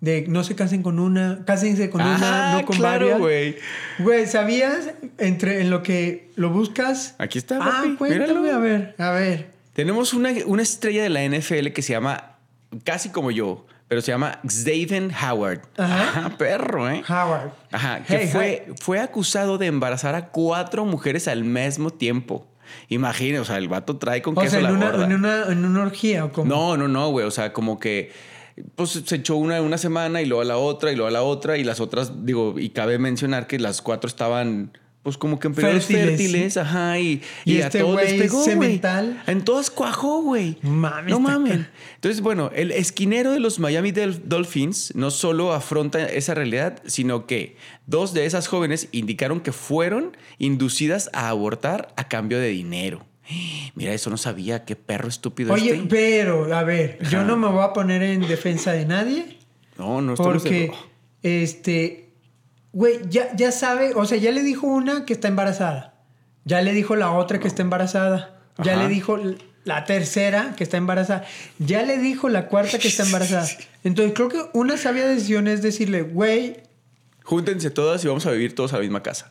de 0.00 0.24
no 0.28 0.44
se 0.44 0.54
casen 0.54 0.82
con 0.82 0.98
una, 0.98 1.44
cásense 1.44 1.90
con 1.90 2.00
una, 2.00 2.16
Ah, 2.54 2.58
no 2.60 2.64
con 2.66 2.74
claro, 2.76 3.00
varias. 3.04 3.18
güey. 3.18 3.56
Güey, 3.98 4.26
¿sabías 4.26 4.94
entre 5.18 5.60
en 5.60 5.68
lo 5.68 5.82
que 5.82 6.30
lo 6.36 6.48
buscas? 6.48 7.14
Aquí 7.18 7.36
está, 7.36 7.58
Ah, 7.60 7.82
papi, 7.82 7.96
cuéntame, 7.96 8.26
míralo. 8.40 8.50
a 8.54 8.58
ver, 8.60 8.94
a 8.96 9.10
ver. 9.10 9.50
Tenemos 9.74 10.14
una, 10.14 10.30
una 10.46 10.62
estrella 10.62 11.02
de 11.02 11.10
la 11.10 11.22
NFL 11.22 11.72
que 11.74 11.82
se 11.82 11.92
llama, 11.92 12.36
casi 12.82 13.10
como 13.10 13.30
yo, 13.30 13.66
pero 13.88 14.00
se 14.00 14.10
llama 14.10 14.40
Xavier 14.48 15.10
Howard. 15.22 15.60
Ajá. 15.76 16.30
perro, 16.38 16.88
¿eh? 16.88 17.02
Howard. 17.06 17.50
Ajá, 17.70 18.02
que 18.02 18.16
Hey, 18.20 18.28
fue, 18.32 18.66
fue 18.80 19.00
acusado 19.00 19.58
de 19.58 19.66
embarazar 19.66 20.14
a 20.14 20.28
cuatro 20.28 20.86
mujeres 20.86 21.28
al 21.28 21.44
mismo 21.44 21.90
tiempo. 21.90 22.46
Imagínate, 22.88 23.40
o 23.40 23.44
sea, 23.44 23.58
el 23.58 23.68
vato 23.68 23.96
trae 23.96 24.22
con 24.22 24.36
O 24.36 24.40
queso 24.40 24.52
sea, 24.52 24.60
la 24.62 24.70
en 24.70 24.76
una, 24.76 24.90
gorda. 24.90 25.04
en, 25.06 25.12
una, 25.12 25.42
en 25.52 25.64
una 25.64 25.82
orgía 25.82 26.24
o 26.24 26.32
como. 26.32 26.48
No, 26.48 26.76
no, 26.76 26.88
no, 26.88 27.10
güey. 27.10 27.26
O 27.26 27.30
sea, 27.30 27.52
como 27.52 27.78
que 27.78 28.12
pues 28.76 28.90
se 28.90 29.16
echó 29.16 29.36
una 29.36 29.62
una 29.62 29.78
semana 29.78 30.20
y 30.20 30.26
luego 30.26 30.42
a 30.42 30.44
la 30.44 30.58
otra 30.58 30.92
y 30.92 30.96
luego 30.96 31.08
a 31.08 31.12
la 31.12 31.22
otra 31.22 31.56
y 31.56 31.64
las 31.64 31.80
otras, 31.80 32.26
digo, 32.26 32.56
y 32.58 32.70
cabe 32.70 32.98
mencionar 32.98 33.46
que 33.46 33.58
las 33.58 33.80
cuatro 33.80 34.08
estaban 34.08 34.72
pues 35.02 35.16
como 35.16 35.38
que 35.38 35.46
en 35.48 35.54
periodos 35.54 35.86
Fértiles, 35.86 36.18
fértiles, 36.20 36.52
sí. 36.52 36.58
ajá, 36.58 36.98
y, 36.98 37.22
Y 37.46 37.54
y 37.54 37.62
a 37.62 37.66
este 37.68 37.78
todos 37.78 37.96
les 38.02 38.12
pegó, 38.20 38.34
güey. 38.36 38.50
semental. 38.50 39.22
En 39.26 39.44
todas 39.44 39.70
cuajó, 39.70 40.20
güey. 40.20 40.58
Mames, 40.60 41.18
no 41.18 41.24
ca- 41.26 41.68
Entonces, 41.94 42.20
bueno, 42.20 42.50
el 42.54 42.70
esquinero 42.70 43.32
de 43.32 43.40
los 43.40 43.58
Miami 43.60 43.92
Dolphins 43.92 44.92
no 44.94 45.10
solo 45.10 45.54
afronta 45.54 46.04
esa 46.04 46.34
realidad, 46.34 46.82
sino 46.84 47.26
que 47.26 47.56
dos 47.90 48.14
de 48.14 48.24
esas 48.24 48.46
jóvenes 48.48 48.88
indicaron 48.92 49.40
que 49.40 49.52
fueron 49.52 50.16
inducidas 50.38 51.10
a 51.12 51.28
abortar 51.28 51.92
a 51.96 52.08
cambio 52.08 52.38
de 52.38 52.48
dinero. 52.48 53.04
Mira, 53.74 53.92
eso 53.92 54.10
no 54.10 54.16
sabía, 54.16 54.64
qué 54.64 54.74
perro 54.76 55.08
estúpido 55.08 55.52
Oye, 55.52 55.74
este. 55.74 55.86
pero, 55.88 56.52
a 56.54 56.62
ver, 56.64 56.98
yo 57.10 57.22
no 57.24 57.36
me 57.36 57.48
voy 57.48 57.62
a 57.62 57.72
poner 57.72 58.02
en 58.02 58.22
defensa 58.26 58.72
de 58.72 58.86
nadie. 58.86 59.38
No, 59.78 60.00
no 60.02 60.12
de- 60.12 60.16
Porque, 60.16 60.72
este, 61.22 62.10
güey, 62.72 62.98
ya, 63.08 63.34
ya 63.36 63.52
sabe, 63.52 63.92
o 63.94 64.04
sea, 64.04 64.18
ya 64.18 64.30
le 64.32 64.42
dijo 64.42 64.66
una 64.66 65.04
que 65.04 65.12
está 65.12 65.28
embarazada. 65.28 65.94
Ya 66.44 66.62
le 66.62 66.72
dijo 66.72 66.96
la 66.96 67.12
otra 67.12 67.38
que 67.38 67.48
está 67.48 67.62
embarazada. 67.62 68.40
Ya 68.58 68.72
Ajá. 68.72 68.82
le 68.82 68.88
dijo 68.88 69.18
la 69.64 69.84
tercera 69.84 70.54
que 70.56 70.64
está 70.64 70.76
embarazada. 70.76 71.24
Ya 71.58 71.82
le 71.82 71.98
dijo 71.98 72.28
la 72.28 72.46
cuarta 72.48 72.78
que 72.78 72.88
está 72.88 73.04
embarazada. 73.04 73.46
Entonces, 73.84 74.14
creo 74.14 74.28
que 74.28 74.42
una 74.54 74.76
sabia 74.76 75.06
decisión 75.06 75.46
es 75.48 75.62
decirle, 75.62 76.02
güey, 76.02 76.56
Júntense 77.30 77.70
todas 77.70 78.04
y 78.04 78.08
vamos 78.08 78.26
a 78.26 78.32
vivir 78.32 78.56
todos 78.56 78.72
a 78.72 78.76
la 78.78 78.82
misma 78.82 79.04
casa. 79.04 79.30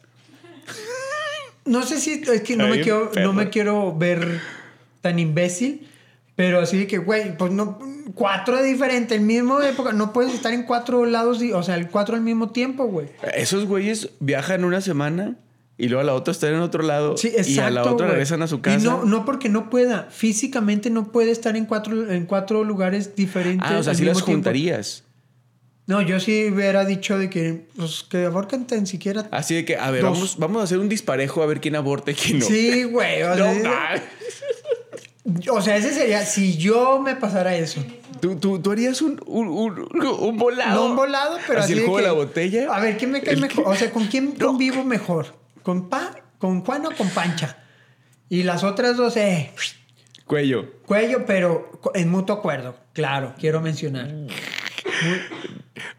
no 1.66 1.84
sé 1.84 2.00
si 2.00 2.14
es 2.14 2.42
que 2.44 2.56
no 2.56 2.70
me, 2.70 2.80
quiero, 2.80 3.12
no 3.22 3.34
me 3.34 3.50
quiero 3.50 3.94
ver 3.94 4.40
tan 5.02 5.20
imbécil, 5.20 5.86
pero 6.38 6.62
así 6.62 6.78
de 6.78 6.88
que, 6.88 6.98
güey, 6.98 7.38
pues 7.38 7.52
no, 7.52 7.78
cuatro 8.16 8.56
de 8.56 8.64
diferente, 8.64 9.16
el 9.16 9.22
mismo 9.22 9.60
época, 9.60 9.92
no 9.92 10.14
puedes 10.14 10.34
estar 10.34 10.54
en 10.54 10.64
cuatro 10.64 11.06
lados, 11.06 11.42
o 11.54 11.62
sea, 11.62 11.76
el 11.76 11.90
cuatro 11.90 12.16
al 12.16 12.22
mismo 12.22 12.52
tiempo, 12.52 12.86
güey. 12.86 13.08
Esos 13.36 13.66
güeyes 13.66 14.12
viajan 14.22 14.64
una 14.64 14.80
semana 14.80 15.36
y 15.78 15.90
luego 15.90 16.00
a 16.00 16.06
la 16.06 16.14
otra 16.14 16.32
están 16.32 16.54
en 16.54 16.62
otro 16.62 16.84
lado 16.84 17.18
Sí, 17.18 17.28
exacto. 17.28 17.52
y 17.52 17.60
a 17.60 17.70
la 17.70 17.84
otra 17.84 18.08
regresan 18.08 18.42
a 18.42 18.48
su 18.48 18.62
casa. 18.62 18.80
Y 18.80 18.84
no, 18.84 19.04
no 19.04 19.26
porque 19.26 19.50
no 19.50 19.70
pueda, 19.70 20.08
físicamente 20.10 20.90
no 20.90 21.12
puede 21.12 21.32
estar 21.32 21.58
en 21.58 21.66
cuatro, 21.66 22.10
en 22.10 22.26
cuatro 22.26 22.64
lugares 22.64 23.18
diferentes. 23.18 23.70
ah, 23.70 23.80
o 23.80 23.84
sea, 23.84 23.92
al 23.92 23.98
sí 23.98 24.06
las 24.06 24.16
tiempo. 24.16 24.32
juntarías. 24.32 25.04
No, 25.90 26.02
yo 26.04 26.20
sí 26.20 26.50
hubiera 26.54 26.86
dicho 26.86 27.18
de 27.18 27.32
que, 27.32 27.66
pues, 27.76 28.04
que 28.08 28.26
aborten 28.26 28.68
tan 28.68 28.86
siquiera. 28.86 29.28
Así 29.32 29.56
de 29.56 29.66
que, 29.66 29.76
a 29.76 29.90
ver, 29.90 30.04
Dos. 30.04 30.12
vamos, 30.14 30.38
vamos 30.38 30.62
a 30.62 30.64
hacer 30.66 30.78
un 30.78 30.88
disparejo 30.88 31.42
a 31.42 31.48
ver 31.48 31.60
quién 31.60 31.76
aborta 31.76 32.12
y 32.12 32.14
quién 32.14 32.38
no. 32.40 32.46
Sí, 32.46 32.84
güey. 32.84 33.24
O, 33.24 33.36
No, 33.36 33.52
sea, 33.54 34.04
o 35.52 35.62
sea, 35.62 35.78
ese 35.78 35.92
sería, 35.94 36.26
si 36.26 36.58
yo 36.58 37.00
me 37.02 37.16
pasara 37.16 37.56
eso. 37.56 37.84
tú, 38.22 38.36
tú, 38.36 38.60
tú 38.60 38.72
harías 38.72 39.02
un, 39.02 39.20
un, 39.26 39.48
un, 39.48 39.90
un 40.20 40.38
volado. 40.38 40.76
No 40.76 40.86
un 40.92 40.96
volado, 40.96 41.38
pero 41.48 41.60
así, 41.62 41.74
así. 41.74 41.74
el 41.74 41.80
de 41.80 41.86
juego 41.86 41.98
que- 41.98 42.02
de 42.04 42.08
la 42.08 42.14
botella. 42.14 42.76
A 42.76 42.80
ver, 42.80 42.98
¿quién 42.98 43.12
me 43.12 43.22
cae 43.22 43.36
mejor? 43.36 43.64
que- 43.64 43.70
O 43.70 43.76
sea, 43.76 43.92
¿con 43.92 44.06
quién 44.08 44.36
No. 44.38 44.48
convivo 44.48 44.84
mejor? 44.84 45.36
¿Con, 45.64 45.90
pa, 45.90 46.16
¿Con 46.38 46.62
Juan 46.64 46.86
o 46.86 46.92
con 46.96 47.10
Pancha? 47.10 47.58
Y 48.30 48.44
las 48.44 48.64
otras 48.64 48.96
dos, 48.96 49.18
eh, 49.18 49.52
Cuello. 50.26 50.72
cuello, 50.86 51.26
pero 51.26 51.80
en 51.96 52.10
mutuo 52.10 52.36
acuerdo. 52.36 52.76
Claro, 52.94 53.34
quiero 53.40 53.60
mencionar. 53.62 54.08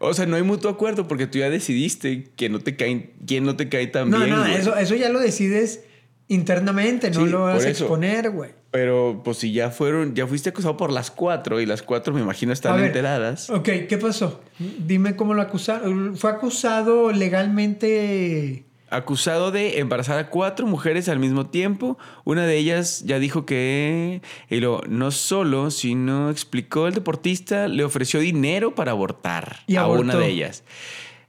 O 0.01 0.13
sea, 0.13 0.25
no 0.25 0.35
hay 0.35 0.43
mutuo 0.43 0.69
acuerdo 0.71 1.07
porque 1.07 1.27
tú 1.27 1.37
ya 1.39 1.49
decidiste 1.49 2.31
que 2.35 2.49
no 2.49 2.59
te 2.59 2.75
caen, 2.75 3.11
quién 3.27 3.43
no 3.43 3.55
te 3.55 3.69
cae 3.69 3.87
tan 3.87 4.09
No, 4.09 4.17
bien. 4.17 4.31
no, 4.31 4.39
güey. 4.41 4.55
eso, 4.55 4.75
eso 4.75 4.95
ya 4.95 5.09
lo 5.09 5.19
decides 5.19 5.81
internamente, 6.27 7.11
no 7.11 7.25
Sí, 7.25 7.29
lo 7.31 7.41
vas 7.41 7.65
a 7.65 7.69
exponer, 7.69 8.31
güey. 8.31 8.51
Pero 8.71 9.21
pues 9.23 9.37
si 9.37 9.51
ya 9.51 9.69
fueron, 9.69 10.15
ya 10.15 10.25
fuiste 10.27 10.49
acusado 10.49 10.77
por 10.77 10.91
las 10.91 11.11
cuatro 11.11 11.59
y 11.59 11.65
las 11.65 11.81
cuatro 11.83 12.13
me 12.13 12.21
imagino 12.21 12.53
están 12.53 12.77
ver, 12.77 12.85
enteradas. 12.85 13.49
Ok, 13.49 13.69
¿qué 13.89 13.97
pasó? 14.01 14.41
Dime 14.79 15.15
cómo 15.17 15.33
lo 15.33 15.41
acusaron. 15.41 16.15
¿Fue 16.15 16.29
acusado 16.31 17.11
legalmente? 17.11 18.63
Acusado 18.91 19.51
de 19.51 19.79
embarazar 19.79 20.19
a 20.19 20.29
cuatro 20.29 20.67
mujeres 20.67 21.07
al 21.09 21.17
mismo 21.17 21.47
tiempo. 21.47 21.97
Una 22.25 22.45
de 22.45 22.57
ellas 22.57 23.03
ya 23.05 23.19
dijo 23.19 23.45
que. 23.45 24.21
Y 24.49 24.59
lo, 24.59 24.81
no 24.87 25.11
solo, 25.11 25.71
sino 25.71 26.29
explicó 26.29 26.87
el 26.87 26.93
deportista, 26.93 27.67
le 27.67 27.83
ofreció 27.85 28.19
dinero 28.19 28.75
para 28.75 28.91
abortar 28.91 29.61
Y 29.65 29.77
a 29.77 29.81
abortó. 29.83 30.03
una 30.03 30.15
de 30.17 30.27
ellas. 30.27 30.63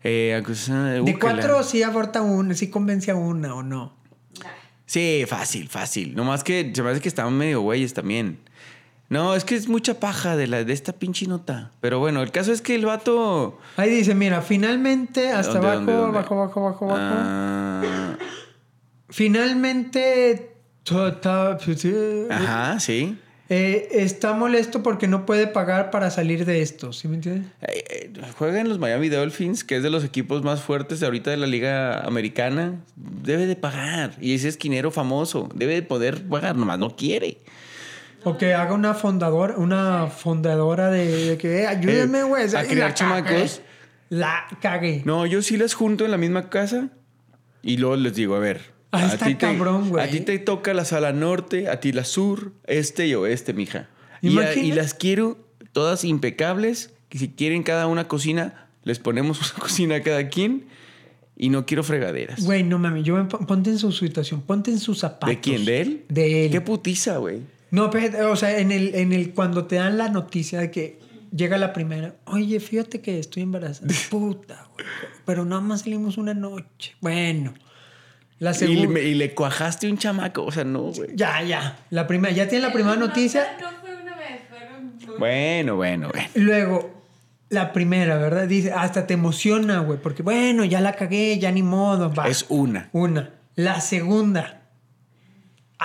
Eh, 0.05 0.35
acusada 0.37 0.95
¿De 0.95 1.01
úcala. 1.03 1.41
cuatro 1.41 1.63
sí 1.63 1.85
aborta 1.85 2.21
una, 2.23 2.55
sí 2.55 2.69
convence 2.69 3.11
a 3.13 3.15
una 3.15 3.55
o 3.55 3.63
no? 3.63 3.95
Sí, 4.85 5.25
fácil, 5.29 5.69
fácil. 5.69 6.15
Nomás 6.15 6.45
que 6.45 6.71
se 6.75 6.83
me 6.83 6.91
hace 6.91 7.01
que 7.01 7.09
estaban 7.09 7.33
medio 7.39 7.61
güeyes 7.63 7.95
también. 7.95 8.41
No, 9.13 9.35
es 9.37 9.45
que 9.45 9.55
es 9.57 9.69
mucha 9.69 10.01
paja 10.01 10.37
de, 10.37 10.47
la, 10.47 10.65
de 10.65 10.73
esta 10.73 10.95
pinche 10.95 11.27
nota. 11.27 11.71
Pero 11.81 11.99
bueno, 11.99 12.23
el 12.23 12.31
caso 12.31 12.51
es 12.51 12.63
que 12.63 12.75
el 12.75 12.87
vato. 12.87 13.59
Ahí 13.77 13.91
dice, 13.91 14.15
mira, 14.15 14.41
finalmente, 14.41 15.31
hasta 15.31 15.53
¿Dónde, 15.55 15.67
abajo, 15.69 15.79
dónde, 15.81 15.93
dónde? 15.93 16.19
abajo, 16.19 16.35
abajo, 16.35 16.61
abajo, 16.61 16.91
abajo. 16.91 17.15
Ah, 17.19 18.17
Finalmente, 19.11 20.51
ajá, 22.31 22.81
sí. 22.81 23.19
eh, 23.51 23.89
está 23.93 24.33
molesto 24.33 24.83
porque 24.83 25.07
no 25.07 25.27
puede 25.27 25.47
pagar 25.47 25.91
para 25.91 26.11
salir 26.11 26.47
de 26.47 26.63
esto, 26.63 26.95
¿sí 26.95 27.09
me 27.09 27.17
entiendes? 27.17 27.51
Eh, 27.61 27.85
eh, 27.91 28.13
Juega 28.39 28.61
en 28.61 28.69
los 28.71 28.79
Miami 28.79 29.11
Dolphins, 29.11 29.63
que 29.65 29.77
es 29.77 29.83
de 29.83 29.91
los 29.91 30.03
equipos 30.05 30.43
más 30.43 30.63
fuertes 30.63 31.01
de 31.01 31.07
ahorita 31.07 31.31
de 31.31 31.37
la 31.37 31.47
liga 31.47 32.01
americana. 32.07 32.81
Debe 32.97 33.47
de 33.47 33.57
pagar. 33.57 34.17
Y 34.21 34.35
ese 34.35 34.49
esquinero 34.49 34.91
famoso. 34.91 35.49
Debe 35.55 35.75
de 35.75 35.83
poder 35.83 36.27
pagar, 36.27 36.57
nomás 36.57 36.79
no 36.79 36.97
quiere. 36.97 37.37
O 38.25 38.39
que 38.39 38.55
haga 38.55 38.75
una 38.75 38.95
fundadora, 38.95 39.57
una 39.57 40.07
fundadora 40.09 40.91
de, 40.91 41.31
de 41.31 41.39
que, 41.39 41.63
eh, 41.63 41.67
ayúdame, 41.67 42.23
güey. 42.23 42.45
a 42.55 42.65
criar 42.65 42.95
chamacos. 42.95 43.61
La 44.09 44.45
cagué. 44.61 45.03
No, 45.05 45.25
yo 45.27 45.41
sí 45.43 45.57
las 45.57 45.75
junto 45.75 46.05
en 46.05 46.11
la 46.11 46.19
misma 46.19 46.51
casa 46.51 46.91
y 47.63 47.79
luego 47.79 47.97
les 47.97 48.15
digo, 48.15 48.35
a 48.35 48.39
ver. 48.39 48.61
Ah, 48.93 49.07
a 49.13 49.17
ti 49.17 49.35
te- 49.35 49.39
cabrón, 49.39 49.89
güey. 49.89 50.05
A 50.07 50.11
ti 50.11 50.21
te 50.21 50.39
toca 50.39 50.75
la 50.75 50.85
sala 50.85 51.13
norte, 51.13 51.69
a 51.69 51.81
ti 51.81 51.93
la 51.93 52.05
sur, 52.05 52.53
este 52.67 53.07
y 53.07 53.15
oeste, 53.15 53.55
mija. 53.55 53.89
Y, 54.21 54.29
a- 54.29 54.31
Imagina- 54.33 54.67
y 54.67 54.73
las 54.73 54.93
quiero 54.95 55.39
todas 55.73 56.05
impecables. 56.05 56.93
Que 57.09 57.19
si 57.19 57.29
quieren 57.29 57.63
cada 57.63 57.87
una 57.87 58.07
cocina, 58.09 58.69
les 58.85 58.99
ponemos 58.99 59.39
una 59.55 59.61
cocina 59.63 59.97
a 59.97 60.03
cada 60.03 60.29
quien. 60.29 60.67
Y 61.35 61.49
no 61.49 61.65
quiero 61.65 61.83
fregaderas. 61.83 62.45
Güey, 62.45 62.63
no 62.63 62.79
mames, 62.79 63.05
yo 63.05 63.27
ponte 63.29 63.71
en 63.71 63.79
su 63.79 63.91
situación, 63.93 64.43
ponte 64.43 64.71
en 64.71 64.79
sus 64.79 64.99
zapatos. 64.99 65.31
¿De 65.31 65.41
quién? 65.41 65.65
¿De 65.65 65.81
él? 65.81 66.05
De 66.11 66.45
él. 66.47 66.53
Qué 66.53 66.61
putiza, 66.61 67.17
güey. 67.17 67.41
No, 67.73 67.91
pero, 67.91 68.31
o 68.31 68.37
sea, 68.37 68.57
en 68.59 68.71
el, 68.71 68.95
en 68.95 69.13
el, 69.13 69.33
cuando 69.35 69.65
te 69.65 69.77
dan 69.77 69.99
la 69.99 70.09
noticia 70.09 70.61
de 70.61 70.71
que 70.71 71.01
llega 71.35 71.59
la 71.59 71.73
primera, 71.73 72.15
oye, 72.27 72.61
fíjate 72.61 73.01
que 73.01 73.19
estoy 73.19 73.43
embarazada. 73.43 73.89
Puta, 74.11 74.69
güey. 74.75 74.87
Pero 75.25 75.45
nada 75.45 75.61
más 75.63 75.81
salimos 75.81 76.17
una 76.19 76.35
noche. 76.35 76.95
Bueno. 77.01 77.53
La 78.39 78.51
Y, 78.51 78.55
segunda. 78.55 78.89
me- 78.89 79.01
y 79.03 79.15
le 79.15 79.35
cuajaste 79.35 79.89
un 79.91 79.97
chamaco. 79.99 80.45
O 80.45 80.53
sea, 80.53 80.65
no, 80.65 80.83
güey. 80.93 81.11
Ya, 81.15 81.43
ya. 81.43 81.79
La 81.91 82.07
primera, 82.07 82.35
ya 82.35 82.49
tiene 82.49 82.67
la 82.67 82.73
primera 82.73 82.97
No, 82.97 83.07
noticia. 83.07 83.57
No 83.61 83.69
fue 83.81 83.95
una 84.03 84.17
vez, 84.17 84.43
fueron 84.49 84.99
dos. 84.99 85.19
Bueno, 85.19 85.77
bueno, 85.77 86.09
bueno. 86.13 86.29
Luego, 86.35 87.03
la 87.51 87.73
primera, 87.73 88.17
¿verdad? 88.19 88.49
Dice, 88.49 88.73
hasta 88.73 89.07
te 89.07 89.15
emociona, 89.15 89.79
güey. 89.81 89.99
Porque, 90.03 90.23
bueno, 90.25 90.65
ya 90.65 90.81
la 90.81 90.93
cagué, 90.95 91.39
ya 91.39 91.53
ni 91.53 91.63
modo. 91.63 92.13
Va. 92.13 92.27
Es 92.29 92.45
una. 92.49 92.89
Una. 92.93 93.31
La 93.55 93.81
segunda. 93.81 94.62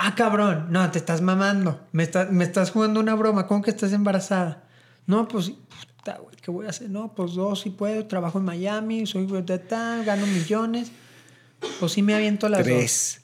Ah, 0.00 0.14
cabrón. 0.14 0.66
No, 0.70 0.90
te 0.90 0.98
estás 0.98 1.20
mamando. 1.20 1.80
Me, 1.92 2.04
está- 2.04 2.26
me 2.30 2.44
estás 2.44 2.70
jugando 2.70 3.00
una 3.00 3.14
broma. 3.14 3.46
¿Cómo 3.46 3.62
que 3.62 3.70
estás 3.70 3.92
embarazada? 3.92 4.64
No, 5.06 5.26
pues, 5.26 5.50
puta, 5.96 6.18
güey, 6.18 6.36
¿qué 6.40 6.50
voy 6.50 6.66
a 6.66 6.70
hacer? 6.70 6.88
No, 6.90 7.14
pues 7.14 7.34
dos 7.34 7.60
sí 7.60 7.70
puedo. 7.70 8.06
Trabajo 8.06 8.38
en 8.38 8.44
Miami, 8.44 9.06
soy 9.06 9.26
güey, 9.26 9.42
de 9.42 9.58
tal, 9.58 10.04
gano 10.04 10.26
millones. 10.26 10.92
Pues 11.80 11.92
sí 11.92 12.02
me 12.02 12.14
aviento 12.14 12.48
las 12.48 12.60
dos. 12.60 12.66
Tres. 12.66 13.20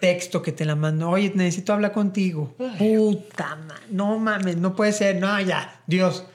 Texto 0.00 0.42
que 0.42 0.50
te 0.52 0.64
la 0.64 0.74
mando. 0.74 1.08
Oye, 1.08 1.32
necesito 1.34 1.72
hablar 1.72 1.92
contigo. 1.92 2.54
Puta, 2.78 3.56
ma- 3.56 3.80
no 3.88 4.18
mames, 4.18 4.56
no 4.56 4.74
puede 4.74 4.92
ser. 4.92 5.20
No, 5.20 5.40
ya, 5.40 5.80
Dios. 5.86 6.26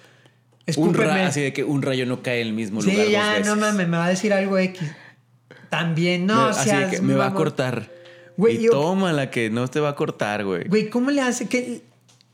Un 0.78 0.94
ra- 0.94 1.28
así 1.28 1.42
de 1.42 1.54
que 1.54 1.64
un 1.64 1.82
rayo 1.82 2.06
no 2.06 2.22
cae 2.24 2.42
en 2.42 2.48
el 2.48 2.54
mismo 2.54 2.82
lugar. 2.82 2.96
Sí, 2.96 3.02
dos 3.04 3.12
ya, 3.12 3.30
veces. 3.34 3.46
no 3.48 3.56
mames, 3.58 3.88
me 3.88 3.98
va 3.98 4.06
a 4.06 4.10
decir 4.10 4.34
algo 4.34 4.58
X. 4.58 4.82
También, 5.70 6.26
no, 6.26 6.46
Me- 6.46 6.50
así 6.52 6.70
de 6.70 6.76
seas 6.78 6.92
que 6.92 7.02
me 7.02 7.14
va 7.16 7.28
a 7.28 7.34
cortar. 7.34 7.90
Güey, 8.38 8.58
y 8.58 8.64
yo- 8.66 8.72
toma 8.72 9.12
la 9.14 9.30
que 9.32 9.50
no 9.50 9.68
te 9.68 9.80
va 9.80 9.90
a 9.90 9.96
cortar, 9.96 10.46
güey. 10.46 10.68
Güey, 10.68 10.90
¿cómo 10.90 11.12
le 11.12 11.22
hace? 11.22 11.48
¿Qué, 11.50 11.82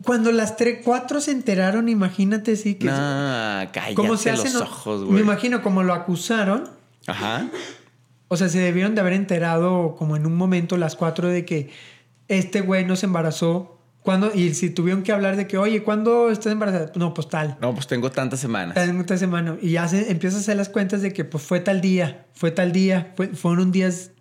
Cuando 0.04 0.32
las 0.34 0.58
tres, 0.58 0.80
cuatro 0.84 1.22
se 1.22 1.32
enteraron, 1.32 1.88
imagínate, 1.88 2.58
sí, 2.58 2.76
que... 2.76 2.88
Nah, 2.88 3.68
cállate 3.72 3.96
como 3.96 4.18
se 4.18 4.32
los 4.32 4.44
hacen, 4.44 4.62
ojos, 4.62 5.02
Me 5.02 5.08
güey. 5.08 5.22
imagino 5.22 5.62
como 5.62 5.82
lo 5.82 5.94
acusaron, 5.94 6.70
Ajá. 7.08 7.48
o 8.28 8.36
sea, 8.36 8.50
se 8.50 8.60
debieron 8.60 8.96
de 8.96 9.02
haber 9.02 9.14
enterado 9.14 9.96
como 9.98 10.18
en 10.18 10.26
un 10.26 10.36
momento 10.36 10.76
las 10.76 10.96
cuatro 10.98 11.30
de 11.30 11.46
que 11.46 11.70
este 12.28 12.60
güey 12.62 12.84
no 12.86 12.96
se 12.98 13.06
embarazó. 13.06 13.80
Cuando, 14.02 14.34
y 14.36 14.54
si 14.54 14.70
tuvieron 14.70 15.04
que 15.04 15.14
hablar 15.14 15.38
de 15.38 15.48
que, 15.48 15.58
oye, 15.58 15.82
¿cuándo 15.84 16.30
estás 16.30 16.52
embarazada? 16.52 16.92
No, 16.96 17.14
pues 17.14 17.30
tal. 17.30 17.56
No, 17.62 17.74
pues 17.74 17.88
tengo 17.88 18.12
tantas 18.12 18.42
semanas. 18.42 18.76
Tal 18.76 19.00
esta 19.00 19.16
semana. 19.18 19.56
Y 19.62 19.72
ya 19.72 19.88
se, 19.88 20.12
empiezas 20.12 20.40
a 20.40 20.42
hacer 20.42 20.58
las 20.58 20.68
cuentas 20.68 21.02
de 21.02 21.14
que 21.14 21.24
pues 21.24 21.42
fue 21.44 21.62
tal 21.62 21.80
día, 21.80 22.26
fue 22.34 22.52
tal 22.52 22.74
día, 22.74 23.14
fue- 23.16 23.28
fueron 23.30 23.72
días 23.72 24.12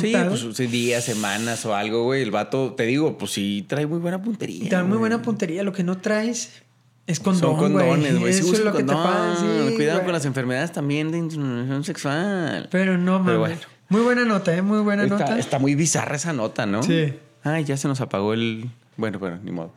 Sí, 0.00 0.12
contados. 0.12 0.42
pues 0.44 0.56
sí, 0.56 0.66
días, 0.66 1.04
semanas 1.04 1.64
o 1.66 1.74
algo, 1.74 2.04
güey. 2.04 2.22
El 2.22 2.30
vato, 2.30 2.72
te 2.74 2.84
digo, 2.84 3.18
pues 3.18 3.32
sí 3.32 3.64
trae 3.68 3.86
muy 3.86 3.98
buena 3.98 4.22
puntería. 4.22 4.68
dan 4.70 4.88
muy 4.88 4.98
buena 4.98 5.22
puntería. 5.22 5.62
Lo 5.62 5.72
que 5.72 5.82
no 5.84 5.98
traes 5.98 6.62
es 7.06 7.20
condón, 7.20 7.40
Son 7.50 7.56
condones, 7.58 8.18
güey. 8.18 8.32
Sí, 8.32 8.40
Eso 8.40 8.52
es 8.54 8.60
lo 8.64 8.72
que 8.72 8.84
te 8.84 8.92
pasa. 8.92 9.36
sí, 9.68 9.74
Cuidado 9.74 10.02
con 10.04 10.12
las 10.12 10.24
enfermedades 10.24 10.72
también 10.72 11.10
de 11.10 11.18
transmisión 11.18 11.84
sexual. 11.84 12.68
Pero 12.70 12.96
no, 12.98 13.18
mames. 13.18 13.38
Bueno. 13.38 13.56
Muy 13.88 14.00
buena 14.02 14.24
nota, 14.24 14.56
¿eh? 14.56 14.62
Muy 14.62 14.80
buena 14.80 15.02
Está, 15.04 15.18
nota. 15.18 15.38
está 15.38 15.58
muy 15.58 15.74
bizarra 15.74 16.16
esa 16.16 16.32
nota, 16.32 16.64
¿no? 16.64 16.82
Sí. 16.82 17.12
Ay, 17.44 17.64
ya 17.64 17.76
se 17.76 17.88
nos 17.88 18.00
apagó 18.00 18.32
el. 18.32 18.70
Bueno, 18.96 19.18
bueno, 19.18 19.38
ni 19.42 19.50
modo. 19.52 19.72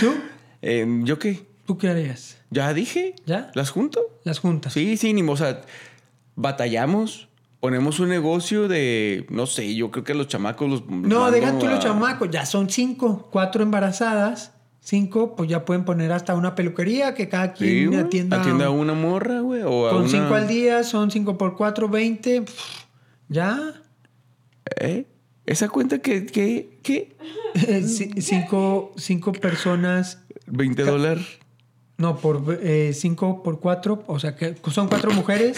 ¿Tú? 0.00 0.14
Eh, 0.62 0.86
¿Yo 1.04 1.18
qué? 1.18 1.46
¿Tú 1.66 1.78
qué 1.78 1.88
harías? 1.88 2.36
¿Ya 2.50 2.72
dije? 2.74 3.14
¿Ya? 3.26 3.50
¿Las 3.54 3.70
junto? 3.70 4.00
Las 4.24 4.38
juntas. 4.38 4.72
Sí, 4.72 4.96
sí, 4.96 5.12
ni 5.12 5.22
modo. 5.22 5.34
O 5.34 5.36
sea, 5.38 5.60
batallamos. 6.36 7.28
Ponemos 7.64 7.98
un 7.98 8.10
negocio 8.10 8.68
de, 8.68 9.24
no 9.30 9.46
sé, 9.46 9.74
yo 9.74 9.90
creo 9.90 10.04
que 10.04 10.12
los 10.12 10.28
chamacos 10.28 10.68
los. 10.68 10.86
No, 10.86 11.30
deja 11.30 11.58
tú 11.58 11.66
los 11.66 11.78
chamacos. 11.78 12.28
Ya 12.30 12.44
son 12.44 12.68
cinco. 12.68 13.30
Cuatro 13.32 13.62
embarazadas. 13.62 14.52
Cinco, 14.80 15.34
pues 15.34 15.48
ya 15.48 15.64
pueden 15.64 15.86
poner 15.86 16.12
hasta 16.12 16.34
una 16.34 16.54
peluquería 16.54 17.14
que 17.14 17.30
cada 17.30 17.56
Sí, 17.56 17.64
quien 17.64 17.86
güey. 17.86 18.00
atienda. 18.00 18.38
Atienda 18.42 18.66
a 18.66 18.70
una 18.70 18.92
morra, 18.92 19.40
güey. 19.40 19.62
O 19.62 19.86
a 19.88 19.92
con 19.92 20.02
una- 20.02 20.10
cinco 20.10 20.34
al 20.34 20.46
día, 20.46 20.84
son 20.84 21.10
cinco 21.10 21.38
por 21.38 21.56
cuatro, 21.56 21.88
veinte. 21.88 22.42
Pff, 22.42 22.84
Ya. 23.30 23.58
¿Eh? 24.78 25.06
¿Esa 25.46 25.70
cuenta 25.70 26.00
que, 26.00 26.26
que, 26.26 26.80
que? 26.82 27.16
Cinco, 28.20 28.92
cinco 28.98 29.32
personas. 29.32 30.18
20 30.46 30.82
dólares. 30.82 31.24
No, 31.96 32.16
por 32.16 32.58
eh, 32.60 32.92
cinco 32.92 33.42
por 33.42 33.60
cuatro. 33.60 34.02
O 34.08 34.18
sea, 34.18 34.34
que 34.34 34.56
son 34.72 34.88
cuatro 34.88 35.12
mujeres 35.12 35.56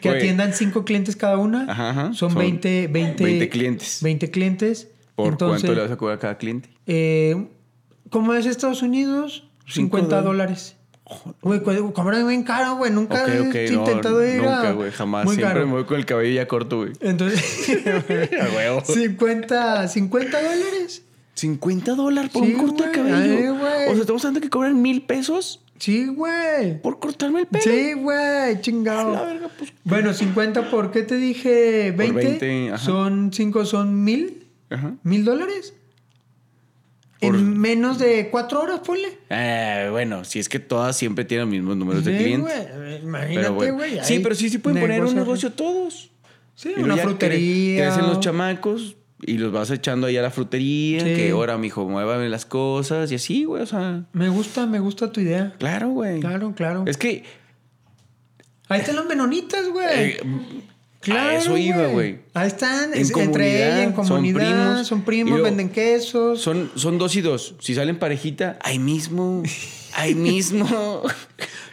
que 0.00 0.08
atiendan 0.08 0.52
cinco 0.52 0.84
clientes 0.84 1.14
cada 1.16 1.38
una. 1.38 1.70
Ajá, 1.70 1.90
ajá. 1.90 2.04
Son, 2.14 2.30
Son 2.30 2.34
20, 2.38 2.88
20, 2.88 3.24
20 3.24 3.48
clientes. 3.48 3.98
20 4.02 4.30
clientes. 4.30 4.88
¿Por 5.14 5.28
Entonces, 5.32 5.62
cuánto 5.62 5.74
le 5.76 5.82
vas 5.82 5.90
a 5.92 5.96
cobrar 5.96 6.16
a 6.18 6.20
cada 6.20 6.38
cliente? 6.38 6.68
eh, 6.86 7.46
¿Cómo 8.10 8.32
es 8.34 8.46
Estados 8.46 8.82
Unidos? 8.82 9.44
Cinco 9.66 9.98
50 9.98 10.22
dólares. 10.22 10.74
Güey, 11.42 11.62
cobran 11.62 12.26
bien 12.28 12.42
caro, 12.42 12.76
güey. 12.76 12.90
Nunca 12.90 13.22
Ok, 13.22 13.28
ok, 13.48 13.54
he 13.54 13.70
no, 13.70 13.78
intentado 13.80 14.26
ir 14.26 14.40
a- 14.40 14.56
Nunca, 14.56 14.72
güey, 14.72 14.90
jamás. 14.92 15.24
Muy 15.26 15.36
Siempre 15.36 15.54
caro. 15.54 15.66
me 15.66 15.72
voy 15.74 15.84
con 15.84 15.96
el 15.98 16.06
cabello 16.06 16.34
ya 16.34 16.46
corto, 16.48 16.78
güey. 16.78 16.92
Entonces, 17.00 17.68
A 17.86 18.56
huevo. 18.56 18.82
50, 18.84 19.88
50 19.88 20.42
dólares. 20.42 21.02
50 21.34 21.94
dólares 21.94 22.30
por 22.32 22.44
Sí, 22.44 22.54
un 22.54 22.58
corte 22.66 22.82
de 22.88 22.98
güey. 22.98 23.10
cabello. 23.12 23.56
Ay, 23.66 23.86
o 23.88 23.92
sea, 23.92 24.00
estamos 24.00 24.24
hablando 24.24 24.40
que 24.40 24.50
cobran 24.50 24.82
mil 24.82 25.02
pesos 25.02 25.62
Sí, 25.78 26.06
güey. 26.06 26.80
por 26.82 26.98
cortarme 26.98 27.40
el 27.40 27.46
pelo. 27.46 27.62
Sí, 27.64 27.92
güey, 27.94 28.60
chingado. 28.60 29.12
La 29.14 29.22
verga, 29.22 29.48
pues. 29.56 29.72
Bueno, 29.84 30.12
50 30.12 30.70
por 30.70 30.90
qué 30.90 31.02
te 31.02 31.16
dije 31.16 31.92
20. 31.96 32.14
20, 32.38 32.68
ajá. 32.72 32.78
son 32.84 33.30
5, 33.32 33.64
son 33.64 34.02
mil. 34.04 34.46
Ajá. 34.70 34.94
¿Mil 35.02 35.24
dólares? 35.24 35.74
Por- 37.20 37.34
En 37.34 37.58
menos 37.58 37.98
de 37.98 38.28
cuatro 38.30 38.60
horas, 38.62 38.80
ponle. 38.80 39.08
Eh, 39.30 39.88
bueno, 39.90 40.24
si 40.24 40.38
es 40.38 40.48
que 40.48 40.60
todas 40.60 40.96
siempre 40.96 41.24
tienen 41.24 41.46
los 41.46 41.52
mismos 41.52 41.76
números 41.76 42.04
de 42.04 42.16
clientes. 42.16 42.66
güey. 42.76 42.96
Imagínate, 43.02 43.48
bueno. 43.48 43.74
güey. 43.74 43.98
Sí, 44.04 44.20
pero 44.20 44.34
sí, 44.34 44.48
sí 44.50 44.58
pueden 44.58 44.80
poner 44.80 45.02
un 45.04 45.14
negocio 45.14 45.50
todos. 45.52 46.10
Sí, 46.54 46.74
Y 46.76 46.80
una 46.82 46.96
ya 46.96 47.02
cre- 47.02 47.06
frutería. 47.06 47.86
Crecen 47.88 48.06
los 48.08 48.20
chamacos 48.20 48.96
y 49.22 49.38
los 49.38 49.52
vas 49.52 49.70
echando 49.70 50.06
ahí 50.06 50.16
a 50.16 50.22
la 50.22 50.30
frutería. 50.30 51.00
Sí. 51.00 51.06
Que 51.14 51.30
ahora, 51.30 51.58
mijo, 51.58 51.88
muévame 51.88 52.28
las 52.28 52.46
cosas 52.46 53.10
y 53.12 53.16
así, 53.16 53.44
güey. 53.44 53.62
O 53.62 53.66
sea, 53.66 54.04
Me 54.12 54.28
gusta, 54.28 54.66
me 54.66 54.78
gusta 54.78 55.10
tu 55.12 55.20
idea. 55.20 55.54
claro, 55.58 55.88
güey. 55.90 56.20
Claro, 56.20 56.54
claro. 56.54 56.84
Es 56.86 56.96
que 56.96 57.24
Ahí 58.68 58.80
están 58.80 58.96
los 58.96 59.06
menonitas, 59.06 59.66
güey. 59.68 59.86
eh, 59.88 60.20
a 61.10 61.34
eso 61.36 61.56
iba, 61.56 61.86
güey. 61.86 62.18
Ahí 62.34 62.48
están, 62.48 62.92
En 62.92 63.00
es- 63.00 63.16
entre 63.16 63.56
ella, 63.56 63.82
en 63.84 63.94
son 63.96 64.06
comunidad, 64.08 64.84
son 64.84 65.02
primos. 65.02 65.06
primos, 65.06 65.28
Y 65.28 65.30
luego- 65.30 65.44
venden 65.44 65.70
quesos. 65.70 66.40
Son, 66.42 66.70
son 66.74 66.98
dos 66.98 67.16
y 67.16 67.22
dos. 67.22 67.54
Si 67.60 67.74
salen 67.74 67.98
parejita, 67.98 68.58
ahí 68.62 68.78
mismo. 68.78 69.42
Ahí 69.94 70.14
mismo. 70.14 71.02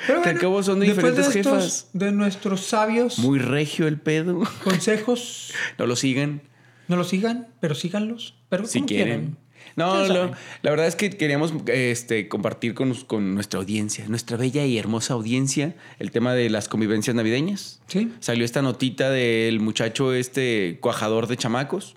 Pero 0.08 0.22
que 0.22 0.24
bueno, 0.24 0.30
al 0.32 0.40
cabo 0.40 0.64
son 0.64 0.80
de 0.80 0.86
diferentes 0.88 1.34
de 1.34 1.40
estos- 1.42 1.54
jefas. 1.54 1.88
De 1.94 2.12
nuestros 2.14 2.62
sabios 2.62 3.20
Muy 3.20 3.40
regio 3.40 3.88
el 3.88 4.00
pedo. 4.00 4.44
consejos, 4.64 5.52
No 5.78 5.88
lo 5.88 5.96
sigan 5.98 6.44
no 6.88 6.96
los 6.96 7.10
sigan, 7.10 7.48
pero 7.60 7.76
síganlos. 7.76 8.36
Pero 8.50 8.66
si 8.66 8.82
quieren. 8.84 9.06
quieran. 9.06 9.38
No, 9.78 10.06
saben. 10.08 10.32
la 10.62 10.70
verdad 10.70 10.86
es 10.88 10.96
que 10.96 11.10
queríamos 11.10 11.52
este, 11.68 12.28
compartir 12.30 12.76
con, 12.76 12.94
con 13.06 13.34
nuestra 13.34 13.60
audiencia, 13.60 14.06
nuestra 14.08 14.38
bella 14.38 14.64
y 14.66 14.78
hermosa 14.78 15.16
audiencia, 15.16 15.76
el 16.00 16.12
tema 16.12 16.34
de 16.34 16.50
las 16.50 16.70
convivencias 16.70 17.16
navideñas. 17.16 17.82
Sí, 17.88 18.12
Salió 18.20 18.46
esta 18.46 18.62
notita 18.62 19.10
del 19.10 19.60
muchacho 19.60 20.14
este 20.14 20.78
cuajador 20.82 21.28
de 21.28 21.38
chamacos. 21.38 21.96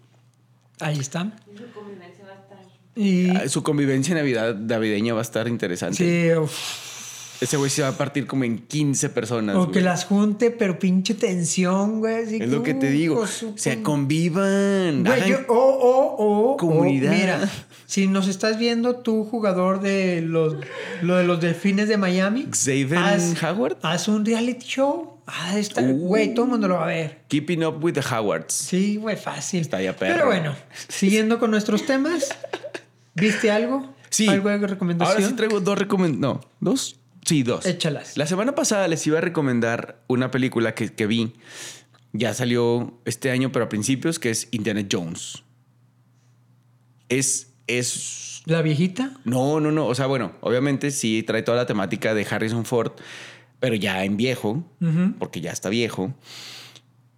ahí 0.81 0.99
están. 0.99 1.39
Su 1.57 1.71
convivencia 1.73 2.25
va 2.25 2.33
a 2.33 2.35
estar. 2.37 2.59
Y 2.97 3.31
Ah, 3.31 3.49
Su 3.49 3.63
convivencia 3.63 4.15
navidad, 4.15 4.57
navideña 4.57 5.13
va 5.13 5.21
a 5.21 5.23
estar 5.23 5.47
interesante. 5.47 5.99
sí, 5.99 6.37
uf, 6.37 6.53
Ese 7.41 7.57
güey 7.57 7.71
se 7.71 7.83
va 7.83 7.89
a 7.89 7.93
partir 7.97 8.27
como 8.27 8.43
en 8.45 8.59
15 8.59 9.09
personas. 9.11 9.55
o 9.55 9.61
güey. 9.61 9.71
que 9.73 9.81
las 9.81 10.05
junte, 10.05 10.51
pero 10.51 10.79
pinche 10.79 11.15
tensión, 11.15 12.01
güey. 12.01 12.25
así 12.25 12.39
Es 12.41 12.49
lo 12.49 12.63
que 12.65 12.75
te 12.75 12.91
digo. 12.91 13.15
hijo 13.15 13.23
de 13.23 13.29
su 13.29 13.49
O 13.51 13.59
sea, 13.59 13.75
pin- 13.75 13.83
convivan. 13.83 15.05
Güey, 15.05 15.21
hagan- 15.23 15.29
yo- 15.29 15.39
o, 15.49 15.55
o, 15.55 16.17
o, 16.17 16.53
o, 16.53 16.57
Comunidad. 16.57 17.13
mira, 17.13 17.49
si 17.87 18.07
nos 18.09 18.27
estás 18.29 18.59
viendo, 18.59 18.97
tú, 18.97 19.25
jugador 19.25 19.81
de 19.81 20.21
los, 20.21 20.57
lo 21.03 21.17
de 21.17 21.25
los 21.25 21.41
delfines 21.41 21.89
de 21.89 21.97
Miami, 21.97 22.49
Xavier 22.53 22.97
haz, 22.99 23.43
Howard. 23.43 23.77
haz 23.83 24.09
un 24.09 24.25
reality 24.25 24.67
show. 24.67 25.15
Ah, 25.27 25.59
está, 25.59 25.83
Uh. 25.83 25.93
güey, 25.97 26.35
todo 26.35 26.47
el 26.47 26.51
mundo 26.53 26.69
lo 26.69 26.75
va 26.77 26.85
a 26.85 26.89
ver. 26.89 27.21
Keeping 27.29 27.63
up 27.65 27.85
with 27.85 27.93
the 27.93 28.01
Howards. 28.15 28.53
Sí, 28.55 28.97
güey, 28.97 29.17
fácil. 29.17 29.61
Está 29.61 29.81
ya 29.81 29.95
perro. 29.95 30.15
Pero 30.15 30.27
bueno, 30.27 30.55
siguiendo 30.89 31.39
con 31.39 31.51
nuestros 31.51 31.85
temas, 31.87 32.29
¿viste 33.15 33.51
algo? 33.51 33.95
Sí. 34.11 34.27
¿Algo 34.27 34.49
de 34.49 34.67
recomendación? 34.67 35.17
Ahora 35.17 35.29
sí 35.29 35.35
traigo 35.37 35.61
dos 35.61 35.79
recomendaciones. 35.79 36.21
No, 36.21 36.41
¿dos? 36.61 36.99
Sí, 37.29 37.43
dos. 37.43 37.67
Échalas. 37.67 38.17
La 38.17 38.27
semana 38.27 38.55
pasada 38.55 38.89
les 38.89 39.07
iba 39.07 39.19
a 39.19 39.21
recomendar 39.21 40.03
una 40.07 40.31
película 40.31 40.75
que, 40.75 40.89
que 40.95 41.07
vi. 41.07 41.35
Ya 42.15 42.33
salió 42.33 42.99
este 43.05 43.31
año, 43.31 43.53
pero 43.53 43.67
a 43.67 43.69
principios, 43.69 44.19
que 44.19 44.31
es 44.31 44.49
Indiana 44.51 44.83
Jones. 44.91 45.45
Es. 47.11 47.53
es 47.67 48.41
¿La 48.47 48.63
viejita? 48.63 49.13
no, 49.25 49.61
no, 49.61 49.71
no. 49.71 49.89
O 49.89 49.95
sea, 49.95 50.07
bueno, 50.07 50.37
obviamente 50.41 50.91
sí 50.91 51.23
trae 51.23 51.43
toda 51.43 51.59
la 51.59 51.67
temática 51.67 52.15
de 52.15 52.27
Harrison 52.31 52.65
Ford, 52.65 52.93
pero 53.61 53.75
ya 53.75 54.05
en 54.05 54.17
viejo, 54.17 54.65
porque 55.19 55.43
ya 55.43 55.51
está 55.51 55.69
viejo. 55.69 56.15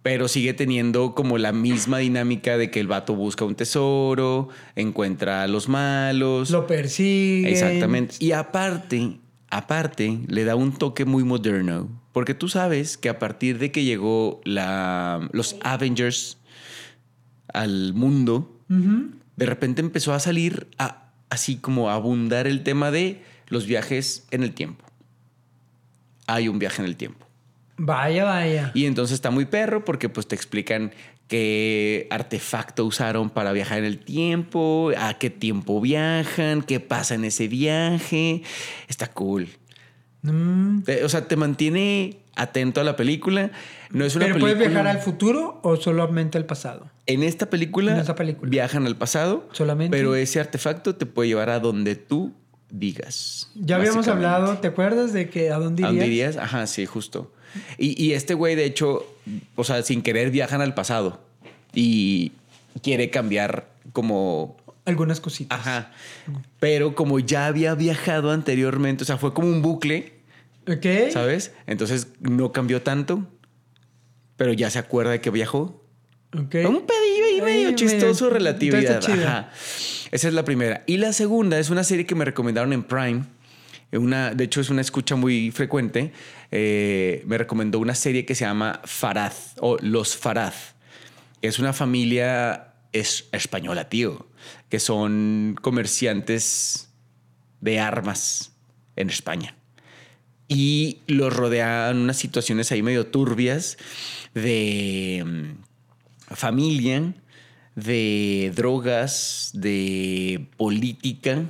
Pero 0.01 0.27
sigue 0.27 0.53
teniendo 0.53 1.15
como 1.15 1.37
la 1.37 1.53
misma 1.53 1.99
dinámica 1.99 2.57
de 2.57 2.69
que 2.69 2.81
el 2.81 2.87
vato 2.87 3.15
busca 3.15 3.45
un 3.45 3.55
tesoro, 3.55 4.49
encuentra 4.75 5.43
a 5.43 5.47
los 5.47 5.69
malos. 5.69 6.49
Lo 6.49 6.67
persigue. 6.67 7.49
Exactamente. 7.49 8.15
Y 8.19 8.33
aparte, 8.33 9.21
aparte, 9.51 10.19
le 10.27 10.43
da 10.45 10.55
un 10.55 10.71
toque 10.73 11.05
muy 11.05 11.23
moderno. 11.23 11.89
Porque 12.13 12.33
tú 12.33 12.47
sabes 12.49 12.97
que 12.97 13.09
a 13.09 13.19
partir 13.19 13.57
de 13.59 13.71
que 13.71 13.83
llegó 13.83 14.41
la, 14.43 15.29
los 15.31 15.55
Avengers 15.61 16.37
al 17.53 17.93
mundo, 17.93 18.57
de 18.67 19.45
repente 19.45 19.81
empezó 19.81 20.13
a 20.13 20.19
salir 20.19 20.67
a- 20.77 21.09
así 21.29 21.57
como 21.57 21.89
a 21.89 21.95
abundar 21.95 22.47
el 22.47 22.63
tema 22.63 22.91
de 22.91 23.21
los 23.47 23.65
viajes 23.65 24.25
en 24.31 24.43
el 24.43 24.53
tiempo. 24.53 24.85
Hay 26.27 26.47
un 26.47 26.59
viaje 26.59 26.81
en 26.81 26.87
el 26.87 26.95
tiempo. 26.95 27.25
Vaya, 27.77 28.23
vaya. 28.25 28.71
Y 28.73 28.85
entonces 28.85 29.15
está 29.15 29.31
muy 29.31 29.45
perro 29.45 29.83
porque 29.83 30.07
pues 30.07 30.27
te 30.27 30.35
explican 30.35 30.91
qué 31.31 32.07
artefacto 32.09 32.83
usaron 32.85 33.29
para 33.29 33.53
viajar 33.53 33.79
en 33.79 33.85
el 33.85 33.99
tiempo, 33.99 34.91
a 34.97 35.13
qué 35.17 35.29
tiempo 35.29 35.79
viajan, 35.79 36.61
qué 36.61 36.81
pasa 36.81 37.15
en 37.15 37.23
ese 37.23 37.47
viaje. 37.47 38.43
Está 38.89 39.07
cool. 39.07 39.47
Mm. 40.23 40.81
Te- 40.81 41.05
O 41.05 41.09
sea, 41.09 41.29
te 41.29 41.37
mantiene 41.37 42.17
atento 42.35 42.81
a 42.81 42.83
la 42.83 42.97
película. 42.97 43.49
No 43.91 44.03
es 44.03 44.17
una 44.17 44.25
¿Pero 44.25 44.35
película. 44.35 44.55
puedes 44.55 44.69
viajar 44.69 44.87
al 44.87 44.99
futuro 45.01 45.61
o 45.63 45.77
solamente 45.77 46.37
al 46.37 46.45
pasado? 46.45 46.91
En 47.05 47.23
esta 47.23 47.49
película, 47.49 47.93
En 47.93 47.99
esta 48.01 48.15
película. 48.15 48.49
viajan 48.49 48.85
al 48.85 48.97
pasado, 48.97 49.47
Solamente. 49.53 49.95
pero 49.97 50.15
ese 50.15 50.41
artefacto 50.41 50.95
te 50.95 51.05
puede 51.05 51.29
llevar 51.29 51.49
a 51.49 51.61
donde 51.61 51.95
tú 51.95 52.33
digas. 52.69 53.49
Ya 53.55 53.77
habíamos 53.77 54.09
hablado, 54.09 54.57
¿te 54.57 54.67
acuerdas 54.67 55.13
de 55.13 55.29
que 55.29 55.49
a 55.49 55.59
dónde 55.59 55.83
¿A 55.85 55.87
dónde 55.87 56.07
irías? 56.07 56.33
irías? 56.35 56.43
Ajá, 56.43 56.67
sí, 56.67 56.85
justo. 56.85 57.31
Y, 57.77 58.01
y 58.01 58.13
este 58.13 58.33
güey, 58.33 58.55
de 58.55 58.65
hecho, 58.65 59.05
o 59.55 59.63
sea, 59.63 59.81
sin 59.83 60.01
querer 60.01 60.31
viajan 60.31 60.61
al 60.61 60.73
pasado 60.73 61.21
y 61.73 62.31
quiere 62.81 63.09
cambiar 63.09 63.67
como 63.93 64.57
algunas 64.85 65.19
cositas. 65.19 65.59
Ajá. 65.59 65.91
Pero 66.59 66.95
como 66.95 67.19
ya 67.19 67.47
había 67.47 67.75
viajado 67.75 68.31
anteriormente, 68.31 69.03
o 69.03 69.05
sea, 69.05 69.17
fue 69.17 69.33
como 69.33 69.47
un 69.47 69.61
bucle, 69.61 70.13
Ok. 70.67 71.11
¿sabes? 71.11 71.53
Entonces 71.67 72.07
no 72.19 72.51
cambió 72.51 72.81
tanto, 72.81 73.27
pero 74.37 74.53
ya 74.53 74.69
se 74.69 74.79
acuerda 74.79 75.11
de 75.11 75.21
que 75.21 75.29
viajó. 75.29 75.83
Ok. 76.33 76.55
Un 76.67 76.85
pedillo 76.85 77.25
ahí 77.27 77.41
medio 77.41 77.75
chistoso, 77.75 78.29
relatividad. 78.29 79.03
Ajá. 79.03 79.51
Esa 80.11 80.27
es 80.27 80.33
la 80.33 80.43
primera. 80.43 80.83
Y 80.87 80.97
la 80.97 81.13
segunda 81.13 81.57
es 81.59 81.69
una 81.69 81.83
serie 81.83 82.05
que 82.05 82.15
me 82.15 82.25
recomendaron 82.25 82.73
en 82.73 82.83
Prime. 82.83 83.23
De 83.91 84.43
hecho, 84.43 84.61
es 84.61 84.69
una 84.69 84.81
escucha 84.81 85.15
muy 85.15 85.51
frecuente. 85.51 86.13
Eh, 86.49 87.23
me 87.25 87.37
recomendó 87.37 87.79
una 87.79 87.93
serie 87.93 88.25
que 88.25 88.35
se 88.35 88.45
llama 88.45 88.81
Farad 88.85 89.33
o 89.59 89.77
Los 89.81 90.15
Farad. 90.15 90.53
Es 91.41 91.59
una 91.59 91.73
familia 91.73 92.73
es, 92.93 93.27
española, 93.33 93.89
tío, 93.89 94.27
que 94.69 94.79
son 94.79 95.55
comerciantes 95.61 96.89
de 97.59 97.79
armas 97.79 98.53
en 98.95 99.09
España. 99.09 99.55
Y 100.47 100.99
los 101.07 101.33
rodean 101.33 101.97
unas 101.97 102.17
situaciones 102.17 102.71
ahí 102.71 102.81
medio 102.81 103.07
turbias 103.07 103.77
de 104.33 105.23
mm, 105.25 106.35
familia, 106.35 107.13
de 107.75 108.51
drogas, 108.55 109.51
de 109.53 110.47
política. 110.57 111.45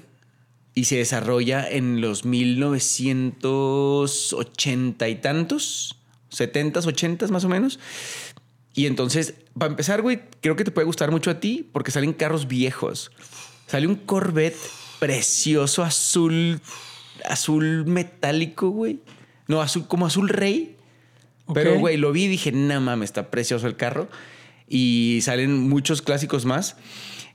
Y 0.73 0.85
se 0.85 0.95
desarrolla 0.97 1.69
en 1.69 1.99
los 1.99 2.23
1980 2.23 5.09
y 5.09 5.15
tantos, 5.15 5.97
70s, 6.31 6.85
80s 6.85 7.29
más 7.29 7.43
o 7.43 7.49
menos. 7.49 7.77
Y 8.73 8.85
entonces, 8.85 9.33
para 9.57 9.71
empezar, 9.71 10.01
güey, 10.01 10.21
creo 10.39 10.55
que 10.55 10.63
te 10.63 10.71
puede 10.71 10.85
gustar 10.85 11.11
mucho 11.11 11.29
a 11.29 11.39
ti 11.39 11.67
porque 11.71 11.91
salen 11.91 12.13
carros 12.13 12.47
viejos. 12.47 13.11
Sale 13.67 13.87
un 13.87 13.95
Corvette 13.95 14.57
precioso, 14.99 15.83
azul, 15.83 16.61
azul 17.25 17.85
metálico, 17.85 18.69
güey. 18.69 18.99
No, 19.47 19.61
azul, 19.61 19.87
como 19.87 20.05
azul 20.05 20.29
rey. 20.29 20.77
Pero, 21.53 21.79
güey, 21.79 21.97
lo 21.97 22.13
vi 22.13 22.25
y 22.25 22.27
dije, 22.27 22.53
no 22.53 22.79
mames, 22.79 23.09
está 23.09 23.29
precioso 23.29 23.67
el 23.67 23.75
carro. 23.75 24.07
Y 24.69 25.19
salen 25.21 25.67
muchos 25.67 26.01
clásicos 26.01 26.45
más. 26.45 26.77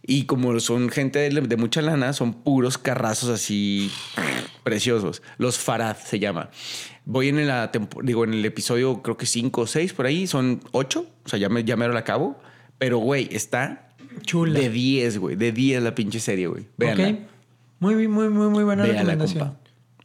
Y 0.06 0.24
como 0.24 0.58
son 0.60 0.88
gente 0.88 1.18
de, 1.18 1.40
de 1.40 1.56
mucha 1.56 1.82
lana, 1.82 2.12
son 2.12 2.32
puros 2.32 2.78
carrazos 2.78 3.28
así 3.28 3.90
preciosos. 4.62 5.22
Los 5.38 5.58
Farad 5.58 5.96
se 5.96 6.18
llama. 6.18 6.50
Voy 7.04 7.28
en 7.28 7.46
la 7.46 7.70
digo 8.02 8.24
en 8.24 8.34
el 8.34 8.44
episodio 8.44 9.02
creo 9.02 9.16
que 9.16 9.26
5 9.26 9.60
o 9.60 9.66
6 9.66 9.92
por 9.92 10.06
ahí, 10.06 10.26
son 10.26 10.60
8, 10.72 11.06
o 11.24 11.28
sea, 11.28 11.38
ya 11.38 11.48
me 11.48 11.64
ya 11.64 11.76
mero 11.76 11.92
la 11.92 12.00
acabo, 12.00 12.38
pero 12.78 12.98
güey, 12.98 13.28
está 13.30 13.94
Chula. 14.22 14.58
de 14.58 14.70
10, 14.70 15.18
güey, 15.18 15.36
de 15.36 15.52
10 15.52 15.82
la 15.82 15.94
pinche 15.94 16.20
serie, 16.20 16.48
güey. 16.48 16.66
Véanla. 16.76 17.08
Ok. 17.08 17.16
Muy, 17.78 18.08
muy, 18.08 18.28
muy, 18.28 18.48
muy 18.48 18.64
buena 18.64 18.82
Véanla, 18.82 19.02
recomendación. 19.02 19.48
compa. 19.48 19.60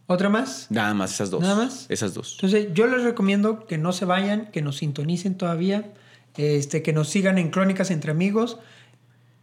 ¿Otra 0.08 0.30
más? 0.30 0.68
Nada 0.70 0.94
más 0.94 1.14
esas 1.14 1.30
dos. 1.30 1.42
¿Nada 1.42 1.56
más? 1.56 1.86
Esas 1.90 2.14
dos. 2.14 2.34
Entonces, 2.36 2.68
yo 2.74 2.86
les 2.86 3.04
recomiendo 3.04 3.66
que 3.66 3.78
no 3.78 3.94
se 3.94 4.06
vayan, 4.06 4.52
que 4.52 4.62
nos 4.62 4.78
sintonicen 4.78 5.36
todavía, 5.38 5.94
este, 6.36 6.82
que 6.82 6.92
nos 6.92 7.08
sigan 7.10 7.38
en 7.38 7.50
Crónicas 7.50 7.92
entre 7.92 8.12
Amigos. 8.12 8.60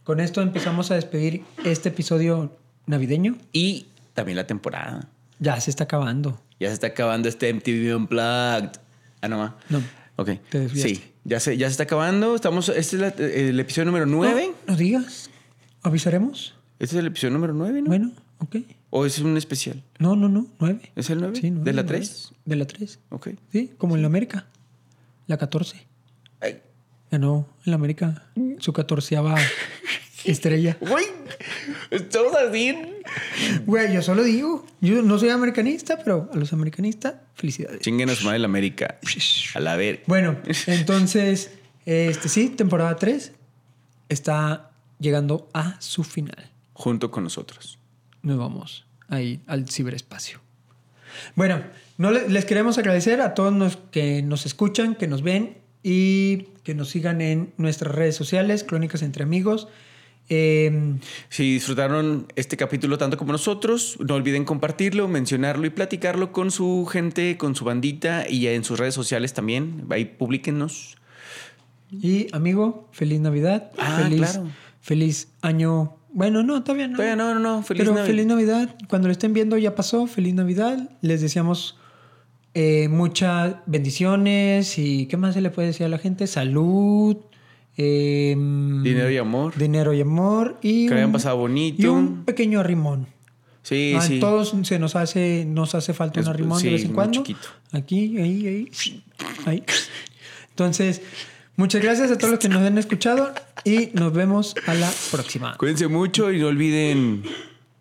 Con 0.09 0.19
esto 0.19 0.41
empezamos 0.41 0.89
a 0.89 0.95
despedir 0.95 1.43
este 1.63 1.89
episodio 1.89 2.57
navideño. 2.87 3.37
Y 3.53 3.85
también 4.15 4.37
la 4.37 4.47
temporada. 4.47 5.07
Ya 5.37 5.61
se 5.61 5.69
está 5.69 5.83
acabando. 5.83 6.41
Ya 6.59 6.69
se 6.69 6.73
está 6.73 6.87
acabando 6.87 7.29
este 7.29 7.53
MTV 7.53 7.95
Unplugged. 7.95 8.71
Ah, 9.21 9.27
no, 9.27 9.37
ma. 9.37 9.55
No. 9.69 9.83
Ok. 10.15 10.31
Te. 10.49 10.67
Sí, 10.69 11.03
ya 11.25 11.39
se, 11.39 11.57
ya 11.57 11.67
se 11.67 11.73
está 11.73 11.83
acabando. 11.83 12.33
Estamos, 12.33 12.69
este 12.69 12.95
es 12.95 13.01
la- 13.03 13.09
el 13.23 13.59
episodio 13.59 13.85
número 13.85 14.07
9. 14.07 14.47
No, 14.65 14.73
no 14.73 14.79
digas. 14.79 15.29
¿Avisaremos? 15.83 16.55
Este 16.79 16.95
es 16.95 16.99
el 17.01 17.05
episodio 17.05 17.35
número 17.35 17.53
9, 17.53 17.79
¿no? 17.83 17.87
Bueno, 17.89 18.11
ok. 18.39 18.55
¿O 18.89 19.05
es 19.05 19.19
un 19.19 19.37
especial? 19.37 19.83
No, 19.99 20.15
no, 20.15 20.27
no. 20.27 20.47
Nueve. 20.59 20.91
¿Es 20.95 21.11
el 21.11 21.19
9? 21.19 21.35
Sí, 21.39 21.51
nueve, 21.51 21.65
¿De 21.65 21.73
la 21.73 21.83
nueve. 21.83 21.97
3? 21.99 22.33
De 22.45 22.55
la 22.55 22.65
3. 22.65 22.99
Ok. 23.11 23.27
Sí, 23.51 23.73
como 23.77 23.95
en 23.95 24.01
la 24.01 24.07
América. 24.07 24.47
La 25.27 25.37
14. 25.37 25.85
Ganó 27.11 27.47
en 27.65 27.71
la 27.71 27.75
América 27.75 28.23
su 28.59 28.71
catorceava 28.73 29.35
estrella. 30.25 30.77
Güey, 30.79 31.05
estamos 31.89 32.33
así. 32.35 32.77
Güey, 33.65 33.93
yo 33.93 34.01
solo 34.01 34.23
digo. 34.23 34.65
Yo 34.81 35.01
no 35.01 35.17
soy 35.17 35.29
americanista, 35.29 35.97
pero 35.97 36.29
a 36.31 36.35
los 36.37 36.53
americanistas, 36.53 37.15
felicidades. 37.35 37.81
Chinguen 37.81 38.09
a 38.09 38.15
su 38.15 38.25
madre 38.25 38.39
la 38.39 38.45
América. 38.45 38.99
A 39.55 39.59
la 39.59 39.75
ver. 39.75 40.03
Bueno, 40.07 40.37
entonces, 40.67 41.51
este 41.85 42.29
sí, 42.29 42.49
temporada 42.49 42.95
3 42.95 43.31
está 44.09 44.71
llegando 44.99 45.49
a 45.53 45.79
su 45.81 46.03
final. 46.03 46.51
Junto 46.73 47.09
con 47.11 47.23
nosotros. 47.23 47.79
Nos 48.21 48.37
vamos 48.37 48.85
ahí 49.07 49.41
al 49.47 49.67
ciberespacio. 49.69 50.39
Bueno, 51.35 51.63
no 51.97 52.11
le- 52.11 52.29
les 52.29 52.45
queremos 52.45 52.77
agradecer 52.77 53.19
a 53.21 53.33
todos 53.33 53.53
los 53.53 53.77
que 53.91 54.21
nos 54.21 54.45
escuchan, 54.45 54.95
que 54.95 55.07
nos 55.07 55.21
ven 55.23 55.57
y 55.83 56.47
que 56.63 56.73
nos 56.75 56.89
sigan 56.89 57.21
en 57.21 57.53
nuestras 57.57 57.93
redes 57.95 58.15
sociales, 58.15 58.63
Crónicas 58.63 59.01
entre 59.01 59.23
Amigos. 59.23 59.67
Eh, 60.31 60.97
Si 61.29 61.53
disfrutaron 61.53 62.27
este 62.35 62.55
capítulo 62.55 62.97
tanto 62.99 63.17
como 63.17 63.31
nosotros, 63.31 63.97
no 63.99 64.13
olviden 64.15 64.45
compartirlo, 64.45 65.07
mencionarlo 65.07 65.65
y 65.65 65.71
platicarlo 65.71 66.31
con 66.31 66.51
su 66.51 66.85
gente, 66.91 67.37
con 67.37 67.55
su 67.55 67.65
bandita 67.65 68.29
y 68.29 68.45
en 68.47 68.63
sus 68.63 68.77
redes 68.79 68.93
sociales 68.93 69.33
también. 69.33 69.85
Ahí 69.89 70.05
publíquenos. 70.05 70.97
y 71.91 72.27
amigo, 72.35 72.87
feliz 72.91 73.19
Navidad. 73.19 73.71
Ah, 73.79 74.01
feliz, 74.03 74.19
claro. 74.33 74.49
feliz 74.81 75.29
año. 75.41 75.95
Bueno, 76.11 76.43
no, 76.43 76.63
todavía 76.63 76.87
no. 76.87 76.97
Todavía 76.97 77.15
no, 77.15 77.33
no, 77.33 77.39
no. 77.39 77.63
Feliz 77.63 77.81
Pero 77.81 77.93
Navidad. 77.93 78.07
feliz 78.07 78.25
Navidad. 78.27 78.75
Cuando 78.87 79.07
lo 79.07 79.11
estén 79.11 79.33
viendo 79.33 79.57
ya 79.57 79.73
pasó. 79.73 80.05
Feliz 80.05 80.35
Navidad. 80.35 80.89
Les 81.01 81.21
deseamos 81.21 81.77
eh, 82.53 82.87
muchas 82.89 83.55
bendiciones 83.65 84.77
y 84.77 85.05
¿qué 85.07 85.17
más 85.17 85.33
se 85.35 85.41
le 85.41 85.49
puede 85.49 85.67
decir 85.69 85.85
a 85.85 85.89
la 85.89 85.97
gente? 85.97 86.27
Salud. 86.27 87.17
eh, 87.77 88.33
Dinero 88.35 89.09
y 89.11 89.17
amor. 89.17 89.55
Dinero 89.57 89.93
y 89.93 90.01
amor. 90.01 90.57
Y 90.61 90.87
Que 90.87 90.95
hayan 90.95 91.11
pasado 91.11 91.37
bonito. 91.37 91.81
Y 91.81 91.85
un 91.85 92.25
pequeño 92.25 92.59
arrimón. 92.59 93.07
Sí, 93.61 93.93
a 93.95 94.01
sí. 94.01 94.19
todos 94.19 94.53
se 94.63 94.79
nos 94.79 94.95
hace, 94.95 95.45
nos 95.45 95.75
hace 95.75 95.93
falta 95.93 96.21
un 96.21 96.27
arrimón 96.27 96.59
sí, 96.59 96.67
de 96.67 96.73
vez 96.73 96.85
en 96.85 96.93
cuando. 96.93 97.19
chiquito. 97.23 97.47
Aquí, 97.71 98.17
ahí, 98.17 98.47
ahí, 98.47 98.71
ahí. 99.45 99.63
Entonces, 100.49 101.01
muchas 101.55 101.81
gracias 101.81 102.09
a 102.11 102.17
todos 102.17 102.31
los 102.31 102.39
que 102.39 102.49
nos 102.49 102.61
han 102.63 102.77
escuchado 102.77 103.31
y 103.63 103.89
nos 103.93 104.11
vemos 104.13 104.55
a 104.65 104.73
la 104.73 104.91
próxima. 105.11 105.55
Cuídense 105.57 105.87
mucho 105.87 106.31
y 106.31 106.39
no 106.39 106.47
olviden 106.47 107.21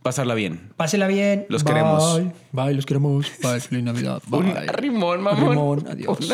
pasarla 0.03 0.35
bien. 0.35 0.73
Pásela 0.77 1.07
bien. 1.07 1.47
Los 1.49 1.65
Bye. 1.65 1.75
queremos. 1.75 2.21
Bye, 2.53 2.75
los 2.75 2.87
queremos. 2.87 3.27
Bye, 3.43 3.61
feliz 3.61 3.85
Navidad. 3.85 4.23
Bye. 4.29 4.41
Un 4.41 4.57
arrimón, 4.57 5.21
mamón. 5.21 5.49
Arrimón, 5.49 5.87
adiós. 5.89 6.21
Un 6.21 6.29